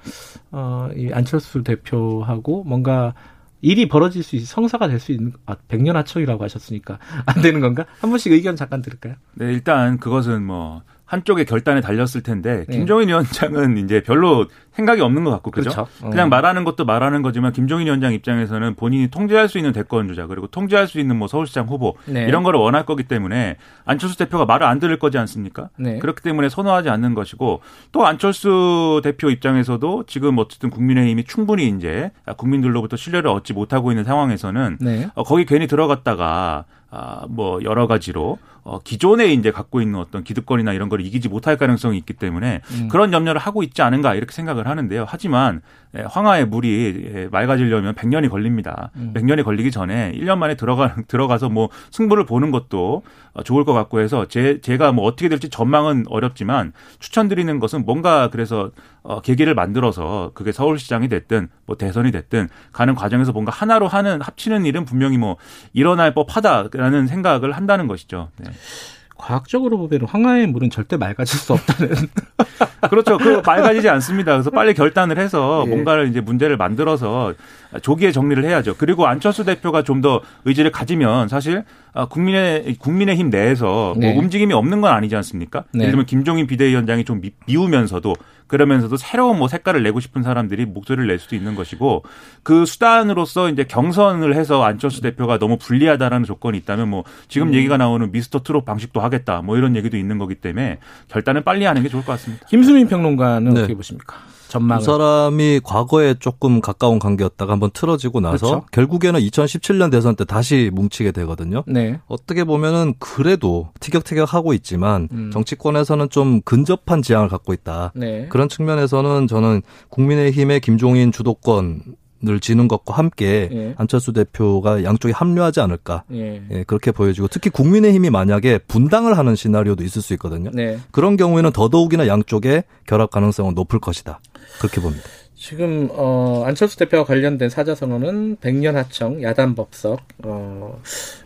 어 0.50 0.90
이 0.94 1.10
안철수 1.10 1.62
대표하고 1.62 2.64
뭔가 2.64 3.14
일이 3.62 3.88
벌어질 3.88 4.22
수 4.22 4.36
있, 4.36 4.44
성사가 4.44 4.88
될 4.88 4.98
수 5.00 5.12
있는 5.12 5.32
아, 5.46 5.56
백년 5.68 5.96
하청이라고 5.96 6.42
하셨으니까 6.44 6.98
안 7.24 7.40
되는 7.42 7.60
건가? 7.60 7.86
한 8.00 8.10
분씩 8.10 8.32
의견 8.32 8.54
잠깐 8.56 8.82
들을까요? 8.82 9.14
네, 9.34 9.46
일단 9.54 9.98
그것은 9.98 10.44
뭐 10.44 10.82
한쪽의 11.12 11.44
결단에 11.44 11.82
달렸을 11.82 12.22
텐데 12.22 12.64
네. 12.66 12.74
김종인 12.74 13.08
위원장은 13.08 13.76
이제 13.76 14.02
별로 14.02 14.46
생각이 14.72 15.02
없는 15.02 15.24
것 15.24 15.30
같고 15.30 15.50
그죠? 15.50 15.68
그렇죠. 15.68 15.88
어. 16.00 16.08
그냥 16.08 16.30
말하는 16.30 16.64
것도 16.64 16.86
말하는 16.86 17.20
거지만 17.20 17.52
김종인 17.52 17.86
위원장 17.86 18.14
입장에서는 18.14 18.76
본인이 18.76 19.08
통제할 19.08 19.50
수 19.50 19.58
있는 19.58 19.72
대권 19.72 20.08
주자 20.08 20.26
그리고 20.26 20.46
통제할 20.46 20.88
수 20.88 20.98
있는 20.98 21.16
뭐 21.16 21.28
서울시장 21.28 21.66
후보 21.66 21.96
네. 22.06 22.24
이런 22.24 22.42
거를 22.42 22.58
원할 22.58 22.86
거기 22.86 23.02
때문에 23.02 23.58
안철수 23.84 24.16
대표가 24.16 24.46
말을 24.46 24.66
안 24.66 24.78
들을 24.78 24.98
거지 24.98 25.18
않습니까? 25.18 25.68
네. 25.76 25.98
그렇기 25.98 26.22
때문에 26.22 26.48
선호하지 26.48 26.88
않는 26.88 27.12
것이고 27.12 27.60
또 27.92 28.06
안철수 28.06 29.02
대표 29.04 29.28
입장에서도 29.28 30.04
지금 30.06 30.38
어쨌든 30.38 30.70
국민의힘이 30.70 31.24
충분히 31.24 31.68
이제 31.68 32.10
국민들로부터 32.38 32.96
신뢰를 32.96 33.28
얻지 33.28 33.52
못하고 33.52 33.92
있는 33.92 34.04
상황에서는 34.04 34.78
네. 34.80 35.10
어, 35.14 35.24
거기 35.24 35.44
괜히 35.44 35.66
들어갔다가 35.66 36.64
아, 36.94 37.24
뭐 37.28 37.62
여러 37.64 37.86
가지로 37.86 38.38
어, 38.64 38.78
기존에 38.80 39.32
이제 39.32 39.50
갖고 39.50 39.80
있는 39.80 39.98
어떤 39.98 40.22
기득권이나 40.22 40.72
이런 40.72 40.88
걸 40.88 41.00
이기지 41.00 41.28
못할 41.28 41.56
가능성이 41.56 41.98
있기 41.98 42.14
때문에 42.14 42.60
음. 42.70 42.88
그런 42.88 43.12
염려를 43.12 43.40
하고 43.40 43.62
있지 43.62 43.82
않은가 43.82 44.14
이렇게 44.14 44.32
생각을 44.32 44.68
하는데요. 44.68 45.04
하지만 45.08 45.62
예, 45.94 46.02
황하의 46.02 46.46
물이 46.46 47.10
예, 47.14 47.28
맑아지려면 47.30 47.94
100년이 47.94 48.30
걸립니다. 48.30 48.90
음. 48.96 49.12
100년이 49.14 49.44
걸리기 49.44 49.70
전에 49.70 50.12
1년 50.14 50.38
만에 50.38 50.54
들어가 50.54 50.94
들어가서 51.06 51.50
뭐 51.50 51.68
승부를 51.90 52.24
보는 52.24 52.50
것도 52.50 53.02
좋을 53.44 53.64
것 53.64 53.72
같고 53.72 54.00
해서 54.00 54.26
제 54.26 54.60
제가 54.60 54.92
뭐 54.92 55.04
어떻게 55.04 55.28
될지 55.28 55.48
전망은 55.50 56.04
어렵지만 56.08 56.72
추천드리는 56.98 57.58
것은 57.58 57.84
뭔가 57.84 58.30
그래서 58.30 58.70
어 59.02 59.20
계기를 59.20 59.54
만들어서 59.54 60.30
그게 60.34 60.52
서울시장이 60.52 61.08
됐든 61.08 61.48
뭐 61.66 61.76
대선이 61.76 62.10
됐든 62.12 62.48
가는 62.72 62.94
과정에서 62.94 63.32
뭔가 63.32 63.50
하나로 63.52 63.88
하는 63.88 64.20
합치는 64.20 64.64
일은 64.64 64.84
분명히 64.84 65.18
뭐 65.18 65.36
일어날 65.72 66.14
법하다라는 66.14 67.06
생각을 67.06 67.52
한다는 67.52 67.88
것이죠. 67.88 68.28
네. 68.38 68.51
Okay. 68.52 69.01
과학적으로 69.22 69.78
보면 69.78 70.04
황하의 70.04 70.48
물은 70.48 70.68
절대 70.70 70.96
맑아질 70.96 71.38
수 71.38 71.52
없다는. 71.52 71.94
그렇죠. 72.90 73.18
그 73.18 73.40
맑아지지 73.46 73.88
않습니다. 73.88 74.32
그래서 74.32 74.50
빨리 74.50 74.74
결단을 74.74 75.18
해서 75.18 75.62
예. 75.66 75.70
뭔가를 75.70 76.08
이제 76.08 76.20
문제를 76.20 76.56
만들어서 76.56 77.32
조기에 77.80 78.10
정리를 78.10 78.44
해야죠. 78.44 78.74
그리고 78.76 79.06
안철수 79.06 79.44
대표가 79.44 79.82
좀 79.82 80.02
더 80.02 80.20
의지를 80.44 80.72
가지면 80.72 81.28
사실 81.28 81.62
아, 81.94 82.06
국민의 82.06 82.74
국민의힘 82.80 83.30
내에서 83.30 83.66
뭐 83.66 83.94
네. 83.98 84.12
뭐 84.12 84.20
움직임이 84.20 84.52
없는 84.52 84.80
건 84.80 84.92
아니지 84.92 85.14
않습니까? 85.14 85.62
네. 85.72 85.82
예를 85.82 85.92
들면 85.92 86.06
김종인 86.06 86.48
비대위원장이 86.48 87.04
좀 87.04 87.20
미우면서도 87.46 88.14
그러면서도 88.48 88.96
새로운 88.96 89.38
뭐 89.38 89.46
색깔을 89.46 89.82
내고 89.82 90.00
싶은 90.00 90.22
사람들이 90.22 90.66
목소리를 90.66 91.06
낼 91.06 91.18
수도 91.18 91.36
있는 91.36 91.54
것이고 91.54 92.02
그 92.42 92.66
수단으로서 92.66 93.48
이제 93.48 93.64
경선을 93.64 94.34
해서 94.34 94.64
안철수 94.64 95.00
대표가 95.02 95.38
너무 95.38 95.56
불리하다라는 95.56 96.24
조건이 96.24 96.58
있다면 96.58 96.88
뭐 96.88 97.04
지금 97.28 97.48
음. 97.48 97.54
얘기가 97.54 97.76
나오는 97.76 98.10
미스터 98.10 98.42
트롯 98.42 98.64
방식도 98.64 99.00
하겠 99.00 99.11
다 99.18 99.42
뭐 99.42 99.56
이런 99.56 99.76
얘기도 99.76 99.96
있는 99.96 100.18
거기 100.18 100.34
때문에 100.36 100.78
결단을 101.08 101.42
빨리 101.42 101.64
하는 101.64 101.82
게 101.82 101.88
좋을 101.88 102.04
것 102.04 102.12
같습니다. 102.12 102.46
김수민 102.48 102.86
평론가는 102.88 103.52
네. 103.54 103.60
어떻게 103.60 103.74
보십니까? 103.74 104.16
전망. 104.48 104.78
두 104.80 104.84
사람이 104.84 105.60
과거에 105.64 106.14
조금 106.18 106.60
가까운 106.60 106.98
관계였다가 106.98 107.52
한번 107.54 107.70
틀어지고 107.72 108.20
나서 108.20 108.46
그렇죠. 108.46 108.66
결국에는 108.70 109.18
2017년 109.18 109.90
대선 109.90 110.14
때 110.14 110.26
다시 110.26 110.70
뭉치게 110.74 111.12
되거든요. 111.12 111.64
네. 111.66 112.00
어떻게 112.06 112.44
보면은 112.44 112.92
그래도 112.98 113.70
티격태격하고 113.80 114.52
있지만 114.52 115.08
음. 115.12 115.30
정치권에서는 115.32 116.10
좀 116.10 116.42
근접한 116.42 117.00
지향을 117.00 117.28
갖고 117.28 117.54
있다. 117.54 117.92
네. 117.94 118.26
그런 118.28 118.50
측면에서는 118.50 119.26
저는 119.26 119.62
국민의힘의 119.88 120.60
김종인 120.60 121.12
주도권 121.12 121.80
을 122.28 122.38
지는 122.38 122.68
것과 122.68 122.94
함께 122.94 123.48
예. 123.52 123.74
안철수 123.76 124.12
대표가 124.12 124.84
양쪽에 124.84 125.12
합류하지 125.12 125.60
않을까 125.60 126.04
예. 126.12 126.40
예, 126.52 126.62
그렇게 126.64 126.92
보여지고 126.92 127.26
특히 127.26 127.50
국민의힘이 127.50 128.10
만약에 128.10 128.58
분당을 128.58 129.18
하는 129.18 129.34
시나리오도 129.34 129.82
있을 129.82 130.02
수 130.02 130.12
있거든요. 130.14 130.50
네. 130.54 130.78
그런 130.92 131.16
경우에는 131.16 131.50
더더욱이나 131.50 132.06
양쪽의 132.06 132.62
결합 132.86 133.10
가능성은 133.10 133.54
높을 133.54 133.80
것이다. 133.80 134.20
그렇게 134.60 134.80
봅니다. 134.80 135.02
지금 135.34 135.88
어 135.92 136.44
안철수 136.46 136.76
대표와 136.78 137.04
관련된 137.04 137.48
사자선언은 137.48 138.36
백년 138.40 138.76
하청 138.76 139.22
야단 139.22 139.54
법석 139.54 140.00
어 140.24 140.78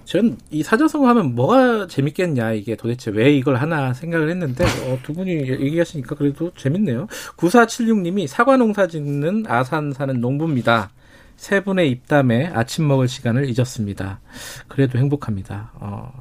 전 0.06 0.38
이 0.52 0.62
사자선언 0.62 1.08
하면 1.08 1.34
뭐가 1.34 1.88
재밌겠냐 1.88 2.52
이게 2.52 2.76
도대체 2.76 3.10
왜 3.10 3.32
이걸 3.32 3.56
하나 3.56 3.92
생각을 3.92 4.30
했는데 4.30 4.64
어, 4.64 4.98
두 5.02 5.12
분이 5.12 5.32
얘기하시니까 5.48 6.14
그래도 6.14 6.52
재밌네요. 6.56 7.08
9476님이 7.36 8.28
사과 8.28 8.56
농사 8.56 8.86
짓는 8.86 9.44
아산 9.48 9.92
사는 9.92 10.18
농부입니다. 10.20 10.90
세 11.36 11.60
분의 11.64 11.90
입담에 11.90 12.46
아침 12.54 12.86
먹을 12.86 13.08
시간을 13.08 13.50
잊었습니다. 13.50 14.20
그래도 14.68 14.98
행복합니다. 14.98 15.72
어 15.74 16.12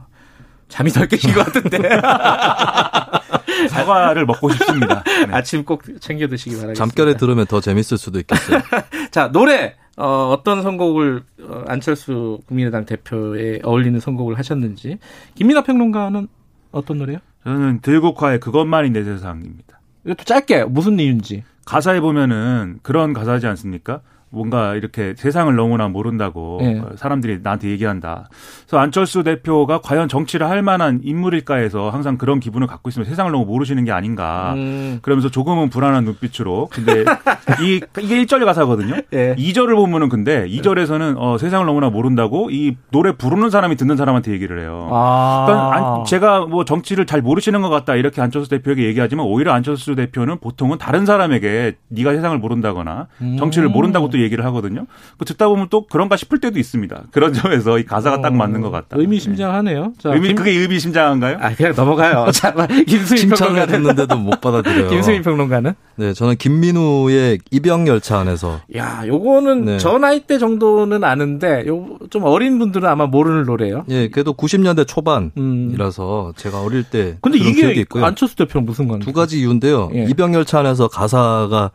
잠이 0.67 0.89
덜 0.89 1.07
깨신 1.07 1.31
것 1.33 1.45
같은데. 1.45 1.77
사과를 3.69 4.25
먹고 4.25 4.49
싶습니다. 4.51 5.03
네. 5.03 5.33
아침 5.33 5.63
꼭 5.63 5.83
챙겨 5.99 6.27
드시기 6.27 6.55
바랍니다. 6.55 6.77
잠결에 6.77 7.17
들으면 7.17 7.45
더 7.45 7.61
재밌을 7.61 7.97
수도 7.97 8.19
있겠어요. 8.19 8.59
자, 9.11 9.31
노래. 9.31 9.75
어, 9.97 10.29
어떤 10.31 10.61
선곡을 10.61 11.23
어, 11.43 11.63
안철수 11.67 12.39
국민의당 12.47 12.85
대표에 12.85 13.61
어울리는 13.63 13.97
선곡을 13.99 14.37
하셨는지. 14.37 14.97
김민아 15.35 15.63
평론가는 15.63 16.27
어떤 16.71 16.97
노래요? 16.97 17.19
저는 17.45 17.79
들국화의 17.81 18.41
그것만이 18.41 18.89
내 18.89 19.03
세상입니다. 19.03 19.79
이것도 20.03 20.25
짧게 20.25 20.65
무슨 20.65 20.99
이유인지. 20.99 21.43
가사에 21.65 22.01
보면은 22.01 22.79
그런 22.81 23.13
가사지 23.13 23.47
않습니까? 23.47 24.01
뭔가 24.29 24.75
이렇게 24.75 25.13
세상을 25.15 25.55
너무나 25.55 25.87
모른다고 25.87 26.57
네. 26.61 26.81
사람들이 26.95 27.39
나한테 27.41 27.69
얘기한다. 27.69 28.27
그래서 28.63 28.77
안철수 28.77 29.23
대표가 29.23 29.79
과연 29.81 30.09
정치를 30.09 30.49
할 30.49 30.61
만한 30.61 30.99
인물일까 31.03 31.55
해서 31.55 31.89
항상 31.89 32.17
그런 32.17 32.39
기분을 32.39 32.67
갖고 32.67 32.89
있으면 32.89 33.05
세상을 33.07 33.31
너무 33.31 33.45
모르시는 33.45 33.85
게 33.85 33.91
아닌가. 33.91 34.53
음. 34.55 34.99
그러면서 35.01 35.29
조금은 35.29 35.69
불안한 35.69 36.03
눈빛으로. 36.03 36.67
근데 36.71 37.03
이 37.63 37.81
이게 38.01 38.25
1절 38.25 38.43
가사거든요. 38.43 38.95
네. 39.09 39.35
2절을 39.35 39.75
보면은 39.75 40.09
근데 40.09 40.47
2절에서는 40.47 41.15
어, 41.17 41.37
세상을 41.37 41.65
너무나 41.65 41.89
모른다고 41.89 42.49
이 42.51 42.75
노래 42.91 43.13
부르는 43.13 43.49
사람이 43.49 43.75
듣는 43.77 43.95
사람한테 43.95 44.31
얘기를 44.31 44.59
해요. 44.59 44.89
아. 44.91 45.45
그러니까 45.47 46.03
제가 46.07 46.45
뭐 46.45 46.65
정치를 46.65 47.05
잘 47.05 47.21
모르시는 47.21 47.61
것 47.61 47.69
같다 47.69 47.95
이렇게 47.95 48.21
안철수 48.21 48.49
대표에게 48.49 48.83
얘기하지만 48.83 49.25
오히려 49.25 49.53
안철수 49.53 49.95
대표는 49.95 50.39
보통은 50.39 50.77
다른 50.77 51.05
사람에게 51.05 51.75
네가 51.89 52.13
세상을 52.13 52.37
모른다거나 52.37 53.07
정치를 53.37 53.69
모른다고 53.69 54.09
또 54.15 54.21
얘기를 54.21 54.45
하거든요. 54.45 54.85
그 55.17 55.25
듣다 55.25 55.47
보면 55.47 55.67
또 55.69 55.85
그런가 55.87 56.15
싶을 56.15 56.39
때도 56.39 56.57
있습니다. 56.59 57.03
그런 57.11 57.33
점에서 57.33 57.77
이 57.79 57.83
가사가 57.85 58.17
어, 58.17 58.21
딱 58.21 58.33
맞는 58.35 58.61
것 58.61 58.71
같다. 58.71 58.97
의미심장하네요. 58.97 59.93
자, 59.99 60.13
의미 60.13 60.27
김... 60.29 60.35
그게 60.37 60.51
의미심장한가요? 60.51 61.37
아 61.41 61.53
그냥 61.53 61.73
넘어가요. 61.75 62.31
자, 62.33 62.53
김수민 62.87 63.29
평론가 63.29 63.65
듣는데도 63.67 64.17
못 64.17 64.39
받아들여요. 64.41 64.89
김수민 64.91 65.21
평론가는? 65.21 65.73
네, 65.97 66.13
저는 66.13 66.35
김민우의 66.37 67.39
이병 67.51 67.87
열차 67.87 68.19
안에서. 68.19 68.61
야, 68.75 69.03
요거는 69.05 69.65
네. 69.65 69.77
저 69.77 69.97
나이 69.97 70.21
때 70.21 70.37
정도는 70.37 71.03
아는데 71.03 71.65
요 71.67 71.95
좀 72.09 72.23
어린 72.23 72.59
분들은 72.59 72.87
아마 72.87 73.07
모르는 73.07 73.43
노래예요. 73.43 73.85
예, 73.89 74.09
그래도 74.09 74.33
90년대 74.33 74.87
초반이라서 74.87 76.27
음. 76.27 76.33
제가 76.35 76.61
어릴 76.61 76.83
때 76.83 77.17
근데 77.21 77.37
이게 77.37 77.85
안철수 77.95 78.35
대표랑 78.35 78.65
무슨 78.65 78.87
관계? 78.87 79.05
두 79.05 79.13
가지 79.13 79.39
이유인데요. 79.39 79.89
예. 79.93 80.05
이병 80.09 80.33
열차 80.33 80.59
안에서 80.59 80.87
가사가 80.87 81.71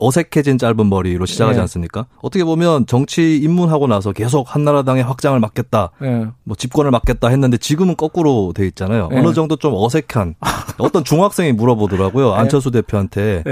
어색해진 0.00 0.58
짧은 0.58 0.88
머리로 0.88 1.26
시작하지 1.26 1.56
네. 1.56 1.60
않습니까? 1.62 2.06
어떻게 2.20 2.44
보면 2.44 2.86
정치 2.86 3.36
입문하고 3.36 3.86
나서 3.86 4.12
계속 4.12 4.54
한나라당의 4.54 5.02
확장을 5.04 5.38
막겠다, 5.38 5.90
네. 6.00 6.26
뭐 6.44 6.56
집권을 6.56 6.90
막겠다 6.90 7.28
했는데 7.28 7.56
지금은 7.56 7.96
거꾸로 7.96 8.52
돼 8.54 8.66
있잖아요. 8.66 9.08
네. 9.10 9.18
어느 9.18 9.32
정도 9.32 9.56
좀 9.56 9.74
어색한 9.74 10.34
어떤 10.78 11.04
중학생이 11.04 11.52
물어보더라고요 11.52 12.30
네. 12.32 12.36
안철수 12.36 12.70
대표한테. 12.70 13.42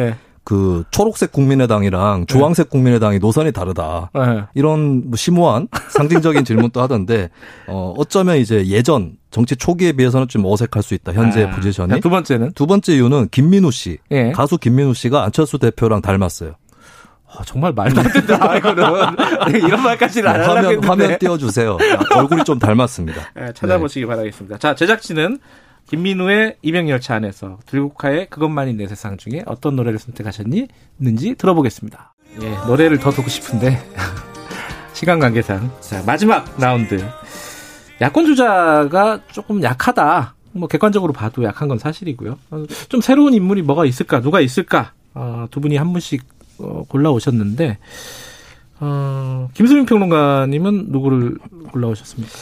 네. 0.43 0.53
그 0.53 0.85
초록색 0.91 1.33
국민의당이랑 1.33 2.27
주황색 2.27 2.69
국민의당이 2.71 3.19
노선이 3.19 3.53
다르다. 3.53 4.11
네. 4.15 4.45
이런 4.55 5.09
뭐 5.09 5.17
심오한 5.17 5.69
상징적인 5.91 6.45
질문도 6.45 6.81
하던데 6.81 7.31
어 7.69 7.95
어쩌면 7.97 8.39
이제 8.39 8.67
예전 8.67 9.13
정치 9.31 9.57
초기에 9.57 9.93
비해서는 9.93 10.29
좀 10.29 10.45
어색할 10.45 10.83
수 10.83 10.95
있다. 10.95 11.13
현재 11.13 11.45
아, 11.45 11.51
포지션이. 11.51 12.01
두 12.01 12.11
번째는 12.11 12.53
두 12.55 12.67
번째 12.67 12.95
이유는 12.95 13.29
김민우 13.31 13.71
씨. 13.71 13.99
예. 14.11 14.33
가수 14.33 14.59
김민우 14.59 14.95
씨가 14.95 15.25
안철수 15.25 15.59
대표랑 15.59 16.03
닮았어요. 16.03 16.55
아, 17.35 17.43
정말 17.47 17.73
말도 17.73 17.99
안 18.01 18.13
된다. 18.13 18.57
이거는 18.57 18.85
이런 19.67 19.83
말까지는 19.83 20.29
안 20.29 20.41
하려고 20.43 20.83
화면, 20.83 20.85
화면 20.85 21.19
띄워주세요. 21.19 21.79
얼굴이 22.15 22.45
좀 22.45 22.59
닮았습니다. 22.59 23.23
네, 23.35 23.53
찾아보시기 23.55 24.05
네. 24.05 24.07
바라겠습니다. 24.07 24.59
자 24.59 24.75
제작진은 24.75 25.39
김민우의 25.89 26.57
이병열차 26.63 27.17
안에서 27.17 27.59
들국화의 27.67 28.29
그것만이 28.31 28.75
내 28.75 28.87
세상 28.87 29.17
중에 29.17 29.43
어떤 29.47 29.77
노래를 29.77 29.99
선택하셨니? 29.99 30.69
는지 30.99 31.35
들어보겠습니다. 31.35 32.15
예, 32.41 32.51
노래를 32.67 32.99
더 32.99 33.11
듣고 33.11 33.29
싶은데 33.29 33.79
시간 34.95 35.19
관계상 35.19 35.71
자 35.81 36.03
마지막 36.07 36.47
라운드 36.59 37.05
야권 38.01 38.27
주자가 38.27 39.21
조금 39.31 39.63
약하다. 39.63 40.35
뭐 40.53 40.69
객관적으로 40.69 41.13
봐도 41.13 41.45
약한 41.45 41.69
건 41.69 41.79
사실이고요. 41.79 42.39
어, 42.51 42.65
좀 42.89 43.01
새로운 43.01 43.35
인물이 43.35 43.63
뭐가 43.63 43.85
있을까? 43.87 44.21
누가 44.21 44.41
있을까? 44.41 44.93
어, 45.15 45.47
두 45.51 45.61
분이 45.61 45.77
한 45.77 45.93
분씩 45.93 46.25
어, 46.59 46.85
골라 46.89 47.11
오셨는데 47.11 47.79
어, 48.81 49.49
김수민 49.55 49.87
평론가님은 49.87 50.87
누구를 50.89 51.39
골라 51.71 51.89
오셨습니까? 51.89 52.33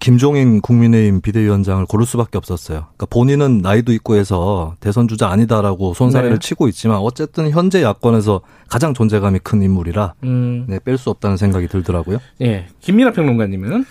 김종인 0.00 0.60
국민의힘 0.62 1.20
비대위원장을 1.20 1.84
고를 1.86 2.06
수밖에 2.06 2.38
없었어요. 2.38 2.86
그러니까 2.96 3.06
본인은 3.06 3.58
나이도 3.58 3.92
있고 3.92 4.16
해서 4.16 4.74
대선 4.80 5.06
주자 5.06 5.28
아니다라고 5.28 5.94
손사래를 5.94 6.38
네. 6.38 6.46
치고 6.46 6.68
있지만 6.68 6.96
어쨌든 6.98 7.50
현재 7.50 7.82
야권에서 7.82 8.40
가장 8.68 8.94
존재감이 8.94 9.40
큰 9.40 9.62
인물이라 9.62 10.14
음. 10.24 10.64
네, 10.68 10.78
뺄 10.82 10.96
수 10.96 11.10
없다는 11.10 11.36
생각이 11.36 11.68
들더라고요. 11.68 12.18
예, 12.40 12.66
김민아 12.80 13.12
평론가님은 13.12 13.80
어, 13.80 13.84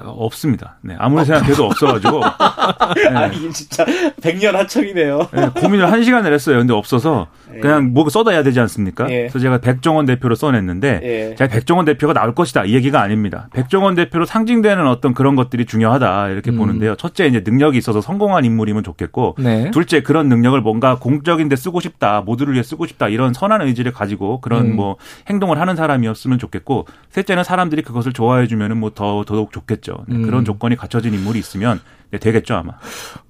없습니다. 0.00 0.78
네, 0.80 0.96
아무리 0.98 1.24
생각해도 1.24 1.66
없어가지고. 1.66 2.20
네. 2.96 3.14
아, 3.14 3.26
이게 3.26 3.50
진짜 3.50 3.84
백년 4.22 4.56
하청이네요. 4.56 5.28
네, 5.32 5.48
고민을 5.60 5.92
한 5.92 6.02
시간을 6.02 6.32
했어요. 6.32 6.58
근데 6.58 6.72
없어서 6.72 7.26
예. 7.54 7.60
그냥 7.60 7.92
뭐 7.92 8.08
써놔야 8.08 8.42
되지 8.42 8.58
않습니까? 8.60 9.10
예. 9.10 9.22
그래서 9.22 9.38
제가 9.38 9.58
백종원 9.58 10.06
대표로 10.06 10.34
써냈는데 10.34 11.00
예. 11.02 11.34
제가 11.36 11.52
백종원 11.52 11.84
대표가 11.84 12.14
나올 12.14 12.34
것이다 12.34 12.64
이 12.64 12.74
얘기가 12.74 13.02
아닙니다. 13.02 13.48
백종원 13.52 13.94
대표로 13.94 14.24
상징되는 14.24 14.86
어떤 14.86 15.12
그런 15.12 15.36
것들이 15.36 15.66
중요하다 15.66 16.30
이렇게 16.30 16.50
음. 16.50 16.56
보는데요. 16.56 16.96
첫째 16.96 17.26
이제 17.26 17.42
능력이 17.44 17.76
있어서 17.76 18.00
성공한 18.00 18.46
인물이면 18.46 18.84
좋겠고, 18.84 19.36
네. 19.40 19.70
둘째 19.72 20.02
그런 20.02 20.28
능력을 20.30 20.58
뭔가 20.62 20.98
공적인데 20.98 21.54
쓰고 21.56 21.80
싶다, 21.80 22.22
모두를 22.22 22.54
위해 22.54 22.62
쓰고 22.62 22.86
싶다 22.86 23.08
이런 23.08 23.34
선한 23.34 23.60
의지를 23.60 23.92
가지고 23.92 24.40
그런 24.40 24.70
음. 24.70 24.76
뭐 24.76 24.96
행동을 25.28 25.60
하는 25.60 25.76
사람이었으면 25.76 26.38
좋겠고, 26.38 26.86
셋째는 27.10 27.44
사람들이 27.44 27.82
그것을 27.82 28.14
좋아해주면은 28.14 28.78
뭐더 28.78 29.24
더더욱 29.26 29.52
좋겠. 29.52 29.81
되겠죠. 29.82 30.04
네, 30.08 30.16
음. 30.16 30.22
그런 30.22 30.44
조건이 30.44 30.76
갖춰진 30.76 31.12
인물이 31.12 31.38
있으면 31.38 31.80
네, 32.10 32.18
되겠죠 32.18 32.54
아마. 32.54 32.72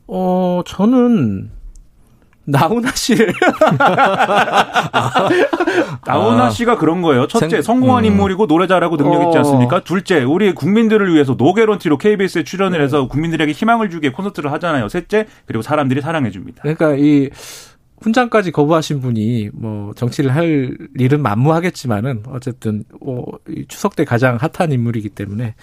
어 0.07 0.63
저는 0.67 1.51
나훈아 2.45 2.91
씨를 2.93 3.33
나훈아 6.05 6.51
씨가 6.51 6.77
그런 6.77 7.01
거예요. 7.03 7.27
첫째 7.29 7.49
생... 7.49 7.63
성공한 7.63 8.05
음. 8.05 8.11
인물이고 8.11 8.47
노래 8.47 8.67
잘하고 8.67 8.97
능력 8.97 9.25
있지 9.25 9.39
어. 9.39 9.41
않습니까? 9.41 9.81
둘째 9.81 10.23
우리 10.23 10.53
국민들을 10.55 11.13
위해서 11.13 11.35
노게런티로 11.39 11.99
KBS에 11.99 12.45
출연을 12.45 12.79
네. 12.79 12.85
해서 12.85 13.09
국민들에게 13.09 13.51
희망을 13.53 13.91
주게 13.91 14.11
콘서트를 14.13 14.53
하잖아요. 14.53 14.89
셋째 14.89 15.27
그리고 15.47 15.63
사람들이 15.63 16.01
사랑해 16.01 16.31
줍니다. 16.31 16.63
그러니까 16.63 16.95
이 16.97 17.31
훈장까지 18.03 18.51
거부하신 18.51 19.01
분이 19.01 19.51
뭐 19.53 19.93
정치를 19.95 20.35
할 20.35 20.77
일은 20.97 21.23
만무하겠지만은 21.23 22.25
어쨌든 22.29 22.85
어, 23.01 23.25
추석 23.69 23.97
때 23.97 24.05
가장 24.05 24.37
핫한 24.37 24.73
인물이기 24.73 25.11
때문에 25.11 25.55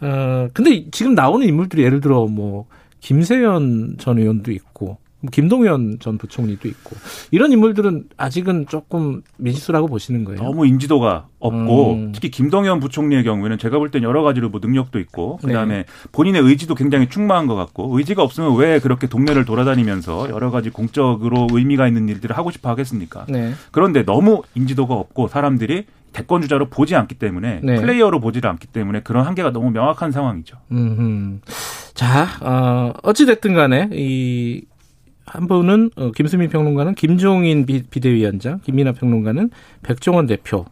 어 0.00 0.48
근데 0.52 0.86
지금 0.90 1.14
나오는 1.14 1.46
인물들이 1.46 1.82
예를 1.82 2.00
들어 2.00 2.26
뭐 2.26 2.66
김세연 3.00 3.96
전 3.98 4.18
의원도 4.18 4.52
있고 4.52 4.86
뭐 4.86 4.98
김동연 5.26 5.98
전 6.00 6.18
부총리도 6.18 6.68
있고 6.68 6.96
이런 7.30 7.52
인물들은 7.52 8.04
아직은 8.16 8.66
조금 8.68 9.22
미지수라고 9.36 9.86
보시는 9.88 10.24
거예요. 10.24 10.40
너무 10.42 10.66
인지도가 10.66 11.26
없고 11.38 11.92
음. 11.92 12.12
특히 12.12 12.30
김동연 12.30 12.80
부총리의 12.80 13.24
경우에는 13.24 13.58
제가 13.58 13.78
볼 13.78 13.90
땐 13.90 14.02
여러 14.02 14.22
가지로 14.22 14.48
뭐 14.48 14.60
능력도 14.62 14.98
있고 15.00 15.36
그다음에 15.38 15.76
네. 15.78 15.84
본인의 16.12 16.42
의지도 16.42 16.74
굉장히 16.74 17.08
충만한 17.08 17.46
것 17.46 17.54
같고 17.54 17.96
의지가 17.96 18.22
없으면 18.22 18.56
왜 18.56 18.78
그렇게 18.80 19.06
동네를 19.06 19.44
돌아다니면서 19.44 20.30
여러 20.30 20.50
가지 20.50 20.70
공적으로 20.70 21.46
의미가 21.52 21.86
있는 21.86 22.08
일들을 22.08 22.36
하고 22.36 22.50
싶어 22.50 22.68
하겠습니까? 22.70 23.26
네. 23.28 23.52
그런데 23.70 24.04
너무 24.04 24.42
인지도가 24.54 24.94
없고 24.94 25.28
사람들이 25.28 25.84
대권 26.12 26.40
주자로 26.40 26.70
보지 26.70 26.96
않기 26.96 27.16
때문에 27.16 27.60
네. 27.62 27.76
플레이어로 27.76 28.20
보지를 28.20 28.48
않기 28.50 28.68
때문에 28.68 29.00
그런 29.00 29.26
한계가 29.26 29.50
너무 29.50 29.70
명확한 29.70 30.12
상황이죠. 30.12 30.56
음흠. 30.72 31.40
자, 31.94 32.26
어, 32.40 32.92
어찌 33.02 33.26
됐든 33.26 33.54
간에 33.54 33.88
이 33.92 34.62
한 35.26 35.48
분은 35.48 35.90
어, 35.96 36.10
김수민 36.12 36.48
평론가는 36.48 36.94
김종인 36.94 37.66
비대위원장, 37.66 38.60
김민아 38.60 38.92
평론가는 38.92 39.50
백종원 39.82 40.26
대표. 40.26 40.64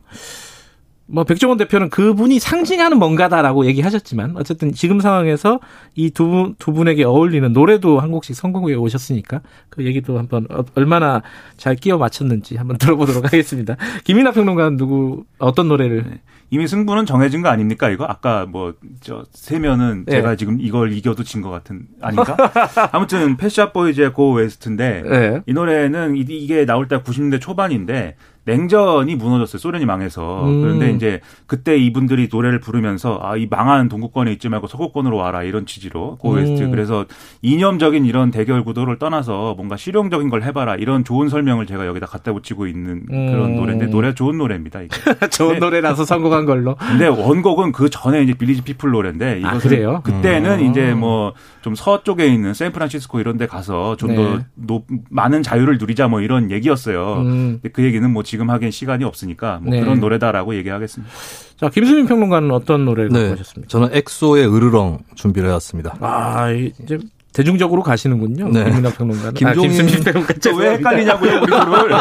뭐 1.06 1.24
백종원 1.24 1.58
대표는 1.58 1.90
그분이 1.90 2.38
상징하는 2.38 2.98
뭔가다라고 2.98 3.66
얘기하셨지만 3.66 4.36
어쨌든 4.38 4.72
지금 4.72 5.00
상황에서 5.00 5.60
이 5.96 6.10
두 6.10 6.26
분두 6.26 6.72
분에게 6.72 7.04
어울리는 7.04 7.52
노래도 7.52 8.00
한 8.00 8.10
곡씩 8.10 8.34
선곡에 8.34 8.74
오셨으니까 8.74 9.42
그 9.68 9.84
얘기도 9.84 10.18
한번 10.18 10.46
어, 10.50 10.64
얼마나 10.74 11.22
잘 11.58 11.76
끼워 11.76 11.98
맞췄는지 11.98 12.56
한번 12.56 12.78
들어보도록 12.78 13.24
하겠습니다. 13.24 13.76
김이나 14.04 14.30
평론가는 14.32 14.78
누구 14.78 15.24
어떤 15.38 15.68
노래를 15.68 16.04
네. 16.08 16.20
이미 16.50 16.68
승부는 16.68 17.06
정해진 17.06 17.42
거 17.42 17.48
아닙니까 17.48 17.88
이거 17.90 18.04
아까 18.04 18.46
뭐 18.46 18.74
저 19.00 19.24
세면은 19.32 20.04
네. 20.06 20.12
제가 20.16 20.36
지금 20.36 20.58
이걸 20.60 20.92
이겨도 20.92 21.24
진 21.24 21.42
것 21.42 21.50
같은 21.50 21.86
아닌가? 22.00 22.36
아무튼 22.92 23.36
펫샵 23.36 23.72
보이즈의 23.72 24.12
Go 24.12 24.32
West인데 24.32 25.02
네. 25.02 25.40
이 25.46 25.52
노래는 25.52 26.16
이 26.16 26.24
게 26.46 26.64
나올 26.66 26.88
때 26.88 26.96
90년대 26.98 27.40
초반인데 27.40 28.16
냉전이 28.44 29.16
무너졌어요. 29.16 29.58
소련이 29.58 29.86
망해서. 29.86 30.46
음. 30.46 30.60
그런데 30.60 30.90
이제 30.90 31.20
그때 31.46 31.76
이분들이 31.76 32.28
노래를 32.30 32.60
부르면서 32.60 33.18
아, 33.22 33.36
이 33.36 33.46
망한 33.48 33.88
동구권에 33.88 34.32
있지 34.32 34.48
말고 34.48 34.66
서구권으로 34.66 35.16
와라 35.16 35.42
이런 35.42 35.66
취지로 35.66 36.16
Go 36.16 36.29
West. 36.29 36.62
음. 36.64 36.70
그래서 36.70 37.04
이념적인 37.42 38.04
이런 38.04 38.30
대결 38.30 38.64
구도를 38.64 38.98
떠나서 38.98 39.54
뭔가 39.56 39.76
실용적인 39.76 40.28
걸 40.30 40.42
해봐라 40.42 40.76
이런 40.76 41.04
좋은 41.04 41.28
설명을 41.28 41.66
제가 41.66 41.86
여기다 41.86 42.06
갖다 42.06 42.32
붙이고 42.32 42.66
있는 42.66 43.06
그런 43.06 43.50
음. 43.52 43.56
노래인데 43.56 43.86
노래 43.86 44.14
좋은 44.14 44.36
노래입니다. 44.38 44.82
이게. 44.82 44.96
좋은 45.30 45.58
노래라서 45.58 46.04
성공한 46.04 46.44
걸로. 46.44 46.74
근데 46.76 47.06
원곡은 47.06 47.72
그 47.72 47.88
전에 47.88 48.22
이제 48.22 48.34
빌리지 48.34 48.62
피플 48.62 48.90
노래인데 48.90 49.38
이것은 49.38 49.56
아, 49.56 49.58
그래요? 49.58 50.00
그때는 50.04 50.60
음. 50.60 50.70
이제 50.70 50.94
뭐 50.94 51.32
좀 51.64 51.74
서쪽에 51.74 52.26
있는 52.26 52.52
샌프란시스코 52.52 53.20
이런 53.20 53.38
데 53.38 53.46
가서 53.46 53.96
좀더 53.96 54.42
네. 54.54 54.80
많은 55.08 55.42
자유를 55.42 55.78
누리자 55.78 56.08
뭐 56.08 56.20
이런 56.20 56.50
얘기였어요. 56.50 57.22
음. 57.22 57.58
근데 57.62 57.70
그 57.70 57.82
얘기는 57.82 58.08
뭐 58.10 58.22
지금 58.34 58.50
하기엔 58.50 58.72
시간이 58.72 59.04
없으니까 59.04 59.60
뭐 59.62 59.72
네. 59.72 59.80
그런 59.80 60.00
노래다라고 60.00 60.56
얘기하겠습니다. 60.56 61.14
자, 61.56 61.68
김수민 61.68 62.06
평론가는 62.06 62.50
어떤 62.50 62.84
노래를 62.84 63.10
네. 63.12 63.28
가셨습니까? 63.28 63.68
저는 63.68 63.90
엑소의 63.92 64.52
으르렁 64.52 64.98
준비를 65.14 65.48
해왔습니다. 65.50 65.94
아, 66.00 66.50
이제 66.50 66.98
대중적으로 67.32 67.84
가시는군요. 67.84 68.48
네. 68.48 68.64
김민아 68.64 68.90
평론가는. 68.90 69.34
김종인 69.34 69.70
아, 69.70 69.84
김수민 69.84 70.02
평론가 70.02 70.34
왜 70.58 70.70
헷갈리냐고요, 70.72 71.42
우리 71.42 71.46
둘을. 71.46 71.92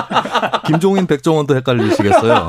김종인 0.66 1.06
백종원도 1.06 1.56
헷갈리시겠어요. 1.56 2.48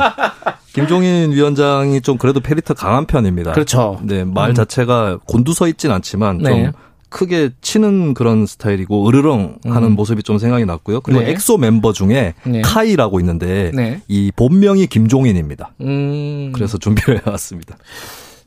김종인 0.73 1.32
위원장이 1.32 2.01
좀 2.01 2.16
그래도 2.16 2.40
캐릭터 2.40 2.73
강한 2.73 3.05
편입니다. 3.05 3.52
그렇죠. 3.52 4.01
네, 4.02 4.24
말 4.24 4.48
음. 4.48 4.55
자체가 4.55 5.19
곤두서 5.27 5.69
있진 5.69 5.90
않지만 5.90 6.39
네. 6.39 6.48
좀 6.48 6.73
크게 7.15 7.51
치는 7.61 8.12
그런 8.12 8.45
스타일이고 8.45 9.09
으르렁 9.09 9.59
하는 9.65 9.91
음. 9.91 9.95
모습이 9.95 10.24
좀 10.24 10.39
생각이 10.39 10.65
났고요. 10.65 11.01
그리고 11.01 11.20
네. 11.20 11.31
엑소 11.31 11.59
멤버 11.59 11.93
중에 11.93 12.35
네. 12.43 12.61
카이라고 12.62 13.20
있는데 13.20 13.70
네. 13.73 14.01
이 14.09 14.32
본명이 14.35 14.89
김종인입니다. 14.89 15.74
음. 15.82 16.51
그래서 16.53 16.77
준비를 16.77 17.23
해왔습니다. 17.24 17.77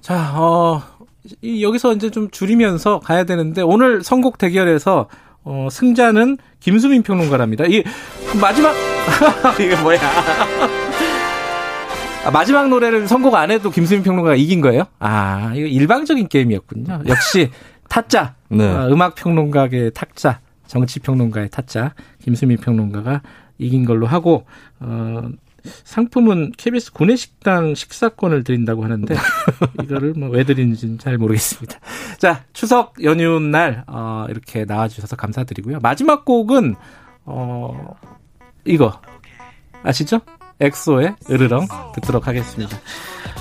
자, 0.01 0.33
어, 0.35 0.83
여기서 1.61 1.93
이제 1.93 2.09
좀 2.09 2.29
줄이면서 2.29 2.99
가야 2.99 3.23
되는데 3.23 3.61
오늘 3.61 4.03
선곡 4.03 4.37
대결에서 4.37 5.07
어, 5.45 5.69
승자는 5.71 6.37
김수민 6.59 7.03
평론가랍니다. 7.03 7.63
이 7.67 7.83
마지막 8.41 8.75
이게 9.61 9.77
뭐야? 9.77 9.97
아, 12.25 12.31
마지막 12.31 12.67
노래를 12.67 13.07
선곡 13.07 13.33
안 13.35 13.49
해도 13.49 13.71
김수민 13.71 14.03
평론가가 14.03 14.35
이긴 14.35 14.59
거예요? 14.59 14.83
아, 14.99 15.53
이거 15.55 15.65
일방적인 15.65 16.27
게임이었군요. 16.27 17.03
역시 17.07 17.49
타짜. 17.89 18.35
네. 18.49 18.63
어, 18.67 18.89
음악 18.91 19.15
평론가의 19.15 19.91
타짜, 19.93 20.39
정치 20.67 20.99
평론가의 20.99 21.49
타짜, 21.49 21.93
김수미 22.21 22.57
평론가가 22.57 23.21
이긴 23.57 23.85
걸로 23.85 24.05
하고 24.07 24.45
어 24.79 25.23
상품은 25.83 26.53
KBS 26.57 26.93
구내식당 26.93 27.75
식사권을 27.75 28.43
드린다고 28.45 28.83
하는데 28.83 29.15
이거를 29.83 30.13
뭐 30.13 30.29
왜 30.29 30.43
드리는지는 30.43 30.97
잘 30.99 31.17
모르겠습니다. 31.17 31.79
자 32.19 32.43
추석 32.53 32.93
연휴 33.03 33.39
날 33.39 33.83
어, 33.87 34.25
이렇게 34.29 34.63
나와주셔서 34.65 35.15
감사드리고요. 35.15 35.79
마지막 35.81 36.23
곡은 36.23 36.75
어 37.25 37.95
이거 38.65 39.01
아시죠? 39.83 40.21
엑소의 40.59 41.15
으르렁 41.29 41.67
듣도록 41.95 42.27
하겠습니다. 42.27 42.77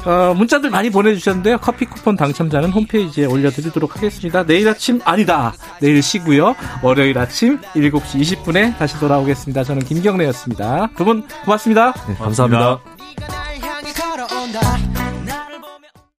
어, 0.07 0.35
문자들 0.35 0.71
많이 0.71 0.89
보내주셨는데요. 0.91 1.59
커피 1.59 1.85
쿠폰 1.85 2.17
당첨자는 2.17 2.71
홈페이지에 2.71 3.27
올려드리도록 3.27 3.97
하겠습니다. 3.97 4.45
내일 4.47 4.69
아침, 4.69 5.01
아니다. 5.05 5.53
내일 5.81 6.01
쉬고요. 6.03 6.55
월요일 6.83 7.19
아침 7.19 7.61
7시 7.75 8.21
20분에 8.45 8.79
다시 8.79 8.99
돌아오겠습니다. 8.99 9.65
저는 9.65 9.83
김경래였습니다. 9.83 10.91
두 10.97 11.05
분 11.05 11.27
고맙습니다. 11.45 11.93
네, 12.09 12.15
감사합니다. 12.15 12.79
고맙습니다. 13.17 14.86